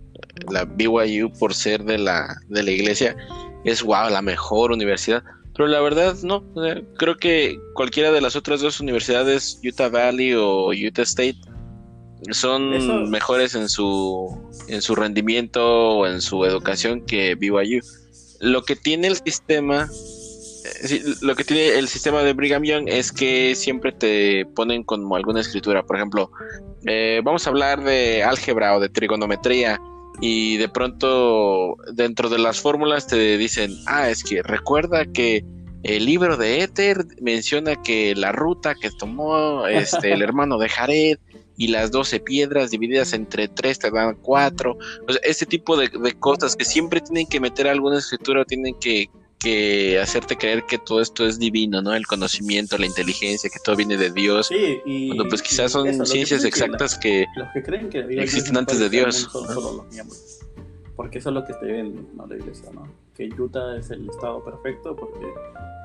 la 0.50 0.66
BYU, 0.66 1.32
por 1.40 1.54
ser 1.54 1.84
de 1.84 1.98
la, 1.98 2.36
de 2.48 2.64
la 2.64 2.72
iglesia, 2.72 3.16
es 3.64 3.84
wow, 3.84 4.10
la 4.10 4.22
mejor 4.22 4.72
universidad. 4.72 5.24
Pero 5.56 5.68
la 5.68 5.82
verdad, 5.82 6.16
no. 6.24 6.44
O 6.56 6.64
sea, 6.64 6.82
creo 6.98 7.18
que 7.18 7.60
cualquiera 7.76 8.12
de 8.12 8.22
las 8.22 8.36
otras 8.36 8.62
dos 8.62 8.80
universidades, 8.80 9.60
Utah 9.64 9.90
Valley 9.90 10.34
o 10.34 10.70
Utah 10.70 11.04
State, 11.04 11.38
son 12.32 13.10
mejores 13.10 13.54
en 13.54 13.70
su, 13.70 14.36
en 14.68 14.82
su 14.82 14.96
rendimiento 14.96 15.64
o 15.64 16.08
en 16.08 16.22
su 16.22 16.46
educación 16.46 17.06
que 17.06 17.36
BYU. 17.36 17.82
Lo 18.40 18.64
que 18.64 18.76
tiene 18.76 19.08
el 19.08 19.18
sistema, 19.18 19.90
sí, 20.84 21.02
lo 21.22 21.36
que 21.36 21.44
tiene 21.44 21.78
el 21.78 21.88
sistema 21.88 22.24
de 22.24 22.34
Brigham 22.34 22.64
Young 22.64 22.88
es 22.88 23.12
que 23.12 23.56
siempre 23.56 23.92
te 23.92 24.46
ponen 24.56 24.84
como 24.84 25.16
alguna 25.16 25.42
escritura. 25.42 25.84
Por 25.84 25.98
ejemplo, 25.98 26.32
eh, 26.86 27.22
vamos 27.24 27.46
a 27.46 27.50
hablar 27.50 27.84
de 27.84 28.24
álgebra 28.24 28.76
o 28.76 28.80
de 28.80 28.90
trigonometría 28.90 29.80
y 30.22 30.58
de 30.58 30.70
pronto 30.70 31.78
dentro 31.94 32.30
de 32.30 32.38
las 32.38 32.60
fórmulas 32.60 33.08
te 33.08 33.38
dicen, 33.38 33.76
ah, 33.88 34.10
es 34.10 34.24
que 34.24 34.44
recuerda 34.44 35.06
que 35.06 35.44
el 35.84 36.06
libro 36.06 36.38
de 36.38 36.62
Éter 36.62 37.06
menciona 37.22 37.76
que 37.82 38.16
la 38.16 38.32
ruta 38.32 38.76
que 38.76 38.90
tomó 38.92 39.68
este, 39.68 40.14
el 40.14 40.22
hermano 40.24 40.58
de 40.58 40.70
Jared 40.70 41.18
y 41.58 41.68
las 41.68 41.92
12 41.92 42.20
piedras 42.22 42.72
divididas 42.72 43.14
entre 43.14 43.48
3 43.48 43.80
te 43.80 43.92
dan 43.92 44.16
4. 44.22 44.78
O 45.08 45.12
sea, 45.12 45.22
este 45.24 45.46
tipo 45.46 45.78
de, 45.78 45.90
de 45.90 46.14
cosas 46.14 46.56
que 46.56 46.66
siempre 46.66 47.02
tienen 47.02 47.28
que 47.28 47.40
meter 47.40 47.68
alguna 47.68 48.00
escritura, 48.00 48.46
tienen 48.46 48.76
que, 48.80 49.10
que 49.44 50.00
hacerte 50.00 50.38
creer 50.38 50.64
que 50.64 50.78
todo 50.78 51.02
esto 51.02 51.26
es 51.26 51.38
divino, 51.38 51.82
¿no? 51.82 51.94
El 51.94 52.08
conocimiento, 52.08 52.78
la 52.78 52.86
inteligencia, 52.86 53.50
que 53.50 53.60
todo 53.64 53.76
viene 53.76 53.98
de 53.98 54.12
Dios. 54.12 54.48
Sí, 54.48 54.80
y, 54.86 55.08
Cuando 55.10 55.28
pues 55.28 55.42
quizás 55.42 55.72
son 55.72 55.88
eso, 55.88 56.04
que 56.04 56.10
ciencias 56.10 56.40
pasa 56.44 56.48
es 56.48 56.54
que 56.54 56.60
la- 56.60 56.66
exactas 56.66 56.98
que... 57.00 57.26
los 57.36 57.48
que 57.54 57.64
creen 57.64 57.90
que 57.90 58.04
la 58.04 58.24
existen 58.24 58.54
es 58.54 58.60
antes 58.60 58.80
de 58.80 58.90
Dios. 58.90 59.30
mundo 59.34 59.48
Son 59.48 59.56
solo 59.64 59.78
los 59.84 59.92
miembros. 59.92 60.40
Porque 60.96 61.18
eso 61.18 61.30
es 61.30 61.36
lo 61.36 61.44
que 61.46 61.54
te 61.54 61.66
ven 61.66 62.08
¿no? 62.16 62.26
la 62.28 62.36
iglesia, 62.36 62.70
¿no? 62.72 62.88
Que 63.16 63.30
Utah 63.38 63.78
es 63.78 63.90
el 63.90 64.10
estado 64.10 64.44
perfecto 64.44 64.96
porque 64.96 65.28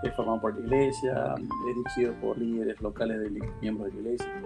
es 0.04 0.14
formado 0.14 0.40
por 0.40 0.54
la 0.54 0.60
iglesia, 0.60 1.34
es 1.38 1.76
dirigido 1.76 2.12
por 2.20 2.38
líderes 2.38 2.80
locales 2.80 3.20
de 3.20 3.30
miembros 3.60 3.88
de 3.88 3.94
la 3.94 4.00
iglesia. 4.00 4.42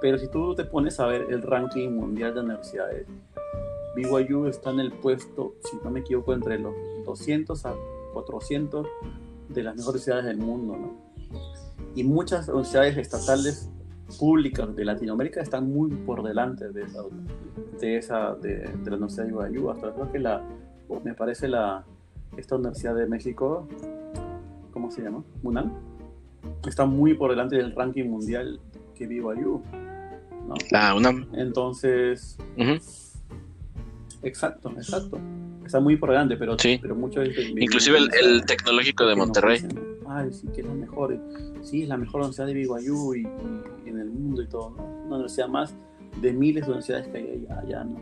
Pero 0.00 0.18
si 0.18 0.28
tú 0.28 0.54
te 0.54 0.64
pones 0.64 0.98
a 0.98 1.06
ver 1.06 1.26
el 1.30 1.42
ranking 1.42 1.90
mundial 1.90 2.34
de 2.34 2.40
universidades, 2.40 3.06
BYU 3.94 4.46
está 4.46 4.70
en 4.70 4.80
el 4.80 4.92
puesto, 4.92 5.54
si 5.64 5.76
no 5.84 5.90
me 5.90 6.00
equivoco, 6.00 6.32
entre 6.32 6.58
los 6.58 6.74
200 7.04 7.66
a 7.66 7.74
400 8.12 8.86
de 9.48 9.62
las 9.62 9.76
mejores 9.76 10.04
ciudades 10.04 10.26
del 10.26 10.38
mundo, 10.38 10.76
¿no? 10.76 11.10
Y 11.94 12.04
muchas 12.04 12.48
universidades 12.48 12.96
estatales 12.96 13.70
públicas 14.18 14.74
de 14.74 14.84
Latinoamérica 14.84 15.40
están 15.40 15.72
muy 15.72 15.90
por 15.90 16.22
delante 16.22 16.70
de 16.70 16.82
esa 16.82 17.02
de, 17.80 17.96
esa, 17.96 18.34
de, 18.34 18.58
de 18.58 18.90
la 18.90 18.96
Universidad 18.96 19.26
de 19.26 19.32
Guayú. 19.32 19.70
Hasta 19.70 19.92
creo 19.92 20.12
que 20.12 20.18
la, 20.18 20.42
me 21.04 21.14
parece 21.14 21.48
la, 21.48 21.84
esta 22.36 22.56
Universidad 22.56 22.94
de 22.94 23.06
México, 23.06 23.66
¿cómo 24.72 24.90
se 24.90 25.02
llama? 25.02 25.24
¿Munal? 25.42 25.72
Está 26.66 26.86
muy 26.86 27.14
por 27.14 27.30
delante 27.30 27.56
del 27.56 27.74
ranking 27.74 28.08
mundial 28.08 28.60
que 28.94 29.06
vi 29.06 29.20
Guayú. 29.20 29.62
¿no? 30.46 30.54
La 30.70 30.94
UNAM. 30.94 31.28
Entonces, 31.34 32.36
exacto, 34.22 34.70
exacto. 34.76 35.18
Está 35.70 35.78
muy 35.78 35.94
por 35.94 36.10
delante, 36.10 36.36
pero, 36.36 36.58
Sí. 36.58 36.80
pero 36.82 36.96
muchos 36.96 37.28
Inclusive 37.56 37.96
el, 37.96 38.10
el 38.20 38.44
tecnológico 38.44 39.06
de 39.06 39.14
Monterrey. 39.14 39.60
Ay, 40.08 40.32
sí, 40.32 40.48
que 40.52 40.62
es 40.62 40.66
la 40.66 40.74
mejor. 40.74 41.16
Sí, 41.62 41.84
es 41.84 41.88
la 41.88 41.96
mejor 41.96 42.22
universidad 42.22 42.48
de 42.48 42.54
BYU 42.54 43.14
y, 43.14 43.20
y 43.86 43.88
en 43.88 44.00
el 44.00 44.10
mundo 44.10 44.42
y 44.42 44.48
todo. 44.48 44.70
¿no? 44.70 44.82
Una 44.82 45.14
universidad 45.14 45.46
más 45.46 45.72
de 46.20 46.32
miles 46.32 46.64
de 46.64 46.70
universidades 46.72 47.06
que 47.06 47.18
hay 47.18 47.46
allá, 47.48 47.60
allá, 47.60 47.84
¿no? 47.84 48.00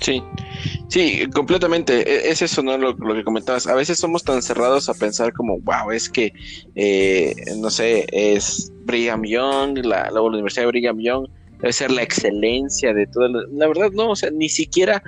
Sí, 0.00 0.22
sí, 0.92 1.26
completamente. 1.34 2.00
E- 2.00 2.30
Es 2.30 2.42
eso, 2.42 2.62
¿no? 2.62 2.76
Lo, 2.76 2.96
que 2.96 3.24
comentabas. 3.24 3.66
A 3.66 3.74
veces 3.74 3.98
somos 3.98 4.22
tan 4.22 4.42
cerrados 4.42 4.88
a 4.88 4.94
pensar 4.94 5.32
como, 5.32 5.58
wow, 5.60 5.90
es 5.90 6.08
que, 6.08 6.32
eh, 6.74 7.34
no 7.56 7.70
sé, 7.70 8.06
es 8.12 8.72
Brigham 8.84 9.24
Young, 9.24 9.78
la, 9.84 10.10
Universidad 10.20 10.64
de 10.64 10.72
Brigham 10.72 10.98
Young, 11.00 11.26
debe 11.60 11.72
ser 11.72 11.90
la 11.90 12.02
excelencia 12.02 12.92
de 12.92 13.06
todo. 13.06 13.28
La 13.28 13.68
verdad, 13.68 13.90
no, 13.92 14.10
o 14.10 14.16
sea, 14.16 14.30
ni 14.30 14.48
siquiera 14.48 15.02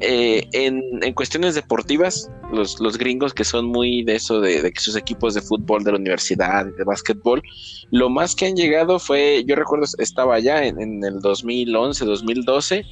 eh, 0.00 0.46
en, 0.52 0.82
cuestiones 1.14 1.54
deportivas, 1.54 2.30
los, 2.52 2.80
los 2.80 2.98
gringos 2.98 3.32
que 3.32 3.44
son 3.44 3.66
muy 3.66 4.04
de 4.04 4.16
eso, 4.16 4.40
de, 4.40 4.62
de 4.62 4.72
que 4.72 4.80
sus 4.80 4.96
equipos 4.96 5.34
de 5.34 5.40
fútbol 5.40 5.84
de 5.84 5.92
la 5.92 5.98
universidad, 5.98 6.66
de 6.66 6.84
básquetbol, 6.84 7.42
lo 7.90 8.10
más 8.10 8.34
que 8.34 8.46
han 8.46 8.56
llegado 8.56 8.98
fue, 8.98 9.44
yo 9.46 9.56
recuerdo, 9.56 9.86
estaba 9.98 10.34
allá 10.34 10.64
en, 10.64 10.80
en 10.80 11.04
el 11.04 11.20
2011, 11.20 12.04
2012 12.04 12.84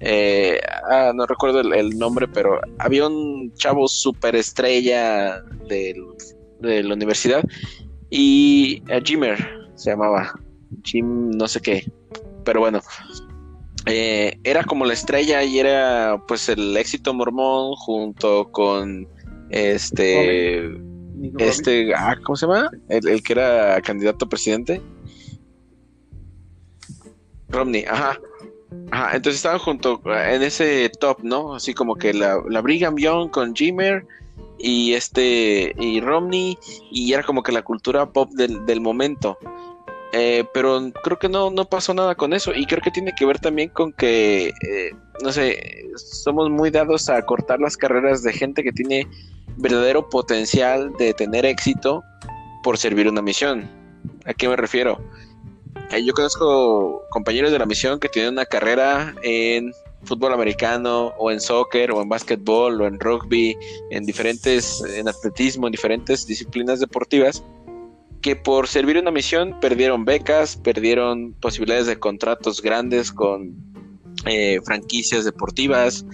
eh, 0.00 0.60
ah, 0.90 1.12
no 1.14 1.26
recuerdo 1.26 1.60
el, 1.60 1.98
nombre, 1.98 2.28
pero 2.28 2.60
había 2.78 3.06
un 3.06 3.52
chavo 3.54 3.88
superestrella 3.88 5.40
del- 5.68 6.04
de 6.60 6.82
la 6.82 6.94
universidad 6.94 7.42
y 8.10 8.82
eh, 8.88 9.00
Jimmer 9.02 9.38
se 9.76 9.90
llamaba, 9.90 10.32
Jim 10.82 11.30
no 11.30 11.48
sé 11.48 11.60
qué, 11.60 11.90
pero 12.44 12.60
bueno, 12.60 12.80
eh, 13.86 14.38
era 14.44 14.64
como 14.64 14.84
la 14.84 14.94
estrella 14.94 15.42
y 15.42 15.58
era 15.58 16.22
pues 16.26 16.48
el 16.48 16.76
éxito 16.76 17.12
mormón 17.12 17.74
junto 17.76 18.50
con 18.50 19.08
este, 19.50 20.70
este, 21.38 21.94
ah, 21.94 22.16
¿cómo 22.24 22.36
se 22.36 22.46
llama? 22.46 22.70
El, 22.88 23.06
el 23.08 23.22
que 23.22 23.34
era 23.34 23.80
candidato 23.82 24.24
a 24.24 24.28
presidente. 24.28 24.80
Romney, 27.48 27.84
ajá. 27.84 28.18
Ajá, 28.90 29.16
entonces 29.16 29.36
estaban 29.36 29.60
junto 29.60 30.00
en 30.06 30.42
ese 30.42 30.90
top, 31.00 31.18
¿no? 31.22 31.54
Así 31.54 31.74
como 31.74 31.94
que 31.94 32.12
la, 32.12 32.42
la 32.48 32.60
Brigham 32.60 32.96
Young 32.96 33.30
con 33.30 33.54
Jimmer 33.54 34.04
y 34.58 34.94
este 34.94 35.74
y 35.78 36.00
Romney 36.00 36.58
y 36.90 37.12
era 37.12 37.22
como 37.22 37.42
que 37.42 37.52
la 37.52 37.62
cultura 37.62 38.10
pop 38.10 38.30
del, 38.32 38.64
del 38.66 38.80
momento. 38.80 39.38
Eh, 40.16 40.44
pero 40.54 40.92
creo 41.02 41.18
que 41.18 41.28
no, 41.28 41.50
no 41.50 41.64
pasó 41.64 41.92
nada 41.92 42.14
con 42.14 42.32
eso 42.34 42.52
y 42.54 42.66
creo 42.66 42.80
que 42.80 42.92
tiene 42.92 43.12
que 43.16 43.26
ver 43.26 43.40
también 43.40 43.68
con 43.70 43.92
que, 43.92 44.46
eh, 44.46 44.92
no 45.24 45.32
sé, 45.32 45.90
somos 45.96 46.50
muy 46.50 46.70
dados 46.70 47.08
a 47.08 47.20
cortar 47.26 47.58
las 47.58 47.76
carreras 47.76 48.22
de 48.22 48.32
gente 48.32 48.62
que 48.62 48.70
tiene 48.70 49.08
verdadero 49.56 50.08
potencial 50.08 50.92
de 51.00 51.14
tener 51.14 51.44
éxito 51.44 52.04
por 52.62 52.78
servir 52.78 53.08
una 53.08 53.22
misión. 53.22 53.68
¿A 54.24 54.32
qué 54.34 54.48
me 54.48 54.54
refiero? 54.54 55.00
Eh, 55.90 56.04
yo 56.04 56.14
conozco 56.14 57.02
compañeros 57.10 57.50
de 57.50 57.58
la 57.58 57.66
misión 57.66 57.98
que 57.98 58.08
tienen 58.08 58.34
una 58.34 58.46
carrera 58.46 59.16
en 59.24 59.72
fútbol 60.04 60.32
americano 60.32 61.12
o 61.18 61.32
en 61.32 61.40
soccer 61.40 61.90
o 61.90 62.00
en 62.00 62.08
básquetbol 62.08 62.80
o 62.80 62.86
en 62.86 63.00
rugby, 63.00 63.56
en 63.90 64.06
diferentes, 64.06 64.80
en 64.80 65.08
atletismo, 65.08 65.66
en 65.66 65.72
diferentes 65.72 66.24
disciplinas 66.24 66.78
deportivas, 66.78 67.42
que 68.24 68.36
por 68.36 68.68
servir 68.68 68.96
una 68.96 69.10
misión 69.10 69.60
perdieron 69.60 70.06
becas, 70.06 70.56
perdieron 70.56 71.34
posibilidades 71.34 71.86
de 71.86 71.98
contratos 71.98 72.62
grandes 72.62 73.12
con 73.12 73.54
eh, 74.24 74.62
franquicias 74.64 75.26
deportivas, 75.26 76.06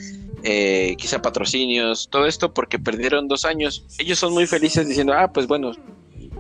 eh, 0.43 0.97
quizá 0.99 1.23
patrocinios, 1.23 2.09
todo 2.11 2.27
esto 2.27 2.53
porque 2.53 2.81
perdieron 2.81 3.29
dos 3.29 3.45
años. 3.45 3.87
Ellos 3.97 4.19
son 4.19 4.33
muy 4.33 4.49
felices 4.49 4.89
diciendo, 4.89 5.13
ah, 5.17 5.33
pues 5.33 5.47
bueno, 5.47 5.71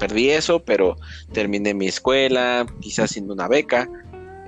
perdí 0.00 0.30
eso, 0.30 0.58
pero 0.58 0.96
terminé 1.32 1.72
mi 1.72 1.86
escuela, 1.86 2.66
quizás 2.80 3.12
sin 3.12 3.30
una 3.30 3.46
beca, 3.46 3.88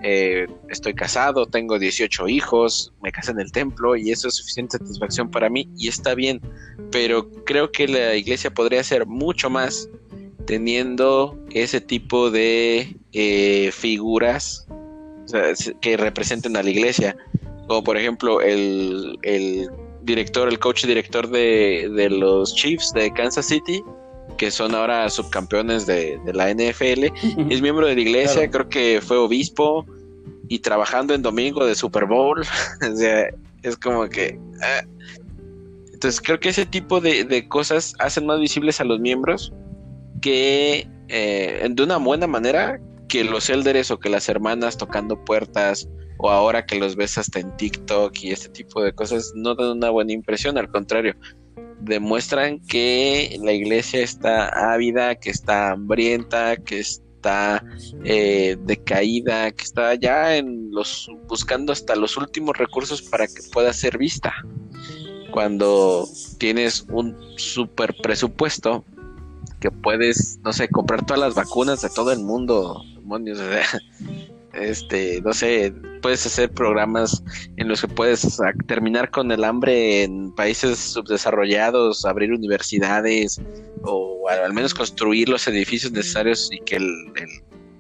eh, 0.03 0.49
estoy 0.71 0.95
casado, 0.95 1.47
tengo 1.47 1.79
18 1.79 2.27
hijos, 2.27 2.93
me 3.01 3.13
casé 3.13 3.31
en 3.31 3.39
el 3.39 3.53
templo 3.53 3.95
y 3.95 4.11
eso 4.11 4.27
es 4.27 4.35
suficiente 4.35 4.79
satisfacción 4.79 5.31
para 5.31 5.49
mí 5.49 5.69
y 5.79 5.87
está 5.87 6.17
bien, 6.17 6.41
pero 6.91 7.31
creo 7.45 7.71
que 7.71 7.87
la 7.87 8.17
iglesia 8.17 8.53
podría 8.53 8.81
hacer 8.81 9.07
mucho 9.07 9.49
más 9.51 9.89
teniendo 10.47 11.39
ese 11.51 11.81
tipo 11.81 12.31
de 12.31 12.97
eh, 13.13 13.71
figuras 13.73 14.67
o 15.25 15.29
sea, 15.29 15.51
es- 15.51 15.73
que 15.81 15.97
representen 15.97 16.57
a 16.57 16.63
la 16.63 16.71
iglesia, 16.71 17.17
como 17.69 17.85
por 17.85 17.97
ejemplo 17.97 18.41
el, 18.41 19.19
el 19.23 19.69
director, 20.03 20.49
el 20.49 20.59
coach 20.59 20.85
director 20.85 21.29
de, 21.29 21.91
de 21.95 22.11
los 22.11 22.55
Chiefs 22.55 22.93
de 22.93 23.13
Kansas 23.13 23.47
City, 23.47 23.83
que 24.37 24.51
son 24.51 24.75
ahora 24.75 25.09
subcampeones 25.11 25.87
de, 25.87 26.19
de 26.25 26.33
la 26.33 26.51
NFL, 26.53 27.05
es 27.51 27.63
miembro 27.63 27.87
de 27.87 27.95
la 27.95 28.01
iglesia, 28.01 28.49
Claro. 28.49 28.51
creo 28.51 28.69
que 28.69 29.01
fue 29.01 29.17
obispo 29.19 29.87
y 30.49 30.59
trabajando 30.59 31.15
en 31.15 31.23
domingo 31.23 31.65
de 31.65 31.75
Super 31.75 32.07
Bowl, 32.07 32.41
o 32.93 32.97
sea, 32.97 33.29
es 33.63 33.77
como 33.77 34.09
que... 34.09 34.39
ah. 34.63 34.83
Entonces 35.93 36.21
creo 36.21 36.41
que 36.41 36.49
ese 36.49 36.67
tipo 36.67 37.01
de, 37.01 37.23
de 37.23 37.47
cosas 37.47 37.95
hacen 38.01 38.27
más 38.27 38.41
visibles 38.41 38.81
a 38.81 38.85
los 38.85 38.99
miembros 38.99 39.53
que 40.23 40.89
eh, 41.09 41.69
de 41.71 41.83
una 41.83 41.99
buena 41.99 42.27
manera 42.27 42.81
que 43.09 43.25
los 43.25 43.51
elders 43.51 43.91
o 43.91 43.99
que 43.99 44.09
las 44.09 44.31
hermanas 44.31 44.79
tocando 44.79 45.23
puertas 45.23 45.87
o 46.17 46.31
ahora 46.31 46.65
que 46.65 46.79
los 46.79 46.97
ves 46.97 47.19
hasta 47.19 47.41
en 47.41 47.55
TikTok 47.57 48.17
y 48.23 48.31
este 48.31 48.49
tipo 48.49 48.83
de 48.83 48.95
cosas 48.95 49.33
no 49.35 49.55
dan 49.55 49.77
una 49.77 49.91
buena 49.91 50.13
impresión, 50.13 50.57
al 50.57 50.71
contrario, 50.71 51.15
demuestran 51.81 52.61
que 52.61 53.37
la 53.43 53.53
iglesia 53.53 54.01
está 54.01 54.73
ávida, 54.73 55.17
que 55.17 55.31
está 55.31 55.73
hambrienta, 55.73 56.57
que 56.57 56.79
está 56.79 57.65
eh, 58.05 58.57
decaída, 58.65 59.51
que 59.51 59.65
está 59.65 59.95
ya 59.97 60.37
en 60.37 60.71
los 60.71 61.11
buscando 61.29 61.73
hasta 61.73 61.97
los 61.97 62.17
últimos 62.17 62.57
recursos 62.57 63.03
para 63.03 63.27
que 63.27 63.43
pueda 63.53 63.73
ser 63.73 63.99
vista. 63.99 64.33
Cuando 65.33 66.07
tienes 66.39 66.87
un 66.91 67.17
super 67.37 67.95
presupuesto 68.03 68.85
que 69.63 69.71
puedes, 69.71 70.41
no 70.43 70.53
sé, 70.53 70.69
comprar 70.69 71.07
todas 71.07 71.21
las 71.21 71.35
vacunas 71.37 71.81
de 71.83 71.89
todo 71.89 72.11
el 72.11 72.19
mundo, 72.19 72.83
demonios, 72.97 73.39
este, 74.55 75.23
no 75.23 75.33
sé, 75.33 75.73
puedes 76.03 76.27
hacer 76.27 76.51
programas 76.51 77.23
en 77.57 77.69
los 77.69 77.81
que 77.81 77.87
puedes 77.87 78.41
terminar 78.67 79.11
con 79.13 79.31
el 79.31 79.45
hambre 79.45 80.03
en 80.03 80.33
países 80.33 80.79
subdesarrollados, 80.79 82.05
abrir 82.05 82.33
universidades 82.33 83.41
o 83.85 84.29
al, 84.29 84.53
menos 84.53 84.75
construir 84.75 85.29
los 85.29 85.47
edificios 85.47 85.93
necesarios 85.93 86.51
y 86.53 86.59
que 86.63 86.77
el, 86.77 87.13
el, 87.15 87.31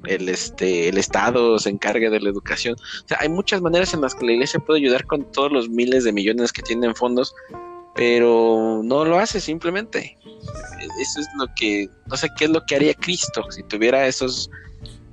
el, 0.04 0.28
este, 0.28 0.88
el 0.88 0.98
Estado 0.98 1.58
se 1.58 1.70
encargue 1.70 2.10
de 2.10 2.20
la 2.20 2.30
educación. 2.30 2.76
O 3.04 3.08
sea, 3.08 3.18
hay 3.20 3.28
muchas 3.28 3.60
maneras 3.60 3.92
en 3.92 4.02
las 4.02 4.14
que 4.14 4.24
la 4.24 4.32
iglesia 4.32 4.60
puede 4.60 4.78
ayudar 4.78 5.04
con 5.06 5.30
todos 5.32 5.50
los 5.50 5.68
miles 5.68 6.04
de 6.04 6.12
millones 6.12 6.52
que 6.52 6.62
tiene 6.62 6.86
en 6.86 6.94
fondos, 6.94 7.34
pero 7.94 8.80
no 8.84 9.04
lo 9.04 9.18
hace 9.18 9.40
simplemente. 9.40 10.16
Eso 11.00 11.20
es 11.20 11.28
lo 11.38 11.46
que, 11.56 11.88
no 12.06 12.16
sé 12.16 12.28
qué 12.38 12.44
es 12.46 12.50
lo 12.50 12.64
que 12.66 12.76
haría 12.76 12.94
Cristo 12.94 13.44
si 13.50 13.62
tuviera 13.64 14.06
esos 14.06 14.50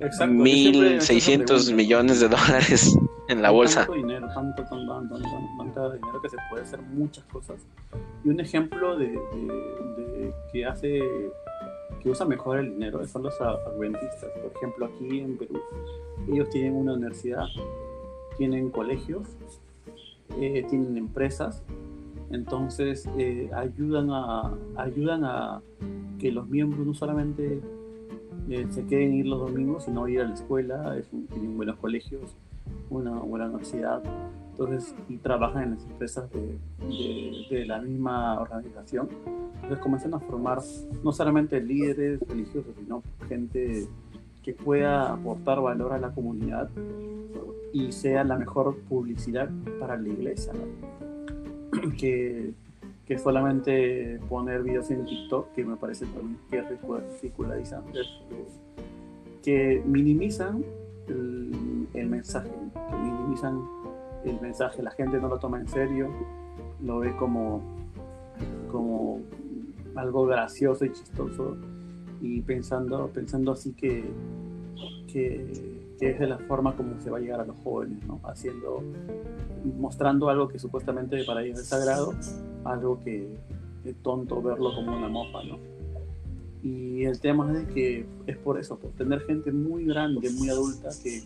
Exacto, 0.00 0.34
yo 0.34 0.44
siempre 0.44 0.80
me 0.80 0.86
he 0.88 0.94
hecho 0.96 1.02
esa 1.04 1.12
1.600 1.14 1.44
pregunta, 1.46 1.74
millones 1.74 2.20
de 2.20 2.28
dólares 2.28 2.96
en 3.28 3.42
la 3.42 3.48
Hay 3.48 3.54
bolsa. 3.54 3.80
Tanto 3.80 3.92
dinero, 3.94 4.28
tanto, 4.34 4.62
tanto, 4.64 4.92
tanto, 4.94 5.14
tanto, 5.18 5.38
tanto 5.58 5.92
dinero 5.92 6.22
que 6.22 6.28
se 6.30 6.36
puede 6.50 6.62
hacer 6.64 6.80
muchas 6.82 7.24
cosas. 7.26 7.56
Y 8.24 8.28
un 8.30 8.40
ejemplo 8.40 8.96
de, 8.98 9.08
de- 9.08 9.14
de 9.14 10.34
que 10.52 10.64
hace, 10.66 11.00
que 12.02 12.08
usa 12.10 12.24
mejor 12.26 12.58
el 12.60 12.70
dinero 12.72 13.06
son 13.06 13.22
los 13.24 13.38
adventistas. 13.40 14.24
Por 14.42 14.52
ejemplo, 14.56 14.86
aquí 14.86 15.20
en 15.20 15.36
Perú, 15.36 15.60
ellos 16.32 16.48
tienen 16.50 16.74
una 16.76 16.94
universidad, 16.94 17.44
tienen 18.38 18.70
colegios, 18.70 19.28
eh, 20.40 20.64
tienen 20.68 20.96
empresas, 20.96 21.62
entonces 22.30 23.08
eh, 23.18 23.50
ayudan 23.54 24.10
a 24.10 24.54
ayudan 24.76 25.24
a 25.24 25.60
que 26.18 26.30
los 26.32 26.48
miembros 26.48 26.86
no 26.86 26.94
solamente 26.94 27.60
eh, 28.48 28.66
se 28.70 28.84
queden 28.86 29.14
ir 29.14 29.26
los 29.26 29.40
domingos, 29.40 29.84
sino 29.84 30.06
ir 30.08 30.20
a 30.20 30.24
la 30.28 30.34
escuela, 30.34 30.96
es 30.96 31.08
un- 31.12 31.26
tienen 31.26 31.56
buenos 31.56 31.76
colegios, 31.76 32.34
una 32.88 33.12
buena 33.20 33.46
universidad. 33.46 34.02
entonces 34.50 34.94
y 35.08 35.16
trabajan 35.16 35.62
en 35.64 35.70
las 35.76 35.84
empresas 35.86 36.28
de, 36.32 36.58
de, 37.50 37.64
la 37.66 37.80
misma 37.80 38.38
organización. 38.40 39.08
Entonces 39.54 39.78
comienzan 39.78 40.14
a 40.14 40.20
formar 40.20 40.58
no 41.02 41.12
solamente 41.12 41.60
líderes 41.60 42.20
religiosos, 42.28 42.74
sino 42.78 43.02
gente 43.28 43.86
que 44.42 44.52
pueda 44.52 45.12
aportar 45.12 45.60
valor 45.60 45.92
a 45.92 45.98
la 45.98 46.10
comunidad 46.10 46.68
y 47.72 47.92
sea 47.92 48.24
la 48.24 48.36
mejor 48.36 48.76
publicidad 48.88 49.48
para 49.78 49.96
la 49.96 50.08
iglesia. 50.08 50.52
Que, 51.98 52.52
que, 53.06 53.18
solamente 53.18 54.18
poner 54.28 54.62
videos 54.62 54.90
en 54.90 55.04
TikTok, 55.04 55.52
que 55.52 55.64
me 55.64 55.76
parece 55.76 56.06
también 56.06 56.38
que 56.50 56.58
es 56.58 56.68
ridicularizante, 57.20 58.00
que 59.42 59.82
minimizan 59.86 60.64
el, 61.08 61.88
el 61.94 62.08
mensaje, 62.08 62.50
que 62.74 62.96
minimizan 62.96 63.60
el 64.24 64.40
mensaje, 64.40 64.82
la 64.82 64.90
gente 64.90 65.18
no 65.20 65.28
lo 65.28 65.38
toma 65.38 65.60
en 65.60 65.68
serio, 65.68 66.08
lo 66.82 67.00
ve 67.00 67.14
como, 67.16 67.62
como 68.70 69.20
algo 69.94 70.26
gracioso 70.26 70.84
y 70.84 70.92
chistoso 70.92 71.56
y 72.20 72.40
pensando, 72.42 73.08
pensando 73.08 73.52
así 73.52 73.72
que, 73.72 74.04
que, 75.10 75.79
es 76.08 76.18
de 76.18 76.26
la 76.26 76.38
forma 76.38 76.76
como 76.76 76.98
se 77.00 77.10
va 77.10 77.18
a 77.18 77.20
llegar 77.20 77.40
a 77.40 77.44
los 77.44 77.56
jóvenes, 77.58 78.04
¿no? 78.06 78.20
Haciendo, 78.24 78.82
mostrando 79.78 80.28
algo 80.28 80.48
que 80.48 80.58
supuestamente 80.58 81.24
para 81.24 81.42
ellos 81.42 81.58
es 81.58 81.66
sagrado, 81.66 82.14
algo 82.64 83.00
que 83.02 83.28
es 83.84 83.96
tonto 84.02 84.40
verlo 84.42 84.74
como 84.74 84.96
una 84.96 85.08
mofa, 85.08 85.42
¿no? 85.44 85.58
Y 86.62 87.04
el 87.04 87.20
tema 87.20 87.50
es 87.58 87.68
que 87.72 88.06
es 88.26 88.36
por 88.36 88.58
eso, 88.58 88.78
por 88.78 88.90
tener 88.92 89.20
gente 89.22 89.50
muy 89.50 89.86
grande, 89.86 90.30
muy 90.30 90.50
adulta, 90.50 90.90
que, 91.02 91.22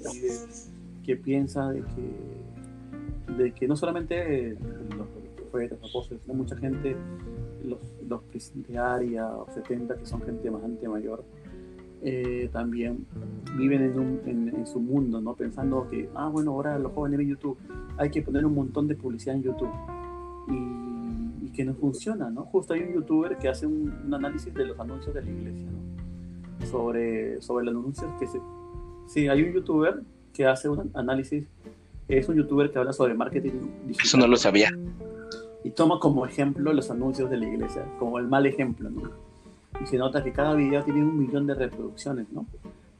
que 1.02 1.16
piensa 1.16 1.70
de 1.70 1.80
que 1.80 2.44
de 3.36 3.52
que 3.52 3.66
no 3.66 3.76
solamente 3.76 4.56
los 4.96 5.06
profetas, 5.36 5.78
los 5.80 5.90
apóstoles, 5.90 6.22
sino 6.22 6.34
mucha 6.34 6.56
gente, 6.56 6.96
los, 7.64 7.78
los 8.08 8.22
de 8.54 8.78
área 8.78 9.26
o 9.28 9.46
70, 9.52 9.96
que 9.96 10.06
son 10.06 10.22
gente 10.22 10.50
bastante 10.50 10.88
mayor, 10.88 11.24
eh, 12.04 12.50
también 12.52 13.06
viven 13.56 13.82
en, 13.82 13.98
un, 13.98 14.20
en, 14.26 14.66
su 14.66 14.78
mundo, 14.78 15.20
¿no? 15.20 15.34
Pensando 15.34 15.88
que, 15.88 16.08
ah, 16.14 16.28
bueno, 16.28 16.52
ahora 16.52 16.78
los 16.78 16.92
jóvenes 16.92 17.18
ven 17.18 17.28
YouTube, 17.28 17.58
hay 17.96 18.10
que 18.10 18.22
poner 18.22 18.44
un 18.44 18.54
montón 18.54 18.86
de 18.86 18.94
publicidad 18.94 19.36
en 19.36 19.42
YouTube. 19.42 19.70
Y, 20.48 21.46
y 21.46 21.50
que 21.50 21.64
no 21.64 21.74
funciona, 21.74 22.30
¿no? 22.30 22.44
Justo 22.44 22.74
hay 22.74 22.82
un 22.82 22.94
youtuber 22.94 23.38
que 23.38 23.48
hace 23.48 23.66
un, 23.66 23.92
un, 24.04 24.14
análisis 24.14 24.52
de 24.52 24.66
los 24.66 24.78
anuncios 24.78 25.14
de 25.14 25.22
la 25.22 25.30
iglesia, 25.30 25.66
¿no? 25.66 26.66
Sobre, 26.66 27.40
sobre 27.40 27.64
los 27.64 27.74
anuncios 27.74 28.10
que 28.20 28.26
se... 28.26 28.38
Sí, 29.06 29.28
hay 29.28 29.42
un 29.42 29.52
youtuber 29.52 30.02
que 30.32 30.46
hace 30.46 30.68
un 30.68 30.90
análisis 30.94 31.46
es 32.08 32.28
un 32.28 32.36
youtuber 32.36 32.70
que 32.70 32.78
habla 32.78 32.92
sobre 32.92 33.14
marketing 33.14 33.52
digital. 33.86 34.06
Eso 34.06 34.16
no 34.18 34.26
lo 34.26 34.36
sabía. 34.36 34.70
Y 35.62 35.70
toma 35.70 35.98
como 35.98 36.26
ejemplo 36.26 36.72
los 36.72 36.90
anuncios 36.90 37.30
de 37.30 37.38
la 37.38 37.46
iglesia, 37.46 37.86
como 37.98 38.18
el 38.18 38.28
mal 38.28 38.44
ejemplo, 38.44 38.90
¿no? 38.90 39.10
Y 39.80 39.86
se 39.86 39.98
nota 39.98 40.22
que 40.22 40.32
cada 40.32 40.54
video 40.54 40.82
tiene 40.84 41.02
un 41.02 41.18
millón 41.18 41.46
de 41.46 41.54
reproducciones, 41.54 42.30
¿no? 42.30 42.46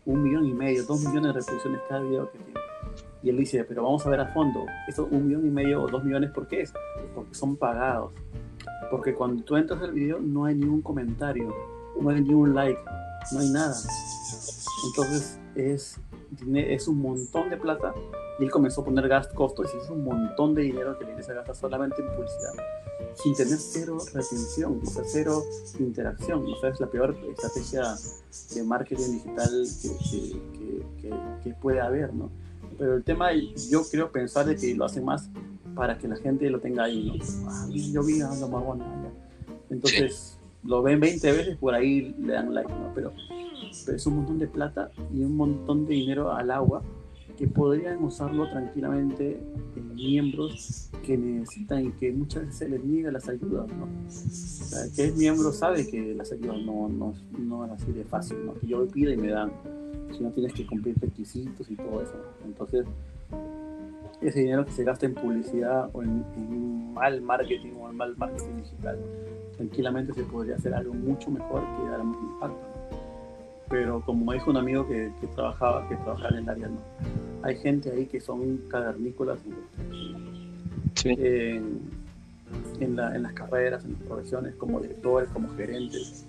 Un 0.07 0.23
millón 0.23 0.47
y 0.47 0.53
medio, 0.53 0.85
dos 0.85 1.01
millones 1.01 1.35
de 1.35 1.41
reproducciones 1.41 1.81
cada 1.89 2.01
video 2.03 2.31
que 2.31 2.39
tiene. 2.39 2.61
Y 3.23 3.31
él 3.31 3.39
dice, 3.39 3.65
pero 3.65 3.83
vamos 3.83 4.05
a 4.07 4.11
ver 4.11 4.21
a 4.21 4.27
fondo, 4.27 4.67
eso 4.87 5.09
un 5.11 5.27
millón 5.27 5.47
y 5.47 5.51
medio 5.51 5.83
o 5.83 5.89
dos 5.89 6.05
millones, 6.05 6.31
¿por 6.31 6.47
qué 6.47 6.61
es? 6.61 6.75
Porque 7.15 7.35
son 7.35 7.57
pagados. 7.57 8.13
Porque 8.91 9.15
cuando 9.15 9.43
tú 9.43 9.57
entras 9.57 9.81
al 9.83 9.93
video 9.93 10.19
no 10.19 10.45
hay 10.45 10.55
ningún 10.55 10.83
comentario, 10.83 11.55
no 11.99 12.11
hay 12.11 12.21
ningún 12.21 12.55
like, 12.55 12.81
no 13.33 13.41
hay 13.41 13.51
nada. 13.51 13.75
Entonces 14.89 15.41
es, 15.55 16.01
es 16.55 16.89
un 16.89 17.01
montón 17.01 17.49
de 17.49 17.57
plata 17.57 17.95
y 18.39 18.45
él 18.45 18.51
comenzó 18.51 18.83
a 18.83 18.85
poner 18.85 19.09
gas, 19.09 19.29
costos 19.29 19.73
y 19.75 19.79
hizo 19.79 19.95
un 19.95 20.05
montón 20.05 20.55
de 20.55 20.63
dinero 20.63 20.99
que 20.99 21.05
la 21.05 21.13
iglesia 21.13 21.35
gasta 21.35 21.55
solamente 21.55 22.03
en 22.03 22.09
publicidad, 22.09 22.53
sin 23.23 23.35
tener 23.35 23.59
cero 23.59 23.99
retención, 24.13 24.81
o 24.83 24.87
sea, 24.87 25.05
cero 25.07 25.43
interacción. 25.79 26.45
O 26.45 26.61
sea, 26.61 26.71
es 26.71 26.81
la 26.81 26.91
peor 26.91 27.17
estrategia 27.31 27.95
de 28.55 28.65
marketing 28.65 29.13
digital 29.13 29.67
que, 29.81 30.41
que, 31.01 31.11
que, 31.43 31.51
puede 31.55 31.81
haber, 31.81 32.13
¿no? 32.15 32.31
Pero 32.79 32.97
el 32.97 33.05
tema, 33.05 33.31
yo 33.71 33.83
creo 33.91 34.11
pensar 34.11 34.47
de 34.47 34.57
que 34.57 34.75
lo 34.75 34.85
hace 34.85 35.01
más 35.01 35.29
para 35.75 35.99
que 35.99 36.09
la 36.09 36.17
gente 36.17 36.49
lo 36.51 36.61
tenga 36.61 36.85
ahí, 36.85 37.07
¿no? 37.07 37.51
Ah, 37.51 37.69
yo 37.71 38.03
vi 38.03 38.21
a. 38.21 38.31
Entonces, 39.71 40.39
lo 40.63 40.83
ven 40.83 41.01
20 41.01 41.33
veces, 41.33 41.57
por 41.57 41.75
ahí 41.75 42.15
le 42.19 42.33
dan 42.33 42.55
like, 42.55 42.73
¿no? 42.73 42.93
Pero, 42.95 43.13
pero 43.85 43.97
es 43.97 44.07
un 44.07 44.17
montón 44.17 44.39
de 44.39 44.47
plata 44.47 44.91
y 45.13 45.23
un 45.23 45.37
montón 45.37 45.87
de 45.87 45.95
dinero 45.95 46.33
al 46.33 46.51
agua 46.51 46.83
que 47.37 47.49
podrían 47.49 48.03
usarlo 48.03 48.49
tranquilamente 48.49 49.41
en 49.77 49.95
miembros 49.95 50.91
que 51.05 51.17
necesitan 51.19 51.87
y 51.87 51.91
que 51.93 52.13
muchas 52.13 52.43
veces 52.43 52.57
se 52.57 52.69
les 52.69 52.85
niega 52.85 53.11
las 53.11 53.29
ayudas, 53.29 53.67
¿no? 53.69 53.85
O 53.85 54.11
sea, 54.11 54.85
que 54.95 55.07
es 55.07 55.17
miembro 55.17 55.53
sabe 55.53 55.89
que 55.89 56.15
las 56.15 56.33
ayudas 56.33 56.59
no, 56.65 56.89
no, 56.89 57.15
no 57.39 57.65
es 57.67 57.73
así 57.73 57.93
de 57.93 58.05
fácil, 58.05 58.47
¿no? 58.47 58.55
Que 58.55 58.67
yo 58.67 58.87
pido 58.87 59.13
y 59.13 59.17
me 59.17 59.29
dan, 59.29 59.53
si 60.13 60.23
no 60.23 60.31
tienes 60.31 60.53
que 60.53 60.67
cumplir 60.67 60.97
requisitos 61.01 61.71
y 61.71 61.77
todo 61.77 62.03
eso. 62.03 62.15
Entonces, 62.45 62.87
ese 64.21 64.41
dinero 64.41 64.65
que 64.65 64.73
se 64.73 64.85
gasta 64.85 65.07
en 65.07 65.15
publicidad 65.15 65.91
o 65.93 66.03
en, 66.03 66.95
mal 66.95 67.21
marketing 67.21 67.73
o 67.81 67.91
en 67.91 67.97
mal 67.97 68.17
marketing 68.17 68.57
digital, 68.59 68.99
tranquilamente 69.57 70.13
se 70.15 70.23
podría 70.23 70.55
hacer 70.55 70.73
algo 70.73 70.95
mucho 70.95 71.31
mejor 71.31 71.63
que 71.77 71.91
dar 71.91 72.05
más 72.05 72.19
impacto 72.21 72.74
pero 73.69 74.01
como 74.03 74.33
dijo 74.33 74.51
un 74.51 74.57
amigo 74.57 74.87
que, 74.87 75.11
trabajaba 75.35 75.89
que 75.89 75.97
trabajaba 75.97 76.31
en 76.31 76.45
el 76.45 76.49
área 76.49 76.69
no 76.69 76.79
hay 77.43 77.57
gente 77.57 77.91
ahí 77.91 78.07
que 78.07 78.21
son 78.21 78.59
cavernícolas 78.69 79.39
en, 81.05 81.81
en, 82.81 82.97
las 82.97 83.33
carreras 83.35 83.85
en 83.85 83.93
las 83.93 84.03
profesiones 84.03 84.55
como 84.55 84.81
directores 84.81 85.29
como 85.31 85.55
gerentes 85.55 86.27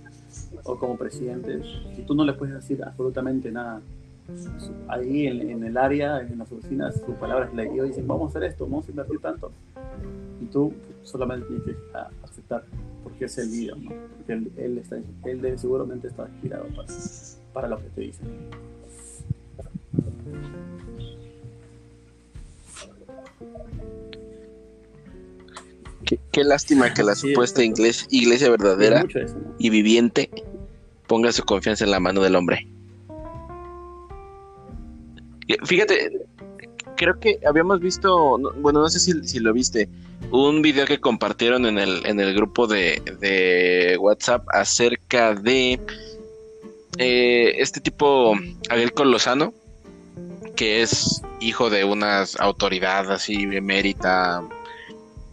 o 0.64 0.78
como 0.78 0.98
presidentes 0.98 1.66
y 1.98 2.02
tú 2.02 2.14
no 2.14 2.26
les 2.26 2.36
puedes 2.36 2.56
decir 2.56 2.84
absolutamente 2.84 3.52
nada. 3.52 3.82
Ahí 4.88 5.28
en, 5.28 5.64
el 5.64 5.78
área 5.78 6.20
en 6.20 6.40
las 6.40 6.52
oficinas 6.52 7.00
su 7.06 7.14
palabra 7.14 7.46
es 7.46 7.54
ley 7.54 7.70
y 7.74 7.80
dicen 7.82 8.08
vamos 8.08 8.28
a 8.28 8.30
hacer 8.38 8.50
esto 8.50 8.66
vamos 8.66 8.88
a 8.88 8.92
invertir 8.92 9.20
tanto 9.20 9.52
y 10.42 10.46
tú 10.46 10.74
solamente 11.04 11.46
tienes 11.46 11.64
que 11.64 11.76
aceptar 12.24 12.64
porque 13.06 13.26
es 13.26 13.38
el 13.38 13.52
líder, 13.52 13.78
¿no? 13.78 13.92
Porque 14.18 14.34
él, 14.34 14.78
está, 14.80 14.98
él 15.26 15.60
seguramente 15.60 16.08
está 16.08 16.28
inspirado 16.28 16.66
para, 16.76 16.88
para 17.54 17.68
lo 17.68 17.78
que 17.78 17.90
te 17.90 18.02
dicen. 18.02 18.28
Qué, 26.32 26.44
lástima 26.44 26.94
que 26.94 27.04
la 27.04 27.14
supuesta 27.14 27.64
iglesia, 27.64 28.50
verdadera 28.50 29.06
y 29.60 29.70
viviente 29.70 30.32
ponga 31.08 31.32
su 31.32 31.44
confianza 31.44 31.84
en 31.86 31.92
la 31.92 32.00
mano 32.00 32.22
del 32.22 32.36
hombre. 32.36 32.68
Fíjate, 35.64 36.26
creo 36.96 37.20
que 37.20 37.40
habíamos 37.48 37.80
visto, 37.80 38.38
bueno, 38.58 38.82
no 38.82 38.90
sé 38.90 39.00
si, 39.00 39.40
lo 39.40 39.54
viste, 39.54 39.90
un 40.32 40.62
video 40.62 40.86
que 40.86 41.00
compartieron 41.00 41.66
en 41.66 41.78
el, 41.78 42.06
en 42.06 42.20
el 42.20 42.34
grupo 42.34 42.68
de, 42.68 43.02
de 43.20 43.98
WhatsApp 44.00 44.46
acerca 44.50 45.36
de 45.36 45.80
eh, 46.98 47.56
este 47.58 47.82
tipo, 47.82 48.34
Agrico 48.70 49.04
Lozano, 49.04 49.54
que 50.56 50.82
es 50.82 51.22
hijo 51.42 51.70
de 51.70 51.84
una 51.84 52.24
autoridad 52.40 53.12
así 53.12 53.44
emérita 53.44 54.42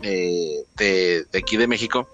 eh, 0.02 0.64
de, 0.76 1.24
de 1.30 1.38
aquí 1.38 1.56
de 1.56 1.66
México. 1.66 2.08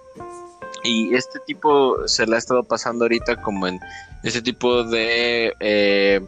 Y 0.84 1.14
este 1.14 1.40
tipo 1.46 2.06
se 2.06 2.26
le 2.26 2.36
ha 2.36 2.38
estado 2.38 2.62
pasando 2.62 3.04
ahorita 3.04 3.40
como 3.42 3.66
en 3.66 3.80
este 4.22 4.42
tipo 4.42 4.84
de 4.84 5.54
eh, 5.60 6.20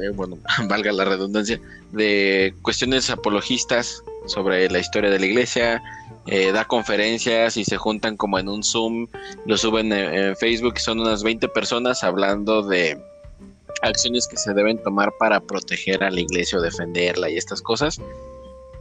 eh, 0.00 0.10
bueno, 0.10 0.38
valga 0.68 0.92
la 0.92 1.04
redundancia, 1.04 1.60
de 1.92 2.54
cuestiones 2.62 3.10
apologistas 3.10 4.02
sobre 4.26 4.70
la 4.70 4.78
historia 4.78 5.10
de 5.10 5.18
la 5.18 5.26
iglesia, 5.26 5.82
eh, 6.26 6.52
da 6.52 6.64
conferencias 6.64 7.56
y 7.56 7.64
se 7.64 7.76
juntan 7.76 8.16
como 8.16 8.38
en 8.38 8.48
un 8.48 8.62
Zoom, 8.62 9.08
lo 9.44 9.56
suben 9.56 9.92
en, 9.92 10.36
Facebook 10.36 10.74
y 10.76 10.80
son 10.80 11.00
unas 11.00 11.22
20 11.22 11.48
personas 11.48 12.04
hablando 12.04 12.62
de 12.62 12.96
acciones 13.82 14.28
que 14.28 14.36
se 14.36 14.54
deben 14.54 14.80
tomar 14.82 15.12
para 15.18 15.40
proteger 15.40 16.04
a 16.04 16.10
la 16.10 16.20
iglesia 16.20 16.58
o 16.58 16.62
defenderla 16.62 17.28
y 17.28 17.36
estas 17.36 17.60
cosas. 17.60 18.00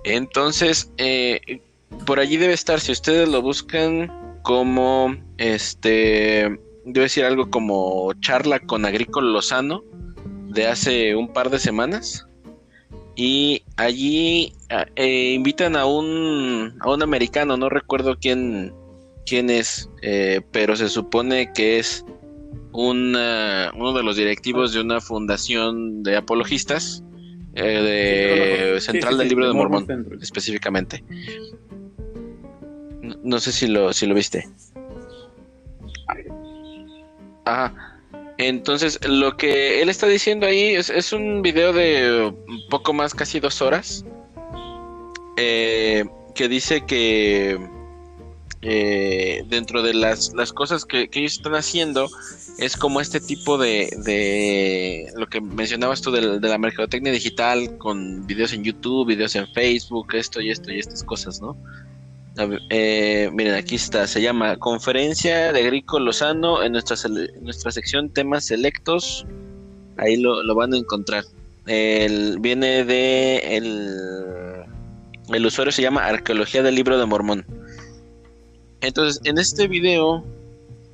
Entonces, 0.04 0.92
eh, 0.98 1.62
por 2.06 2.20
allí 2.20 2.38
debe 2.38 2.54
estar, 2.54 2.80
si 2.80 2.92
ustedes 2.92 3.28
lo 3.28 3.42
buscan 3.42 4.40
como, 4.44 5.16
este, 5.38 6.60
debe 6.86 7.06
decir 7.06 7.26
algo 7.26 7.50
como 7.50 8.14
charla 8.22 8.60
con 8.60 8.86
Agrícola 8.86 9.32
Lozano, 9.32 9.84
de 10.54 10.68
hace 10.68 11.16
un 11.16 11.32
par 11.32 11.50
de 11.50 11.60
semanas. 11.60 12.28
Y 13.16 13.64
allí 13.78 14.54
ah, 14.70 14.86
eh, 14.96 15.34
invitan 15.34 15.76
a 15.76 15.86
un, 15.86 16.78
a 16.80 16.90
un 16.92 17.04
americano, 17.04 17.58
no 17.58 17.70
recuerdo 17.70 18.18
quién, 18.20 18.74
quién 19.26 19.50
es, 19.50 19.90
eh, 20.02 20.42
pero 20.52 20.76
se 20.76 20.90
supone 20.90 21.52
que 21.54 21.80
es 21.80 22.06
un 22.74 23.16
uno 23.16 23.94
de 23.94 24.04
los 24.04 24.16
directivos 24.16 24.74
de 24.74 24.80
una 24.80 25.02
fundación 25.02 26.04
de 26.04 26.16
apologistas 26.16 27.04
de 27.54 28.78
Central 28.80 29.18
del 29.18 29.28
Libro 29.28 29.48
de 29.48 29.54
Mormón, 29.54 29.86
específicamente. 30.22 31.04
No, 33.24 33.40
sé 33.40 33.52
si 33.52 33.68
lo, 33.68 33.92
si 33.92 34.06
lo 34.06 34.16
viste. 34.16 34.48
Ajá. 37.46 37.91
Entonces, 38.48 39.00
lo 39.08 39.38
que 39.38 39.84
él 39.84 39.90
está 39.90 40.08
diciendo 40.08 40.48
ahí 40.48 40.74
es, 40.74 41.14
un 41.14 41.44
video 41.44 41.74
de 41.74 42.34
un 42.48 42.68
poco 42.72 42.92
más, 42.92 43.14
casi 43.14 43.40
dos 43.40 43.62
horas, 43.62 44.04
eh, 45.38 46.06
que 46.34 46.48
dice 46.48 46.84
que 46.84 47.60
eh, 48.64 49.44
dentro 49.48 49.84
de 49.84 49.94
las, 49.94 50.32
cosas 50.54 50.86
que, 50.86 51.08
ellos 51.14 51.34
están 51.34 51.54
haciendo 51.54 52.10
es 52.58 52.76
como 52.78 53.00
este 53.00 53.20
tipo 53.20 53.60
de, 53.60 53.90
de 54.04 55.12
lo 55.16 55.28
que 55.28 55.40
mencionabas 55.40 56.02
tú 56.02 56.10
de, 56.10 56.40
de, 56.40 56.50
la 56.50 56.58
mercadotecnia 56.58 57.12
digital 57.12 57.78
con 57.78 58.26
videos 58.26 58.54
en 58.54 58.64
YouTube, 58.64 59.08
videos 59.08 59.36
en 59.36 59.48
Facebook, 59.54 60.16
esto 60.16 60.42
y 60.42 60.50
esto 60.50 60.72
y 60.72 60.80
estas 60.80 61.04
cosas, 61.04 61.42
¿no? 61.42 61.56
Eh, 62.38 63.30
miren, 63.34 63.56
aquí 63.56 63.76
está, 63.76 64.08
se 64.08 64.22
llama 64.22 64.58
Conferencia 64.58 65.52
de 65.52 65.60
Agrico 65.60 66.00
Lozano 66.00 66.64
en 66.64 66.72
nuestra, 66.72 66.96
nuestra 67.42 67.72
sección 67.72 68.10
temas 68.10 68.46
selectos. 68.46 69.26
Ahí 69.98 70.16
lo, 70.16 70.56
van 70.56 70.74
a 70.74 70.78
encontrar. 70.78 71.26
El, 71.68 72.40
viene 72.40 72.86
de 72.86 73.58
el, 73.58 74.66
el 75.30 75.46
usuario 75.46 75.72
se 75.72 75.82
llama 75.82 76.06
Arqueología 76.06 76.64
del 76.64 76.76
Libro 76.76 76.98
de 76.98 77.06
Mormón. 77.06 77.46
Entonces, 78.80 79.22
en 79.26 79.38
este 79.38 79.68
video, 79.68 80.26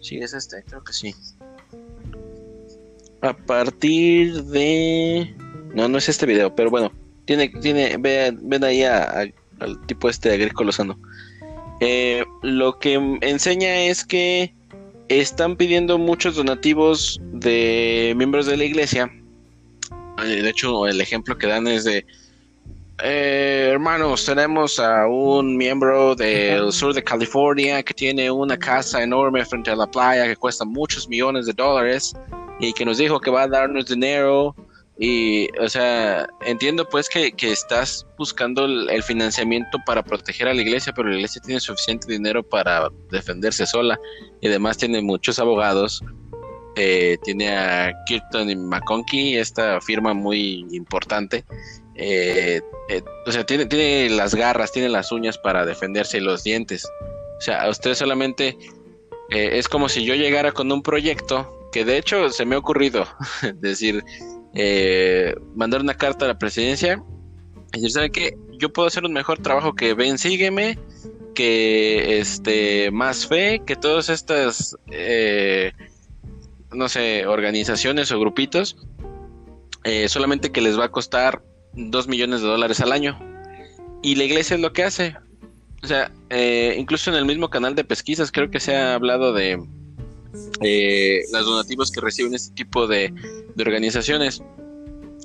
sí 0.02 0.18
es 0.18 0.34
este, 0.34 0.64
creo 0.64 0.84
que 0.84 0.94
sí. 0.94 1.16
A 3.22 3.34
partir 3.36 4.44
de, 4.44 5.36
no, 5.74 5.88
no 5.88 5.98
es 5.98 6.10
este 6.10 6.26
video, 6.26 6.54
pero 6.54 6.70
bueno, 6.70 6.92
tiene, 7.26 7.50
tiene, 7.50 7.96
ven, 7.98 8.40
ven 8.44 8.64
ahí 8.64 8.84
al 8.84 9.34
tipo 9.86 10.10
este 10.10 10.30
de 10.30 10.36
Agrico 10.36 10.64
Lozano. 10.64 11.00
Eh, 11.80 12.26
lo 12.42 12.80
que 12.80 12.94
enseña 13.22 13.84
es 13.84 14.04
que 14.04 14.54
están 15.10 15.56
pidiendo 15.56 15.98
muchos 15.98 16.36
donativos 16.36 17.20
de 17.34 18.14
miembros 18.18 18.46
de 18.46 18.58
la 18.58 18.64
iglesia. 18.64 19.12
Eh, 20.24 20.42
de 20.42 20.50
hecho, 20.50 20.88
el 20.88 21.00
ejemplo 21.00 21.38
que 21.38 21.48
dan 21.48 21.68
es 21.68 21.84
de, 21.84 22.06
eh, 23.04 23.70
hermanos, 23.72 24.26
tenemos 24.26 24.80
a 24.80 25.08
un 25.08 25.56
miembro 25.56 26.16
del 26.16 26.72
sur 26.72 26.94
de 26.94 27.04
California 27.04 27.84
que 27.84 27.94
tiene 27.94 28.32
una 28.32 28.58
casa 28.58 29.04
enorme 29.04 29.46
frente 29.46 29.70
a 29.70 29.76
la 29.76 29.86
playa 29.86 30.26
que 30.26 30.36
cuesta 30.36 30.66
muchos 30.66 31.08
millones 31.08 31.46
de 31.46 31.54
dólares 31.54 32.16
y 32.60 32.74
que 32.74 32.86
nos 32.86 32.98
dijo 32.98 33.20
que 33.20 33.30
va 33.30 33.44
a 33.44 33.48
darnos 33.48 33.86
dinero 33.86 34.56
y, 35.00 35.50
o 35.60 35.70
sea, 35.70 36.28
entiendo 36.42 36.88
pues 36.90 37.08
que, 37.08 37.32
estás 37.42 38.08
buscando 38.18 38.66
el, 38.66 39.04
financiamiento 39.04 39.78
para 39.86 40.04
proteger 40.04 40.48
a 40.48 40.54
la 40.56 40.62
iglesia, 40.62 40.92
pero 40.96 41.10
la 41.10 41.16
iglesia 41.16 41.42
tiene 41.46 41.60
suficiente 41.60 42.12
dinero 42.12 42.42
para 42.42 42.90
defenderse 43.12 43.68
sola 43.68 44.00
y 44.42 44.48
además 44.48 44.78
tiene 44.78 45.02
muchos 45.02 45.38
abogados. 45.38 46.04
Eh, 46.80 47.18
tiene 47.24 47.56
a 47.58 47.92
Kirton 48.06 48.50
y 48.50 48.56
McConkie, 48.56 49.38
esta 49.38 49.82
firma 49.82 50.14
muy 50.14 50.66
importante. 50.72 51.46
Eh, 51.96 52.62
eh, 52.90 53.02
o 53.26 53.32
sea, 53.32 53.46
tiene, 53.46 53.66
tiene 53.66 54.10
las 54.10 54.34
garras, 54.34 54.72
tiene 54.72 54.90
las 54.90 55.12
uñas 55.12 55.38
para 55.38 55.66
defenderse 55.66 56.18
y 56.18 56.22
los 56.22 56.44
dientes. 56.44 56.88
O 57.38 57.42
sea, 57.42 57.64
a 57.64 57.70
usted 57.70 57.94
solamente 57.94 58.58
es 59.30 59.68
como 59.68 59.90
si 59.90 60.06
yo 60.06 60.16
llegara 60.16 60.54
con 60.54 60.72
un 60.72 60.82
proyecto 60.82 61.70
que 61.72 61.84
de 61.84 61.98
hecho 61.98 62.30
se 62.30 62.46
me 62.46 62.56
ha 62.56 62.60
ocurrido 62.60 63.06
decir, 63.56 64.04
eh, 64.60 65.36
mandar 65.56 65.82
una 65.82 65.94
carta 65.94 66.26
a 66.26 66.30
la 66.30 66.40
presidencia 66.40 67.04
y 67.74 67.78
decir, 67.78 67.92
¿sabe 67.92 68.12
qué? 68.12 68.38
Yo 68.58 68.74
puedo 68.74 68.88
hacer 68.88 69.06
un 69.06 69.14
mejor 69.14 69.38
trabajo 69.38 69.76
que 69.76 69.94
ven, 69.94 70.18
sígueme, 70.18 70.80
que 71.36 72.20
este, 72.20 72.90
más 72.90 73.28
fe, 73.28 73.62
que 73.68 73.76
todas 73.76 74.10
estas, 74.10 74.76
eh, 74.90 75.74
no 76.74 76.90
sé, 76.90 77.28
organizaciones 77.28 78.12
o 78.12 78.20
grupitos, 78.20 78.78
eh, 79.84 80.10
solamente 80.10 80.52
que 80.52 80.62
les 80.62 80.80
va 80.80 80.86
a 80.86 80.92
costar 80.92 81.44
dos 81.74 82.08
millones 82.08 82.42
de 82.42 82.48
dólares 82.48 82.82
al 82.82 82.92
año. 82.92 83.20
Y 84.02 84.16
la 84.16 84.24
iglesia 84.24 84.56
es 84.56 84.62
lo 84.62 84.74
que 84.74 84.86
hace. 84.86 85.16
O 85.84 85.88
sea, 85.88 86.12
eh, 86.32 86.76
incluso 86.80 87.12
en 87.12 87.18
el 87.18 87.26
mismo 87.26 87.52
canal 87.52 87.76
de 87.76 87.84
pesquisas 87.84 88.32
creo 88.32 88.50
que 88.50 88.60
se 88.60 88.76
ha 88.76 88.96
hablado 88.96 89.34
de 89.34 89.64
eh, 90.62 91.22
los 91.32 91.46
donativos 91.46 91.92
que 91.92 92.02
reciben 92.02 92.34
este 92.34 92.54
tipo 92.54 92.88
de, 92.88 93.14
organizaciones. 93.60 94.42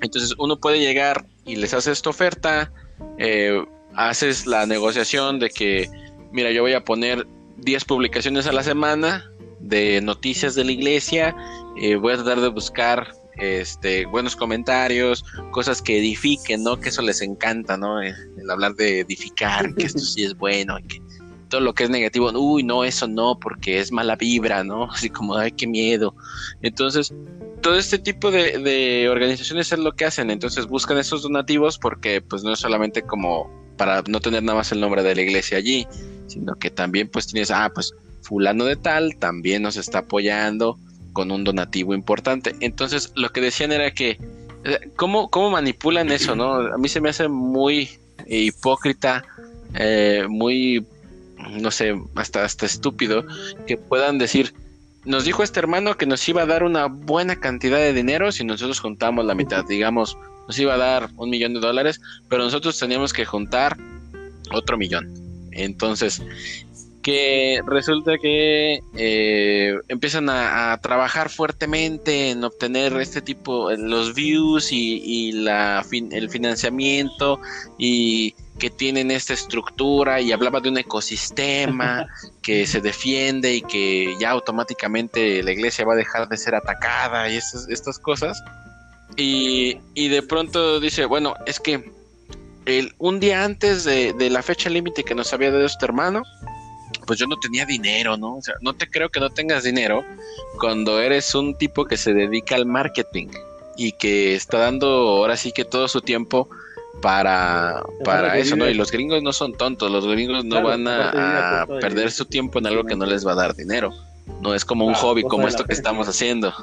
Entonces 0.00 0.34
uno 0.38 0.58
puede 0.58 0.80
llegar 0.80 1.26
y 1.44 1.56
les 1.56 1.74
hace 1.74 1.92
esta 1.92 2.10
oferta, 2.10 2.72
eh, 3.18 3.62
haces 3.94 4.46
la 4.46 4.66
negociación 4.66 5.38
de 5.38 5.50
que, 5.50 5.88
mira, 6.32 6.50
yo 6.50 6.62
voy 6.62 6.72
a 6.72 6.84
poner 6.84 7.26
10 7.58 7.84
publicaciones 7.84 8.46
a 8.46 8.52
la 8.52 8.62
semana 8.62 9.30
de 9.60 10.00
noticias 10.00 10.54
de 10.54 10.64
la 10.64 10.72
iglesia, 10.72 11.36
eh, 11.76 11.96
voy 11.96 12.14
a 12.14 12.16
tratar 12.16 12.40
de 12.40 12.48
buscar 12.48 13.12
este, 13.36 14.06
buenos 14.06 14.36
comentarios, 14.36 15.24
cosas 15.52 15.80
que 15.80 15.98
edifiquen, 15.98 16.62
¿no? 16.62 16.78
Que 16.78 16.90
eso 16.90 17.02
les 17.02 17.22
encanta, 17.22 17.76
¿no? 17.76 18.00
El, 18.00 18.14
hablar 18.50 18.74
de 18.74 19.00
edificar, 19.00 19.74
que 19.74 19.86
esto 19.86 20.00
sí 20.00 20.24
es 20.24 20.34
bueno, 20.36 20.76
que 20.88 21.00
lo 21.60 21.74
que 21.74 21.84
es 21.84 21.90
negativo, 21.90 22.30
uy, 22.32 22.62
no, 22.62 22.84
eso 22.84 23.06
no, 23.08 23.38
porque 23.38 23.80
es 23.80 23.92
mala 23.92 24.16
vibra, 24.16 24.64
¿no? 24.64 24.84
Así 24.92 25.10
como, 25.10 25.36
ay, 25.36 25.52
qué 25.52 25.66
miedo. 25.66 26.14
Entonces, 26.62 27.12
todo 27.60 27.76
este 27.76 27.98
tipo 27.98 28.30
de, 28.30 29.08
organizaciones 29.08 29.72
es 29.72 29.78
lo 29.78 29.92
que 29.92 30.04
hacen, 30.04 30.30
entonces 30.30 30.66
buscan 30.66 30.98
esos 30.98 31.22
donativos 31.22 31.78
porque 31.78 32.20
pues 32.20 32.42
no 32.42 32.52
es 32.52 32.58
solamente 32.58 33.02
como 33.02 33.50
para 33.76 34.02
no 34.08 34.20
tener 34.20 34.42
nada 34.42 34.58
más 34.58 34.72
el 34.72 34.80
nombre 34.80 35.02
de 35.02 35.14
la 35.14 35.22
iglesia 35.22 35.58
allí, 35.58 35.86
sino 36.26 36.54
que 36.56 36.70
también 36.70 37.08
pues 37.08 37.28
tienes, 37.28 37.50
ah, 37.50 37.70
pues 37.72 37.94
fulano 38.22 38.64
de 38.64 38.76
tal 38.76 39.16
también 39.16 39.62
nos 39.62 39.76
está 39.76 39.98
apoyando 39.98 40.78
con 41.12 41.30
un 41.30 41.44
donativo 41.44 41.94
importante. 41.94 42.54
Entonces, 42.60 43.12
lo 43.14 43.30
que 43.30 43.40
decían 43.40 43.72
era 43.72 43.92
que, 43.92 44.18
eh, 44.64 44.90
¿cómo, 44.96 45.30
cómo 45.30 45.50
manipulan 45.50 46.10
eso, 46.10 46.34
no? 46.34 46.54
A 46.54 46.78
mí 46.78 46.88
se 46.88 47.00
me 47.00 47.10
hace 47.10 47.28
muy 47.28 47.90
hipócrita, 48.26 49.24
eh, 49.74 50.26
muy 50.28 50.84
no 51.50 51.70
sé, 51.70 51.94
hasta, 52.14 52.44
hasta 52.44 52.66
estúpido, 52.66 53.24
que 53.66 53.76
puedan 53.76 54.18
decir, 54.18 54.54
nos 55.04 55.24
dijo 55.24 55.42
este 55.42 55.60
hermano 55.60 55.96
que 55.96 56.06
nos 56.06 56.28
iba 56.28 56.42
a 56.42 56.46
dar 56.46 56.62
una 56.62 56.86
buena 56.86 57.36
cantidad 57.36 57.78
de 57.78 57.92
dinero 57.92 58.30
si 58.32 58.44
nosotros 58.44 58.80
juntamos 58.80 59.24
la 59.24 59.34
mitad, 59.34 59.64
digamos, 59.64 60.16
nos 60.46 60.58
iba 60.58 60.74
a 60.74 60.78
dar 60.78 61.10
un 61.16 61.30
millón 61.30 61.54
de 61.54 61.60
dólares, 61.60 62.00
pero 62.28 62.44
nosotros 62.44 62.78
teníamos 62.78 63.12
que 63.12 63.24
juntar 63.24 63.76
otro 64.52 64.76
millón. 64.76 65.12
Entonces, 65.52 66.22
que 67.02 67.60
resulta 67.66 68.16
que 68.18 68.80
eh, 68.96 69.74
empiezan 69.88 70.30
a, 70.30 70.78
trabajar 70.82 71.30
fuertemente 71.30 72.30
en 72.30 72.44
obtener 72.44 72.92
este 72.94 73.20
tipo, 73.20 73.70
los 73.72 74.14
views 74.14 74.70
y, 74.72 75.32
la 75.32 75.84
el 75.92 76.30
financiamiento 76.30 77.40
y 77.76 78.34
que 78.58 78.70
tienen 78.70 79.10
esta 79.10 79.32
estructura 79.32 80.20
y 80.20 80.32
hablaba 80.32 80.60
de 80.60 80.68
un 80.68 80.78
ecosistema 80.78 82.06
que 82.42 82.66
se 82.66 82.80
defiende 82.80 83.54
y 83.54 83.62
que 83.62 84.14
ya 84.20 84.30
automáticamente 84.30 85.42
la 85.42 85.52
iglesia 85.52 85.84
va 85.84 85.94
a 85.94 85.96
dejar 85.96 86.28
de 86.28 86.36
ser 86.36 86.54
atacada 86.54 87.28
y 87.28 87.36
estas, 87.36 87.98
cosas. 87.98 88.42
Y, 89.16 89.78
de 89.94 90.22
pronto 90.22 90.80
dice, 90.80 91.04
bueno, 91.06 91.34
es 91.46 91.60
que 91.60 91.90
el, 92.64 92.94
un 92.98 93.20
día 93.20 93.44
antes 93.44 93.84
de, 93.84 94.12
de 94.12 94.30
la 94.30 94.42
fecha 94.42 94.70
límite 94.70 95.04
que 95.04 95.14
nos 95.14 95.32
había 95.32 95.50
dado 95.50 95.66
este 95.66 95.84
hermano, 95.84 96.22
pues 97.06 97.18
yo 97.18 97.26
no 97.26 97.38
tenía 97.38 97.66
dinero, 97.66 98.16
¿no? 98.16 98.36
O 98.36 98.42
sea, 98.42 98.54
no 98.60 98.74
te 98.74 98.88
creo 98.88 99.10
que 99.10 99.20
no 99.20 99.30
tengas 99.30 99.64
dinero 99.64 100.04
cuando 100.58 101.00
eres 101.00 101.34
un 101.34 101.56
tipo 101.56 101.84
que 101.84 101.96
se 101.96 102.14
dedica 102.14 102.54
al 102.54 102.66
marketing 102.66 103.28
y 103.76 103.92
que 103.92 104.34
está 104.34 104.58
dando 104.58 104.86
ahora 104.86 105.36
sí 105.36 105.52
que 105.52 105.64
todo 105.64 105.88
su 105.88 106.00
tiempo 106.00 106.48
para, 107.02 107.82
para 108.04 108.38
eso, 108.38 108.56
¿no? 108.56 108.66
Y 108.66 108.74
los 108.74 108.90
gringos 108.90 109.22
no 109.22 109.34
son 109.34 109.52
tontos, 109.52 109.90
los 109.90 110.06
gringos 110.06 110.44
no 110.46 110.62
van 110.62 110.88
a, 110.88 111.66
perder 111.80 112.10
su 112.10 112.24
tiempo 112.24 112.58
en 112.58 112.66
algo 112.68 112.84
que 112.84 112.96
no 112.96 113.04
les 113.04 113.26
va 113.26 113.32
a 113.32 113.34
dar 113.34 113.54
dinero. 113.54 113.92
No 114.40 114.54
es 114.54 114.64
como 114.64 114.86
un 114.86 114.94
hobby 114.94 115.22
como 115.24 115.46
esto 115.46 115.64
que 115.64 115.74
estamos 115.74 116.08
haciendo. 116.08 116.54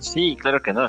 Sí, 0.00 0.36
claro 0.38 0.60
que 0.60 0.72
no. 0.72 0.86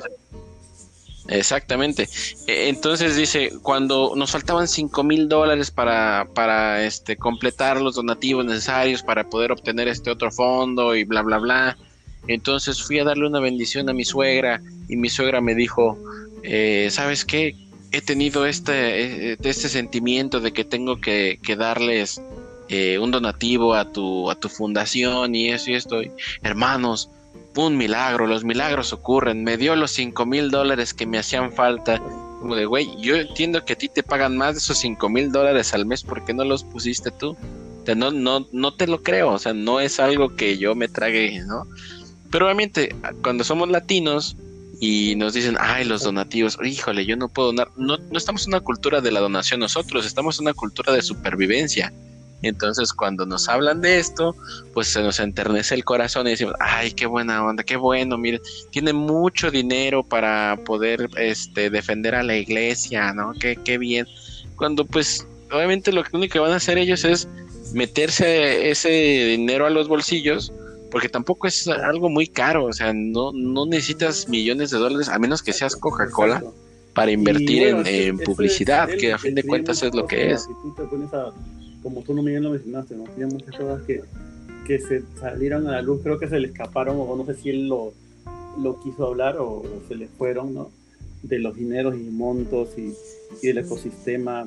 Exactamente. 1.28 2.08
E, 2.46 2.68
entonces 2.68 3.16
dice, 3.16 3.52
cuando 3.62 4.14
nos 4.16 4.32
faltaban 4.32 4.66
cinco 4.66 5.04
mil 5.04 5.28
dólares 5.28 5.70
para, 5.70 6.26
para 6.34 6.84
este, 6.84 7.16
completar 7.16 7.80
los 7.80 7.94
donativos 7.94 8.44
necesarios 8.44 9.02
para 9.02 9.28
poder 9.28 9.52
obtener 9.52 9.86
este 9.86 10.10
otro 10.10 10.32
fondo 10.32 10.96
y 10.96 11.04
bla, 11.04 11.22
bla, 11.22 11.38
bla, 11.38 11.78
entonces 12.28 12.82
fui 12.82 12.98
a 12.98 13.04
darle 13.04 13.26
una 13.26 13.40
bendición 13.40 13.88
a 13.88 13.92
mi 13.92 14.04
suegra 14.04 14.62
y 14.88 14.96
mi 14.96 15.08
suegra 15.08 15.40
me 15.40 15.54
dijo, 15.54 15.98
eh, 16.42 16.88
¿sabes 16.90 17.24
qué? 17.24 17.56
He 17.90 18.00
tenido 18.00 18.46
este, 18.46 19.32
eh, 19.32 19.36
este 19.42 19.68
sentimiento 19.68 20.40
de 20.40 20.52
que 20.52 20.64
tengo 20.64 21.00
que, 21.00 21.38
darles 21.58 22.20
eh, 22.68 22.98
un 22.98 23.10
donativo 23.10 23.74
a 23.74 23.92
tu, 23.92 24.30
a 24.30 24.34
tu 24.34 24.48
fundación 24.48 25.34
y 25.34 25.50
eso 25.50 25.70
y 25.70 25.74
esto. 25.74 26.00
Hermanos, 26.42 27.10
un 27.56 27.76
milagro, 27.76 28.26
los 28.26 28.44
milagros 28.44 28.92
ocurren, 28.92 29.44
me 29.44 29.56
dio 29.56 29.76
los 29.76 29.90
5 29.90 30.24
mil 30.24 30.50
dólares 30.50 30.94
que 30.94 31.06
me 31.06 31.18
hacían 31.18 31.52
falta. 31.52 31.98
Como 32.40 32.56
de, 32.56 32.64
güey, 32.64 32.88
yo 33.00 33.16
entiendo 33.16 33.64
que 33.64 33.74
a 33.74 33.76
ti 33.76 33.88
te 33.88 34.02
pagan 34.02 34.36
más 34.36 34.54
de 34.54 34.58
esos 34.58 34.78
5 34.78 35.08
mil 35.08 35.30
dólares 35.30 35.74
al 35.74 35.86
mes, 35.86 36.02
¿por 36.02 36.24
qué 36.24 36.34
no 36.34 36.44
los 36.44 36.64
pusiste 36.64 37.10
tú? 37.10 37.36
no, 37.96 38.10
no, 38.10 38.46
no 38.52 38.74
te 38.74 38.86
lo 38.86 39.02
creo, 39.02 39.30
o 39.30 39.38
sea, 39.38 39.52
no 39.52 39.80
es 39.80 39.98
algo 39.98 40.36
que 40.36 40.56
yo 40.58 40.74
me 40.74 40.88
trague, 40.88 41.40
¿no? 41.44 41.66
Pero 42.32 42.46
obviamente, 42.46 42.94
cuando 43.22 43.44
somos 43.44 43.68
latinos 43.68 44.36
y 44.80 45.14
nos 45.16 45.34
dicen, 45.34 45.56
ay, 45.60 45.84
los 45.84 46.02
donativos, 46.02 46.58
híjole, 46.64 47.04
yo 47.04 47.14
no 47.14 47.28
puedo 47.28 47.48
donar, 47.48 47.68
no, 47.76 47.98
no 47.98 48.18
estamos 48.18 48.46
en 48.46 48.54
una 48.54 48.60
cultura 48.60 49.02
de 49.02 49.12
la 49.12 49.20
donación 49.20 49.60
nosotros, 49.60 50.06
estamos 50.06 50.38
en 50.38 50.46
una 50.46 50.54
cultura 50.54 50.92
de 50.94 51.02
supervivencia. 51.02 51.92
Entonces, 52.40 52.92
cuando 52.92 53.26
nos 53.26 53.48
hablan 53.48 53.82
de 53.82 53.98
esto, 53.98 54.34
pues 54.72 54.88
se 54.88 55.02
nos 55.02 55.20
enternece 55.20 55.74
el 55.74 55.84
corazón 55.84 56.26
y 56.26 56.30
decimos, 56.30 56.54
ay, 56.58 56.92
qué 56.92 57.04
buena 57.06 57.44
onda, 57.44 57.62
qué 57.62 57.76
bueno, 57.76 58.16
mire, 58.16 58.40
tiene 58.70 58.94
mucho 58.94 59.50
dinero 59.50 60.02
para 60.02 60.58
poder 60.64 61.10
este, 61.18 61.68
defender 61.68 62.14
a 62.14 62.22
la 62.22 62.36
iglesia, 62.36 63.12
¿no? 63.12 63.34
Qué, 63.34 63.58
qué 63.62 63.76
bien. 63.76 64.06
Cuando, 64.56 64.86
pues, 64.86 65.26
obviamente 65.52 65.92
lo 65.92 66.02
único 66.12 66.32
que 66.32 66.38
van 66.38 66.52
a 66.52 66.56
hacer 66.56 66.78
ellos 66.78 67.04
es 67.04 67.28
meterse 67.74 68.70
ese 68.70 68.88
dinero 68.88 69.66
a 69.66 69.70
los 69.70 69.86
bolsillos, 69.86 70.50
porque 70.92 71.08
tampoco 71.08 71.46
es 71.48 71.66
algo 71.66 72.08
muy 72.08 72.28
caro, 72.28 72.66
o 72.66 72.72
sea, 72.72 72.92
no, 72.92 73.32
no 73.32 73.66
necesitas 73.66 74.28
millones 74.28 74.70
de 74.70 74.78
dólares, 74.78 75.08
a 75.08 75.18
menos 75.18 75.42
que 75.42 75.52
seas 75.52 75.74
Coca-Cola, 75.74 76.44
para 76.94 77.10
invertir 77.10 77.62
en, 77.86 78.18
publicidad, 78.18 78.88
que 78.88 79.12
a 79.12 79.18
fin 79.18 79.34
de 79.34 79.42
cuentas 79.42 79.82
es 79.82 79.94
lo 79.94 80.06
que 80.06 80.32
es 80.32 80.46
como 81.82 82.02
tú 82.02 82.14
no 82.14 82.22
me 82.22 82.38
lo 82.38 82.50
mencionaste, 82.50 82.94
¿no? 82.94 83.04
Tiene 83.16 83.32
muchas 83.32 83.56
cosas 83.56 83.82
que, 83.82 84.02
que 84.66 84.78
se 84.78 85.02
salieron 85.18 85.66
a 85.66 85.72
la 85.72 85.82
luz, 85.82 86.00
creo 86.02 86.18
que 86.18 86.28
se 86.28 86.38
le 86.38 86.48
escaparon, 86.48 86.96
o 86.98 87.16
no 87.16 87.26
sé 87.26 87.34
si 87.34 87.50
él 87.50 87.68
lo, 87.68 87.92
lo 88.60 88.80
quiso 88.80 89.06
hablar 89.06 89.36
o, 89.38 89.62
se 89.88 89.96
le 89.96 90.06
fueron, 90.06 90.54
¿no? 90.54 90.70
De 91.22 91.38
los 91.38 91.56
dineros 91.56 91.96
y 91.96 92.10
montos 92.10 92.70
y, 92.76 92.92
y 93.42 93.46
del 93.48 93.58
ecosistema. 93.58 94.46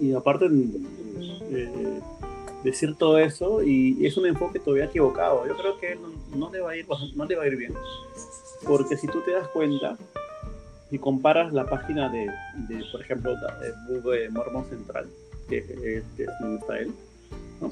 Y 0.00 0.12
aparte, 0.12 0.46
eh, 0.46 2.00
decir 2.64 2.96
todo 2.96 3.18
eso, 3.18 3.62
y, 3.62 4.04
es 4.04 4.16
un 4.16 4.26
enfoque 4.26 4.58
todavía 4.58 4.86
equivocado. 4.86 5.46
Yo 5.46 5.56
creo 5.56 5.78
que 5.78 5.94
no, 5.94 6.08
no, 6.36 6.50
le 6.50 6.60
va 6.60 6.72
a 6.72 6.76
ir, 6.76 6.86
no 7.14 7.24
le 7.24 7.36
va 7.36 7.44
a 7.44 7.46
ir 7.46 7.56
bien. 7.56 7.74
Porque 8.66 8.96
si 8.96 9.06
tú 9.06 9.20
te 9.20 9.32
das 9.32 9.46
cuenta, 9.48 9.96
y 10.90 10.98
comparas 10.98 11.52
la 11.52 11.66
página 11.66 12.08
de, 12.08 12.26
de 12.68 12.84
por 12.90 13.02
ejemplo, 13.02 13.34
de 13.88 14.30
Mormon 14.30 14.64
Central, 14.68 15.06
que, 15.48 15.58
es 15.58 16.04
donde 16.40 16.58
está 16.58 16.78
él, 16.78 16.92
¿no? 17.60 17.70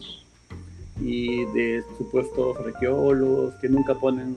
y 1.00 1.46
de 1.46 1.82
supuestos 1.98 2.56
arqueólogos 2.58 3.54
que 3.54 3.68
nunca 3.68 3.94
ponen 3.94 4.36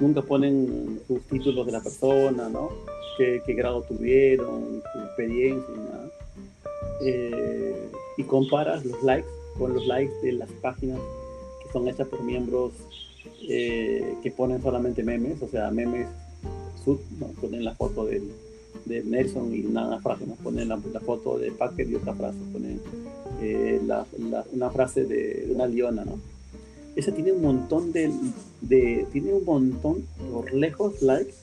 nunca 0.00 0.20
ponen 0.22 1.00
sus 1.06 1.22
títulos 1.22 1.64
de 1.66 1.72
la 1.72 1.80
persona, 1.80 2.48
¿no? 2.48 2.70
¿Qué, 3.16 3.40
grado 3.48 3.82
tuvieron, 3.82 4.82
su 4.92 4.98
experiencia 5.00 5.74
y 5.74 5.78
nada. 5.78 6.10
Eh, 7.00 7.90
y 8.16 8.22
comparas 8.24 8.84
los 8.84 9.02
likes 9.02 9.28
con 9.58 9.74
los 9.74 9.86
likes 9.86 10.14
de 10.22 10.32
las 10.32 10.50
páginas 10.62 11.00
que 11.62 11.72
son 11.72 11.88
hechas 11.88 12.08
por 12.08 12.22
miembros 12.22 12.72
eh, 13.48 14.14
que 14.22 14.30
ponen 14.30 14.62
solamente 14.62 15.02
memes, 15.02 15.42
o 15.42 15.48
sea, 15.48 15.70
memes 15.70 16.06
sub, 16.84 17.00
¿no? 17.18 17.26
ponen 17.40 17.64
la 17.64 17.74
foto 17.74 18.06
del, 18.06 18.30
de 18.84 19.02
Nelson 19.02 19.54
y 19.54 19.64
una 19.64 20.00
frase, 20.00 20.26
nos 20.26 20.38
ponen 20.38 20.68
la, 20.68 20.78
foto 21.00 21.38
de 21.38 21.50
Packer 21.52 21.88
y 21.88 21.96
otra 21.96 22.14
frase, 22.14 22.38
ponen 22.52 22.80
eh, 23.40 23.80
una 24.52 24.70
frase 24.70 25.04
de, 25.04 25.50
una 25.54 25.66
leona, 25.66 26.04
¿no? 26.04 26.18
Ese 26.96 27.12
tiene 27.12 27.30
un 27.30 27.42
montón 27.42 27.92
de, 27.92 28.10
tiene 29.12 29.32
un 29.32 29.44
montón 29.44 30.04
por 30.32 30.52
lejos 30.52 31.00
likes 31.00 31.34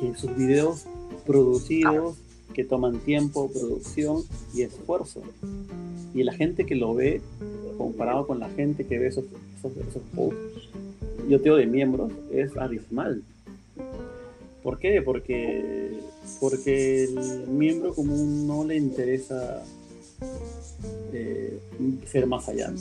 que 0.00 0.14
sus 0.14 0.34
videos 0.34 0.86
producidos 1.26 2.16
que 2.54 2.64
toman 2.64 2.98
tiempo, 3.00 3.50
producción 3.52 4.22
y 4.54 4.62
esfuerzo. 4.62 5.22
Y 6.14 6.22
la 6.22 6.32
gente 6.32 6.64
que 6.64 6.74
lo 6.74 6.94
ve, 6.94 7.20
comparado 7.76 8.26
con 8.26 8.40
la 8.40 8.48
gente 8.50 8.86
que 8.86 8.98
ve 8.98 9.08
esos, 9.08 9.24
esos, 9.58 10.02
posts, 10.14 10.70
yo 11.28 11.40
tengo 11.40 11.56
de 11.56 11.66
miembros, 11.66 12.12
es 12.32 12.56
abismal. 12.56 13.22
¿Por 14.62 14.78
qué? 14.78 15.02
Porque, 15.02 15.98
porque 16.40 17.04
el 17.04 17.48
miembro 17.48 17.94
común 17.94 18.46
no 18.46 18.64
le 18.64 18.76
interesa 18.76 19.62
eh, 21.12 21.58
ser 22.06 22.26
más 22.26 22.48
allá. 22.48 22.72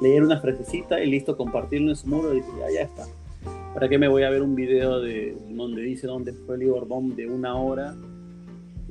Leer 0.00 0.22
una 0.22 0.40
frasecita 0.40 1.02
y 1.02 1.10
listo, 1.10 1.36
compartirlo 1.36 1.90
en 1.90 1.96
su 1.96 2.06
muro 2.06 2.34
y 2.34 2.40
ya, 2.40 2.70
ya 2.72 2.82
está. 2.82 3.06
¿Para 3.74 3.88
qué 3.88 3.98
me 3.98 4.08
voy 4.08 4.24
a 4.24 4.30
ver 4.30 4.42
un 4.42 4.54
video 4.54 5.00
de 5.00 5.36
donde 5.48 5.82
dice 5.82 6.06
dónde 6.06 6.32
fue 6.32 6.56
el 6.56 6.62
Igor 6.64 6.88
Bomb 6.88 7.14
de 7.14 7.28
una 7.28 7.56
hora, 7.56 7.94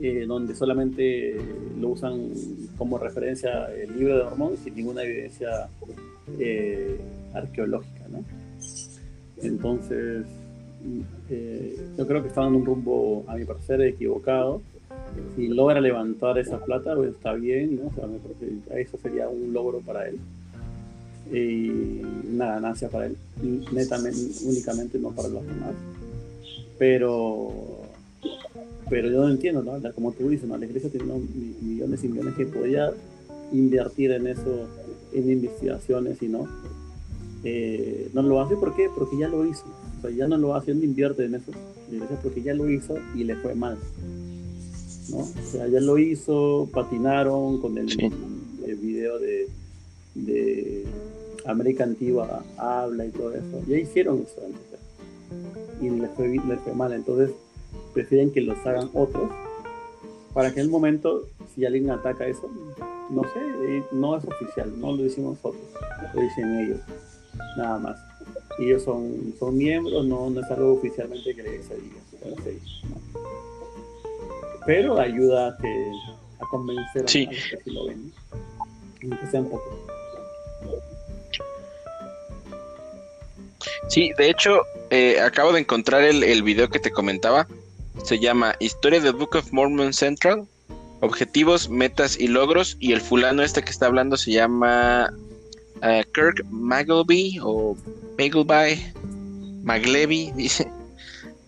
eh, 0.01 0.25
donde 0.25 0.55
solamente 0.55 1.35
lo 1.77 1.89
usan 1.89 2.29
como 2.77 2.97
referencia 2.97 3.65
el 3.75 3.97
libro 3.97 4.15
de 4.15 4.21
Hormón 4.23 4.55
sin 4.63 4.75
ninguna 4.75 5.03
evidencia 5.03 5.67
eh, 6.39 6.97
arqueológica. 7.33 8.05
Entonces, 9.41 10.25
eh, 11.29 11.77
yo 11.97 12.07
creo 12.07 12.21
que 12.21 12.29
está 12.29 12.45
en 12.45 12.55
un 12.55 12.65
rumbo, 12.65 13.23
a 13.27 13.35
mi 13.35 13.45
parecer, 13.45 13.81
equivocado. 13.81 14.61
Si 15.35 15.47
logra 15.47 15.81
levantar 15.81 16.37
esa 16.37 16.63
plata, 16.63 16.95
pues 16.95 17.11
está 17.15 17.33
bien, 17.33 17.79
¿no? 17.83 17.91
eso 18.75 18.97
sería 19.01 19.27
un 19.27 19.53
logro 19.53 19.79
para 19.79 20.07
él. 20.07 20.19
Y 21.31 22.01
una 22.33 22.53
ganancia 22.53 22.89
para 22.89 23.07
él, 23.07 23.17
netamente, 23.71 24.19
únicamente, 24.45 24.97
no 24.97 25.11
para 25.11 25.29
los 25.29 25.45
demás. 25.45 25.73
Pero, 26.77 27.51
pero 28.89 29.09
yo 29.09 29.21
no 29.21 29.29
entiendo, 29.29 29.63
¿no? 29.63 29.93
Como 29.93 30.11
tú 30.11 30.29
dices, 30.29 30.47
¿no? 30.47 30.57
la 30.57 30.65
iglesia 30.65 30.89
tiene 30.89 31.13
millones 31.61 32.03
y 32.03 32.07
millones 32.07 32.35
que 32.35 32.45
podía 32.45 32.91
invertir 33.51 34.11
en 34.11 34.27
eso, 34.27 34.67
en 35.13 35.31
investigaciones 35.31 36.21
y 36.21 36.27
no. 36.27 36.47
Eh, 37.43 38.09
no 38.13 38.21
lo 38.21 38.41
hace, 38.41 38.55
¿por 38.55 38.75
qué? 38.75 38.89
Porque 38.93 39.17
ya 39.17 39.27
lo 39.29 39.45
hizo 39.45 39.65
o 39.99 40.01
sea, 40.01 40.11
ya 40.11 40.27
no 40.27 40.37
lo 40.37 40.55
hace, 40.55 40.73
no 40.73 40.83
invierte 40.83 41.25
en 41.25 41.35
eso, 41.35 41.51
porque 42.23 42.41
ya 42.41 42.53
lo 42.53 42.69
hizo 42.69 42.95
y 43.15 43.25
le 43.25 43.35
fue 43.35 43.53
mal. 43.53 43.77
¿no? 45.09 45.17
O 45.17 45.51
sea, 45.51 45.67
ya 45.67 45.81
lo 45.81 45.97
hizo, 45.97 46.69
patinaron 46.71 47.59
con 47.59 47.77
el, 47.77 47.87
video 48.81 49.19
de, 49.19 49.47
de, 50.15 50.85
América 51.45 51.83
Antigua 51.83 52.43
habla 52.57 53.05
y 53.05 53.09
todo 53.09 53.33
eso. 53.33 53.61
Ya 53.67 53.77
hicieron 53.77 54.19
eso 54.19 54.41
antes. 54.45 54.79
Y 55.81 55.89
le 55.89 56.07
fue, 56.09 56.29
le 56.29 56.57
fue 56.57 56.73
mal. 56.73 56.93
Entonces 56.93 57.31
prefieren 57.93 58.31
que 58.31 58.41
los 58.41 58.57
hagan 58.65 58.89
otros 58.93 59.29
para 60.33 60.53
que 60.53 60.59
en 60.59 60.67
el 60.67 60.71
momento, 60.71 61.27
si 61.53 61.65
alguien 61.65 61.89
ataca 61.89 62.27
eso, 62.27 62.49
no 63.09 63.23
sé, 63.23 63.39
eh, 63.39 63.83
no 63.91 64.15
es 64.17 64.23
oficial, 64.25 64.79
no 64.79 64.91
lo 64.91 65.03
decimos 65.03 65.37
nosotros, 65.37 65.63
lo 66.13 66.21
dicen 66.21 66.59
ellos, 66.59 66.79
nada 67.57 67.79
más 67.79 67.99
ellos 68.59 68.83
son, 68.83 69.33
son 69.39 69.57
miembros, 69.57 70.05
no, 70.05 70.29
no 70.29 70.41
es 70.41 70.51
algo 70.51 70.73
oficialmente 70.73 71.33
que 71.33 71.63
se 71.63 71.75
diga. 71.75 71.99
Pero 74.65 74.99
ayuda 74.99 75.49
a, 75.49 75.57
que, 75.57 75.91
a 76.39 76.45
convencer 76.49 77.01
a 77.01 77.03
los 77.03 77.11
que 77.11 77.59
sí 77.63 77.71
lo 77.71 77.87
ven, 77.87 78.11
aunque 79.03 79.27
sea 79.27 79.41
un 79.41 79.49
poco. 79.49 79.79
Sí, 83.87 84.11
de 84.17 84.29
hecho, 84.29 84.61
eh, 84.89 85.19
acabo 85.19 85.51
de 85.51 85.61
encontrar 85.61 86.03
el, 86.03 86.21
el 86.23 86.43
video 86.43 86.69
que 86.69 86.79
te 86.79 86.91
comentaba. 86.91 87.47
Se 88.03 88.19
llama 88.19 88.55
Historia 88.59 88.99
del 88.99 89.13
Book 89.13 89.35
of 89.35 89.51
Mormon 89.51 89.93
Central. 89.93 90.47
Objetivos, 91.01 91.69
metas 91.69 92.19
y 92.19 92.27
logros. 92.27 92.77
Y 92.79 92.93
el 92.93 93.01
fulano 93.01 93.43
este 93.43 93.63
que 93.63 93.71
está 93.71 93.87
hablando 93.87 94.17
se 94.17 94.31
llama 94.31 95.11
uh, 95.77 96.03
Kirk 96.13 96.45
Magleby 96.49 97.39
o 97.41 97.75
Magleby, 98.17 98.93
Magleby, 99.63 100.31
dice. 100.35 100.71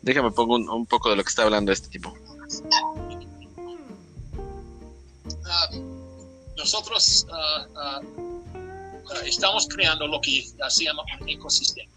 Déjame 0.01 0.31
pongo 0.31 0.55
un, 0.55 0.85
poco 0.87 1.09
de 1.09 1.15
lo 1.15 1.23
que 1.23 1.29
está 1.29 1.43
hablando 1.43 1.71
este 1.71 1.89
tipo. 1.89 2.13
Uh, 5.29 5.77
nosotros 6.57 7.27
uh, 7.29 8.01
estamos 9.25 9.67
creando 9.67 10.07
lo 10.07 10.19
que 10.21 10.47
se 10.69 10.83
llama 10.85 11.03
un 11.19 11.29
ecosistema. 11.29 11.91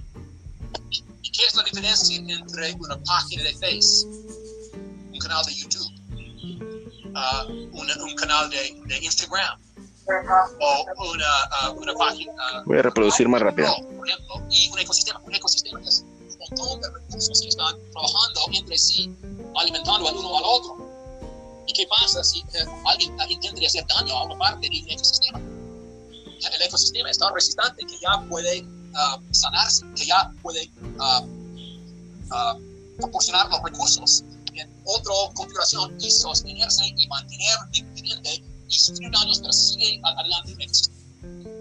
¿Y 1.34 1.36
qué 1.36 1.46
es 1.46 1.54
la 1.56 1.64
diferencia 1.64 2.16
entre 2.16 2.74
una 2.74 2.96
página 3.02 3.42
de 3.42 3.54
Facebook, 3.56 4.24
un 5.12 5.18
canal 5.18 5.44
de 5.44 5.54
YouTube, 5.56 5.92
un, 7.72 7.90
un 7.90 8.14
canal 8.14 8.48
de, 8.50 8.80
de 8.86 8.98
Instagram? 8.98 9.58
o 10.60 11.10
una, 11.10 11.72
uh, 11.72 11.80
una 11.80 11.94
página. 11.94 12.32
Voy 12.66 12.78
a 12.78 12.82
reproducir 12.82 13.28
más 13.28 13.40
rápido. 13.42 13.74
Por 13.96 14.08
ejemplo, 14.08 14.46
y 14.48 14.70
un 14.70 14.78
ecosistema. 14.78 15.20
Un 15.24 15.34
ecosistema 15.34 15.80
es 15.80 16.04
un 16.04 16.38
montón 16.38 16.80
de 16.82 16.90
recursos 16.90 17.40
que 17.40 17.48
están 17.48 17.74
trabajando 17.90 18.40
entre 18.52 18.78
sí, 18.78 19.12
alimentando 19.56 20.08
al 20.08 20.16
uno 20.16 20.38
al 20.38 20.44
otro. 20.44 21.64
¿Y 21.66 21.72
qué 21.72 21.86
pasa 21.88 22.22
si 22.22 22.40
eh, 22.40 22.64
alguien, 22.86 23.16
intenta 23.28 23.66
hacer 23.66 23.84
daño 23.88 24.14
a 24.14 24.24
una 24.26 24.38
parte 24.38 24.68
del 24.68 24.88
ecosistema? 24.88 25.40
El 25.40 26.62
ecosistema 26.62 27.10
es 27.10 27.18
tan 27.18 27.34
resistente 27.34 27.86
que 27.86 27.98
ya 27.98 28.22
puede 28.28 28.64
ah, 28.94 29.18
sanarse, 29.30 29.84
que 29.96 30.06
ya 30.06 30.32
puede 30.42 30.70
ah, 30.98 31.22
ah, 32.30 32.56
proporcionar 32.98 33.48
los 33.50 33.62
recursos 33.62 34.24
en 34.54 34.70
otra 34.84 35.12
configuración 35.34 35.96
y 36.00 36.10
sostenerse 36.10 36.84
y 36.96 37.06
mantener 37.08 37.58
vigente 37.70 38.42
y 38.68 38.78
sufrir 38.78 39.10
daños, 39.10 39.40
pero 39.40 39.52
sigue 39.52 40.00
adelante 40.02 40.52
en 40.52 40.60
ecosistema. 40.60 40.96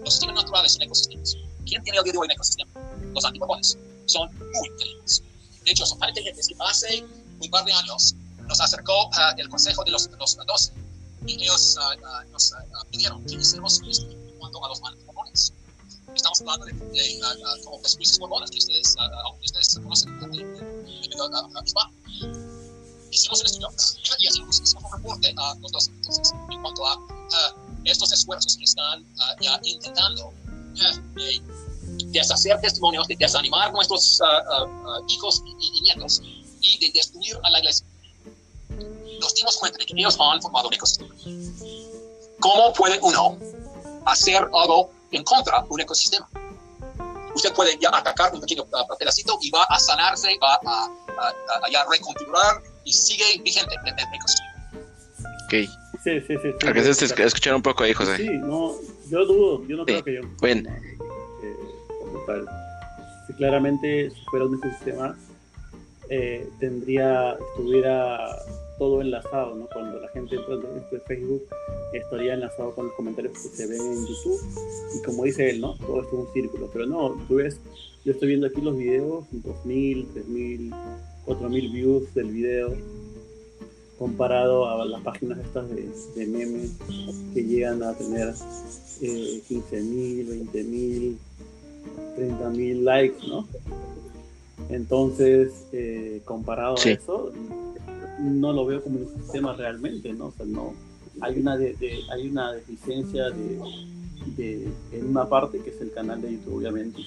Los 0.04 0.14
sistemas 0.14 0.36
naturales 0.36 0.72
son 0.72 0.82
ecosistemas. 0.82 1.36
¿Quién 1.66 1.82
tiene 1.82 1.98
el 1.98 2.04
día 2.04 2.12
de 2.12 2.18
hoy 2.18 2.26
en 2.26 2.32
ecosistema? 2.32 2.70
Los 3.14 3.24
antipopones. 3.24 3.78
Son 4.06 4.28
muy 4.34 4.68
inteligentes. 4.68 5.22
De 5.64 5.70
hecho, 5.70 5.86
son 5.86 5.98
tan 5.98 6.10
inteligentes 6.10 6.48
que 6.48 6.54
hace 6.60 7.04
un 7.40 7.50
par 7.50 7.64
de 7.64 7.72
años 7.72 8.14
nos 8.46 8.60
acercó 8.60 9.10
el 9.38 9.48
consejo 9.48 9.82
de 9.84 9.90
los, 9.90 10.10
los 10.18 10.36
12 10.36 10.72
y 11.26 11.42
ellos 11.42 11.78
nos 12.30 12.52
pidieron 12.90 13.24
que 13.24 13.36
hiciéramos 13.36 13.80
en 13.80 14.38
cuanto 14.38 14.64
a 14.64 14.68
los 14.68 14.82
antipopones 14.82 15.13
estamos 16.24 16.40
hablando 16.40 16.66
de, 16.66 16.72
de 16.72 17.20
uh, 17.20 17.64
como 17.64 17.82
pesquisas 17.82 18.18
mormonas 18.18 18.50
que 18.50 18.58
ustedes, 18.58 18.96
uh, 18.98 19.44
ustedes 19.44 19.74
conocen 19.74 20.18
debido 20.20 21.24
a, 21.24 21.38
a, 21.38 21.40
a 21.40 21.90
Hicimos 23.10 23.40
un 23.40 23.46
estudio 23.46 23.70
y 24.18 24.26
hicimos, 24.26 24.60
hicimos 24.60 24.84
un 24.90 24.92
reporte 24.92 25.34
a 25.36 25.54
los 25.60 25.70
dos 25.70 25.88
entonces, 25.88 26.32
en 26.50 26.62
cuanto 26.62 26.86
a 26.86 26.98
estos 27.84 28.10
esfuerzos 28.12 28.56
que 28.56 28.64
están 28.64 29.06
ya 29.40 29.60
intentando 29.62 30.32
de 31.14 31.42
deshacer 32.06 32.58
testimonios, 32.60 33.06
de 33.06 33.16
desanimar 33.16 33.72
nuestros 33.72 34.20
hijos 35.08 35.42
y, 35.46 35.78
y, 35.78 35.80
nietos 35.82 36.22
y 36.60 36.78
de 36.78 36.90
destruir 36.92 37.38
a 37.42 37.50
la 37.50 37.58
iglesia. 37.58 37.86
Nos 39.20 39.34
dimos 39.34 39.56
cuenta 39.58 39.78
de 39.78 39.86
que 39.86 39.94
ellos 39.96 40.16
han 40.18 40.40
formado 40.40 40.68
un 40.68 40.74
ecosistema. 40.74 41.14
¿Cómo 42.40 42.72
puede 42.72 42.98
uno 43.00 43.38
hacer 44.06 44.48
algo 44.52 44.90
en 45.16 45.24
contra 45.24 45.60
de 45.60 45.66
un 45.68 45.80
ecosistema. 45.80 46.28
Usted 47.34 47.52
puede 47.52 47.76
ya 47.78 47.90
atacar 47.92 48.32
un 48.32 48.40
pequeño 48.40 48.62
uh, 48.62 48.96
pedacito 48.98 49.36
y 49.42 49.50
va 49.50 49.64
a 49.64 49.78
sanarse, 49.78 50.38
va 50.40 50.54
a, 50.54 50.84
a, 50.86 51.80
a, 51.80 51.90
reconfigurar 51.90 52.62
y 52.84 52.92
sigue 52.92 53.24
vigente 53.42 53.74
el, 53.84 53.88
el 53.88 54.14
ecosistema. 54.14 54.54
Ok. 55.44 55.84
Sí, 56.02 56.20
sí, 56.20 56.36
sí. 56.42 56.50
sí 56.60 56.68
a 56.68 56.72
que 56.72 56.94
se 56.94 57.24
escuchar 57.24 57.54
un 57.54 57.62
poco 57.62 57.82
ahí, 57.82 57.92
José. 57.92 58.16
Sí, 58.16 58.28
no, 58.28 58.74
yo 59.08 59.24
dudo, 59.24 59.66
yo 59.66 59.76
no 59.76 59.84
creo 59.84 60.04
que 60.04 60.14
yo. 60.14 60.20
Bueno. 60.40 60.70
Eh, 60.70 61.56
como 62.00 62.18
tal. 62.26 62.46
Si 63.26 63.32
claramente 63.34 64.12
fuera 64.30 64.46
un 64.46 64.56
ecosistema, 64.56 65.16
eh, 66.10 66.48
tendría, 66.60 67.32
estuviera 67.50 68.36
todo 68.78 69.00
enlazado, 69.00 69.54
¿no? 69.54 69.66
Cuando 69.72 70.00
la 70.00 70.08
gente 70.08 70.36
entra 70.36 70.54
en 70.54 71.00
Facebook, 71.02 71.42
estaría 71.92 72.34
enlazado 72.34 72.74
con 72.74 72.86
los 72.86 72.94
comentarios 72.94 73.32
que 73.34 73.48
se 73.48 73.66
ven 73.66 73.80
en 73.80 74.06
YouTube. 74.06 74.40
Y 74.98 75.02
como 75.04 75.24
dice 75.24 75.50
él, 75.50 75.60
¿no? 75.60 75.74
Todo 75.78 76.02
esto 76.02 76.16
es 76.22 76.26
un 76.26 76.32
círculo. 76.32 76.68
Pero 76.72 76.86
no, 76.86 77.14
tú 77.28 77.36
ves, 77.36 77.58
yo 78.04 78.12
estoy 78.12 78.28
viendo 78.28 78.46
aquí 78.46 78.60
los 78.60 78.76
videos, 78.76 79.24
2.000, 79.32 80.06
3.000, 80.14 80.74
4.000 81.26 81.72
views 81.72 82.14
del 82.14 82.30
video, 82.30 82.74
comparado 83.98 84.68
a 84.68 84.84
las 84.84 85.00
páginas 85.02 85.38
estas 85.38 85.68
de, 85.70 85.88
de 86.16 86.26
memes 86.26 86.72
que 87.32 87.44
llegan 87.44 87.82
a 87.82 87.94
tener 87.94 88.34
eh, 89.00 89.40
15.000, 89.48 90.50
20.000, 90.52 91.16
30.000 92.18 92.82
likes, 92.82 93.26
¿no? 93.28 93.46
Entonces, 94.68 95.52
eh, 95.72 96.20
comparado 96.24 96.76
Sí. 96.76 96.90
a 96.90 96.92
eso, 96.94 97.30
no 98.20 98.52
lo 98.52 98.66
veo 98.66 98.82
como 98.82 99.00
un 99.00 99.08
sistema 99.08 99.54
realmente, 99.54 100.12
¿no? 100.12 100.26
O 100.26 100.32
sea, 100.32 100.46
no, 100.46 100.72
hay 101.20 101.38
una, 101.38 101.56
de, 101.56 101.76
hay 102.10 102.28
una 102.28 102.52
deficiencia 102.52 103.30
de, 103.30 104.68
en 104.92 105.06
una 105.06 105.28
parte, 105.28 105.60
que 105.60 105.70
es 105.70 105.80
el 105.80 105.92
canal 105.92 106.20
de 106.20 106.32
YouTube, 106.32 106.56
obviamente, 106.56 107.00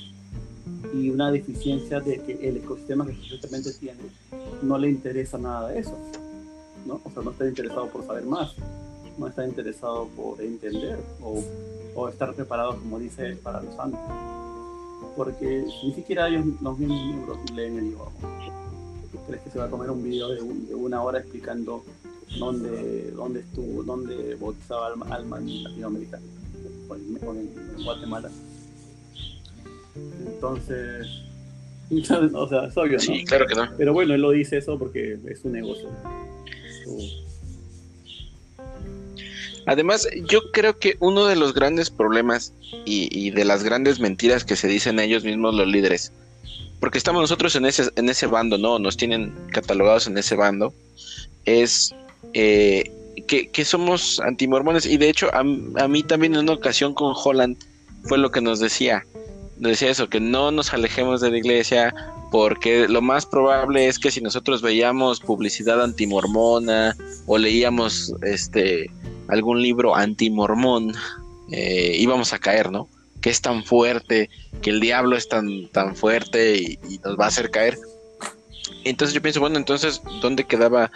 y 0.94 1.10
una 1.10 1.32
deficiencia 1.32 2.00
de 2.00 2.20
que 2.22 2.48
el 2.48 2.58
ecosistema 2.58 3.06
que 3.06 3.14
supuestamente 3.14 3.72
tiene 3.74 4.02
no 4.62 4.78
le 4.78 4.90
interesa 4.90 5.38
nada 5.38 5.70
de 5.70 5.80
eso, 5.80 5.98
¿no? 6.86 7.02
O 7.04 7.12
sea, 7.12 7.24
no 7.24 7.32
está 7.32 7.48
interesado 7.48 7.88
por 7.90 8.06
saber 8.06 8.26
más, 8.26 8.54
no 9.18 9.28
está 9.28 9.46
interesado 9.46 10.08
por 10.16 10.42
entender 10.42 11.00
o, 11.22 11.44
o 11.96 12.10
estar 12.10 12.34
preparado, 12.34 12.78
como 12.78 13.00
dice 13.00 13.26
él, 13.26 13.38
para 13.38 13.62
los 13.62 13.78
años. 13.80 14.00
Porque 15.16 15.66
ni 15.84 15.94
siquiera 15.94 16.28
ellos, 16.28 16.46
los 16.62 16.78
mismos 16.78 17.06
miembros, 17.06 17.52
leen 17.52 17.78
el 17.78 17.86
idioma. 17.88 18.12
¿Tú 19.28 19.34
crees 19.34 19.44
que 19.44 19.52
se 19.52 19.60
va 19.60 19.66
a 19.66 19.70
comer 19.70 19.90
un 19.92 20.02
video 20.04 20.30
de, 20.30 20.42
un- 20.42 20.68
de 20.68 20.74
una 20.74 21.04
hora 21.04 21.20
explicando 21.20 21.84
dónde, 22.40 23.12
dónde 23.12 23.42
estuvo, 23.42 23.84
dónde 23.84 24.36
bautizaba 24.36 24.88
Alma, 24.88 25.06
Alma 25.14 25.38
en 25.40 25.64
Latinoamérica 25.66 26.20
o 26.90 26.96
en, 26.96 27.84
Guatemala? 27.84 28.30
Entonces, 30.26 31.08
o 32.34 32.48
sea, 32.48 32.66
es 32.68 32.78
obvio, 32.78 32.94
¿no? 32.94 33.00
Sí, 33.00 33.26
claro 33.26 33.46
que 33.48 33.56
no. 33.56 33.68
Pero 33.78 33.92
bueno, 33.94 34.14
él 34.14 34.22
lo 34.22 34.32
dice 34.32 34.58
eso 34.58 34.80
porque 34.80 35.20
es 35.28 35.44
un 35.44 35.52
negocio. 35.52 35.90
Su- 36.86 37.28
Además, 39.66 40.08
yo 40.30 40.40
creo 40.54 40.80
que 40.80 40.96
uno 41.02 41.26
de 41.26 41.36
los 41.36 41.54
grandes 41.54 41.90
problemas 41.90 42.54
y, 42.86 43.10
y 43.12 43.32
de 43.32 43.44
las 43.44 43.66
grandes 43.66 44.00
mentiras 44.00 44.46
que 44.46 44.56
se 44.56 44.70
dicen 44.70 44.98
ellos 45.00 45.26
mismos 45.26 45.54
los 45.56 45.68
líderes, 45.68 46.14
porque 46.80 46.98
estamos 46.98 47.22
nosotros 47.22 47.56
en 47.56 47.66
ese, 47.66 47.90
en 47.96 48.10
ese 48.10 48.28
bando, 48.28 48.58
¿no? 48.58 48.80
Nos 48.80 48.98
tienen 48.98 49.34
catalogados 49.52 50.08
en 50.08 50.18
ese 50.18 50.36
bando, 50.36 50.74
es 51.46 51.94
eh, 52.34 52.92
que, 53.28 53.50
que 53.50 53.66
somos 53.66 54.20
antimormones. 54.20 54.86
Y 54.86 54.98
de 54.98 55.10
hecho, 55.10 55.34
a, 55.34 55.40
a 55.40 55.88
mí 55.88 56.04
también 56.04 56.36
en 56.36 56.42
una 56.42 56.54
ocasión 56.54 56.94
con 56.94 57.14
Holland 57.16 57.58
fue 58.04 58.18
lo 58.18 58.32
que 58.32 58.42
nos 58.42 58.60
decía. 58.60 59.04
Nos 59.58 59.72
decía 59.72 59.90
eso, 59.90 60.08
que 60.08 60.20
no 60.20 60.52
nos 60.52 60.74
alejemos 60.74 61.22
de 61.22 61.32
la 61.32 61.38
iglesia, 61.38 61.94
porque 62.32 62.88
lo 62.88 63.02
más 63.02 63.26
probable 63.26 63.88
es 63.88 63.98
que 63.98 64.12
si 64.12 64.22
nosotros 64.22 64.62
veíamos 64.62 65.20
publicidad 65.20 65.82
antimormona 65.82 66.96
o 67.26 67.38
leíamos 67.38 68.14
este 68.22 68.92
algún 69.28 69.62
libro 69.62 69.96
antimormón, 69.96 70.94
eh, 71.52 71.96
íbamos 71.98 72.34
a 72.34 72.40
caer, 72.40 72.72
¿no? 72.72 72.88
Que 73.22 73.30
es 73.30 73.42
tan 73.42 73.64
fuerte, 73.64 74.30
que 74.62 74.70
el 74.70 74.80
diablo 74.80 75.16
es 75.18 75.28
tan, 75.28 75.68
tan 75.70 75.96
fuerte 75.96 76.58
y, 76.58 76.80
nos 77.04 77.18
va 77.20 77.26
a 77.26 77.28
hacer 77.30 77.50
caer. 77.50 77.78
Entonces 78.84 79.14
yo 79.14 79.22
pienso, 79.22 79.40
bueno, 79.40 79.58
entonces, 79.58 80.02
¿dónde 80.22 80.44
quedaba 80.46 80.92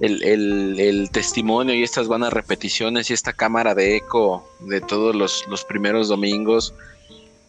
el, 0.00 0.22
el- 0.22 0.80
el 0.80 1.10
testimonio 1.10 1.74
y 1.74 1.82
estas 1.82 2.08
vanas 2.08 2.32
repeticiones 2.32 3.10
y 3.10 3.14
esta 3.14 3.32
cámara 3.32 3.74
de 3.74 3.96
eco 3.96 4.48
de 4.60 4.80
todos 4.80 5.14
los, 5.14 5.44
los 5.48 5.64
primeros 5.64 6.08
domingos 6.08 6.72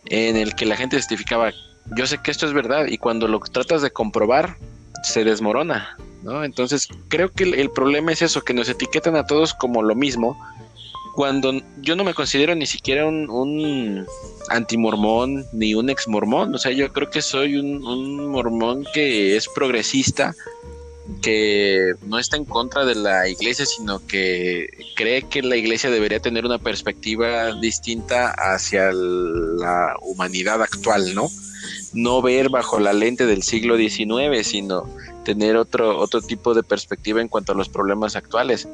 en 0.05 0.35
el 0.35 0.55
que 0.55 0.65
la 0.65 0.75
gente 0.75 0.97
testificaba, 0.97 1.51
yo 1.95 2.07
sé 2.07 2.17
que 2.17 2.31
esto 2.31 2.45
es 2.45 2.53
verdad 2.53 2.87
y 2.87 2.97
cuando 2.97 3.27
lo 3.27 3.39
tratas 3.39 3.81
de 3.81 3.91
comprobar, 3.91 4.57
se 5.03 5.23
desmorona, 5.23 5.97
¿no? 6.23 6.43
Entonces 6.43 6.87
creo 7.07 7.31
que 7.31 7.43
el, 7.45 7.53
el 7.55 7.69
problema 7.71 8.11
es 8.11 8.21
eso, 8.21 8.41
que 8.41 8.53
nos 8.53 8.67
etiquetan 8.67 9.15
a 9.15 9.25
todos 9.25 9.53
como 9.53 9.81
lo 9.81 9.95
mismo, 9.95 10.37
cuando 11.13 11.53
yo 11.81 11.95
no 11.95 12.03
me 12.03 12.13
considero 12.13 12.55
ni 12.55 12.65
siquiera 12.65 13.05
un, 13.05 13.29
un 13.29 14.05
antimormón 14.49 15.45
ni 15.53 15.75
un 15.75 15.89
exmormón, 15.89 16.55
o 16.55 16.57
sea, 16.57 16.71
yo 16.71 16.91
creo 16.93 17.09
que 17.09 17.21
soy 17.21 17.57
un, 17.57 17.85
un 17.85 18.27
mormón 18.29 18.85
que 18.93 19.35
es 19.35 19.47
progresista, 19.47 20.33
que 21.21 21.93
no 22.05 22.17
está 22.19 22.37
en 22.37 22.45
contra 22.45 22.85
de 22.85 22.95
la 22.95 23.27
iglesia, 23.27 23.65
sino 23.65 24.05
que 24.05 24.67
cree 24.95 25.23
que 25.23 25.41
la 25.41 25.57
iglesia 25.57 25.89
debería 25.89 26.19
tener 26.19 26.45
una 26.45 26.59
perspectiva 26.59 27.53
distinta 27.59 28.31
hacia 28.31 28.91
la 28.91 29.95
humanidad 30.01 30.61
actual, 30.61 31.13
¿no? 31.13 31.27
No 31.93 32.21
ver 32.21 32.49
bajo 32.49 32.79
la 32.79 32.93
lente 32.93 33.25
del 33.25 33.43
siglo 33.43 33.77
XIX, 33.77 34.47
sino 34.47 34.87
tener 35.23 35.57
otro, 35.57 35.99
otro 35.99 36.21
tipo 36.21 36.53
de 36.53 36.63
perspectiva 36.63 37.21
en 37.21 37.27
cuanto 37.27 37.51
a 37.51 37.55
los 37.55 37.69
problemas 37.69 38.15
actuales. 38.15 38.67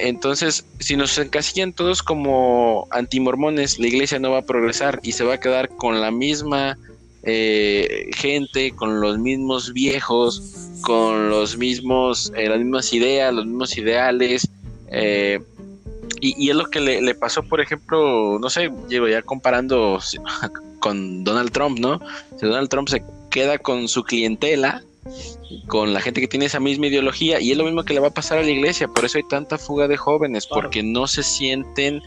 Entonces, 0.00 0.64
si 0.80 0.96
nos 0.96 1.16
encasillan 1.18 1.72
todos 1.72 2.02
como 2.02 2.86
antimormones, 2.90 3.78
la 3.78 3.86
iglesia 3.86 4.18
no 4.18 4.30
va 4.30 4.38
a 4.38 4.42
progresar 4.42 5.00
y 5.02 5.12
se 5.12 5.24
va 5.24 5.34
a 5.34 5.40
quedar 5.40 5.68
con 5.68 6.00
la 6.00 6.10
misma 6.10 6.76
eh, 7.22 8.10
gente, 8.14 8.72
con 8.72 9.00
los 9.00 9.18
mismos 9.18 9.72
viejos, 9.72 10.42
con 10.82 11.30
los 11.30 11.56
mismos, 11.56 12.32
eh, 12.36 12.48
las 12.48 12.58
mismas 12.58 12.92
ideas, 12.92 13.32
los 13.34 13.46
mismos 13.46 13.76
ideales. 13.76 14.48
eh, 14.90 15.40
y, 16.20 16.50
es 16.50 16.56
lo 16.56 16.66
que 16.66 16.80
le, 16.80 17.00
le 17.00 17.14
pasó, 17.14 17.42
por 17.44 17.60
ejemplo, 17.60 18.38
no 18.40 18.50
sé, 18.50 18.70
llevo 18.88 19.08
ya 19.08 19.22
comparando 19.22 20.00
con 20.80 21.22
Donald 21.22 21.52
Trump, 21.52 21.78
¿no? 21.78 22.00
Si 22.38 22.46
Donald 22.46 22.68
Trump 22.68 22.88
se 22.88 23.02
queda 23.30 23.58
con 23.58 23.88
su 23.88 24.02
clientela, 24.02 24.82
con 25.66 25.92
la 25.92 26.00
gente 26.00 26.20
que 26.20 26.28
tiene 26.28 26.46
esa 26.46 26.60
misma 26.60 26.86
ideología, 26.86 27.40
y 27.40 27.52
es 27.52 27.58
lo 27.58 27.64
mismo 27.64 27.84
que 27.84 27.94
le 27.94 28.00
va 28.00 28.08
a 28.08 28.14
pasar 28.14 28.38
a 28.38 28.42
la 28.42 28.50
iglesia, 28.50 28.88
por 28.88 29.04
eso 29.04 29.18
hay 29.18 29.24
tanta 29.28 29.58
fuga 29.58 29.88
de 29.88 29.96
jóvenes, 29.96 30.46
Claro. 30.46 30.62
porque 30.62 30.82
no 30.82 31.06
se 31.06 31.22
sienten 31.22 32.00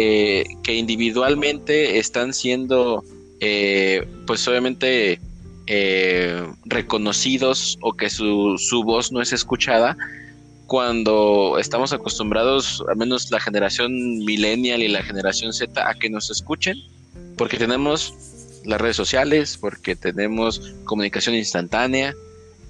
eh, 0.00 0.44
que 0.62 0.74
individualmente 0.74 1.98
están 1.98 2.34
siendo, 2.34 3.04
eh, 3.40 4.06
pues 4.26 4.46
obviamente, 4.48 5.20
eh, 5.68 6.44
reconocidos 6.64 7.78
o 7.80 7.92
que 7.92 8.08
su, 8.10 8.56
su 8.58 8.82
voz 8.84 9.10
no 9.12 9.20
es 9.20 9.32
escuchada 9.32 9.96
cuando 10.66 11.56
estamos 11.58 11.92
acostumbrados, 11.92 12.82
al 12.88 12.96
menos 12.96 13.30
la 13.30 13.40
generación 13.40 13.92
millennial 14.24 14.82
y 14.82 14.88
la 14.88 15.02
generación 15.02 15.52
Z, 15.52 15.88
a 15.88 15.94
que 15.94 16.10
nos 16.10 16.30
escuchen, 16.30 16.76
porque 17.36 17.56
tenemos 17.56 18.14
las 18.64 18.80
redes 18.80 18.96
sociales, 18.96 19.56
porque 19.60 19.94
tenemos 19.94 20.60
comunicación 20.84 21.36
instantánea. 21.36 22.14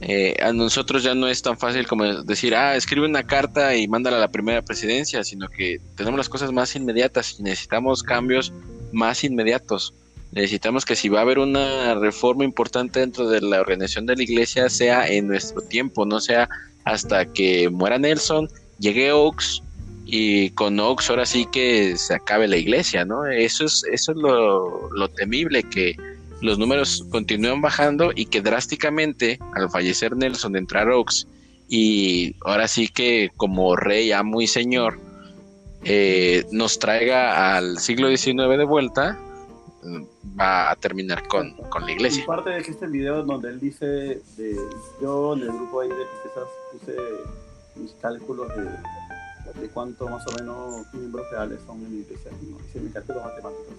Eh, 0.00 0.36
a 0.42 0.52
nosotros 0.52 1.02
ya 1.02 1.14
no 1.14 1.26
es 1.26 1.40
tan 1.40 1.56
fácil 1.56 1.86
como 1.86 2.04
decir, 2.22 2.54
ah, 2.54 2.76
escribe 2.76 3.06
una 3.06 3.22
carta 3.22 3.74
y 3.76 3.88
mándala 3.88 4.18
a 4.18 4.20
la 4.20 4.28
primera 4.28 4.62
presidencia, 4.62 5.24
sino 5.24 5.48
que 5.48 5.80
tenemos 5.96 6.18
las 6.18 6.28
cosas 6.28 6.52
más 6.52 6.76
inmediatas 6.76 7.36
y 7.38 7.42
necesitamos 7.42 8.02
cambios 8.02 8.52
más 8.92 9.24
inmediatos. 9.24 9.94
Necesitamos 10.32 10.84
que 10.84 10.96
si 10.96 11.08
va 11.08 11.20
a 11.20 11.22
haber 11.22 11.38
una 11.38 11.94
reforma 11.94 12.44
importante 12.44 13.00
dentro 13.00 13.28
de 13.28 13.40
la 13.40 13.60
organización 13.60 14.04
de 14.06 14.16
la 14.16 14.22
iglesia, 14.22 14.68
sea 14.68 15.08
en 15.08 15.28
nuestro 15.28 15.62
tiempo, 15.62 16.04
no 16.04 16.20
sea 16.20 16.48
hasta 16.84 17.24
que 17.32 17.70
muera 17.70 17.98
Nelson, 17.98 18.48
llegue 18.78 19.12
Oaks 19.12 19.62
y 20.04 20.50
con 20.50 20.78
Oaks 20.78 21.08
ahora 21.08 21.24
sí 21.24 21.46
que 21.50 21.96
se 21.96 22.14
acabe 22.14 22.48
la 22.48 22.58
iglesia, 22.58 23.04
¿no? 23.04 23.26
Eso 23.26 23.64
es, 23.64 23.82
eso 23.90 24.12
es 24.12 24.18
lo, 24.18 24.90
lo 24.92 25.08
temible, 25.08 25.62
que 25.62 25.96
los 26.40 26.58
números 26.58 27.04
continúan 27.10 27.60
bajando 27.60 28.10
y 28.14 28.26
que 28.26 28.40
drásticamente 28.40 29.38
al 29.54 29.70
fallecer 29.70 30.16
Nelson 30.16 30.52
de 30.52 30.58
entrar 30.58 30.88
Oaks 30.90 31.26
y 31.68 32.36
ahora 32.44 32.68
sí 32.68 32.88
que 32.88 33.30
como 33.36 33.74
rey, 33.76 34.12
amo 34.12 34.40
y 34.40 34.46
señor, 34.46 35.00
eh, 35.84 36.44
nos 36.52 36.78
traiga 36.78 37.56
al 37.56 37.78
siglo 37.78 38.08
XIX 38.08 38.58
de 38.58 38.64
vuelta, 38.64 39.18
va 40.38 40.70
a 40.70 40.76
terminar 40.76 41.26
con, 41.26 41.52
con 41.70 41.84
la 41.84 41.92
iglesia. 41.92 42.22
Y 42.22 42.26
parte 42.26 42.50
de 42.50 42.62
que 42.62 42.70
este 42.70 42.86
video 42.86 43.22
donde 43.24 43.48
él 43.48 43.60
dice, 43.60 43.86
de, 43.86 44.56
yo 45.00 45.34
en 45.34 45.42
el 45.42 45.48
grupo 45.48 45.80
ahí 45.80 45.88
de 45.88 45.94
quizás 46.22 46.48
puse 46.72 46.96
mis 47.76 47.92
cálculos 48.00 48.48
de 48.56 48.64
de 49.60 49.68
cuánto 49.68 50.08
más 50.08 50.26
o 50.26 50.32
menos 50.32 50.92
miembros 50.92 51.30
reales 51.30 51.60
son 51.66 51.78
en 51.84 51.92
la 51.92 52.02
iglesia, 52.02 52.30
¿no? 52.32 52.58
dice 52.58 52.80
mi 52.80 52.90
cálculos 52.90 53.22
matemáticos. 53.22 53.74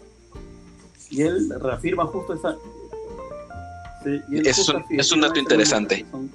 Y 1.09 1.21
él 1.21 1.49
reafirma 1.61 2.05
justo 2.05 2.33
esa... 2.33 2.55
Sí, 4.03 4.21
y 4.29 4.37
él 4.37 4.47
es, 4.47 4.69
un, 4.69 4.83
es 4.89 5.11
un 5.11 5.21
dato 5.21 5.39
interesante. 5.39 6.05
Son 6.11 6.29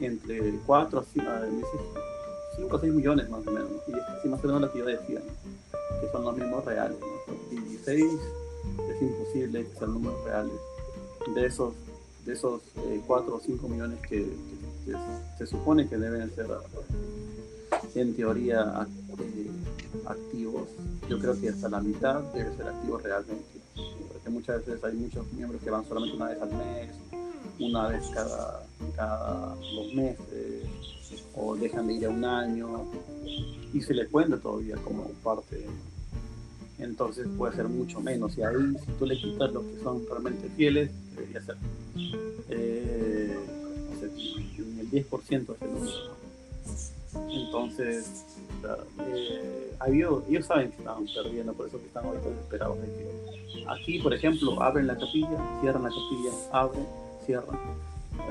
entre 0.00 0.58
4 0.66 0.98
a 0.98 1.04
5 2.56 2.76
o 2.76 2.80
6 2.80 2.92
millones 2.92 3.28
más 3.28 3.46
o 3.46 3.50
menos, 3.50 3.70
y 3.88 3.92
es 3.92 4.02
así 4.02 4.28
más 4.28 4.42
o 4.42 4.46
menos 4.46 4.62
lo 4.62 4.72
que 4.72 4.78
yo 4.78 4.84
decía, 4.86 5.20
¿no? 5.20 6.00
que 6.00 6.10
son 6.10 6.24
los 6.24 6.36
mismos 6.36 6.64
reales. 6.64 6.96
¿no? 7.00 7.60
16 7.60 8.04
es 8.90 9.02
imposible 9.02 9.66
que 9.66 9.78
sean 9.78 9.92
números 9.94 10.22
reales. 10.24 10.52
De 11.34 11.46
esos, 11.46 11.74
de 12.24 12.32
esos 12.34 12.60
eh, 12.76 13.00
4 13.06 13.34
o 13.34 13.40
5 13.40 13.68
millones 13.68 13.98
que, 14.08 14.18
que, 14.18 14.92
que, 14.92 14.96
se 15.38 15.46
supone 15.46 15.88
que 15.88 15.96
deben 15.96 16.32
ser 16.34 16.46
en 17.94 18.14
teoría 18.14 18.86
eh, 19.18 19.50
activos, 20.06 20.68
yo 21.08 21.18
creo 21.18 21.40
que 21.40 21.48
hasta 21.48 21.68
la 21.68 21.80
mitad 21.80 22.20
debe 22.32 22.54
ser 22.56 22.68
activos 22.68 23.02
realmente. 23.02 23.55
Porque 24.08 24.30
muchas 24.30 24.64
veces 24.64 24.82
hay 24.84 24.94
muchos 24.94 25.32
miembros 25.32 25.62
que 25.62 25.70
van 25.70 25.84
solamente 25.86 26.16
una 26.16 26.26
vez 26.28 26.42
al 26.42 26.50
mes, 26.50 26.90
una 27.58 27.88
vez 27.88 28.04
cada, 28.14 29.54
dos 29.74 29.94
meses, 29.94 30.64
o 31.34 31.56
dejan 31.56 31.86
de 31.86 31.94
ir 31.94 32.06
a 32.06 32.10
un 32.10 32.24
año, 32.24 32.84
y 33.72 33.80
se 33.80 33.94
les 33.94 34.08
cuenta 34.08 34.38
todavía 34.38 34.76
como 34.76 35.04
parte. 35.22 35.66
Entonces 36.78 37.26
puede 37.38 37.54
ser 37.54 37.68
mucho 37.68 38.00
menos. 38.00 38.36
Y 38.36 38.42
ahí, 38.42 38.76
si 38.84 38.92
tú 38.98 39.06
le 39.06 39.16
quitas 39.16 39.52
los 39.52 39.64
que 39.64 39.82
son 39.82 40.04
realmente 40.08 40.48
fieles, 40.56 40.90
debería 41.14 41.40
ser 41.42 41.56
eh, 42.50 43.36
el 44.86 44.90
10% 44.90 45.28
de 45.28 45.54
ese 45.54 45.66
número. 45.66 46.16
Entonces, 47.30 48.24
eh, 49.06 49.72
ellos, 49.86 50.46
saben 50.46 50.70
que 50.70 50.78
están 50.78 51.06
perdiendo, 51.06 51.52
por 51.52 51.66
eso 51.66 51.78
que 51.78 51.86
están 51.86 52.06
ahorita 52.06 52.28
desesperados 52.28 52.80
de 52.80 52.86
que 52.86 53.64
aquí, 53.68 53.98
por 53.98 54.14
ejemplo, 54.14 54.62
abren 54.62 54.86
la 54.86 54.96
capilla, 54.96 55.60
cierran 55.60 55.82
la 55.82 55.88
capilla, 55.88 56.30
abren, 56.52 56.86
cierran. 57.24 57.58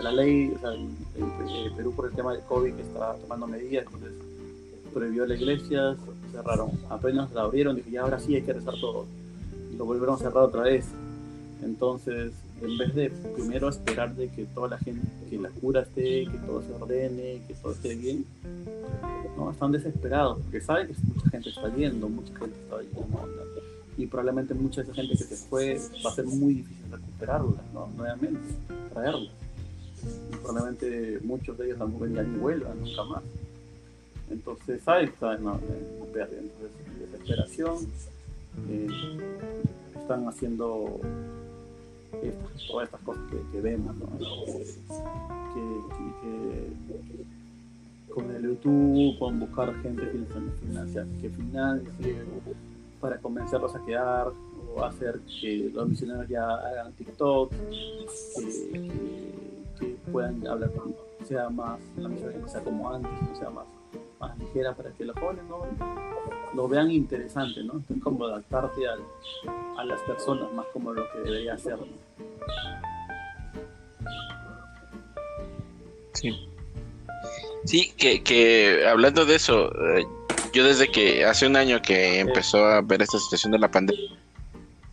La 0.02 0.12
ley, 0.12 0.52
o 0.56 0.60
sea, 0.60 0.72
Perú 1.76 1.94
por 1.96 2.08
el 2.08 2.14
tema 2.14 2.34
del 2.34 2.42
COVID 2.42 2.74
está 2.74 3.16
tomando 3.16 3.48
medidas, 3.48 3.86
entonces 3.86 4.12
prohibió 4.94 5.26
la 5.26 5.36
iglesia, 5.36 5.96
cerraron. 6.32 6.72
Apenas 6.90 7.32
la 7.34 7.44
abrieron, 7.44 7.76
dije, 7.76 7.92
ya 7.92 8.02
ahora 8.02 8.20
sí 8.20 8.36
hay 8.36 8.42
que 8.42 8.54
rezar 8.54 8.74
todo. 8.80 9.06
Lo 9.78 9.86
volvieron 9.86 10.16
a 10.16 10.18
cerrar 10.18 10.44
otra 10.44 10.64
vez. 10.64 10.86
Entonces, 11.64 12.34
en 12.62 12.78
vez 12.78 12.96
de 12.96 13.10
primero 13.10 13.70
esperar 13.70 14.16
de 14.16 14.30
que 14.30 14.46
toda 14.46 14.70
la 14.70 14.78
gente, 14.78 15.08
que 15.30 15.38
la 15.38 15.50
cura 15.50 15.82
esté, 15.82 16.26
que 16.26 16.38
todo 16.46 16.62
se 16.62 16.72
ordene, 16.74 17.42
que 17.48 17.54
todo 17.62 17.74
esté 17.74 17.96
bien, 17.96 18.26
no, 19.38 19.52
están 19.52 19.72
desesperados 19.72 20.40
porque 20.42 20.62
saben 20.62 20.88
que 20.88 20.94
mucha 21.14 21.30
gente 21.30 21.50
está 21.50 21.76
yendo, 21.76 22.10
mucha 22.10 22.38
gente 22.38 22.56
está 22.60 22.82
yendo, 22.82 23.36
y 23.98 24.06
probablemente 24.08 24.54
mucha 24.54 24.82
de 24.82 24.92
esa 24.92 24.94
gente 24.94 25.18
que 25.18 25.24
se 25.24 25.36
fue 25.48 25.80
va 26.06 26.12
a 26.12 26.14
ser 26.14 26.26
muy 26.26 26.56
difícil 26.56 26.92
recuperarla, 26.92 27.64
¿no? 27.74 27.88
nuevamente, 27.96 28.42
traerla. 28.94 29.32
Probablemente 30.42 31.20
muchos 31.24 31.58
de 31.58 31.66
ellos 31.66 31.80
tampoco 31.80 32.08
ya 32.08 32.24
ni 32.24 32.38
vuelvan 32.38 32.80
nunca 32.82 33.04
más. 33.06 33.24
Entonces, 34.30 34.82
saben 34.84 35.08
que 35.08 35.14
están 35.14 35.38
en, 35.38 36.14
pérdida, 36.14 36.40
entonces, 36.40 36.72
desesperación, 37.00 37.76
eh, 38.70 38.88
están 39.96 40.28
haciendo 40.28 41.00
todas 42.68 42.86
estas 42.86 43.02
cosas 43.02 43.24
que, 43.52 43.62
vemos, 43.62 43.96
que, 45.54 45.62
con 48.16 48.32
el 48.32 48.42
YouTube, 48.42 49.20
con 49.20 49.40
buscar 49.40 49.74
gente 49.82 50.10
que 51.22 51.30
financie 51.30 52.16
para 53.00 53.18
convencerlos 53.20 53.76
a 53.76 53.86
quedar 53.86 54.32
o 54.76 54.84
hacer 54.84 55.20
que 55.40 55.70
los 55.74 55.90
misioneros 55.90 56.28
ya 56.28 56.44
hagan 56.44 56.94
TikTok, 56.94 57.52
que, 59.80 59.96
puedan 60.12 60.48
hablar, 60.48 60.72
sea 61.26 61.50
más, 61.50 61.80
la 61.98 62.08
misión 62.08 62.50
sea 62.50 62.62
como 62.62 62.90
antes, 62.90 63.12
no 63.22 63.36
sea 63.36 63.50
más 63.50 63.66
más 64.20 64.38
ligera 64.40 64.74
para 64.74 64.92
que 64.92 65.04
los 65.04 65.18
jóvenes 65.20 65.44
no 65.50 65.66
lo 66.54 66.68
vean 66.70 66.90
interesante, 66.90 67.62
¿no? 67.64 67.82
Es 67.90 68.02
como 68.02 68.26
adaptarte 68.26 68.82
a 68.88 69.84
las 69.84 70.02
personas 70.04 70.52
más 70.54 70.66
como 70.72 70.94
lo 70.94 71.04
que 71.12 71.20
debería 71.20 71.58
ser, 71.58 71.78
Sí. 76.14 76.55
Sí, 77.66 77.94
que, 77.98 78.22
que 78.22 78.86
hablando 78.88 79.26
de 79.26 79.36
eso, 79.36 79.72
eh, 79.98 80.06
yo 80.54 80.64
desde 80.66 80.90
que 80.90 81.26
hace 81.26 81.48
un 81.48 81.56
año 81.56 81.82
que 81.82 82.20
empezó 82.20 82.66
a 82.66 82.82
ver 82.82 83.02
esta 83.02 83.20
situación 83.20 83.52
de 83.52 83.60
la 83.60 83.72
pandemia, 83.72 84.12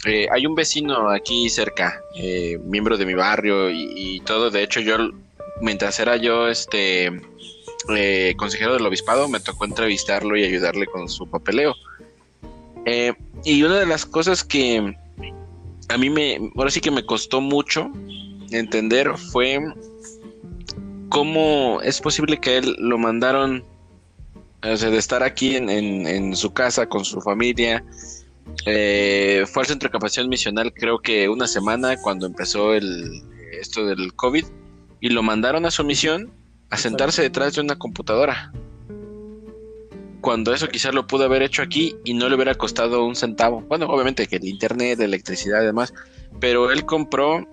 eh, 0.04 0.26
hay 0.32 0.46
un 0.46 0.56
vecino 0.56 1.10
aquí 1.10 1.48
cerca, 1.48 2.02
eh, 2.16 2.58
miembro 2.64 2.96
de 2.96 3.06
mi 3.06 3.14
barrio 3.14 3.70
y, 3.70 3.92
y, 3.94 4.20
todo. 4.20 4.50
De 4.50 4.62
hecho, 4.62 4.80
yo 4.80 4.96
mientras 5.60 6.00
era 6.00 6.16
yo 6.16 6.48
este 6.48 7.20
eh, 7.94 8.34
consejero 8.36 8.72
del 8.72 8.86
obispado, 8.86 9.28
me 9.28 9.38
tocó 9.38 9.64
entrevistarlo 9.64 10.36
y 10.36 10.44
ayudarle 10.44 10.86
con 10.86 11.08
su 11.08 11.28
papeleo. 11.28 11.74
Y 13.44 13.62
una 13.62 13.78
de 13.78 13.86
las 13.86 14.04
cosas 14.04 14.42
que 14.42 14.96
a 15.88 15.98
mí 15.98 16.10
me, 16.10 16.50
ahora 16.56 16.70
sí 16.70 16.80
que 16.80 16.90
me 16.90 17.06
costó 17.06 17.40
mucho 17.40 17.90
entender 18.50 19.16
fue 19.16 19.60
cómo 21.12 21.82
es 21.82 22.00
posible 22.00 22.38
que 22.38 22.56
él 22.56 22.74
lo 22.78 22.96
mandaron, 22.96 23.66
o 24.62 24.76
sea, 24.78 24.88
de 24.88 24.96
estar 24.96 25.22
aquí 25.22 25.56
en, 25.56 26.34
su 26.34 26.54
casa 26.54 26.88
con 26.88 27.04
su 27.04 27.20
familia. 27.20 27.84
Eh, 28.64 29.44
fue 29.46 29.62
al 29.62 29.66
centro 29.66 29.88
de 29.88 29.92
capacitación 29.92 30.28
misional 30.28 30.72
creo 30.72 30.98
que 31.00 31.28
una 31.28 31.46
semana 31.46 31.96
cuando 31.98 32.26
empezó 32.26 32.74
el, 32.74 33.22
esto 33.52 33.86
del 33.86 34.14
COVID 34.14 34.44
y 35.00 35.10
lo 35.10 35.22
mandaron 35.22 35.64
a 35.66 35.70
su 35.70 35.84
misión 35.84 36.32
a 36.70 36.78
sentarse 36.78 37.20
detrás 37.20 37.54
de 37.54 37.60
una 37.60 37.76
computadora. 37.76 38.50
Cuando 40.22 40.54
eso 40.54 40.66
quizás 40.68 40.94
lo 40.94 41.06
pudo 41.06 41.24
haber 41.24 41.42
hecho 41.42 41.60
aquí 41.60 41.94
y 42.04 42.14
no 42.14 42.30
le 42.30 42.36
hubiera 42.36 42.54
costado 42.54 43.04
un 43.04 43.16
centavo. 43.16 43.60
Bueno, 43.68 43.84
obviamente 43.86 44.26
que 44.26 44.36
el 44.36 44.48
internet, 44.48 44.98
la 44.98 45.04
electricidad 45.04 45.60
y 45.60 45.66
demás, 45.66 45.92
pero 46.40 46.70
él 46.70 46.86
compró, 46.86 47.46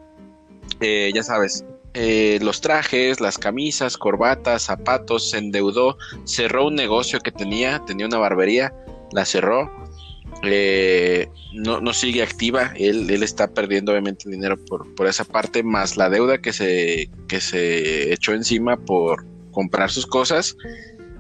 eh, 0.80 1.11
ya 1.14 1.23
sabes, 1.23 1.65
eh, 1.93 2.39
los 2.41 2.61
trajes, 2.61 3.19
las 3.19 3.37
camisas, 3.37 3.97
corbatas, 3.97 4.63
zapatos, 4.63 5.31
se 5.31 5.39
endeudó, 5.39 5.97
cerró 6.25 6.67
un 6.67 6.75
negocio 6.75 7.19
que 7.19 7.31
tenía, 7.31 7.81
tenía 7.87 8.05
una 8.05 8.17
barbería, 8.17 8.73
la 9.11 9.25
cerró, 9.25 9.71
eh, 10.43 11.27
no, 11.53 11.81
no, 11.81 11.93
sigue 11.93 12.21
activa, 12.21 12.73
él, 12.75 13.09
él, 13.09 13.23
está 13.23 13.47
perdiendo 13.47 13.91
obviamente 13.91 14.29
dinero 14.29 14.57
por, 14.65 14.93
por, 14.95 15.07
esa 15.07 15.25
parte, 15.25 15.63
más 15.63 15.97
la 15.97 16.09
deuda 16.09 16.37
que 16.37 16.53
se, 16.53 17.09
que 17.27 17.41
se 17.41 18.13
echó 18.13 18.33
encima 18.33 18.77
por 18.77 19.25
comprar 19.51 19.89
sus 19.89 20.05
cosas, 20.05 20.55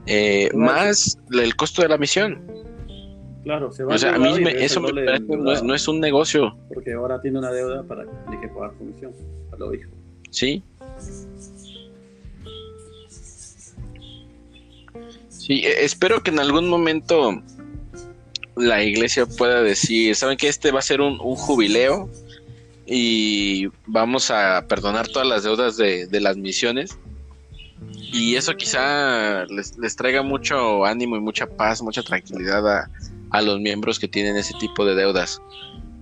eh, 0.05 0.49
más 0.53 1.17
el 1.31 1.55
costo 1.55 1.81
de 1.81 1.89
la 1.89 1.97
misión. 1.97 2.41
Claro, 3.43 3.71
se 3.71 3.83
va 3.83 3.95
o 3.95 3.97
sea, 3.97 4.15
a 4.15 4.19
mí 4.19 4.39
me, 4.39 4.51
eso 4.63 4.79
me 4.79 4.93
parece, 4.93 5.25
no, 5.25 5.51
es, 5.51 5.63
no, 5.63 5.73
es, 5.73 5.87
un 5.87 5.99
negocio. 5.99 6.55
Porque 6.73 6.93
ahora 6.93 7.21
tiene 7.21 7.39
una 7.39 7.51
deuda 7.51 7.83
para 7.83 8.03
que 8.03 8.47
pagar 8.49 8.73
comisión, 8.77 9.13
lo 9.57 9.71
dijo. 9.71 9.98
Sí. 10.29 10.63
Sí, 15.29 15.61
e, 15.65 15.83
espero 15.83 16.21
que 16.21 16.31
en 16.31 16.39
algún 16.39 16.69
momento 16.69 17.41
la 18.55 18.83
iglesia 18.83 19.25
pueda 19.25 19.61
decir, 19.61 20.15
¿saben 20.15 20.37
que 20.37 20.47
este 20.47 20.71
va 20.71 20.79
a 20.79 20.83
ser 20.83 21.01
un, 21.01 21.17
jubileo? 21.17 22.09
y 22.91 23.67
vamos 23.85 24.31
a 24.31 24.65
perdonar 24.67 25.07
todas 25.07 25.27
las 25.27 25.43
deudas 25.43 25.77
de, 25.77 26.07
de 26.07 26.19
las 26.19 26.37
misiones. 26.37 26.97
Y 28.11 28.35
eso 28.35 28.55
quizá 28.55 29.45
les, 29.45 29.77
les, 29.77 29.95
traiga 29.95 30.23
mucho 30.23 30.83
ánimo 30.85 31.15
y 31.15 31.19
mucha 31.19 31.45
paz, 31.45 31.83
mucha 31.83 32.01
tranquilidad 32.01 32.67
a, 32.67 32.89
a, 33.29 33.41
los 33.43 33.59
miembros 33.59 33.99
que 33.99 34.07
tienen 34.07 34.35
ese 34.35 34.55
tipo 34.59 34.85
de 34.85 34.95
deudas. 34.95 35.39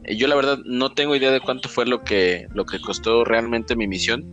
Yo 0.08 0.28
la 0.28 0.36
verdad 0.36 0.60
no 0.66 0.94
tengo 0.94 1.16
idea 1.16 1.32
de 1.32 1.42
cuánto 1.42 1.70
fue 1.70 1.86
lo 1.86 2.04
que, 2.04 2.48
lo 2.54 2.66
que 2.66 2.80
costó 2.80 3.26
realmente 3.26 3.76
mi 3.76 3.88
misión. 3.88 4.26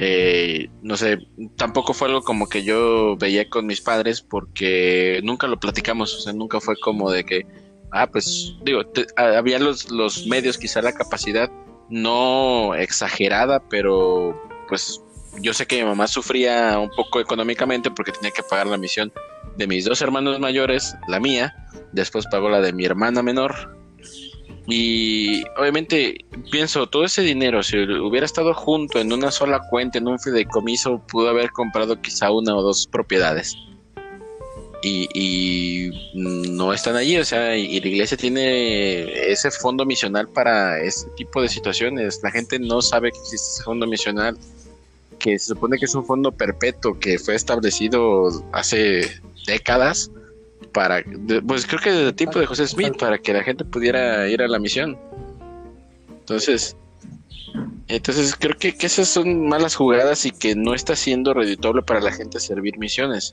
Eh, 0.00 0.68
no 0.82 0.96
sé, 0.96 1.18
tampoco 1.56 1.94
fue 1.94 2.08
algo 2.08 2.22
como 2.22 2.48
que 2.48 2.64
yo 2.64 3.16
veía 3.16 3.48
con 3.48 3.66
mis 3.66 3.80
padres 3.80 4.20
porque 4.22 5.20
nunca 5.22 5.46
lo 5.46 5.60
platicamos, 5.60 6.14
o 6.14 6.20
sea, 6.20 6.32
nunca 6.32 6.60
fue 6.60 6.74
como 6.80 7.12
de 7.12 7.24
que, 7.24 7.46
ah, 7.92 8.08
pues 8.08 8.56
digo, 8.64 8.84
te, 8.86 9.06
había 9.16 9.60
los, 9.60 9.90
los 9.92 10.26
medios, 10.26 10.58
quizá 10.58 10.82
la 10.82 10.92
capacidad, 10.92 11.48
no 11.90 12.74
exagerada, 12.74 13.62
pero 13.68 14.42
pues 14.68 15.00
yo 15.40 15.52
sé 15.52 15.66
que 15.66 15.76
mi 15.76 15.84
mamá 15.84 16.06
sufría 16.06 16.78
un 16.78 16.90
poco 16.90 17.20
económicamente 17.20 17.90
porque 17.90 18.12
tenía 18.12 18.30
que 18.30 18.42
pagar 18.42 18.66
la 18.66 18.78
misión 18.78 19.12
de 19.56 19.66
mis 19.66 19.84
dos 19.84 20.00
hermanos 20.00 20.40
mayores, 20.40 20.96
la 21.08 21.20
mía, 21.20 21.54
después 21.92 22.26
pagó 22.30 22.48
la 22.48 22.60
de 22.60 22.72
mi 22.72 22.84
hermana 22.84 23.22
menor. 23.22 23.76
Y 24.66 25.44
obviamente 25.58 26.24
pienso, 26.50 26.86
todo 26.86 27.04
ese 27.04 27.22
dinero, 27.22 27.62
si 27.62 27.76
hubiera 27.78 28.24
estado 28.24 28.54
junto 28.54 28.98
en 28.98 29.12
una 29.12 29.30
sola 29.30 29.60
cuenta, 29.68 29.98
en 29.98 30.08
un 30.08 30.18
fideicomiso, 30.18 31.02
pudo 31.06 31.28
haber 31.28 31.50
comprado 31.50 32.00
quizá 32.00 32.30
una 32.30 32.56
o 32.56 32.62
dos 32.62 32.86
propiedades. 32.86 33.56
Y, 34.86 35.90
no 36.14 36.74
están 36.74 36.96
allí, 36.96 37.16
o 37.16 37.24
sea, 37.24 37.56
y 37.56 37.80
la 37.80 37.88
iglesia 37.88 38.18
tiene 38.18 39.30
ese 39.32 39.50
fondo 39.50 39.86
misional 39.86 40.28
para 40.28 40.78
este 40.82 41.10
tipo 41.12 41.40
de 41.40 41.48
situaciones. 41.48 42.20
La 42.22 42.30
gente 42.30 42.58
no 42.58 42.82
sabe 42.82 43.10
que 43.10 43.18
existe 43.18 43.46
ese 43.54 43.62
fondo 43.62 43.86
misional 43.86 44.36
que 45.18 45.38
se 45.38 45.46
supone 45.46 45.78
que 45.78 45.86
es 45.86 45.94
un 45.94 46.04
fondo 46.04 46.32
perpetuo 46.32 46.98
que 46.98 47.18
fue 47.18 47.34
establecido 47.34 48.28
hace 48.52 49.10
décadas 49.46 50.10
para, 50.72 51.02
pues 51.46 51.66
creo 51.66 51.80
que 51.80 51.90
desde 51.90 52.08
el 52.08 52.14
tiempo 52.14 52.38
de 52.38 52.46
José 52.46 52.66
Smith, 52.66 52.96
para 52.98 53.18
que 53.18 53.32
la 53.32 53.42
gente 53.42 53.64
pudiera 53.64 54.28
ir 54.28 54.42
a 54.42 54.48
la 54.48 54.58
misión. 54.58 54.98
Entonces, 56.20 56.76
entonces 57.88 58.34
creo 58.38 58.56
que, 58.56 58.74
que 58.76 58.86
esas 58.86 59.08
son 59.08 59.46
malas 59.46 59.74
jugadas 59.74 60.24
y 60.26 60.30
que 60.30 60.54
no 60.54 60.74
está 60.74 60.96
siendo 60.96 61.34
redituable 61.34 61.82
para 61.82 62.00
la 62.00 62.12
gente 62.12 62.40
servir 62.40 62.78
misiones. 62.78 63.32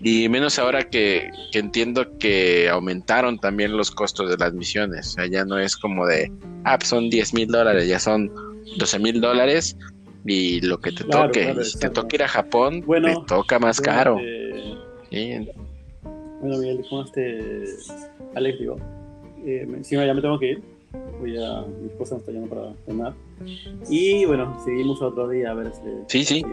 Y 0.00 0.28
menos 0.28 0.58
ahora 0.58 0.90
que, 0.90 1.30
que, 1.52 1.58
entiendo 1.58 2.18
que 2.18 2.68
aumentaron 2.68 3.38
también 3.38 3.76
los 3.76 3.90
costos 3.90 4.28
de 4.28 4.36
las 4.36 4.52
misiones. 4.52 5.06
O 5.06 5.10
sea, 5.12 5.26
ya 5.26 5.44
no 5.44 5.58
es 5.58 5.76
como 5.76 6.06
de, 6.06 6.30
ah, 6.64 6.76
pues 6.76 6.90
son 6.90 7.08
10 7.08 7.32
mil 7.32 7.48
dólares, 7.48 7.88
ya 7.88 7.98
son 7.98 8.30
12 8.76 8.98
mil 8.98 9.20
dólares 9.20 9.76
y 10.26 10.60
lo 10.60 10.80
que 10.80 10.92
te 10.92 11.04
toque. 11.04 11.54
si 11.64 11.78
te 11.78 11.88
toca 11.88 12.16
ir 12.16 12.22
a 12.22 12.28
Japón, 12.28 12.82
te 12.82 13.16
toca 13.26 13.58
más 13.58 13.80
caro. 13.80 14.18
Eh, 15.10 15.48
bueno, 16.40 16.58
Miguel, 16.58 16.84
¿cómo 16.88 17.02
este 17.02 17.64
Alex? 18.34 18.58
Digo, 18.58 18.76
eh, 19.44 19.66
encima 19.68 20.04
ya 20.06 20.14
me 20.14 20.20
tengo 20.20 20.38
que 20.38 20.52
ir. 20.52 20.62
Voy 21.20 21.36
a, 21.36 21.62
mi 21.62 21.88
esposa 21.88 22.14
me 22.14 22.20
está 22.20 22.32
llamando 22.32 22.54
para 22.54 22.74
cenar. 22.86 23.14
Y 23.88 24.24
bueno, 24.24 24.58
seguimos 24.64 25.02
otro 25.02 25.28
día 25.28 25.50
a 25.50 25.54
ver 25.54 25.72
si. 25.72 26.24
Sí, 26.24 26.24
sí. 26.24 26.44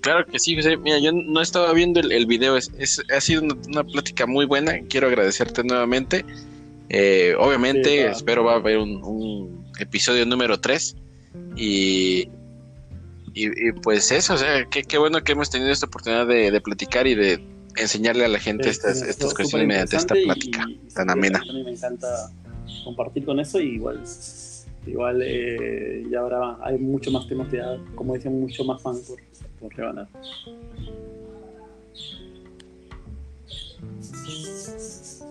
Claro 0.00 0.24
que 0.26 0.38
sí, 0.38 0.56
José. 0.56 0.76
Mira, 0.76 0.98
yo 0.98 1.12
no 1.12 1.40
estaba 1.40 1.72
viendo 1.72 2.00
el, 2.00 2.10
el 2.12 2.26
video. 2.26 2.56
Es, 2.56 2.72
es, 2.78 3.02
ha 3.14 3.20
sido 3.20 3.42
una, 3.42 3.54
una, 3.68 3.84
plática 3.84 4.26
muy 4.26 4.46
buena. 4.46 4.80
Quiero 4.88 5.08
agradecerte 5.08 5.62
nuevamente. 5.62 6.24
Eh, 6.92 7.34
obviamente, 7.38 8.08
espero 8.08 8.42
va 8.44 8.54
a 8.54 8.56
haber 8.56 8.78
un, 8.78 9.64
episodio 9.78 10.26
número 10.26 10.60
3. 10.60 10.96
Y, 11.56 12.28
y, 13.34 13.72
pues 13.72 14.10
eso, 14.10 14.34
o 14.34 14.38
sea, 14.38 14.64
qué, 14.66 14.98
bueno 14.98 15.22
que 15.22 15.32
hemos 15.32 15.50
tenido 15.50 15.70
esta 15.70 15.86
oportunidad 15.86 16.26
de, 16.26 16.60
platicar 16.60 17.06
y 17.06 17.14
de 17.14 17.44
enseñarle 17.76 18.24
a 18.24 18.28
la 18.28 18.38
gente 18.38 18.68
estas, 18.68 19.02
estas 19.02 19.34
cuestiones 19.34 19.68
mediante 19.68 19.96
esta 19.96 20.14
plática 20.14 20.66
tan 20.94 21.10
amena. 21.10 21.38
A 21.38 21.52
mí 21.52 21.62
me 21.62 21.72
encanta 21.72 22.30
compartir 22.84 23.24
con 23.24 23.40
eso 23.40 23.60
y 23.60 23.74
igual 23.74 24.02
igual 24.86 25.20
eh, 25.22 26.04
ya 26.10 26.20
habrá 26.20 26.56
hay 26.62 26.78
mucho 26.78 27.10
más 27.10 27.28
temas 27.28 27.52
ya 27.52 27.78
como 27.94 28.14
decían 28.14 28.40
mucho 28.40 28.64
más 28.64 28.80
fans 28.80 29.00
por, 29.00 29.20
por 29.60 29.76
rebanar 29.76 30.08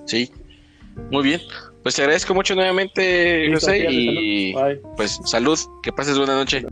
sí 0.05 0.31
muy 1.11 1.23
bien. 1.23 1.41
Pues 1.83 1.95
te 1.95 2.01
agradezco 2.01 2.33
mucho 2.33 2.55
nuevamente, 2.55 3.49
José, 3.53 3.87
y 3.89 4.53
pues 4.97 5.19
salud, 5.25 5.57
que 5.81 5.91
pases 5.91 6.17
buena 6.17 6.35
noche. 6.35 6.65